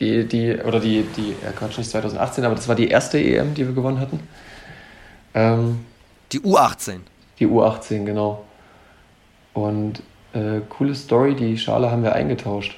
die, 0.00 0.26
die, 0.26 0.56
oder 0.56 0.80
die, 0.80 1.02
die, 1.16 1.34
ja 1.42 1.50
Quatsch, 1.52 1.78
nicht 1.78 1.90
2018, 1.90 2.44
aber 2.44 2.54
das 2.54 2.68
war 2.68 2.74
die 2.74 2.88
erste 2.88 3.18
EM, 3.18 3.54
die 3.54 3.66
wir 3.66 3.74
gewonnen 3.74 4.00
hatten. 4.00 4.20
Ähm, 5.34 5.84
die 6.32 6.40
U18. 6.40 7.00
Die 7.38 7.46
U18, 7.46 8.04
genau. 8.04 8.44
Und 9.54 10.02
äh, 10.34 10.60
coole 10.68 10.94
Story, 10.94 11.34
die 11.34 11.58
Schale 11.58 11.90
haben 11.90 12.02
wir 12.02 12.14
eingetauscht. 12.14 12.76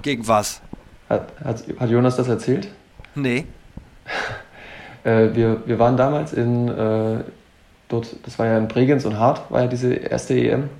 Gegen 0.00 0.26
was? 0.26 0.62
Hat, 1.08 1.28
hat, 1.44 1.62
hat 1.78 1.90
Jonas 1.90 2.16
das 2.16 2.28
erzählt? 2.28 2.68
Nee. 3.14 3.44
äh, 5.04 5.28
wir, 5.34 5.62
wir 5.66 5.78
waren 5.78 5.96
damals 5.96 6.32
in, 6.32 6.68
äh, 6.68 7.24
dort, 7.88 8.16
das 8.24 8.38
war 8.38 8.46
ja 8.46 8.56
in 8.56 8.68
Bregenz 8.68 9.04
und 9.04 9.18
Hart, 9.18 9.50
war 9.50 9.62
ja 9.62 9.66
diese 9.66 9.92
erste 9.92 10.34
EM, 10.34 10.70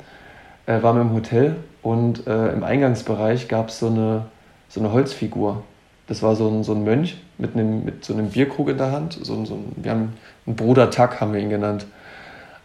äh, 0.64 0.82
waren 0.82 0.96
wir 0.96 1.02
im 1.02 1.12
Hotel 1.12 1.56
und 1.82 2.26
äh, 2.26 2.52
im 2.52 2.64
Eingangsbereich 2.64 3.48
gab 3.48 3.68
es 3.68 3.78
so 3.78 3.88
eine, 3.88 4.26
so 4.68 4.80
eine 4.80 4.92
Holzfigur 4.92 5.62
das 6.06 6.22
war 6.22 6.36
so 6.36 6.48
ein, 6.48 6.64
so 6.64 6.72
ein 6.74 6.84
Mönch 6.84 7.16
mit, 7.38 7.54
einem, 7.54 7.84
mit 7.84 8.04
so 8.04 8.12
einem 8.12 8.30
Bierkrug 8.30 8.68
in 8.68 8.78
der 8.78 8.92
Hand. 8.92 9.18
So, 9.22 9.44
so 9.44 9.54
ein, 9.54 9.72
wir 9.76 9.90
haben 9.90 10.12
einen 10.46 10.56
Bruder 10.56 10.90
Tack, 10.90 11.20
haben 11.20 11.32
wir 11.32 11.40
ihn 11.40 11.50
genannt. 11.50 11.86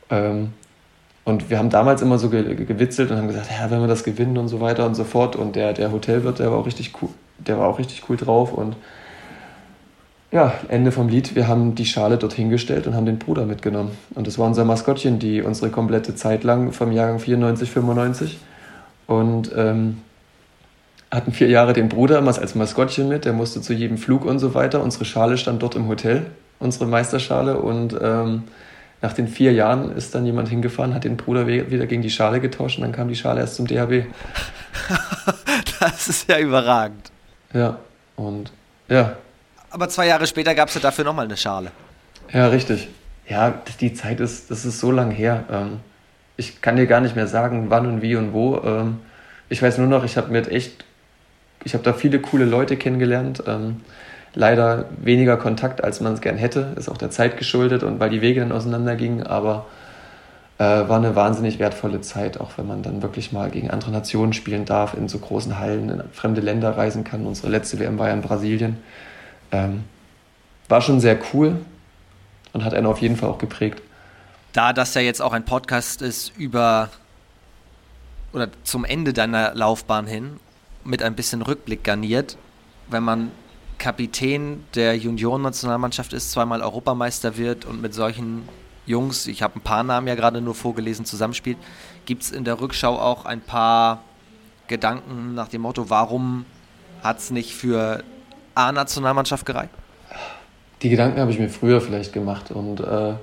Ähm, 0.09 0.53
und 1.23 1.49
wir 1.49 1.57
haben 1.57 1.69
damals 1.69 2.01
immer 2.01 2.17
so 2.17 2.29
ge 2.29 2.55
gewitzelt 2.55 3.11
und 3.11 3.17
haben 3.17 3.27
gesagt, 3.27 3.49
ja, 3.51 3.69
wenn 3.69 3.81
wir 3.81 3.87
das 3.87 4.03
gewinnen 4.03 4.37
und 4.37 4.47
so 4.47 4.61
weiter 4.61 4.85
und 4.85 4.95
so 4.95 5.03
fort. 5.03 5.35
Und 5.35 5.55
der, 5.55 5.73
der 5.73 5.91
Hotelwirt, 5.91 6.39
der 6.39 6.51
war 6.51 6.57
auch 6.57 6.65
richtig 6.65 6.93
cool, 7.01 7.09
der 7.37 7.59
war 7.59 7.67
auch 7.67 7.79
richtig 7.79 8.03
cool 8.09 8.15
drauf. 8.15 8.53
Und 8.53 8.75
ja, 10.31 10.53
Ende 10.69 10.91
vom 10.91 11.09
Lied, 11.09 11.35
wir 11.35 11.47
haben 11.47 11.75
die 11.75 11.85
Schale 11.85 12.17
dort 12.17 12.33
hingestellt 12.33 12.87
und 12.87 12.95
haben 12.95 13.05
den 13.05 13.19
Bruder 13.19 13.45
mitgenommen. 13.45 13.91
Und 14.15 14.25
das 14.27 14.37
war 14.37 14.47
unser 14.47 14.65
Maskottchen, 14.65 15.19
die 15.19 15.41
unsere 15.41 15.69
komplette 15.69 16.15
Zeit 16.15 16.43
lang 16.43 16.71
vom 16.71 16.91
Jahrgang 16.91 17.19
94, 17.19 17.71
95. 17.71 18.39
Und 19.05 19.51
ähm, 19.55 20.01
hatten 21.11 21.31
vier 21.31 21.47
Jahre 21.47 21.73
den 21.73 21.89
Bruder 21.89 22.17
immer 22.19 22.37
als 22.37 22.55
Maskottchen 22.55 23.07
mit, 23.07 23.25
der 23.25 23.33
musste 23.33 23.61
zu 23.61 23.73
jedem 23.73 23.97
Flug 23.97 24.25
und 24.25 24.39
so 24.39 24.53
weiter. 24.53 24.81
Unsere 24.81 25.05
Schale 25.05 25.37
stand 25.37 25.61
dort 25.63 25.75
im 25.75 25.87
Hotel, 25.87 26.25
unsere 26.59 26.85
Meisterschale. 26.85 27.57
Und 27.57 27.97
ähm, 28.01 28.43
nach 29.01 29.13
den 29.13 29.27
vier 29.27 29.53
Jahren 29.53 29.95
ist 29.95 30.15
dann 30.15 30.25
jemand 30.25 30.49
hingefahren, 30.49 30.93
hat 30.93 31.03
den 31.03 31.17
Bruder 31.17 31.47
wieder 31.47 31.85
gegen 31.85 32.01
die 32.01 32.09
Schale 32.09 32.39
getauscht 32.39 32.77
und 32.77 32.81
dann 32.81 32.91
kam 32.91 33.07
die 33.07 33.15
Schale 33.15 33.39
erst 33.39 33.55
zum 33.55 33.67
DHB. 33.67 34.05
das 35.79 36.09
ist 36.09 36.29
ja 36.29 36.39
überragend. 36.39 37.11
Ja, 37.53 37.77
und 38.15 38.51
ja. 38.89 39.15
Aber 39.69 39.87
zwei 39.89 40.07
Jahre 40.07 40.27
später 40.27 40.55
gab 40.55 40.69
es 40.69 40.75
ja 40.75 40.81
dafür 40.81 41.05
nochmal 41.05 41.25
eine 41.25 41.37
Schale. 41.37 41.71
Ja, 42.33 42.47
richtig. 42.47 42.89
Ja, 43.29 43.61
die 43.79 43.93
Zeit 43.93 44.19
ist, 44.19 44.49
das 44.49 44.65
ist 44.65 44.79
so 44.79 44.91
lang 44.91 45.11
her. 45.11 45.43
Ähm, 45.51 45.79
ich 46.37 46.61
kann 46.61 46.75
dir 46.75 46.87
gar 46.87 47.01
nicht 47.01 47.15
mehr 47.15 47.27
sagen, 47.27 47.69
wann 47.69 47.85
und 47.85 48.01
wie 48.01 48.15
und 48.15 48.33
wo. 48.33 48.57
Ähm, 48.63 48.99
ich 49.49 49.61
weiß 49.61 49.77
nur 49.77 49.87
noch, 49.87 50.03
ich 50.03 50.17
habe 50.17 50.31
mit 50.31 50.49
echt 50.49 50.85
ich 51.67 51.73
habe 51.73 51.83
da 51.83 51.91
viele 51.91 52.19
coole 52.19 52.45
Leute 52.45 52.77
kennengelernt. 52.77 53.43
Ähm, 53.45 53.81
leider 54.33 54.85
weniger 55.01 55.35
Kontakt, 55.35 55.83
als 55.83 55.99
man 55.99 56.13
es 56.13 56.21
gern 56.21 56.37
hätte. 56.37 56.71
Ist 56.77 56.87
auch 56.87 56.97
der 56.97 57.11
Zeit 57.11 57.35
geschuldet 57.37 57.83
und 57.83 57.99
weil 57.99 58.09
die 58.09 58.21
Wege 58.21 58.39
dann 58.39 58.53
auseinandergingen. 58.53 59.27
Aber 59.27 59.65
äh, 60.59 60.63
war 60.63 60.95
eine 60.95 61.17
wahnsinnig 61.17 61.59
wertvolle 61.59 61.99
Zeit, 61.99 62.39
auch 62.39 62.51
wenn 62.57 62.67
man 62.67 62.83
dann 62.83 63.01
wirklich 63.01 63.33
mal 63.33 63.49
gegen 63.49 63.69
andere 63.69 63.91
Nationen 63.91 64.31
spielen 64.31 64.63
darf, 64.63 64.93
in 64.93 65.09
so 65.09 65.19
großen 65.19 65.59
Hallen, 65.59 65.89
in 65.89 66.03
fremde 66.13 66.39
Länder 66.39 66.77
reisen 66.77 67.03
kann. 67.03 67.25
Unsere 67.25 67.49
letzte 67.49 67.79
WM 67.79 67.99
war 67.99 68.07
ja 68.07 68.13
in 68.13 68.21
Brasilien. 68.21 68.77
Ähm, 69.51 69.83
war 70.69 70.79
schon 70.79 71.01
sehr 71.01 71.19
cool 71.33 71.57
und 72.53 72.63
hat 72.63 72.73
einen 72.73 72.87
auf 72.87 72.99
jeden 72.99 73.17
Fall 73.17 73.29
auch 73.29 73.39
geprägt. 73.39 73.81
Da 74.53 74.71
das 74.71 74.93
ja 74.93 75.01
jetzt 75.01 75.21
auch 75.21 75.33
ein 75.33 75.43
Podcast 75.43 76.01
ist 76.01 76.31
über 76.37 76.89
oder 78.31 78.47
zum 78.63 78.85
Ende 78.85 79.11
deiner 79.11 79.53
Laufbahn 79.53 80.07
hin 80.07 80.39
mit 80.87 81.03
ein 81.03 81.15
bisschen 81.15 81.41
Rückblick 81.41 81.83
garniert, 81.83 82.37
wenn 82.89 83.03
man 83.03 83.31
Kapitän 83.77 84.63
der 84.73 84.97
Junioren-Nationalmannschaft 84.97 86.13
ist, 86.13 86.31
zweimal 86.31 86.61
Europameister 86.61 87.37
wird 87.37 87.65
und 87.65 87.81
mit 87.81 87.93
solchen 87.93 88.47
Jungs, 88.85 89.27
ich 89.27 89.43
habe 89.43 89.59
ein 89.59 89.61
paar 89.61 89.83
Namen 89.83 90.07
ja 90.07 90.15
gerade 90.15 90.41
nur 90.41 90.55
vorgelesen, 90.55 91.05
zusammenspielt, 91.05 91.57
gibt 92.05 92.23
es 92.23 92.31
in 92.31 92.45
der 92.45 92.59
Rückschau 92.59 92.97
auch 92.97 93.25
ein 93.25 93.41
paar 93.41 94.01
Gedanken 94.67 95.35
nach 95.35 95.49
dem 95.49 95.61
Motto, 95.61 95.89
warum 95.89 96.45
hat 97.03 97.19
es 97.19 97.31
nicht 97.31 97.53
für 97.53 98.03
A-Nationalmannschaft 98.55 99.45
gereicht? 99.45 99.69
Die 100.81 100.89
Gedanken 100.89 101.19
habe 101.19 101.31
ich 101.31 101.39
mir 101.39 101.49
früher 101.49 101.81
vielleicht 101.81 102.13
gemacht 102.13 102.51
und 102.51 102.79
äh, 102.79 103.13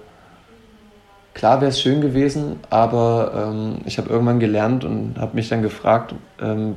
klar 1.33 1.61
wäre 1.61 1.71
es 1.71 1.81
schön 1.81 2.01
gewesen, 2.01 2.61
aber 2.69 3.51
ähm, 3.53 3.79
ich 3.87 3.99
habe 3.99 4.11
irgendwann 4.11 4.39
gelernt 4.39 4.85
und 4.85 5.19
habe 5.19 5.35
mich 5.35 5.49
dann 5.49 5.63
gefragt, 5.63 6.15
ähm, 6.41 6.77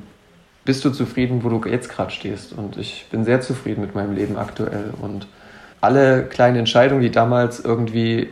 bist 0.68 0.84
du 0.84 0.92
zufrieden, 0.92 1.44
wo 1.44 1.50
du 1.50 1.68
jetzt 1.68 1.90
gerade 1.90 2.12
stehst? 2.12 2.52
Und 2.52 2.78
ich 2.78 3.08
bin 3.10 3.24
sehr 3.24 3.40
zufrieden 3.42 3.82
mit 3.82 3.96
meinem 3.96 4.14
Leben 4.14 4.38
aktuell 4.38 4.94
und 5.02 5.26
alle 5.80 6.24
kleinen 6.24 6.58
Entscheidungen, 6.58 7.02
die 7.02 7.10
damals 7.10 7.62
irgendwie 7.62 8.28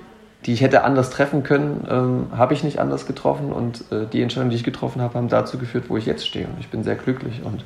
die 0.45 0.53
ich 0.53 0.61
hätte 0.61 0.83
anders 0.83 1.09
treffen 1.09 1.41
können, 1.41 1.87
ähm, 1.89 2.37
habe 2.37 2.53
ich 2.53 2.63
nicht 2.63 2.77
anders 2.77 3.07
getroffen 3.07 3.51
und 3.51 3.91
äh, 3.91 4.05
die 4.05 4.21
Entscheidungen, 4.21 4.51
die 4.51 4.57
ich 4.57 4.63
getroffen 4.63 5.01
habe, 5.01 5.15
haben 5.15 5.27
dazu 5.27 5.57
geführt, 5.57 5.85
wo 5.87 5.97
ich 5.97 6.05
jetzt 6.05 6.27
stehe 6.27 6.45
und 6.45 6.59
ich 6.59 6.67
bin 6.67 6.83
sehr 6.83 6.93
glücklich 6.93 7.41
und 7.43 7.65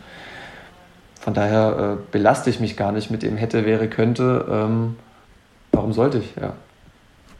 von 1.20 1.34
daher 1.34 1.98
äh, 1.98 2.12
belaste 2.12 2.50
ich 2.50 2.62
mich 2.62 2.78
gar 2.78 2.94
nicht 2.94 3.12
mit 3.12 3.22
dem 3.22 3.36
hätte, 3.36 3.66
wäre, 3.66 3.90
könnte. 3.90 4.46
Ähm, 4.50 4.96
warum 5.74 5.92
sollte 5.92 6.20
ich, 6.20 6.36
ja. 6.42 6.54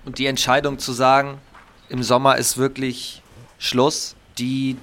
Und 0.04 0.18
die 0.18 0.26
Entscheidung 0.26 0.78
zu 0.78 0.92
sagen, 0.92 1.38
im 1.88 2.04
Sommer 2.04 2.38
ist 2.38 2.58
wirklich 2.58 3.22
Schluss, 3.58 4.18
die 4.38 4.76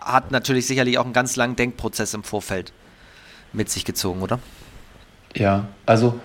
hat 0.00 0.30
natürlich 0.30 0.66
sicherlich 0.66 0.98
auch 0.98 1.04
einen 1.04 1.12
ganz 1.12 1.36
langen 1.36 1.56
Denkprozess 1.56 2.14
im 2.14 2.22
Vorfeld 2.22 2.72
mit 3.52 3.70
sich 3.70 3.84
gezogen, 3.84 4.22
oder? 4.22 4.38
Ja, 5.34 5.66
also 5.86 6.18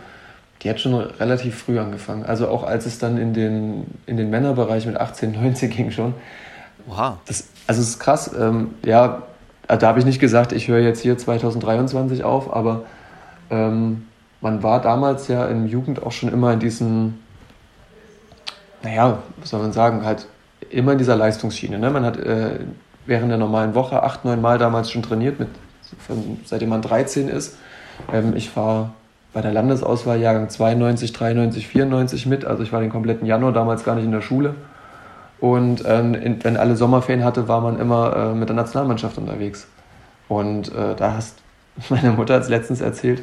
die 0.61 0.69
hat 0.69 0.79
schon 0.79 0.93
relativ 0.95 1.63
früh 1.63 1.79
angefangen. 1.79 2.23
Also 2.23 2.47
auch 2.47 2.63
als 2.63 2.85
es 2.85 2.97
dann 2.97 3.17
in 3.17 3.33
den, 3.33 3.85
in 4.05 4.17
den 4.17 4.29
Männerbereich 4.29 4.85
mit 4.85 4.97
18, 4.97 5.33
19 5.33 5.69
ging 5.69 5.91
schon. 5.91 6.13
Oha. 6.87 7.19
Das, 7.25 7.47
also 7.67 7.81
es 7.81 7.89
ist 7.89 7.99
krass. 7.99 8.31
Ähm, 8.37 8.75
ja, 8.85 9.23
da 9.67 9.87
habe 9.87 9.99
ich 9.99 10.05
nicht 10.05 10.19
gesagt, 10.19 10.53
ich 10.53 10.67
höre 10.67 10.79
jetzt 10.79 11.01
hier 11.01 11.17
2023 11.17 12.23
auf, 12.23 12.53
aber 12.53 12.83
ähm, 13.49 14.07
man 14.41 14.63
war 14.63 14.81
damals 14.81 15.27
ja 15.27 15.45
in 15.47 15.67
Jugend 15.67 16.03
auch 16.03 16.11
schon 16.11 16.31
immer 16.31 16.53
in 16.53 16.59
diesen, 16.59 17.19
naja, 18.83 19.19
was 19.37 19.49
soll 19.49 19.61
man 19.61 19.73
sagen, 19.73 20.05
halt 20.05 20.27
immer 20.69 20.93
in 20.93 20.97
dieser 20.97 21.15
Leistungsschiene. 21.15 21.79
Ne? 21.79 21.89
Man 21.89 22.05
hat 22.05 22.17
äh, 22.17 22.59
während 23.05 23.29
der 23.29 23.37
normalen 23.37 23.75
Woche 23.75 24.03
acht, 24.03 24.25
neun 24.25 24.41
Mal 24.41 24.57
damals 24.57 24.91
schon 24.91 25.03
trainiert, 25.03 25.39
mit, 25.39 25.49
von, 25.99 26.39
seitdem 26.45 26.69
man 26.69 26.81
13 26.81 27.29
ist. 27.29 27.57
Ähm, 28.11 28.33
ich 28.35 28.55
war 28.55 28.93
bei 29.33 29.41
der 29.41 29.51
Landesauswahl 29.51 30.19
Jahrgang 30.19 30.49
92, 30.49 31.13
93, 31.13 31.67
94 31.67 32.25
mit. 32.25 32.45
Also 32.45 32.63
ich 32.63 32.71
war 32.71 32.81
den 32.81 32.91
kompletten 32.91 33.25
Januar 33.25 33.51
damals 33.51 33.83
gar 33.83 33.95
nicht 33.95 34.05
in 34.05 34.11
der 34.11 34.21
Schule. 34.21 34.55
Und 35.39 35.83
ähm, 35.85 36.13
in, 36.13 36.43
wenn 36.43 36.55
alle 36.55 36.75
Sommerferien 36.75 37.25
hatte, 37.25 37.47
war 37.47 37.61
man 37.61 37.79
immer 37.79 38.15
äh, 38.15 38.33
mit 38.35 38.49
der 38.49 38.55
Nationalmannschaft 38.55 39.17
unterwegs. 39.17 39.67
Und 40.29 40.69
äh, 40.73 40.95
da 40.95 41.13
hast 41.15 41.43
meine 41.89 42.11
Mutter 42.11 42.35
hat 42.35 42.43
es 42.43 42.49
letztens 42.49 42.81
erzählt, 42.81 43.21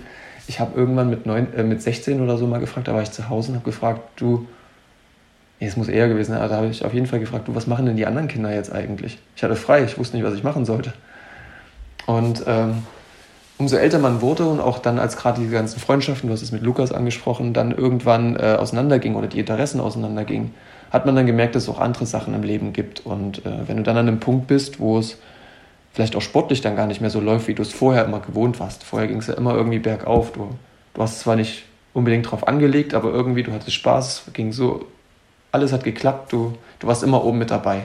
ich 0.49 0.59
habe 0.59 0.79
irgendwann 0.79 1.11
mit, 1.11 1.27
neun, 1.27 1.53
äh, 1.55 1.63
mit 1.63 1.83
16 1.83 2.21
oder 2.21 2.37
so 2.37 2.47
mal 2.47 2.61
gefragt, 2.61 2.89
da 2.89 2.95
war 2.95 3.03
ich 3.03 3.13
zu 3.13 3.29
Hause 3.29 3.51
und 3.51 3.57
habe 3.57 3.65
gefragt, 3.65 4.01
du, 4.17 4.47
nee, 5.61 5.67
es 5.67 5.77
muss 5.77 5.89
eher 5.89 6.09
gewesen 6.09 6.33
sein, 6.33 6.49
da 6.49 6.57
habe 6.57 6.69
ich 6.69 6.85
auf 6.85 6.95
jeden 6.95 7.07
Fall 7.07 7.21
gefragt, 7.21 7.45
was 7.49 7.67
machen 7.67 7.87
denn 7.87 7.97
die 7.97 8.07
anderen 8.07 8.29
Kinder 8.29 8.53
jetzt 8.53 8.73
eigentlich? 8.73 9.19
Ich 9.37 9.43
hatte 9.43 9.57
frei, 9.57 9.85
ich 9.85 9.99
wusste 9.99 10.17
nicht, 10.17 10.27
was 10.27 10.35
ich 10.35 10.43
machen 10.43 10.65
sollte. 10.65 10.93
Und 12.07 12.43
ähm, 12.47 12.83
umso 13.59 13.77
älter 13.77 13.99
man 13.99 14.23
wurde 14.23 14.47
und 14.47 14.61
auch 14.61 14.79
dann, 14.79 14.99
als 14.99 15.17
gerade 15.17 15.41
die 15.41 15.49
ganzen 15.49 15.79
Freundschaften, 15.79 16.29
du 16.29 16.33
hast 16.33 16.43
es 16.43 16.51
mit 16.51 16.63
Lukas 16.63 16.93
angesprochen, 16.93 17.53
dann 17.53 17.73
irgendwann 17.73 18.37
äh, 18.37 18.57
auseinanderging 18.59 19.15
oder 19.15 19.29
die 19.29 19.39
Interessen 19.39 19.81
auseinandergingen, 19.81 20.55
hat 20.91 21.07
man 21.07 21.15
dann 21.15 21.27
gemerkt, 21.27 21.55
dass 21.55 21.65
es 21.65 21.69
auch 21.69 21.79
andere 21.79 22.07
Sachen 22.07 22.35
im 22.35 22.43
Leben 22.43 22.73
gibt. 22.73 23.07
Und 23.07 23.45
äh, 23.45 23.69
wenn 23.69 23.77
du 23.77 23.83
dann 23.83 23.97
an 23.97 24.09
einem 24.09 24.19
Punkt 24.19 24.47
bist, 24.47 24.81
wo 24.81 24.99
es 24.99 25.19
vielleicht 25.93 26.17
auch 26.17 26.23
sportlich 26.23 26.61
dann 26.61 26.77
gar 26.77 26.87
nicht 26.87 27.01
mehr 27.01 27.11
so 27.11 27.21
läuft, 27.21 27.49
wie 27.49 27.55
du 27.55 27.63
es 27.63 27.73
vorher 27.73 28.05
immer 28.05 28.21
gewohnt 28.21 28.61
warst. 28.61 28.85
Vorher 28.85 29.09
ging 29.09 29.19
es 29.19 29.27
ja 29.27 29.35
immer 29.35 29.55
irgendwie 29.55 29.79
bergauf. 29.79 30.33
Du, 30.33 30.49
du 30.95 31.03
hast 31.03 31.21
zwar 31.21 31.37
nicht 31.37 31.65
unbedingt 31.93 32.31
drauf 32.31 32.47
angelegt, 32.47 32.95
aber 32.95 33.11
irgendwie 33.11 33.43
du 33.43 33.53
hattest 33.53 33.75
Spaß, 33.75 34.31
ging 34.33 34.53
so, 34.53 34.87
alles 35.53 35.73
hat 35.73 35.85
geklappt, 35.85 36.33
du, 36.33 36.57
du 36.79 36.87
warst 36.87 37.03
immer 37.03 37.25
oben 37.25 37.39
mit 37.39 37.51
dabei. 37.51 37.83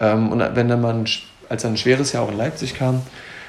Ähm, 0.00 0.32
und 0.32 0.40
wenn 0.54 0.68
dann 0.68 0.80
mal, 0.80 1.04
als 1.48 1.62
dann 1.62 1.72
ein 1.74 1.76
schweres 1.76 2.12
Jahr 2.12 2.24
auch 2.24 2.30
in 2.30 2.38
Leipzig 2.38 2.74
kam, 2.74 3.02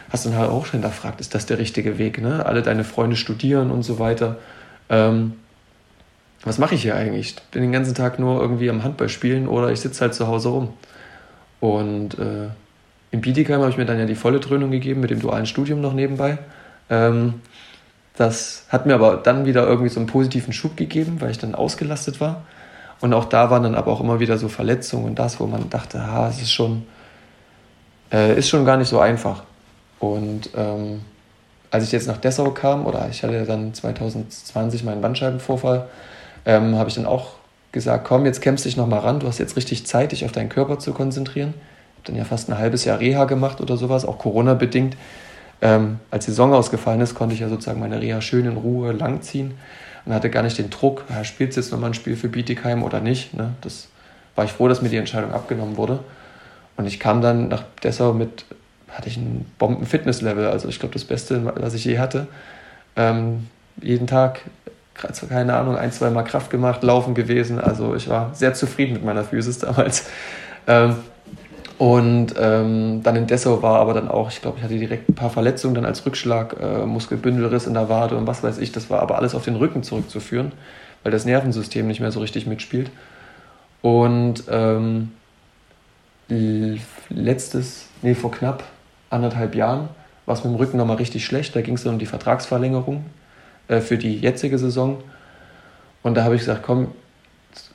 hast 0.09 0.25
du 0.25 0.29
dann 0.29 0.39
halt 0.39 0.49
auch 0.49 0.65
schon 0.65 0.81
hinterfragt, 0.81 1.21
ist 1.21 1.35
das 1.35 1.45
der 1.45 1.59
richtige 1.59 1.97
Weg? 1.97 2.21
Ne? 2.21 2.45
Alle 2.45 2.61
deine 2.61 2.83
Freunde 2.83 3.15
studieren 3.15 3.71
und 3.71 3.83
so 3.83 3.99
weiter. 3.99 4.37
Ähm, 4.89 5.33
was 6.43 6.57
mache 6.57 6.75
ich 6.75 6.81
hier 6.81 6.95
eigentlich? 6.95 7.35
Ich 7.35 7.43
bin 7.51 7.61
den 7.61 7.71
ganzen 7.71 7.95
Tag 7.95 8.17
nur 8.17 8.41
irgendwie 8.41 8.69
am 8.69 8.83
Handball 8.83 9.09
spielen 9.09 9.47
oder 9.47 9.71
ich 9.71 9.81
sitze 9.81 10.01
halt 10.01 10.13
zu 10.13 10.27
Hause 10.27 10.49
rum. 10.49 10.73
Und 11.59 12.17
äh, 12.17 12.47
in 13.11 13.21
Bietigheim 13.21 13.59
habe 13.59 13.69
ich 13.69 13.77
mir 13.77 13.85
dann 13.85 13.99
ja 13.99 14.05
die 14.05 14.15
volle 14.15 14.39
Dröhnung 14.39 14.71
gegeben 14.71 15.01
mit 15.01 15.09
dem 15.09 15.19
dualen 15.19 15.45
Studium 15.45 15.81
noch 15.81 15.93
nebenbei. 15.93 16.37
Ähm, 16.89 17.41
das 18.15 18.65
hat 18.69 18.85
mir 18.85 18.95
aber 18.95 19.17
dann 19.17 19.45
wieder 19.45 19.65
irgendwie 19.67 19.89
so 19.89 19.99
einen 19.99 20.07
positiven 20.07 20.53
Schub 20.53 20.77
gegeben, 20.77 21.17
weil 21.19 21.31
ich 21.31 21.37
dann 21.37 21.55
ausgelastet 21.55 22.19
war. 22.21 22.43
Und 23.01 23.13
auch 23.13 23.25
da 23.25 23.49
waren 23.49 23.63
dann 23.63 23.75
aber 23.75 23.91
auch 23.91 24.01
immer 24.01 24.19
wieder 24.19 24.37
so 24.37 24.49
Verletzungen 24.49 25.05
und 25.05 25.19
das, 25.19 25.39
wo 25.39 25.45
man 25.45 25.69
dachte, 25.69 26.05
ha, 26.05 26.27
es 26.27 26.41
ist 26.41 26.51
schon, 26.51 26.85
äh, 28.11 28.37
ist 28.37 28.49
schon 28.49 28.65
gar 28.65 28.77
nicht 28.77 28.89
so 28.89 28.99
einfach. 28.99 29.43
Und 29.99 30.49
ähm, 30.55 31.01
als 31.71 31.85
ich 31.85 31.91
jetzt 31.91 32.07
nach 32.07 32.17
Dessau 32.17 32.51
kam, 32.51 32.85
oder 32.85 33.07
ich 33.09 33.23
hatte 33.23 33.45
dann 33.45 33.73
2020 33.73 34.83
meinen 34.83 35.01
Bandscheibenvorfall, 35.01 35.87
ähm, 36.45 36.75
habe 36.75 36.89
ich 36.89 36.95
dann 36.95 37.05
auch 37.05 37.33
gesagt, 37.71 38.05
komm, 38.05 38.25
jetzt 38.25 38.41
kämpfst 38.41 38.65
dich 38.65 38.75
nochmal 38.75 38.99
ran, 38.99 39.19
du 39.19 39.27
hast 39.27 39.37
jetzt 39.37 39.55
richtig 39.55 39.85
Zeit, 39.85 40.11
dich 40.11 40.25
auf 40.25 40.31
deinen 40.31 40.49
Körper 40.49 40.79
zu 40.79 40.91
konzentrieren. 40.93 41.53
Ich 41.53 41.99
habe 41.99 42.07
dann 42.07 42.15
ja 42.15 42.23
fast 42.25 42.49
ein 42.49 42.57
halbes 42.57 42.85
Jahr 42.85 42.99
Reha 42.99 43.25
gemacht 43.25 43.61
oder 43.61 43.77
sowas, 43.77 44.05
auch 44.05 44.17
Corona-bedingt. 44.17 44.97
Ähm, 45.61 45.99
als 46.09 46.25
die 46.25 46.31
Saison 46.31 46.53
ausgefallen 46.53 47.01
ist, 47.01 47.15
konnte 47.15 47.35
ich 47.35 47.41
ja 47.41 47.49
sozusagen 47.49 47.79
meine 47.79 48.01
Reha 48.01 48.21
schön 48.21 48.45
in 48.45 48.57
Ruhe 48.57 48.91
langziehen 48.93 49.53
und 50.09 50.15
hatte 50.15 50.31
gar 50.31 50.41
nicht 50.41 50.57
den 50.57 50.71
Druck, 50.71 51.05
ja, 51.09 51.23
spielst 51.23 51.55
du 51.55 51.61
jetzt 51.61 51.71
nochmal 51.71 51.91
ein 51.91 51.93
Spiel 51.93 52.15
für 52.15 52.29
Bietigheim 52.29 52.81
oder 52.81 52.99
nicht. 52.99 53.35
Ne? 53.35 53.53
Das 53.61 53.89
war 54.35 54.43
ich 54.43 54.51
froh, 54.51 54.67
dass 54.67 54.81
mir 54.81 54.89
die 54.89 54.97
Entscheidung 54.97 55.31
abgenommen 55.31 55.77
wurde. 55.77 55.99
Und 56.77 56.87
ich 56.87 56.99
kam 56.99 57.21
dann 57.21 57.47
nach 57.47 57.63
Dessau 57.83 58.13
mit 58.13 58.43
hatte 58.89 59.07
ich 59.07 59.17
ein 59.17 59.45
Bomben-Fitness-Level. 59.59 60.47
Also 60.47 60.67
ich 60.67 60.79
glaube, 60.79 60.93
das 60.93 61.03
Beste, 61.05 61.53
was 61.55 61.75
ich 61.75 61.85
je 61.85 61.99
hatte. 61.99 62.25
Ähm, 62.95 63.47
jeden 63.79 64.07
Tag, 64.07 64.41
keine 65.29 65.53
Ahnung, 65.53 65.77
ein, 65.77 65.91
zwei 65.91 66.09
Mal 66.09 66.23
Kraft 66.23 66.49
gemacht, 66.49 66.81
laufen 66.81 67.13
gewesen. 67.13 67.59
Also 67.59 67.93
ich 67.93 68.09
war 68.09 68.33
sehr 68.33 68.55
zufrieden 68.55 68.93
mit 68.93 69.05
meiner 69.05 69.23
Physis 69.23 69.59
damals. 69.59 70.09
Ähm, 70.65 70.95
und 71.79 72.35
ähm, 72.37 73.03
dann 73.03 73.15
in 73.15 73.25
Dessau 73.25 73.61
war 73.61 73.79
aber 73.79 73.93
dann 73.93 74.09
auch, 74.09 74.29
ich 74.29 74.41
glaube, 74.41 74.57
ich 74.57 74.63
hatte 74.65 74.77
direkt 74.77 75.07
ein 75.07 75.15
paar 75.15 75.29
Verletzungen 75.29 75.75
dann 75.75 75.85
als 75.85 76.05
Rückschlag, 76.05 76.57
äh, 76.59 76.85
Muskelbündelriss 76.85 77.67
in 77.67 77.73
der 77.73 77.87
Wade 77.87 78.17
und 78.17 78.27
was 78.27 78.43
weiß 78.43 78.57
ich. 78.57 78.73
Das 78.73 78.89
war 78.89 78.99
aber 78.99 79.17
alles 79.17 79.33
auf 79.33 79.45
den 79.45 79.55
Rücken 79.55 79.81
zurückzuführen, 79.81 80.51
weil 81.03 81.13
das 81.13 81.23
Nervensystem 81.23 81.87
nicht 81.87 82.01
mehr 82.01 82.11
so 82.11 82.19
richtig 82.19 82.45
mitspielt. 82.47 82.91
Und 83.81 84.43
ähm, 84.49 85.13
letztes, 86.27 87.87
nee, 88.01 88.13
vor 88.13 88.31
knapp 88.31 88.65
anderthalb 89.09 89.55
Jahren 89.55 89.87
war 90.25 90.35
es 90.35 90.43
mit 90.43 90.53
dem 90.53 90.57
Rücken 90.57 90.75
nochmal 90.75 90.97
richtig 90.97 91.23
schlecht. 91.23 91.55
Da 91.55 91.61
ging 91.61 91.75
es 91.75 91.83
dann 91.83 91.93
um 91.93 91.99
die 91.99 92.05
Vertragsverlängerung 92.05 93.05
äh, 93.69 93.79
für 93.79 93.97
die 93.97 94.17
jetzige 94.17 94.57
Saison. 94.57 95.01
Und 96.03 96.15
da 96.15 96.25
habe 96.25 96.35
ich 96.35 96.41
gesagt, 96.41 96.63
komm, 96.63 96.89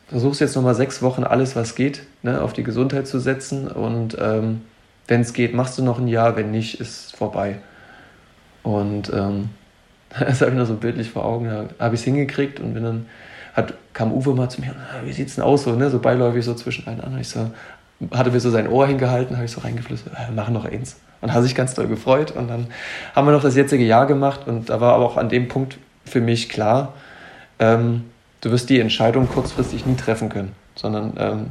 versuch's 0.09 0.41
jetzt 0.41 0.57
nochmal 0.57 0.75
sechs 0.75 1.03
Wochen 1.03 1.25
alles, 1.25 1.57
was 1.57 1.75
geht, 1.75 2.03
ne, 2.23 2.41
auf 2.41 2.53
die 2.53 2.63
Gesundheit 2.63 3.07
zu 3.07 3.19
setzen. 3.19 3.69
Und 3.69 4.17
ähm, 4.21 4.63
wenn 5.07 5.21
es 5.21 5.33
geht, 5.33 5.55
machst 5.55 5.79
du 5.79 5.83
noch 5.83 5.99
ein 5.99 6.09
Jahr, 6.09 6.37
wenn 6.37 6.51
nicht, 6.51 6.81
ist 6.81 7.17
vorbei. 7.17 7.59
Und 8.63 9.13
ähm, 9.13 9.51
das 10.19 10.41
habe 10.41 10.53
ich 10.53 10.57
noch 10.57 10.67
so 10.67 10.75
bildlich 10.75 11.11
vor 11.11 11.25
Augen. 11.25 11.47
Da 11.47 11.67
habe 11.79 11.95
ich 11.95 12.01
es 12.01 12.05
hingekriegt 12.05 12.61
und 12.61 12.75
bin 12.75 12.85
dann, 12.85 13.07
hat, 13.55 13.75
kam 13.93 14.13
Uwe 14.13 14.35
mal 14.35 14.49
zu 14.49 14.61
mir, 14.61 14.75
wie 15.05 15.13
sieht 15.13 15.29
es 15.29 15.37
denn 15.37 15.45
aus, 15.45 15.65
so, 15.65 15.75
ne, 15.75 15.91
so 15.91 15.99
beiläufig 15.99 16.45
so 16.45 16.55
zwischen 16.55 16.87
allen 16.87 17.01
anderen. 17.01 17.21
Ich 17.21 17.29
so, 17.29 17.51
hatte 18.13 18.31
mir 18.31 18.41
so 18.41 18.51
sein 18.51 18.69
Ohr 18.69 18.87
hingehalten, 18.87 19.37
habe 19.37 19.47
ich 19.47 19.53
so 19.53 19.61
reingeflüstert, 19.61 20.13
äh, 20.15 20.33
mach 20.35 20.51
noch 20.51 20.65
eins 20.65 20.97
und 21.21 21.33
hat 21.33 21.43
sich 21.43 21.55
ganz 21.55 21.75
doll 21.75 21.87
gefreut. 21.87 22.33
Und 22.33 22.49
dann 22.49 22.67
haben 23.15 23.27
wir 23.27 23.33
noch 23.33 23.43
das 23.43 23.57
jetzige 23.57 23.85
Jahr 23.85 24.07
gemacht 24.07 24.47
und 24.47 24.69
da 24.71 24.81
war 24.81 24.95
aber 24.95 25.05
auch 25.05 25.17
an 25.17 25.29
dem 25.29 25.49
Punkt 25.49 25.79
für 26.05 26.21
mich 26.21 26.49
klar, 26.49 26.95
ähm, 27.59 28.05
du 28.45 28.51
wirst 28.51 28.69
die 28.69 28.81
Entscheidung 28.81 29.29
kurzfristig 29.29 29.87
nie 29.87 29.97
treffen 29.97 30.29
können, 30.29 30.53
sondern 30.75 31.15
ähm, 31.19 31.47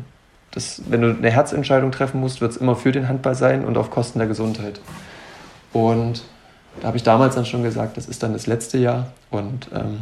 das, 0.51 0.83
wenn 0.87 1.01
du 1.01 1.09
eine 1.09 1.31
Herzentscheidung 1.31 1.91
treffen 1.91 2.21
musst, 2.21 2.39
wird 2.39 2.51
es 2.51 2.57
immer 2.57 2.75
für 2.75 2.91
den 2.91 3.07
Handball 3.09 3.33
sein 3.33 3.65
und 3.65 3.77
auf 3.77 3.89
Kosten 3.89 4.19
der 4.19 4.27
Gesundheit. 4.27 4.79
Und 5.71 6.23
da 6.81 6.87
habe 6.87 6.97
ich 6.97 7.03
damals 7.03 7.33
dann 7.33 7.45
schon 7.45 7.63
gesagt, 7.63 7.97
das 7.97 8.07
ist 8.07 8.21
dann 8.21 8.33
das 8.33 8.45
letzte 8.45 8.77
Jahr 8.77 9.11
und 9.31 9.69
ähm, 9.73 10.01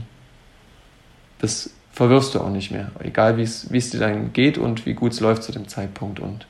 das 1.40 1.70
verwirfst 1.94 2.36
du 2.36 2.42
auch 2.42 2.50
nicht 2.50 2.72
mehr, 2.72 2.92
egal 3.00 3.38
wie 3.38 3.44
es 3.44 3.90
dir 3.90 4.00
dann 4.00 4.34
geht 4.34 4.58
und 4.58 4.86
wie 4.86 4.94
gut 4.94 5.14
es 5.14 5.22
läuft 5.22 5.44
zu 5.44 5.54
dem 5.54 5.68
Zeitpunkt. 5.70 6.20
Und 6.20 6.46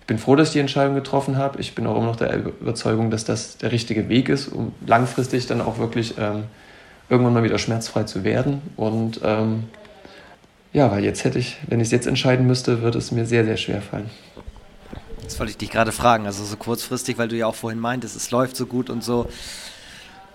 ich 0.00 0.06
bin 0.06 0.18
froh, 0.18 0.36
dass 0.36 0.48
ich 0.48 0.52
die 0.54 0.60
Entscheidung 0.60 0.94
getroffen 0.94 1.36
habe. 1.36 1.60
Ich 1.60 1.74
bin 1.74 1.86
auch 1.86 1.96
immer 1.96 2.06
noch 2.06 2.16
der 2.16 2.34
Überzeugung, 2.34 3.10
dass 3.10 3.24
das 3.24 3.58
der 3.58 3.72
richtige 3.72 4.08
Weg 4.08 4.28
ist, 4.28 4.48
um 4.48 4.72
langfristig 4.86 5.46
dann 5.46 5.60
auch 5.60 5.78
wirklich 5.78 6.14
ähm, 6.18 6.44
irgendwann 7.08 7.34
mal 7.34 7.42
wieder 7.42 7.58
schmerzfrei 7.58 8.04
zu 8.04 8.24
werden. 8.24 8.62
Und 8.76 9.20
ähm, 9.22 9.64
ja, 10.72 10.90
weil 10.90 11.04
jetzt 11.04 11.24
hätte 11.24 11.38
ich, 11.38 11.58
wenn 11.68 11.80
ich 11.80 11.86
es 11.86 11.92
jetzt 11.92 12.06
entscheiden 12.06 12.46
müsste, 12.46 12.82
würde 12.82 12.98
es 12.98 13.12
mir 13.12 13.26
sehr, 13.26 13.44
sehr 13.44 13.56
schwer 13.56 13.82
fallen. 13.82 14.10
Das 15.24 15.38
wollte 15.38 15.50
ich 15.50 15.58
dich 15.58 15.70
gerade 15.70 15.92
fragen, 15.92 16.26
also 16.26 16.44
so 16.44 16.56
kurzfristig, 16.56 17.18
weil 17.18 17.28
du 17.28 17.36
ja 17.36 17.46
auch 17.46 17.54
vorhin 17.54 17.78
meintest, 17.80 18.16
es 18.16 18.30
läuft 18.30 18.56
so 18.56 18.66
gut 18.66 18.90
und 18.90 19.04
so. 19.04 19.28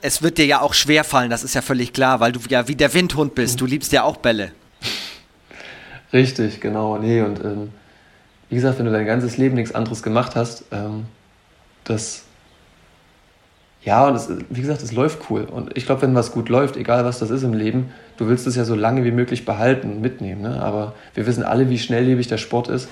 Es 0.02 0.22
wird 0.22 0.38
dir 0.38 0.46
ja 0.46 0.62
auch 0.62 0.74
schwer 0.74 1.04
fallen, 1.04 1.30
das 1.30 1.44
ist 1.44 1.56
ja 1.56 1.62
völlig 1.62 1.92
klar, 1.94 2.20
weil 2.20 2.32
du 2.32 2.40
ja 2.50 2.68
wie 2.68 2.76
der 2.76 2.94
Windhund 2.94 3.36
bist. 3.36 3.60
Du 3.60 3.66
liebst 3.66 3.92
ja 3.92 4.04
auch 4.04 4.18
Bälle. 4.18 4.52
Richtig, 6.14 6.62
genau. 6.62 6.98
Nee, 6.98 7.22
und 7.22 7.44
ähm, 7.44 7.72
wie 8.50 8.56
gesagt, 8.56 8.80
wenn 8.80 8.86
du 8.86 8.92
dein 8.92 9.06
ganzes 9.06 9.38
Leben 9.38 9.56
nichts 9.56 9.76
anderes 9.76 10.04
gemacht 10.04 10.36
hast, 10.36 10.66
ähm, 10.72 11.06
das. 11.84 12.24
Ja, 13.84 14.08
und 14.08 14.16
das, 14.16 14.30
wie 14.50 14.62
gesagt, 14.62 14.82
es 14.82 14.92
läuft 14.92 15.30
cool. 15.30 15.44
Und 15.44 15.78
ich 15.78 15.86
glaube, 15.86 16.02
wenn 16.02 16.16
was 16.16 16.32
gut 16.32 16.50
läuft, 16.50 16.76
egal 16.76 17.06
was 17.06 17.20
das 17.20 17.30
ist 17.30 17.44
im 17.44 17.54
Leben, 17.54 17.92
du 18.18 18.28
willst 18.28 18.48
es 18.48 18.56
ja 18.56 18.66
so 18.66 18.76
lange 18.76 19.06
wie 19.06 19.12
möglich 19.12 19.46
behalten 19.46 19.90
und 19.90 20.02
mitnehmen. 20.02 20.42
Ne? 20.42 20.62
Aber 20.62 20.94
wir 21.14 21.26
wissen 21.26 21.44
alle, 21.44 21.70
wie 21.70 21.80
schnelllebig 21.80 22.28
der 22.28 22.38
Sport 22.38 22.68
ist. 22.68 22.90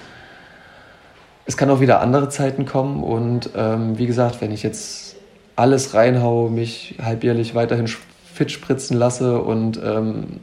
Es 1.46 1.58
kann 1.58 1.70
auch 1.70 1.82
wieder 1.82 2.02
andere 2.02 2.30
Zeiten 2.30 2.66
kommen. 2.66 3.04
Und 3.04 3.50
ähm, 3.56 3.98
wie 3.98 4.08
gesagt, 4.08 4.42
wenn 4.42 4.52
ich 4.52 4.64
jetzt 4.64 5.16
alles 5.56 5.94
reinhaue, 5.94 6.50
mich 6.50 6.96
halbjährlich 7.02 7.56
weiterhin 7.56 7.88
fit 7.88 8.52
spritzen 8.52 8.98
lasse 8.98 9.40
und 9.40 9.80
ähm, 9.84 10.40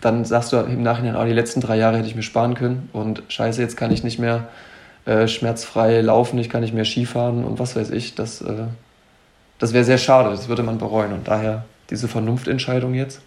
dann 0.00 0.24
sagst 0.24 0.52
du 0.52 0.58
im 0.58 0.82
Nachhinein, 0.82 1.16
oh, 1.16 1.24
die 1.24 1.32
letzten 1.32 1.60
drei 1.60 1.76
Jahre 1.76 1.98
hätte 1.98 2.08
ich 2.08 2.16
mir 2.16 2.22
sparen 2.22 2.54
können 2.54 2.90
und 2.92 3.22
scheiße, 3.28 3.62
jetzt 3.62 3.76
kann 3.76 3.90
ich 3.90 4.04
nicht 4.04 4.18
mehr 4.18 4.48
äh, 5.04 5.28
schmerzfrei 5.28 6.00
laufen, 6.00 6.38
ich 6.38 6.50
kann 6.50 6.60
nicht 6.60 6.74
mehr 6.74 6.84
Skifahren 6.84 7.44
und 7.44 7.58
was 7.58 7.76
weiß 7.76 7.90
ich. 7.90 8.14
Das, 8.14 8.40
äh, 8.42 8.64
das 9.58 9.72
wäre 9.72 9.84
sehr 9.84 9.98
schade, 9.98 10.30
das 10.30 10.48
würde 10.48 10.62
man 10.62 10.78
bereuen 10.78 11.12
und 11.12 11.28
daher 11.28 11.64
diese 11.90 12.08
Vernunftentscheidung 12.08 12.94
jetzt. 12.94 13.20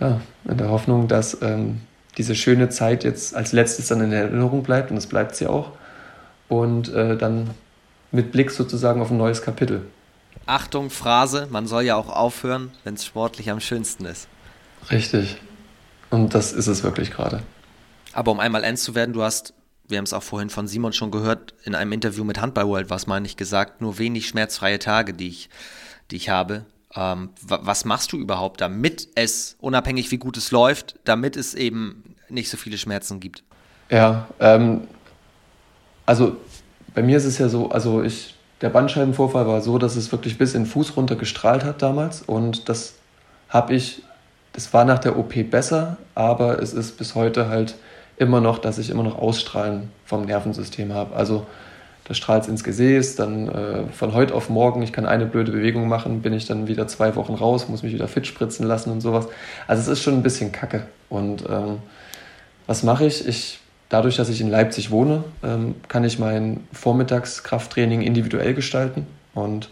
Ja, 0.00 0.20
in 0.44 0.58
der 0.58 0.68
Hoffnung, 0.68 1.08
dass 1.08 1.40
ähm, 1.40 1.80
diese 2.18 2.34
schöne 2.34 2.68
Zeit 2.68 3.04
jetzt 3.04 3.34
als 3.34 3.52
letztes 3.52 3.88
dann 3.88 4.00
in 4.00 4.12
Erinnerung 4.12 4.62
bleibt 4.62 4.90
und 4.90 4.96
das 4.96 5.06
bleibt 5.06 5.36
sie 5.36 5.46
auch 5.46 5.72
und 6.48 6.92
äh, 6.92 7.16
dann 7.16 7.50
mit 8.12 8.32
Blick 8.32 8.50
sozusagen 8.50 9.00
auf 9.00 9.10
ein 9.10 9.16
neues 9.16 9.42
Kapitel. 9.42 9.86
Achtung, 10.44 10.90
Phrase, 10.90 11.48
man 11.50 11.66
soll 11.66 11.82
ja 11.82 11.96
auch 11.96 12.08
aufhören, 12.08 12.70
wenn 12.84 12.94
es 12.94 13.04
sportlich 13.04 13.50
am 13.50 13.60
schönsten 13.60 14.04
ist. 14.04 14.28
Richtig. 14.90 15.38
Und 16.10 16.34
das 16.34 16.52
ist 16.52 16.68
es 16.68 16.84
wirklich 16.84 17.10
gerade. 17.10 17.42
Aber 18.12 18.30
um 18.30 18.40
einmal 18.40 18.62
ernst 18.62 18.84
zu 18.84 18.94
werden, 18.94 19.12
du 19.12 19.22
hast, 19.22 19.54
wir 19.88 19.98
haben 19.98 20.04
es 20.04 20.12
auch 20.12 20.22
vorhin 20.22 20.50
von 20.50 20.66
Simon 20.66 20.92
schon 20.92 21.10
gehört, 21.10 21.54
in 21.64 21.74
einem 21.74 21.92
Interview 21.92 22.24
mit 22.24 22.40
Handball 22.40 22.66
World, 22.66 22.90
was 22.90 23.06
meine 23.06 23.26
ich 23.26 23.36
gesagt, 23.36 23.80
nur 23.80 23.98
wenig 23.98 24.28
schmerzfreie 24.28 24.78
Tage, 24.78 25.14
die 25.14 25.28
ich, 25.28 25.48
die 26.10 26.16
ich 26.16 26.28
habe. 26.28 26.64
Ähm, 26.94 27.30
was 27.42 27.84
machst 27.84 28.12
du 28.12 28.18
überhaupt, 28.18 28.60
damit 28.60 29.08
es, 29.14 29.56
unabhängig 29.60 30.10
wie 30.10 30.18
gut 30.18 30.36
es 30.36 30.50
läuft, 30.50 30.96
damit 31.04 31.36
es 31.36 31.54
eben 31.54 32.14
nicht 32.28 32.48
so 32.48 32.56
viele 32.56 32.78
Schmerzen 32.78 33.20
gibt? 33.20 33.42
Ja, 33.90 34.28
ähm, 34.40 34.82
also 36.06 36.36
bei 36.94 37.02
mir 37.02 37.16
ist 37.18 37.24
es 37.24 37.38
ja 37.38 37.48
so, 37.48 37.70
also 37.70 38.02
ich, 38.02 38.34
der 38.62 38.70
Bandscheibenvorfall 38.70 39.46
war 39.46 39.60
so, 39.60 39.78
dass 39.78 39.96
es 39.96 40.10
wirklich 40.10 40.38
bis 40.38 40.54
in 40.54 40.62
den 40.62 40.68
Fuß 40.68 40.96
runter 40.96 41.16
gestrahlt 41.16 41.64
hat 41.64 41.82
damals 41.82 42.22
und 42.22 42.68
das 42.68 42.94
habe 43.48 43.74
ich 43.74 44.02
es 44.56 44.72
war 44.72 44.84
nach 44.84 44.98
der 44.98 45.18
OP 45.18 45.34
besser, 45.50 45.98
aber 46.14 46.60
es 46.62 46.72
ist 46.72 46.96
bis 46.96 47.14
heute 47.14 47.48
halt 47.48 47.76
immer 48.16 48.40
noch, 48.40 48.58
dass 48.58 48.78
ich 48.78 48.90
immer 48.90 49.02
noch 49.02 49.18
Ausstrahlen 49.18 49.90
vom 50.04 50.24
Nervensystem 50.24 50.92
habe. 50.92 51.14
Also 51.14 51.46
da 52.04 52.14
strahlt 52.14 52.44
es 52.44 52.48
ins 52.48 52.62
Gesäß, 52.62 53.16
dann 53.16 53.48
äh, 53.48 53.84
von 53.92 54.14
heute 54.14 54.34
auf 54.34 54.48
morgen, 54.48 54.82
ich 54.82 54.92
kann 54.92 55.06
eine 55.06 55.26
blöde 55.26 55.50
Bewegung 55.50 55.88
machen, 55.88 56.22
bin 56.22 56.32
ich 56.32 56.46
dann 56.46 56.68
wieder 56.68 56.86
zwei 56.86 57.16
Wochen 57.16 57.34
raus, 57.34 57.68
muss 57.68 57.82
mich 57.82 57.92
wieder 57.92 58.06
fit 58.06 58.26
spritzen 58.26 58.66
lassen 58.66 58.90
und 58.90 59.00
sowas. 59.00 59.26
Also 59.66 59.82
es 59.82 59.88
ist 59.88 60.04
schon 60.04 60.14
ein 60.14 60.22
bisschen 60.22 60.52
kacke. 60.52 60.86
Und 61.08 61.44
ähm, 61.48 61.78
was 62.66 62.82
mache 62.84 63.06
ich? 63.06 63.26
Ich 63.26 63.60
dadurch, 63.88 64.16
dass 64.16 64.28
ich 64.28 64.40
in 64.40 64.50
Leipzig 64.50 64.90
wohne, 64.90 65.24
ähm, 65.42 65.74
kann 65.88 66.04
ich 66.04 66.18
mein 66.18 66.66
Vormittagskrafttraining 66.72 68.02
individuell 68.02 68.54
gestalten. 68.54 69.06
Und 69.34 69.68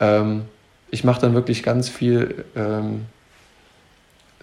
ähm, 0.00 0.42
ich 0.90 1.04
mache 1.04 1.20
dann 1.20 1.34
wirklich 1.34 1.62
ganz 1.62 1.88
viel 1.88 2.44
ähm, 2.54 3.06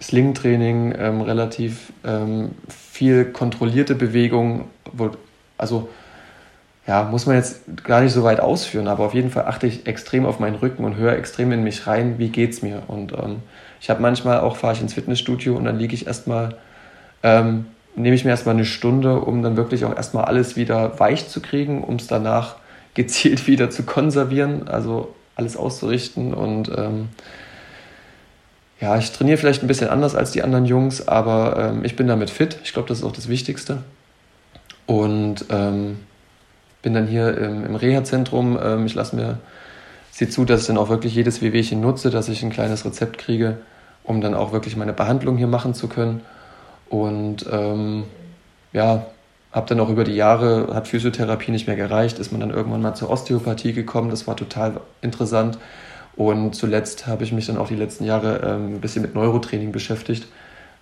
Sling-Training, 0.00 0.94
ähm, 0.98 1.20
relativ 1.22 1.92
ähm, 2.04 2.50
viel 2.94 3.24
kontrollierte 3.24 3.96
Bewegung, 3.96 4.66
also 5.58 5.88
ja, 6.86 7.02
muss 7.02 7.26
man 7.26 7.34
jetzt 7.34 7.82
gar 7.82 8.02
nicht 8.02 8.12
so 8.12 8.22
weit 8.22 8.38
ausführen, 8.38 8.86
aber 8.86 9.04
auf 9.04 9.14
jeden 9.14 9.30
Fall 9.30 9.46
achte 9.46 9.66
ich 9.66 9.88
extrem 9.88 10.24
auf 10.24 10.38
meinen 10.38 10.54
Rücken 10.54 10.84
und 10.84 10.94
höre 10.94 11.16
extrem 11.16 11.50
in 11.50 11.64
mich 11.64 11.88
rein, 11.88 12.18
wie 12.18 12.28
geht's 12.28 12.62
mir. 12.62 12.84
Und 12.86 13.12
ähm, 13.12 13.42
ich 13.80 13.90
habe 13.90 14.00
manchmal 14.00 14.38
auch, 14.38 14.56
fahre 14.56 14.74
ich 14.74 14.80
ins 14.80 14.94
Fitnessstudio 14.94 15.56
und 15.56 15.64
dann 15.64 15.76
liege 15.76 15.92
ich 15.92 16.06
erstmal, 16.06 16.56
ähm, 17.24 17.66
nehme 17.96 18.14
ich 18.14 18.24
mir 18.24 18.30
erstmal 18.30 18.54
eine 18.54 18.64
Stunde, 18.64 19.18
um 19.18 19.42
dann 19.42 19.56
wirklich 19.56 19.84
auch 19.84 19.96
erstmal 19.96 20.26
alles 20.26 20.54
wieder 20.54 21.00
weich 21.00 21.28
zu 21.28 21.40
kriegen, 21.40 21.82
um 21.82 21.96
es 21.96 22.06
danach 22.06 22.56
gezielt 22.94 23.44
wieder 23.48 23.70
zu 23.70 23.82
konservieren, 23.82 24.68
also 24.68 25.12
alles 25.34 25.56
auszurichten 25.56 26.32
und 26.32 26.70
ähm, 26.76 27.08
ja, 28.84 28.98
ich 28.98 29.12
trainiere 29.12 29.38
vielleicht 29.38 29.62
ein 29.62 29.66
bisschen 29.66 29.88
anders 29.88 30.14
als 30.14 30.32
die 30.32 30.42
anderen 30.42 30.66
Jungs, 30.66 31.08
aber 31.08 31.70
ähm, 31.72 31.86
ich 31.86 31.96
bin 31.96 32.06
damit 32.06 32.28
fit. 32.28 32.58
Ich 32.64 32.74
glaube, 32.74 32.86
das 32.86 32.98
ist 32.98 33.04
auch 33.04 33.12
das 33.12 33.28
Wichtigste. 33.28 33.78
Und 34.84 35.46
ähm, 35.48 36.00
bin 36.82 36.92
dann 36.92 37.06
hier 37.06 37.34
im, 37.38 37.64
im 37.64 37.76
Reha-Zentrum. 37.76 38.58
Ähm, 38.62 38.84
ich 38.84 38.94
lasse 38.94 39.16
mir, 39.16 39.38
sehe 40.10 40.28
zu, 40.28 40.44
dass 40.44 40.60
ich 40.60 40.66
dann 40.66 40.76
auch 40.76 40.90
wirklich 40.90 41.14
jedes 41.14 41.40
Wehwehchen 41.40 41.80
nutze, 41.80 42.10
dass 42.10 42.28
ich 42.28 42.42
ein 42.42 42.50
kleines 42.50 42.84
Rezept 42.84 43.16
kriege, 43.16 43.56
um 44.02 44.20
dann 44.20 44.34
auch 44.34 44.52
wirklich 44.52 44.76
meine 44.76 44.92
Behandlung 44.92 45.38
hier 45.38 45.46
machen 45.46 45.72
zu 45.72 45.88
können. 45.88 46.20
Und 46.90 47.46
ähm, 47.50 48.04
ja, 48.74 49.06
habe 49.50 49.66
dann 49.66 49.80
auch 49.80 49.88
über 49.88 50.04
die 50.04 50.14
Jahre, 50.14 50.74
hat 50.74 50.88
Physiotherapie 50.88 51.52
nicht 51.52 51.66
mehr 51.66 51.76
gereicht, 51.76 52.18
ist 52.18 52.32
man 52.32 52.40
dann 52.42 52.50
irgendwann 52.50 52.82
mal 52.82 52.92
zur 52.92 53.08
Osteopathie 53.08 53.72
gekommen. 53.72 54.10
Das 54.10 54.26
war 54.26 54.36
total 54.36 54.82
interessant 55.00 55.56
und 56.16 56.54
zuletzt 56.54 57.06
habe 57.06 57.24
ich 57.24 57.32
mich 57.32 57.46
dann 57.46 57.58
auch 57.58 57.68
die 57.68 57.76
letzten 57.76 58.04
Jahre 58.04 58.40
ähm, 58.44 58.74
ein 58.76 58.80
bisschen 58.80 59.02
mit 59.02 59.14
Neurotraining 59.14 59.72
beschäftigt. 59.72 60.26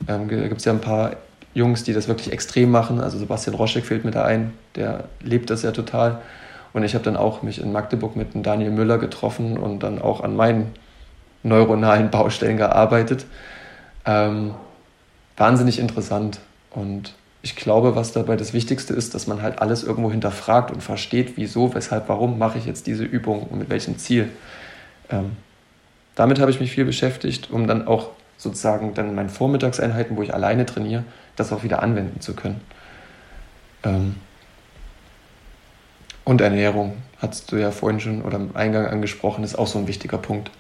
Ähm, 0.09 0.28
da 0.28 0.49
gibt 0.49 0.59
es 0.59 0.64
ja 0.64 0.72
ein 0.72 0.80
paar 0.80 1.16
Jungs, 1.55 1.85
die 1.85 1.93
das 1.93 2.09
wirklich 2.09 2.33
extrem 2.33 2.70
machen. 2.70 3.01
Also 3.01 3.18
Sebastian 3.18 3.57
Roschek 3.57 3.87
fällt 3.87 4.05
mir 4.05 4.11
da 4.11 4.24
ein, 4.24 4.53
der 4.74 5.05
lebt 5.20 5.51
das 5.51 5.62
ja 5.62 5.72
total. 5.72 6.20
Und 6.72 6.85
ich 6.85 6.95
habe 6.95 7.05
dann 7.05 7.16
auch 7.16 7.43
mich 7.43 7.61
in 7.61 7.72
Magdeburg 7.72 8.17
mit 8.17 8.29
Daniel 8.34 8.71
Müller 8.71 8.99
getroffen 8.99 9.59
und 9.59 9.83
dann 9.83 10.00
auch 10.00 10.22
an 10.22 10.37
meinen 10.37 10.72
neuronalen 11.42 12.11
Baustellen 12.11 12.57
gearbeitet. 12.57 13.26
Ähm, 14.07 14.54
wahnsinnig 15.37 15.79
interessant. 15.79 16.41
Und 16.71 17.14
ich 17.42 17.57
glaube, 17.57 17.96
was 17.96 18.13
dabei 18.13 18.37
das 18.37 18.53
Wichtigste 18.53 18.95
ist, 18.95 19.14
dass 19.14 19.26
man 19.26 19.42
halt 19.42 19.61
alles 19.61 19.83
irgendwo 19.83 20.11
hinterfragt 20.11 20.71
und 20.71 20.83
versteht, 20.83 21.37
wieso, 21.37 21.75
weshalb, 21.75 22.09
warum 22.09 22.38
mache 22.38 22.59
ich 22.59 22.67
jetzt 22.67 22.87
diese 22.87 23.04
Übung 23.04 23.42
und 23.42 23.59
mit 23.59 23.68
welchem 23.68 23.99
Ziel. 23.99 24.30
Ähm, 25.11 25.37
damit 26.14 26.38
habe 26.41 26.50
ich 26.50 26.61
mich 26.61 26.72
viel 26.72 26.84
beschäftigt, 26.84 27.50
um 27.50 27.66
dann 27.66 27.87
auch 27.87 28.11
sozusagen 28.37 28.95
dann 28.95 29.16
in 29.16 29.29
Vormittagseinheiten, 29.29 30.16
wo 30.16 30.22
ich 30.22 30.34
alleine 30.34 30.66
trainiere, 30.66 31.04
das 31.37 31.53
auch 31.53 31.62
wieder 31.62 31.83
anwenden 31.83 32.20
zu 32.20 32.34
können. 32.34 32.61
Ähm, 33.84 34.16
und 36.24 36.41
Ernährung, 36.41 36.96
hast 37.18 37.50
du 37.53 37.57
ja 37.57 37.70
vorhin 37.70 38.00
schon 38.00 38.22
oder 38.22 38.37
im 38.37 38.54
Eingang 38.57 38.87
angesprochen, 38.87 39.45
ist 39.45 39.58
auch 39.58 39.66
so 39.66 39.79
ein 39.79 39.87
wichtiger 39.87 40.18
Punkt. 40.18 40.50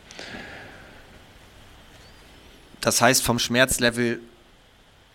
Das 2.80 3.00
heißt, 3.00 3.22
vom 3.22 3.38
Schmerzlevel 3.38 4.20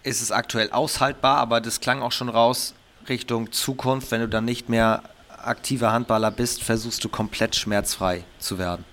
ist 0.03 0.21
es 0.21 0.31
aktuell 0.31 0.71
aushaltbar, 0.71 1.37
aber 1.37 1.59
das 1.59 1.81
klang 1.81 2.01
auch 2.01 2.13
schon 2.13 2.29
raus 2.29 2.73
Richtung 3.09 3.51
Zukunft, 3.51 4.11
wenn 4.11 4.21
du 4.21 4.29
dann 4.29 4.45
nicht 4.45 4.69
mehr 4.69 5.03
aktiver 5.29 5.91
Handballer 5.91 6.31
bist, 6.31 6.63
versuchst 6.63 7.03
du 7.03 7.09
komplett 7.09 7.55
schmerzfrei 7.55 8.23
zu 8.39 8.57
werden. 8.57 8.85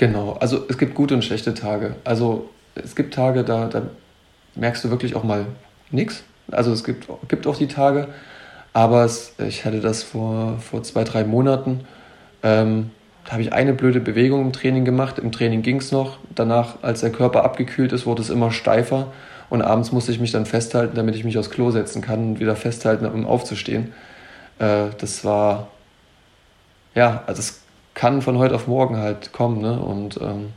Genau, 0.00 0.32
also 0.40 0.64
es 0.66 0.78
gibt 0.78 0.94
gute 0.94 1.14
und 1.14 1.22
schlechte 1.22 1.52
Tage. 1.52 1.94
Also 2.04 2.48
es 2.74 2.96
gibt 2.96 3.12
Tage, 3.12 3.44
da, 3.44 3.66
da 3.66 3.82
merkst 4.54 4.82
du 4.82 4.88
wirklich 4.88 5.14
auch 5.14 5.24
mal 5.24 5.44
nichts. 5.90 6.24
Also 6.50 6.72
es 6.72 6.84
gibt, 6.84 7.06
gibt 7.28 7.46
auch 7.46 7.58
die 7.58 7.68
Tage, 7.68 8.08
aber 8.72 9.04
es, 9.04 9.34
ich 9.46 9.66
hatte 9.66 9.80
das 9.80 10.02
vor, 10.02 10.56
vor 10.58 10.82
zwei, 10.84 11.04
drei 11.04 11.24
Monaten. 11.24 11.80
Ähm, 12.42 12.92
da 13.26 13.32
habe 13.32 13.42
ich 13.42 13.52
eine 13.52 13.74
blöde 13.74 14.00
Bewegung 14.00 14.40
im 14.40 14.54
Training 14.54 14.86
gemacht. 14.86 15.18
Im 15.18 15.32
Training 15.32 15.60
ging 15.60 15.76
es 15.76 15.92
noch. 15.92 16.16
Danach, 16.34 16.76
als 16.80 17.02
der 17.02 17.12
Körper 17.12 17.44
abgekühlt 17.44 17.92
ist, 17.92 18.06
wurde 18.06 18.22
es 18.22 18.30
immer 18.30 18.52
steifer. 18.52 19.12
Und 19.50 19.60
abends 19.60 19.92
musste 19.92 20.12
ich 20.12 20.18
mich 20.18 20.32
dann 20.32 20.46
festhalten, 20.46 20.96
damit 20.96 21.14
ich 21.14 21.24
mich 21.24 21.36
aufs 21.36 21.50
Klo 21.50 21.72
setzen 21.72 22.00
kann 22.00 22.20
und 22.20 22.40
wieder 22.40 22.56
festhalten, 22.56 23.04
um 23.04 23.26
aufzustehen. 23.26 23.92
Äh, 24.60 24.86
das 24.96 25.26
war, 25.26 25.68
ja, 26.94 27.22
also 27.26 27.40
es 27.40 27.59
kann 28.00 28.22
von 28.22 28.38
heute 28.38 28.54
auf 28.54 28.66
morgen 28.66 28.96
halt 28.96 29.30
kommen. 29.34 29.60
Ne? 29.60 29.78
Und 29.78 30.18
ähm, 30.22 30.54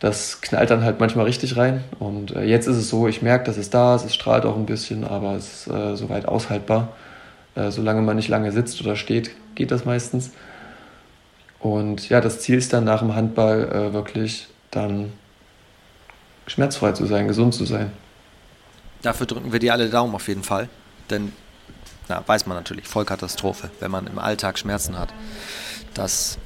das 0.00 0.42
knallt 0.42 0.68
dann 0.68 0.84
halt 0.84 1.00
manchmal 1.00 1.24
richtig 1.24 1.56
rein. 1.56 1.82
Und 1.98 2.36
äh, 2.36 2.44
jetzt 2.44 2.66
ist 2.66 2.76
es 2.76 2.90
so, 2.90 3.08
ich 3.08 3.22
merke, 3.22 3.46
dass 3.46 3.56
es 3.56 3.70
da 3.70 3.94
ist, 3.94 4.04
es 4.04 4.14
strahlt 4.14 4.44
auch 4.44 4.54
ein 4.54 4.66
bisschen, 4.66 5.04
aber 5.04 5.32
es 5.32 5.66
ist 5.66 5.72
äh, 5.72 5.96
soweit 5.96 6.28
aushaltbar. 6.28 6.88
Äh, 7.54 7.70
solange 7.70 8.02
man 8.02 8.16
nicht 8.16 8.28
lange 8.28 8.52
sitzt 8.52 8.82
oder 8.82 8.96
steht, 8.96 9.30
geht 9.54 9.70
das 9.70 9.86
meistens. 9.86 10.32
Und 11.58 12.10
ja, 12.10 12.20
das 12.20 12.40
Ziel 12.40 12.58
ist 12.58 12.74
dann 12.74 12.84
nach 12.84 12.98
dem 12.98 13.14
Handball 13.14 13.66
äh, 13.72 13.92
wirklich 13.94 14.48
dann 14.72 15.10
schmerzfrei 16.46 16.92
zu 16.92 17.06
sein, 17.06 17.28
gesund 17.28 17.54
zu 17.54 17.64
sein. 17.64 17.90
Dafür 19.00 19.24
drücken 19.24 19.52
wir 19.52 19.58
dir 19.58 19.72
alle 19.72 19.88
Daumen 19.88 20.14
auf 20.14 20.28
jeden 20.28 20.42
Fall. 20.42 20.68
Denn, 21.08 21.32
na, 22.10 22.22
weiß 22.26 22.44
man 22.44 22.58
natürlich, 22.58 22.86
Vollkatastrophe, 22.86 23.70
wenn 23.80 23.90
man 23.90 24.06
im 24.06 24.18
Alltag 24.18 24.58
Schmerzen 24.58 24.98
hat. 24.98 25.08
Das, 25.94 26.38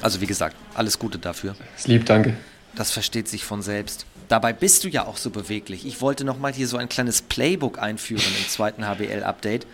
also 0.00 0.20
wie 0.20 0.26
gesagt, 0.26 0.56
alles 0.74 0.98
Gute 0.98 1.18
dafür. 1.18 1.54
Das 1.76 1.86
lieb, 1.86 2.06
danke. 2.06 2.36
Das 2.74 2.90
versteht 2.90 3.28
sich 3.28 3.44
von 3.44 3.60
selbst. 3.60 4.06
Dabei 4.28 4.52
bist 4.52 4.84
du 4.84 4.88
ja 4.88 5.04
auch 5.04 5.18
so 5.18 5.30
beweglich. 5.30 5.84
Ich 5.84 6.00
wollte 6.00 6.24
nochmal 6.24 6.52
hier 6.52 6.66
so 6.66 6.78
ein 6.78 6.88
kleines 6.88 7.20
Playbook 7.20 7.78
einführen 7.78 8.24
im 8.38 8.48
zweiten 8.48 8.86
HBL-Update. 8.86 9.66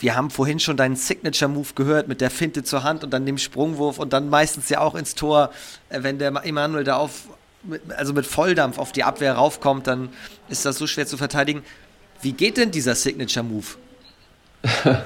Wir 0.00 0.16
haben 0.16 0.30
vorhin 0.30 0.58
schon 0.58 0.76
deinen 0.76 0.96
Signature-Move 0.96 1.74
gehört 1.74 2.08
mit 2.08 2.20
der 2.20 2.30
Finte 2.30 2.64
zur 2.64 2.82
Hand 2.82 3.04
und 3.04 3.10
dann 3.10 3.26
dem 3.26 3.38
Sprungwurf 3.38 3.98
und 3.98 4.12
dann 4.12 4.30
meistens 4.30 4.68
ja 4.70 4.80
auch 4.80 4.94
ins 4.94 5.14
Tor, 5.14 5.52
äh, 5.90 6.02
wenn 6.02 6.18
der 6.18 6.32
Emanuel 6.44 6.84
da 6.84 6.96
auf, 6.96 7.28
also 7.96 8.14
mit 8.14 8.26
Volldampf 8.26 8.78
auf 8.78 8.92
die 8.92 9.04
Abwehr 9.04 9.34
raufkommt, 9.34 9.86
dann 9.86 10.08
ist 10.48 10.64
das 10.64 10.76
so 10.76 10.86
schwer 10.86 11.06
zu 11.06 11.16
verteidigen. 11.16 11.62
Wie 12.22 12.32
geht 12.32 12.56
denn 12.56 12.70
dieser 12.70 12.94
Signature-Move? 12.94 13.66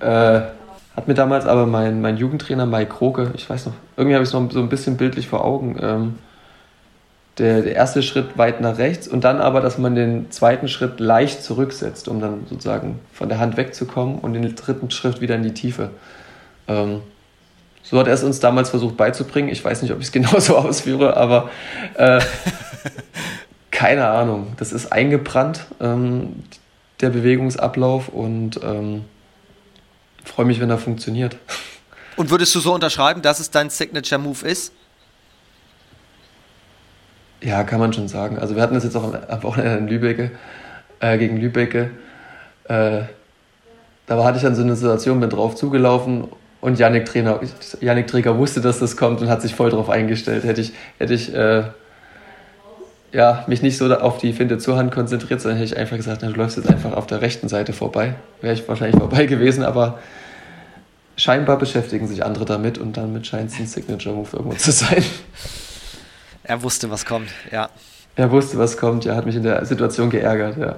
äh, 0.00 0.42
hat 0.96 1.08
mir 1.08 1.14
damals 1.14 1.46
aber 1.46 1.66
mein, 1.66 2.00
mein 2.00 2.16
Jugendtrainer 2.16 2.66
Mike 2.66 2.92
Kroke, 2.94 3.32
ich 3.34 3.48
weiß 3.48 3.66
noch, 3.66 3.72
irgendwie 3.96 4.14
habe 4.14 4.22
ich 4.22 4.28
es 4.28 4.34
noch 4.34 4.50
so 4.50 4.60
ein 4.60 4.68
bisschen 4.68 4.96
bildlich 4.96 5.28
vor 5.28 5.44
Augen, 5.44 5.76
ähm, 5.80 6.18
der, 7.38 7.62
der 7.62 7.74
erste 7.74 8.02
Schritt 8.02 8.36
weit 8.36 8.60
nach 8.60 8.76
rechts 8.76 9.08
und 9.08 9.24
dann 9.24 9.40
aber, 9.40 9.62
dass 9.62 9.78
man 9.78 9.94
den 9.94 10.30
zweiten 10.30 10.68
Schritt 10.68 11.00
leicht 11.00 11.42
zurücksetzt, 11.42 12.08
um 12.08 12.20
dann 12.20 12.46
sozusagen 12.48 13.00
von 13.12 13.30
der 13.30 13.38
Hand 13.38 13.56
wegzukommen 13.56 14.18
und 14.18 14.34
den 14.34 14.54
dritten 14.54 14.90
Schritt 14.90 15.22
wieder 15.22 15.36
in 15.36 15.42
die 15.42 15.54
Tiefe. 15.54 15.90
Ähm, 16.68 17.00
so 17.82 17.98
hat 17.98 18.06
er 18.06 18.14
es 18.14 18.22
uns 18.22 18.38
damals 18.38 18.70
versucht 18.70 18.96
beizubringen. 18.96 19.48
Ich 19.48 19.64
weiß 19.64 19.82
nicht, 19.82 19.92
ob 19.92 20.00
ich 20.00 20.06
es 20.06 20.12
genauso 20.12 20.56
ausführe, 20.56 21.16
aber 21.16 21.50
äh, 21.94 22.20
keine 23.70 24.08
Ahnung. 24.08 24.48
Das 24.58 24.72
ist 24.72 24.92
eingebrannt, 24.92 25.64
ähm, 25.80 26.44
der 27.00 27.10
Bewegungsablauf 27.10 28.08
und 28.08 28.60
ähm, 28.62 29.06
freue 30.24 30.46
mich, 30.46 30.60
wenn 30.60 30.70
er 30.70 30.78
funktioniert. 30.78 31.36
Und 32.16 32.30
würdest 32.30 32.54
du 32.54 32.60
so 32.60 32.74
unterschreiben, 32.74 33.22
dass 33.22 33.40
es 33.40 33.50
dein 33.50 33.70
Signature 33.70 34.20
Move 34.20 34.46
ist? 34.46 34.72
Ja, 37.40 37.64
kann 37.64 37.80
man 37.80 37.92
schon 37.92 38.06
sagen. 38.08 38.38
Also 38.38 38.54
wir 38.54 38.62
hatten 38.62 38.74
das 38.74 38.84
jetzt 38.84 38.96
auch 38.96 39.12
am 39.28 39.42
Wochenende 39.42 39.78
in 39.78 39.88
Lübecke, 39.88 40.30
äh, 41.00 41.18
gegen 41.18 41.38
Lübecke. 41.38 41.90
Äh, 42.64 43.02
da 44.06 44.24
hatte 44.24 44.36
ich 44.36 44.42
dann 44.42 44.54
so 44.54 44.62
eine 44.62 44.76
Situation, 44.76 45.20
bin 45.20 45.30
drauf 45.30 45.56
zugelaufen 45.56 46.28
und 46.60 46.78
Yannick, 46.78 47.06
Trainer, 47.06 47.40
Yannick 47.80 48.06
Träger 48.06 48.38
wusste, 48.38 48.60
dass 48.60 48.78
das 48.78 48.96
kommt 48.96 49.20
und 49.20 49.28
hat 49.28 49.42
sich 49.42 49.54
voll 49.54 49.70
drauf 49.70 49.90
eingestellt. 49.90 50.44
Hätte 50.44 50.60
ich, 50.60 50.72
hätte 50.98 51.14
ich 51.14 51.34
äh, 51.34 51.64
ja, 53.12 53.44
mich 53.46 53.62
nicht 53.62 53.76
so 53.76 53.94
auf 53.94 54.18
die 54.18 54.32
Finte 54.32 54.58
zur 54.58 54.76
Hand 54.76 54.92
konzentriert, 54.92 55.40
sondern 55.40 55.58
hätte 55.58 55.74
ich 55.74 55.78
einfach 55.78 55.96
gesagt, 55.96 56.22
na, 56.22 56.30
du 56.30 56.34
läufst 56.34 56.56
jetzt 56.56 56.68
einfach 56.68 56.92
auf 56.92 57.06
der 57.06 57.20
rechten 57.20 57.48
Seite 57.48 57.72
vorbei. 57.72 58.14
Wäre 58.40 58.54
ich 58.54 58.66
wahrscheinlich 58.66 58.98
vorbei 58.98 59.26
gewesen, 59.26 59.64
aber 59.64 59.98
scheinbar 61.16 61.58
beschäftigen 61.58 62.08
sich 62.08 62.24
andere 62.24 62.46
damit 62.46 62.78
und 62.78 62.96
damit 62.96 63.26
scheint 63.26 63.50
es 63.50 63.58
ein 63.58 63.66
Signature-Move 63.66 64.30
irgendwo 64.32 64.56
zu 64.56 64.72
sein. 64.72 65.04
Er 66.44 66.62
wusste, 66.62 66.90
was 66.90 67.04
kommt, 67.04 67.28
ja. 67.50 67.68
Er 68.16 68.30
wusste, 68.30 68.58
was 68.58 68.76
kommt, 68.76 69.04
ja, 69.04 69.14
hat 69.14 69.26
mich 69.26 69.36
in 69.36 69.42
der 69.42 69.64
Situation 69.64 70.10
geärgert, 70.10 70.56
ja. 70.56 70.76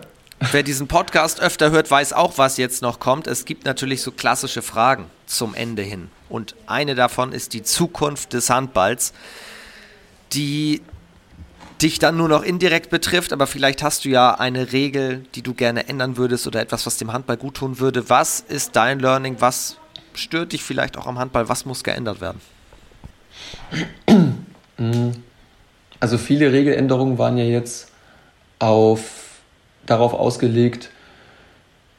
Wer 0.52 0.62
diesen 0.62 0.88
Podcast 0.88 1.40
öfter 1.40 1.70
hört, 1.70 1.90
weiß 1.90 2.12
auch, 2.12 2.36
was 2.36 2.56
jetzt 2.58 2.82
noch 2.82 2.98
kommt. 3.00 3.26
Es 3.28 3.44
gibt 3.44 3.64
natürlich 3.64 4.02
so 4.02 4.10
klassische 4.10 4.60
Fragen 4.60 5.06
zum 5.26 5.54
Ende 5.54 5.82
hin. 5.82 6.10
Und 6.28 6.54
eine 6.66 6.94
davon 6.94 7.32
ist 7.32 7.54
die 7.54 7.62
Zukunft 7.62 8.32
des 8.32 8.50
Handballs, 8.50 9.14
die 10.32 10.82
dich 11.82 11.98
dann 11.98 12.16
nur 12.16 12.28
noch 12.28 12.42
indirekt 12.42 12.90
betrifft, 12.90 13.32
aber 13.32 13.46
vielleicht 13.46 13.82
hast 13.82 14.04
du 14.04 14.08
ja 14.08 14.34
eine 14.34 14.72
Regel, 14.72 15.24
die 15.34 15.42
du 15.42 15.54
gerne 15.54 15.88
ändern 15.88 16.16
würdest 16.16 16.46
oder 16.46 16.60
etwas, 16.60 16.86
was 16.86 16.96
dem 16.96 17.12
Handball 17.12 17.36
gut 17.36 17.54
tun 17.54 17.78
würde. 17.78 18.08
Was 18.08 18.40
ist 18.40 18.76
dein 18.76 19.00
Learning? 19.00 19.36
Was 19.40 19.76
stört 20.14 20.52
dich 20.52 20.62
vielleicht 20.62 20.96
auch 20.96 21.06
am 21.06 21.18
Handball? 21.18 21.48
Was 21.48 21.64
muss 21.66 21.84
geändert 21.84 22.20
werden? 22.20 22.40
Also 26.00 26.18
viele 26.18 26.52
Regeländerungen 26.52 27.16
waren 27.16 27.38
ja 27.38 27.44
jetzt 27.44 27.88
auf, 28.58 29.40
darauf 29.86 30.12
ausgelegt, 30.12 30.90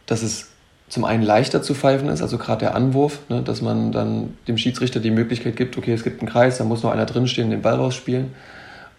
dass 0.06 0.22
es 0.22 0.52
zum 0.90 1.06
einen 1.06 1.24
leichter 1.24 1.64
zu 1.64 1.74
pfeifen 1.74 2.10
ist, 2.10 2.22
also 2.22 2.38
gerade 2.38 2.60
der 2.60 2.76
Anwurf, 2.76 3.20
ne, 3.30 3.42
dass 3.42 3.62
man 3.62 3.92
dann 3.92 4.38
dem 4.48 4.60
Schiedsrichter 4.60 5.00
die 5.00 5.10
Möglichkeit 5.10 5.56
gibt, 5.56 5.78
okay, 5.78 5.94
es 5.94 6.04
gibt 6.04 6.22
einen 6.22 6.30
Kreis, 6.30 6.60
da 6.60 6.64
muss 6.64 6.84
noch 6.84 6.92
einer 6.92 7.08
drinstehen, 7.08 7.50
den 7.50 7.64
Ball 7.64 7.76
rausspielen. 7.76 8.34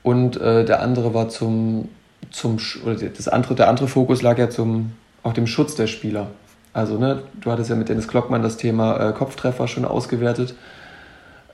Und 0.06 0.40
äh, 0.40 0.64
der 0.64 0.82
andere 0.82 1.14
war 1.14 1.28
zum, 1.28 1.88
zum 2.30 2.58
oder 2.84 2.94
das 2.94 3.26
andere, 3.26 3.56
der 3.56 3.68
andere 3.68 3.88
Fokus 3.88 4.22
lag 4.22 4.38
ja 4.38 4.48
zum 4.48 4.92
auch 5.24 5.32
dem 5.32 5.48
Schutz 5.48 5.74
der 5.74 5.88
Spieler. 5.88 6.28
Also, 6.72 6.96
ne, 6.96 7.24
du 7.40 7.50
hattest 7.50 7.70
ja 7.70 7.74
mit 7.74 7.88
Dennis 7.88 8.06
Klockmann 8.06 8.40
das 8.40 8.56
Thema 8.56 9.00
äh, 9.00 9.12
Kopftreffer 9.12 9.66
schon 9.66 9.84
ausgewertet. 9.84 10.54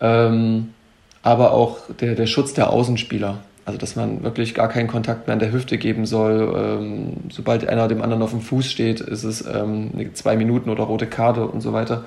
Ähm, 0.02 0.74
aber 1.22 1.52
auch 1.52 1.78
der, 1.98 2.14
der 2.14 2.26
Schutz 2.26 2.52
der 2.52 2.68
Außenspieler. 2.68 3.38
Also 3.64 3.78
dass 3.78 3.96
man 3.96 4.22
wirklich 4.22 4.54
gar 4.54 4.68
keinen 4.68 4.88
Kontakt 4.88 5.28
mehr 5.28 5.32
an 5.32 5.40
der 5.40 5.50
Hüfte 5.50 5.78
geben 5.78 6.04
soll. 6.04 6.54
Ähm, 6.54 7.30
sobald 7.30 7.66
einer 7.66 7.88
dem 7.88 8.02
anderen 8.02 8.22
auf 8.22 8.32
dem 8.32 8.42
Fuß 8.42 8.70
steht, 8.70 9.00
ist 9.00 9.24
es 9.24 9.46
ähm, 9.46 9.92
zwei 10.12 10.36
Minuten 10.36 10.68
oder 10.68 10.84
rote 10.84 11.06
Karte 11.06 11.46
und 11.46 11.62
so 11.62 11.72
weiter. 11.72 12.04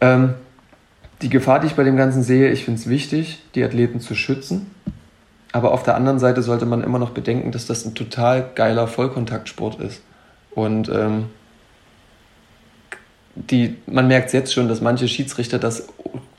Ähm, 0.00 0.34
die 1.20 1.30
Gefahr, 1.30 1.58
die 1.58 1.66
ich 1.66 1.74
bei 1.74 1.82
dem 1.82 1.96
Ganzen 1.96 2.22
sehe, 2.22 2.52
ich 2.52 2.64
finde 2.64 2.78
es 2.78 2.88
wichtig, 2.88 3.40
die 3.56 3.64
Athleten 3.64 3.98
zu 3.98 4.14
schützen. 4.14 4.70
Aber 5.52 5.72
auf 5.72 5.82
der 5.82 5.96
anderen 5.96 6.18
Seite 6.18 6.42
sollte 6.42 6.66
man 6.66 6.82
immer 6.82 6.98
noch 6.98 7.10
bedenken, 7.10 7.52
dass 7.52 7.66
das 7.66 7.84
ein 7.84 7.94
total 7.94 8.50
geiler 8.54 8.86
Vollkontaktsport 8.86 9.80
ist. 9.80 10.02
Und 10.52 10.88
ähm, 10.88 11.26
die, 13.34 13.76
man 13.86 14.06
merkt 14.08 14.32
jetzt 14.32 14.52
schon, 14.52 14.68
dass 14.68 14.80
manche 14.80 15.08
Schiedsrichter 15.08 15.58
das 15.58 15.88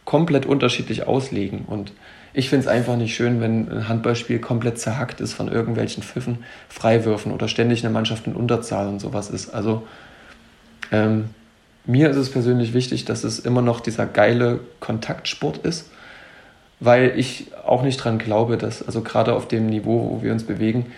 komplett 0.06 0.46
unterschiedlich 0.46 1.08
auslegen. 1.08 1.66
Und 1.68 1.94
ich 2.34 2.50
finde 2.50 2.66
es 2.66 2.72
einfach 2.72 2.96
nicht 2.96 3.16
schön, 3.16 3.42
wenn 3.42 3.70
ein 3.70 3.90
Handballspiel 3.90 4.40
komplett 4.40 4.80
zerhackt 4.80 5.20
ist 5.20 5.34
von 5.34 5.50
irgendwelchen 5.50 6.04
Pfiffen, 6.04 6.44
Freiwürfen 6.70 7.32
oder 7.32 7.48
ständig 7.48 7.84
eine 7.84 7.94
Mannschaft 7.94 8.28
in 8.28 8.36
Unterzahl 8.36 8.88
und 8.88 9.00
sowas 9.00 9.30
ist. 9.30 9.54
Also 9.54 9.86
ähm, 10.92 11.30
mir 11.86 12.10
ist 12.10 12.18
es 12.18 12.32
persönlich 12.32 12.74
wichtig, 12.74 13.06
dass 13.06 13.24
es 13.24 13.40
immer 13.40 13.62
noch 13.62 13.80
dieser 13.82 14.06
geile 14.06 14.60
Kontaktsport 14.80 15.58
ist, 15.60 15.90
weil 16.82 17.18
ich 17.18 17.54
auch 17.64 17.84
nicht 17.84 17.98
dran 17.98 18.18
glaube, 18.18 18.58
dass, 18.58 18.86
also 18.86 19.02
gerade 19.02 19.34
auf 19.34 19.48
dem 19.48 19.68
Niveau, 19.68 20.10
wo 20.12 20.22
wir 20.24 20.34
uns 20.34 20.44
bewegen, 20.44 20.92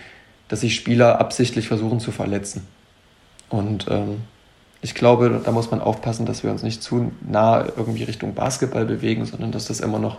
dass 0.48 0.62
sich 0.62 0.74
Spieler 0.74 1.20
absichtlich 1.20 1.68
versuchen 1.68 2.00
zu 2.00 2.10
verletzen. 2.10 2.66
Und 3.50 3.86
ähm, 3.90 4.22
ich 4.80 4.94
glaube, 4.94 5.40
da 5.44 5.52
muss 5.52 5.70
man 5.70 5.80
aufpassen, 5.80 6.24
dass 6.26 6.42
wir 6.42 6.50
uns 6.50 6.62
nicht 6.62 6.82
zu 6.82 7.12
nah 7.20 7.66
irgendwie 7.76 8.02
Richtung 8.02 8.34
Basketball 8.34 8.86
bewegen, 8.86 9.26
sondern 9.26 9.52
dass 9.52 9.66
das 9.66 9.80
immer 9.80 9.98
noch 9.98 10.18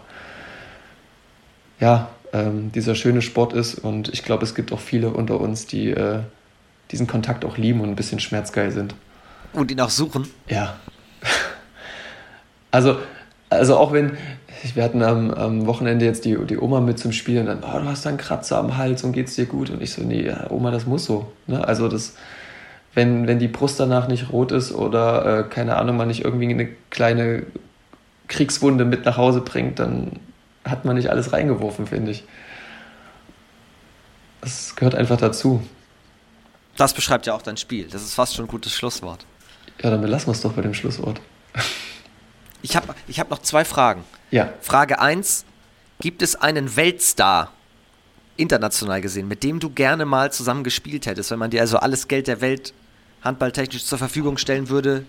ja, 1.80 2.10
ähm, 2.32 2.72
dieser 2.72 2.94
schöne 2.94 3.24
Sport 3.24 3.54
ist. 3.54 3.76
Und 3.76 4.10
ich 4.10 4.24
glaube, 4.24 4.44
es 4.44 4.54
gibt 4.54 4.72
auch 4.72 4.80
viele 4.80 5.10
unter 5.10 5.42
uns, 5.42 5.66
die 5.66 5.90
äh, 5.90 6.20
diesen 6.92 7.08
Kontakt 7.08 7.44
auch 7.44 7.58
lieben 7.58 7.82
und 7.82 7.90
ein 7.90 7.96
bisschen 7.96 8.20
schmerzgeil 8.20 8.72
sind. 8.72 8.94
Und 9.54 9.72
ihn 9.72 9.82
auch 9.82 9.90
suchen? 9.90 10.28
Ja. 10.48 10.76
Also, 12.72 12.98
also 13.50 13.78
auch 13.78 13.94
wenn, 13.94 14.18
wir 14.74 14.84
hatten 14.84 15.04
am, 15.04 15.32
am 15.32 15.68
Wochenende 15.68 16.06
jetzt 16.06 16.26
die, 16.26 16.38
die 16.46 16.58
Oma 16.58 16.80
mit 16.80 16.98
zum 16.98 17.12
Spielen 17.12 17.48
und 17.48 17.62
dann, 17.62 17.70
oh, 17.70 17.80
du 17.80 17.86
hast 17.86 18.06
da 18.06 18.10
einen 18.10 18.18
Kratzer 18.18 18.58
am 18.58 18.78
Hals 18.78 19.04
und 19.04 19.12
geht's 19.12 19.36
dir 19.36 19.46
gut? 19.46 19.70
Und 19.70 19.82
ich 19.82 19.94
so, 19.94 20.02
nee, 20.02 20.34
Oma, 20.50 20.72
das 20.72 20.86
muss 20.86 21.06
so. 21.06 21.32
Ne? 21.46 21.68
Also 21.68 21.88
das, 21.88 22.16
wenn, 22.96 23.28
wenn 23.28 23.38
die 23.38 23.48
Brust 23.48 23.80
danach 23.80 24.08
nicht 24.08 24.32
rot 24.32 24.52
ist 24.52 24.72
oder, 24.72 25.40
äh, 25.40 25.44
keine 25.44 25.76
Ahnung, 25.76 25.98
man 25.98 26.08
nicht 26.08 26.24
irgendwie 26.24 26.50
eine 26.50 26.70
kleine 26.90 27.44
Kriegswunde 28.28 28.86
mit 28.86 29.06
nach 29.06 29.18
Hause 29.18 29.42
bringt, 29.42 29.80
dann 29.80 30.14
hat 30.64 30.86
man 30.86 30.96
nicht 30.96 31.10
alles 31.10 31.34
reingeworfen, 31.34 31.86
finde 31.86 32.12
ich. 32.12 32.24
Das 34.42 34.76
gehört 34.76 34.96
einfach 34.96 35.18
dazu. 35.18 35.62
Das 36.78 36.94
beschreibt 36.94 37.26
ja 37.26 37.34
auch 37.34 37.42
dein 37.42 37.58
Spiel. 37.58 37.88
Das 37.90 38.02
ist 38.02 38.16
fast 38.16 38.36
schon 38.36 38.46
ein 38.46 38.50
gutes 38.50 38.74
Schlusswort. 38.74 39.26
Ja, 39.82 39.90
dann 39.90 40.02
belassen 40.02 40.28
wir 40.28 40.32
es 40.32 40.42
doch 40.42 40.54
bei 40.54 40.62
dem 40.62 40.74
Schlusswort. 40.74 41.22
Ich 42.66 42.76
habe 42.76 42.96
ich 43.08 43.20
hab 43.20 43.30
noch 43.30 43.44
zwei 43.44 43.64
Fragen. 43.64 44.04
Ja. 44.32 44.52
Frage 44.60 45.00
1. 45.00 45.46
Gibt 46.00 46.24
es 46.24 46.36
einen 46.36 46.76
Weltstar, 46.76 47.52
international 48.38 49.02
gesehen, 49.02 49.28
mit 49.28 49.44
dem 49.44 49.60
du 49.60 49.70
gerne 49.70 50.06
mal 50.06 50.32
zusammen 50.32 50.64
gespielt 50.64 51.06
hättest, 51.06 51.30
wenn 51.30 51.38
man 51.38 51.52
dir 51.52 51.62
also 51.62 51.78
alles 51.78 52.08
Geld 52.08 52.28
der 52.28 52.42
Welt 52.42 52.74
handballtechnisch 53.24 53.86
zur 53.86 54.00
Verfügung 54.00 54.40
stellen 54.40 54.70
würde? 54.70 55.06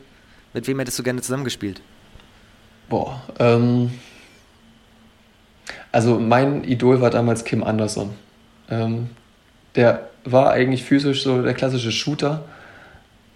Mit 0.53 0.66
wem 0.69 0.78
hättest 0.78 0.99
du 0.99 1.03
gerne 1.03 1.23
zusammengespielt? 1.23 1.81
Boah, 2.91 3.23
ähm, 3.39 3.91
also 5.91 6.20
mein 6.20 6.62
Idol 6.62 7.01
war 7.01 7.11
damals 7.11 7.45
Kim 7.45 7.65
Anderson. 7.65 8.15
Ähm, 8.69 9.09
der 9.77 10.11
war 10.24 10.51
eigentlich 10.51 10.85
physisch 10.85 11.23
so 11.23 11.41
der 11.43 11.55
klassische 11.55 11.91
Shooter, 11.91 12.45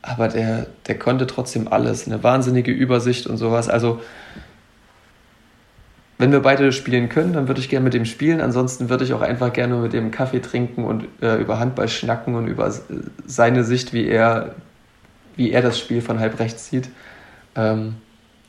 aber 0.03 0.29
der, 0.29 0.67
der 0.87 0.99
konnte 0.99 1.27
trotzdem 1.27 1.69
alles, 1.69 2.07
eine 2.07 2.23
wahnsinnige 2.23 2.73
Übersicht 2.73 3.27
und 3.27 3.37
sowas. 3.37 3.69
Also 3.69 4.01
wenn 6.19 6.33
wir 6.33 6.41
beide 6.41 6.73
spielen 6.73 7.09
können, 7.09 7.33
dann 7.33 7.49
würde 7.49 7.61
ich 7.61 7.69
gerne 7.69 7.85
mit 7.85 7.95
dem 7.95 8.05
spielen. 8.05 8.41
Ansonsten 8.41 8.91
würde 8.91 9.05
ich 9.05 9.15
auch 9.15 9.23
einfach 9.23 9.53
gerne 9.53 9.77
mit 9.77 9.93
dem 9.93 10.11
Kaffee 10.11 10.41
trinken 10.41 10.85
und 10.85 11.07
äh, 11.23 11.37
über 11.37 11.59
Handball 11.59 11.89
schnacken 11.89 12.35
und 12.35 12.47
über 12.47 12.73
seine 13.27 13.65
Sicht, 13.65 13.93
wie 13.93 14.07
er, 14.07 14.55
wie 15.37 15.51
er 15.51 15.63
das 15.63 15.79
Spiel 15.79 16.03
von 16.03 16.19
halb 16.21 16.39
rechts 16.39 16.69
sieht. 16.69 16.91
Ähm, 17.57 17.97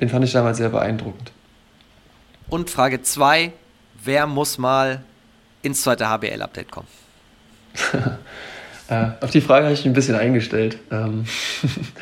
den 0.01 0.09
fand 0.09 0.25
ich 0.25 0.33
damals 0.33 0.57
sehr 0.57 0.69
beeindruckend. 0.69 1.31
Und 2.49 2.69
Frage 2.69 3.01
2, 3.01 3.53
wer 4.03 4.27
muss 4.27 4.57
mal 4.57 5.01
ins 5.61 5.83
zweite 5.83 6.09
HBL-Update 6.09 6.71
kommen? 6.71 6.87
äh, 8.91 9.11
auf 9.21 9.31
die 9.31 9.41
Frage 9.41 9.65
habe 9.65 9.73
ich 9.73 9.79
mich 9.79 9.87
ein 9.87 9.93
bisschen 9.93 10.15
eingestellt. 10.15 10.77
Ähm, 10.91 11.23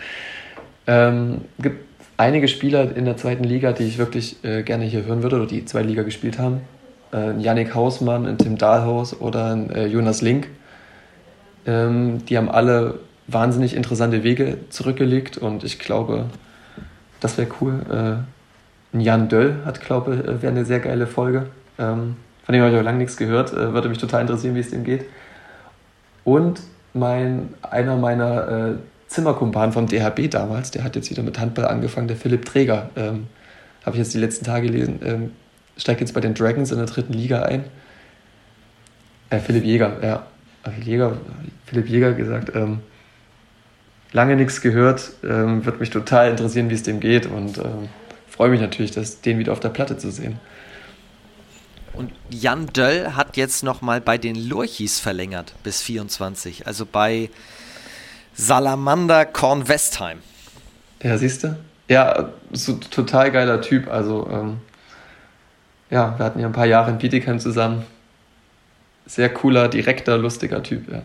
ähm, 0.88 1.42
gibt 1.60 1.86
einige 2.18 2.48
Spieler 2.48 2.96
in 2.96 3.06
der 3.06 3.16
zweiten 3.16 3.44
Liga, 3.44 3.74
die 3.74 3.84
ich 3.84 4.00
wirklich 4.00 4.44
äh, 4.44 4.64
gerne 4.64 4.86
hier 4.86 5.06
hören 5.06 5.22
würde 5.22 5.36
oder 5.36 5.46
die 5.46 5.66
zwei 5.66 5.84
Liga 5.84 6.02
gespielt 6.02 6.40
haben. 6.40 6.62
Äh, 7.14 7.40
Yannick 7.40 7.76
Hausmann, 7.76 8.26
ein 8.26 8.40
Tim 8.40 8.58
Dahlhaus 8.58 9.20
oder 9.22 9.54
ein, 9.54 9.70
äh, 9.70 9.86
Jonas 9.86 10.22
Link. 10.22 10.48
Ähm, 11.68 12.26
die 12.26 12.38
haben 12.38 12.50
alle 12.50 13.00
wahnsinnig 13.28 13.76
interessante 13.76 14.24
Wege 14.24 14.58
zurückgelegt 14.70 15.38
und 15.38 15.64
ich 15.64 15.78
glaube, 15.78 16.26
das 17.20 17.38
wäre 17.38 17.50
cool. 17.62 18.26
Äh, 18.94 19.00
Jan 19.00 19.30
Döll 19.30 19.58
hat, 19.64 19.80
glaube 19.82 20.16
ich, 20.16 20.22
äh, 20.22 20.42
wäre 20.42 20.52
eine 20.52 20.66
sehr 20.66 20.80
geile 20.80 21.06
Folge. 21.06 21.46
Ähm, 21.78 22.16
von 22.44 22.54
dem 22.54 22.64
habe 22.64 22.74
ich 22.74 22.80
auch 22.80 22.84
lange 22.84 22.98
nichts 22.98 23.16
gehört. 23.16 23.54
Äh, 23.54 23.74
würde 23.74 23.90
mich 23.90 24.00
total 24.00 24.22
interessieren, 24.22 24.56
wie 24.56 24.62
es 24.62 24.72
dem 24.72 24.84
geht. 24.84 25.06
Und 26.24 26.62
mein, 26.94 27.54
einer 27.62 27.96
meiner 27.96 28.78
Zimmerkumpan 29.10 29.74
vom 29.74 29.88
DHB 29.88 30.30
damals, 30.30 30.72
der 30.72 30.84
hat 30.84 30.96
jetzt 30.96 31.10
wieder 31.10 31.24
mit 31.24 31.40
Handball 31.40 31.66
angefangen, 31.66 32.08
der 32.08 32.16
Philipp 32.16 32.46
Träger. 32.46 32.92
Ähm, 32.96 33.28
Habe 33.84 33.96
ich 33.96 34.04
jetzt 34.04 34.14
die 34.14 34.20
letzten 34.20 34.46
Tage 34.46 34.68
gelesen. 34.68 35.00
Ähm, 35.04 35.32
steigt 35.78 36.00
jetzt 36.00 36.14
bei 36.14 36.22
den 36.22 36.36
Dragons 36.36 36.72
in 36.72 36.78
der 36.78 36.86
dritten 36.86 37.14
Liga 37.14 37.42
ein. 37.42 37.64
Äh, 39.32 39.40
Philipp 39.40 39.66
Jäger, 39.66 39.98
ja. 40.04 40.26
Jäger, 40.84 41.18
Philipp 41.66 41.90
Jäger 41.90 42.14
gesagt. 42.14 42.56
Ähm, 42.56 42.82
lange 44.12 44.36
nichts 44.36 44.62
gehört. 44.62 45.12
Ähm, 45.24 45.66
wird 45.66 45.80
mich 45.80 45.90
total 45.90 46.30
interessieren, 46.30 46.70
wie 46.70 46.76
es 46.76 46.84
dem 46.84 47.00
geht. 47.00 47.26
Und 47.26 47.58
ähm, 47.58 47.90
freue 48.28 48.50
mich 48.50 48.62
natürlich, 48.62 48.92
das, 48.92 49.22
den 49.22 49.40
wieder 49.40 49.54
auf 49.54 49.60
der 49.60 49.70
Platte 49.70 49.98
zu 49.98 50.12
sehen. 50.12 50.40
Und 52.00 52.14
Jan 52.30 52.68
Döll 52.68 53.18
hat 53.18 53.36
jetzt 53.36 53.62
nochmal 53.62 54.00
bei 54.00 54.18
den 54.18 54.48
Lurchis 54.48 55.02
verlängert 55.02 55.54
bis 55.64 55.82
24. 55.82 56.66
Also 56.66 56.86
bei 56.86 57.30
Salamander 58.34 59.26
Kornwestheim. 59.26 60.20
Ja, 61.04 61.18
siehst 61.18 61.44
du? 61.44 61.58
Ja, 61.90 62.30
so 62.54 62.76
total 62.76 63.32
geiler 63.32 63.60
Typ. 63.60 63.90
Also, 63.90 64.30
ähm, 64.32 64.62
ja, 65.90 66.18
wir 66.18 66.26
hatten 66.26 66.40
ja 66.40 66.46
ein 66.46 66.54
paar 66.54 66.68
Jahre 66.68 66.90
in 66.90 67.00
Bietigheim 67.00 67.38
zusammen. 67.38 67.86
Sehr 69.06 69.34
cooler, 69.34 69.68
direkter, 69.68 70.18
lustiger 70.18 70.64
Typ, 70.64 70.90
ja. 70.90 71.02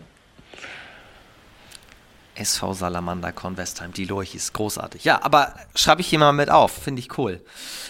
SV 2.35 2.71
Salamander 2.71 3.33
Kornwestheim, 3.33 3.91
die 3.91 4.05
Lurchis, 4.05 4.53
großartig. 4.53 5.03
Ja, 5.03 5.21
aber 5.23 5.55
schreibe 5.75 5.99
ich 5.99 6.07
hier 6.07 6.19
mal 6.19 6.31
mit 6.31 6.49
auf, 6.49 6.71
finde 6.71 7.01
ich 7.01 7.17
cool. 7.17 7.41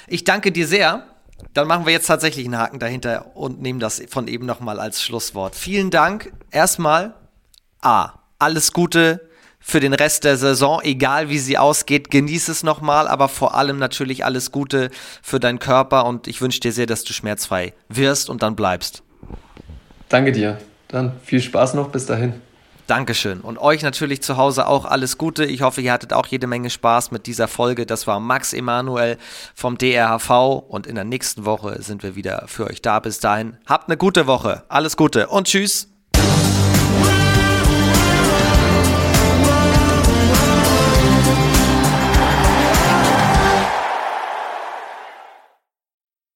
Ich 0.08 0.24
danke 0.24 0.52
dir 0.52 0.68
sehr. 0.68 1.06
Dann 1.54 1.68
machen 1.68 1.86
wir 1.86 1.94
jetzt 1.94 2.08
tatsächlich 2.08 2.46
einen 2.46 2.58
Haken 2.58 2.80
dahinter 2.80 3.36
und 3.36 3.62
nehmen 3.62 3.80
das 3.80 4.02
von 4.10 4.28
eben 4.28 4.46
nochmal 4.46 4.80
als 4.80 5.02
Schlusswort. 5.02 5.56
Vielen 5.56 5.92
Dank. 5.92 6.34
Erstmal 6.52 7.14
A. 7.82 8.14
Alles 8.40 8.74
Gute 8.74 9.30
für 9.60 9.80
den 9.80 9.94
Rest 9.94 10.26
der 10.26 10.38
Saison, 10.38 10.80
egal 10.84 11.30
wie 11.30 11.40
sie 11.40 11.58
ausgeht. 11.58 12.12
Genieß 12.12 12.50
es 12.50 12.64
nochmal, 12.64 13.08
aber 13.08 13.30
vor 13.30 13.56
allem 13.56 13.80
natürlich 13.80 14.24
alles 14.24 14.52
Gute 14.52 14.92
für 15.24 15.40
deinen 15.40 15.60
Körper 15.60 16.06
und 16.06 16.28
ich 16.28 16.42
wünsche 16.42 16.60
dir 16.60 16.72
sehr, 16.72 16.86
dass 16.86 17.04
du 17.04 17.14
schmerzfrei 17.14 17.74
wirst 17.90 18.30
und 18.30 18.44
dann 18.44 18.56
bleibst. 18.56 19.02
Danke 20.10 20.32
dir. 20.32 20.60
Dann 20.88 21.14
viel 21.24 21.42
Spaß 21.42 21.74
noch 21.74 21.90
bis 21.90 22.06
dahin. 22.06 22.34
Dankeschön. 22.88 23.42
Und 23.42 23.58
euch 23.58 23.82
natürlich 23.82 24.22
zu 24.22 24.38
Hause 24.38 24.68
auch 24.68 24.86
alles 24.86 25.18
Gute. 25.18 25.46
Ich 25.46 25.62
hoffe, 25.62 25.82
ihr 25.82 25.92
hattet 25.92 26.14
auch 26.14 26.28
jede 26.28 26.48
Menge 26.48 26.70
Spaß 26.70 27.12
mit 27.12 27.26
dieser 27.26 27.48
Folge. 27.48 27.86
Das 27.86 28.06
war 28.08 28.20
Max 28.20 28.54
Emanuel 28.54 29.18
vom 29.56 29.78
DRHV 29.78 30.64
und 30.68 30.86
in 30.86 30.96
der 30.96 31.04
nächsten 31.04 31.46
Woche 31.46 31.82
sind 31.82 32.04
wir 32.04 32.16
wieder 32.16 32.44
für 32.48 32.68
euch 32.68 32.82
da. 32.82 33.00
Bis 33.00 33.20
dahin, 33.20 33.58
habt 33.66 33.90
eine 33.90 33.98
gute 33.98 34.28
Woche. 34.28 34.64
Alles 34.68 34.98
Gute 34.98 35.28
und 35.28 35.48
tschüss. 35.48 35.90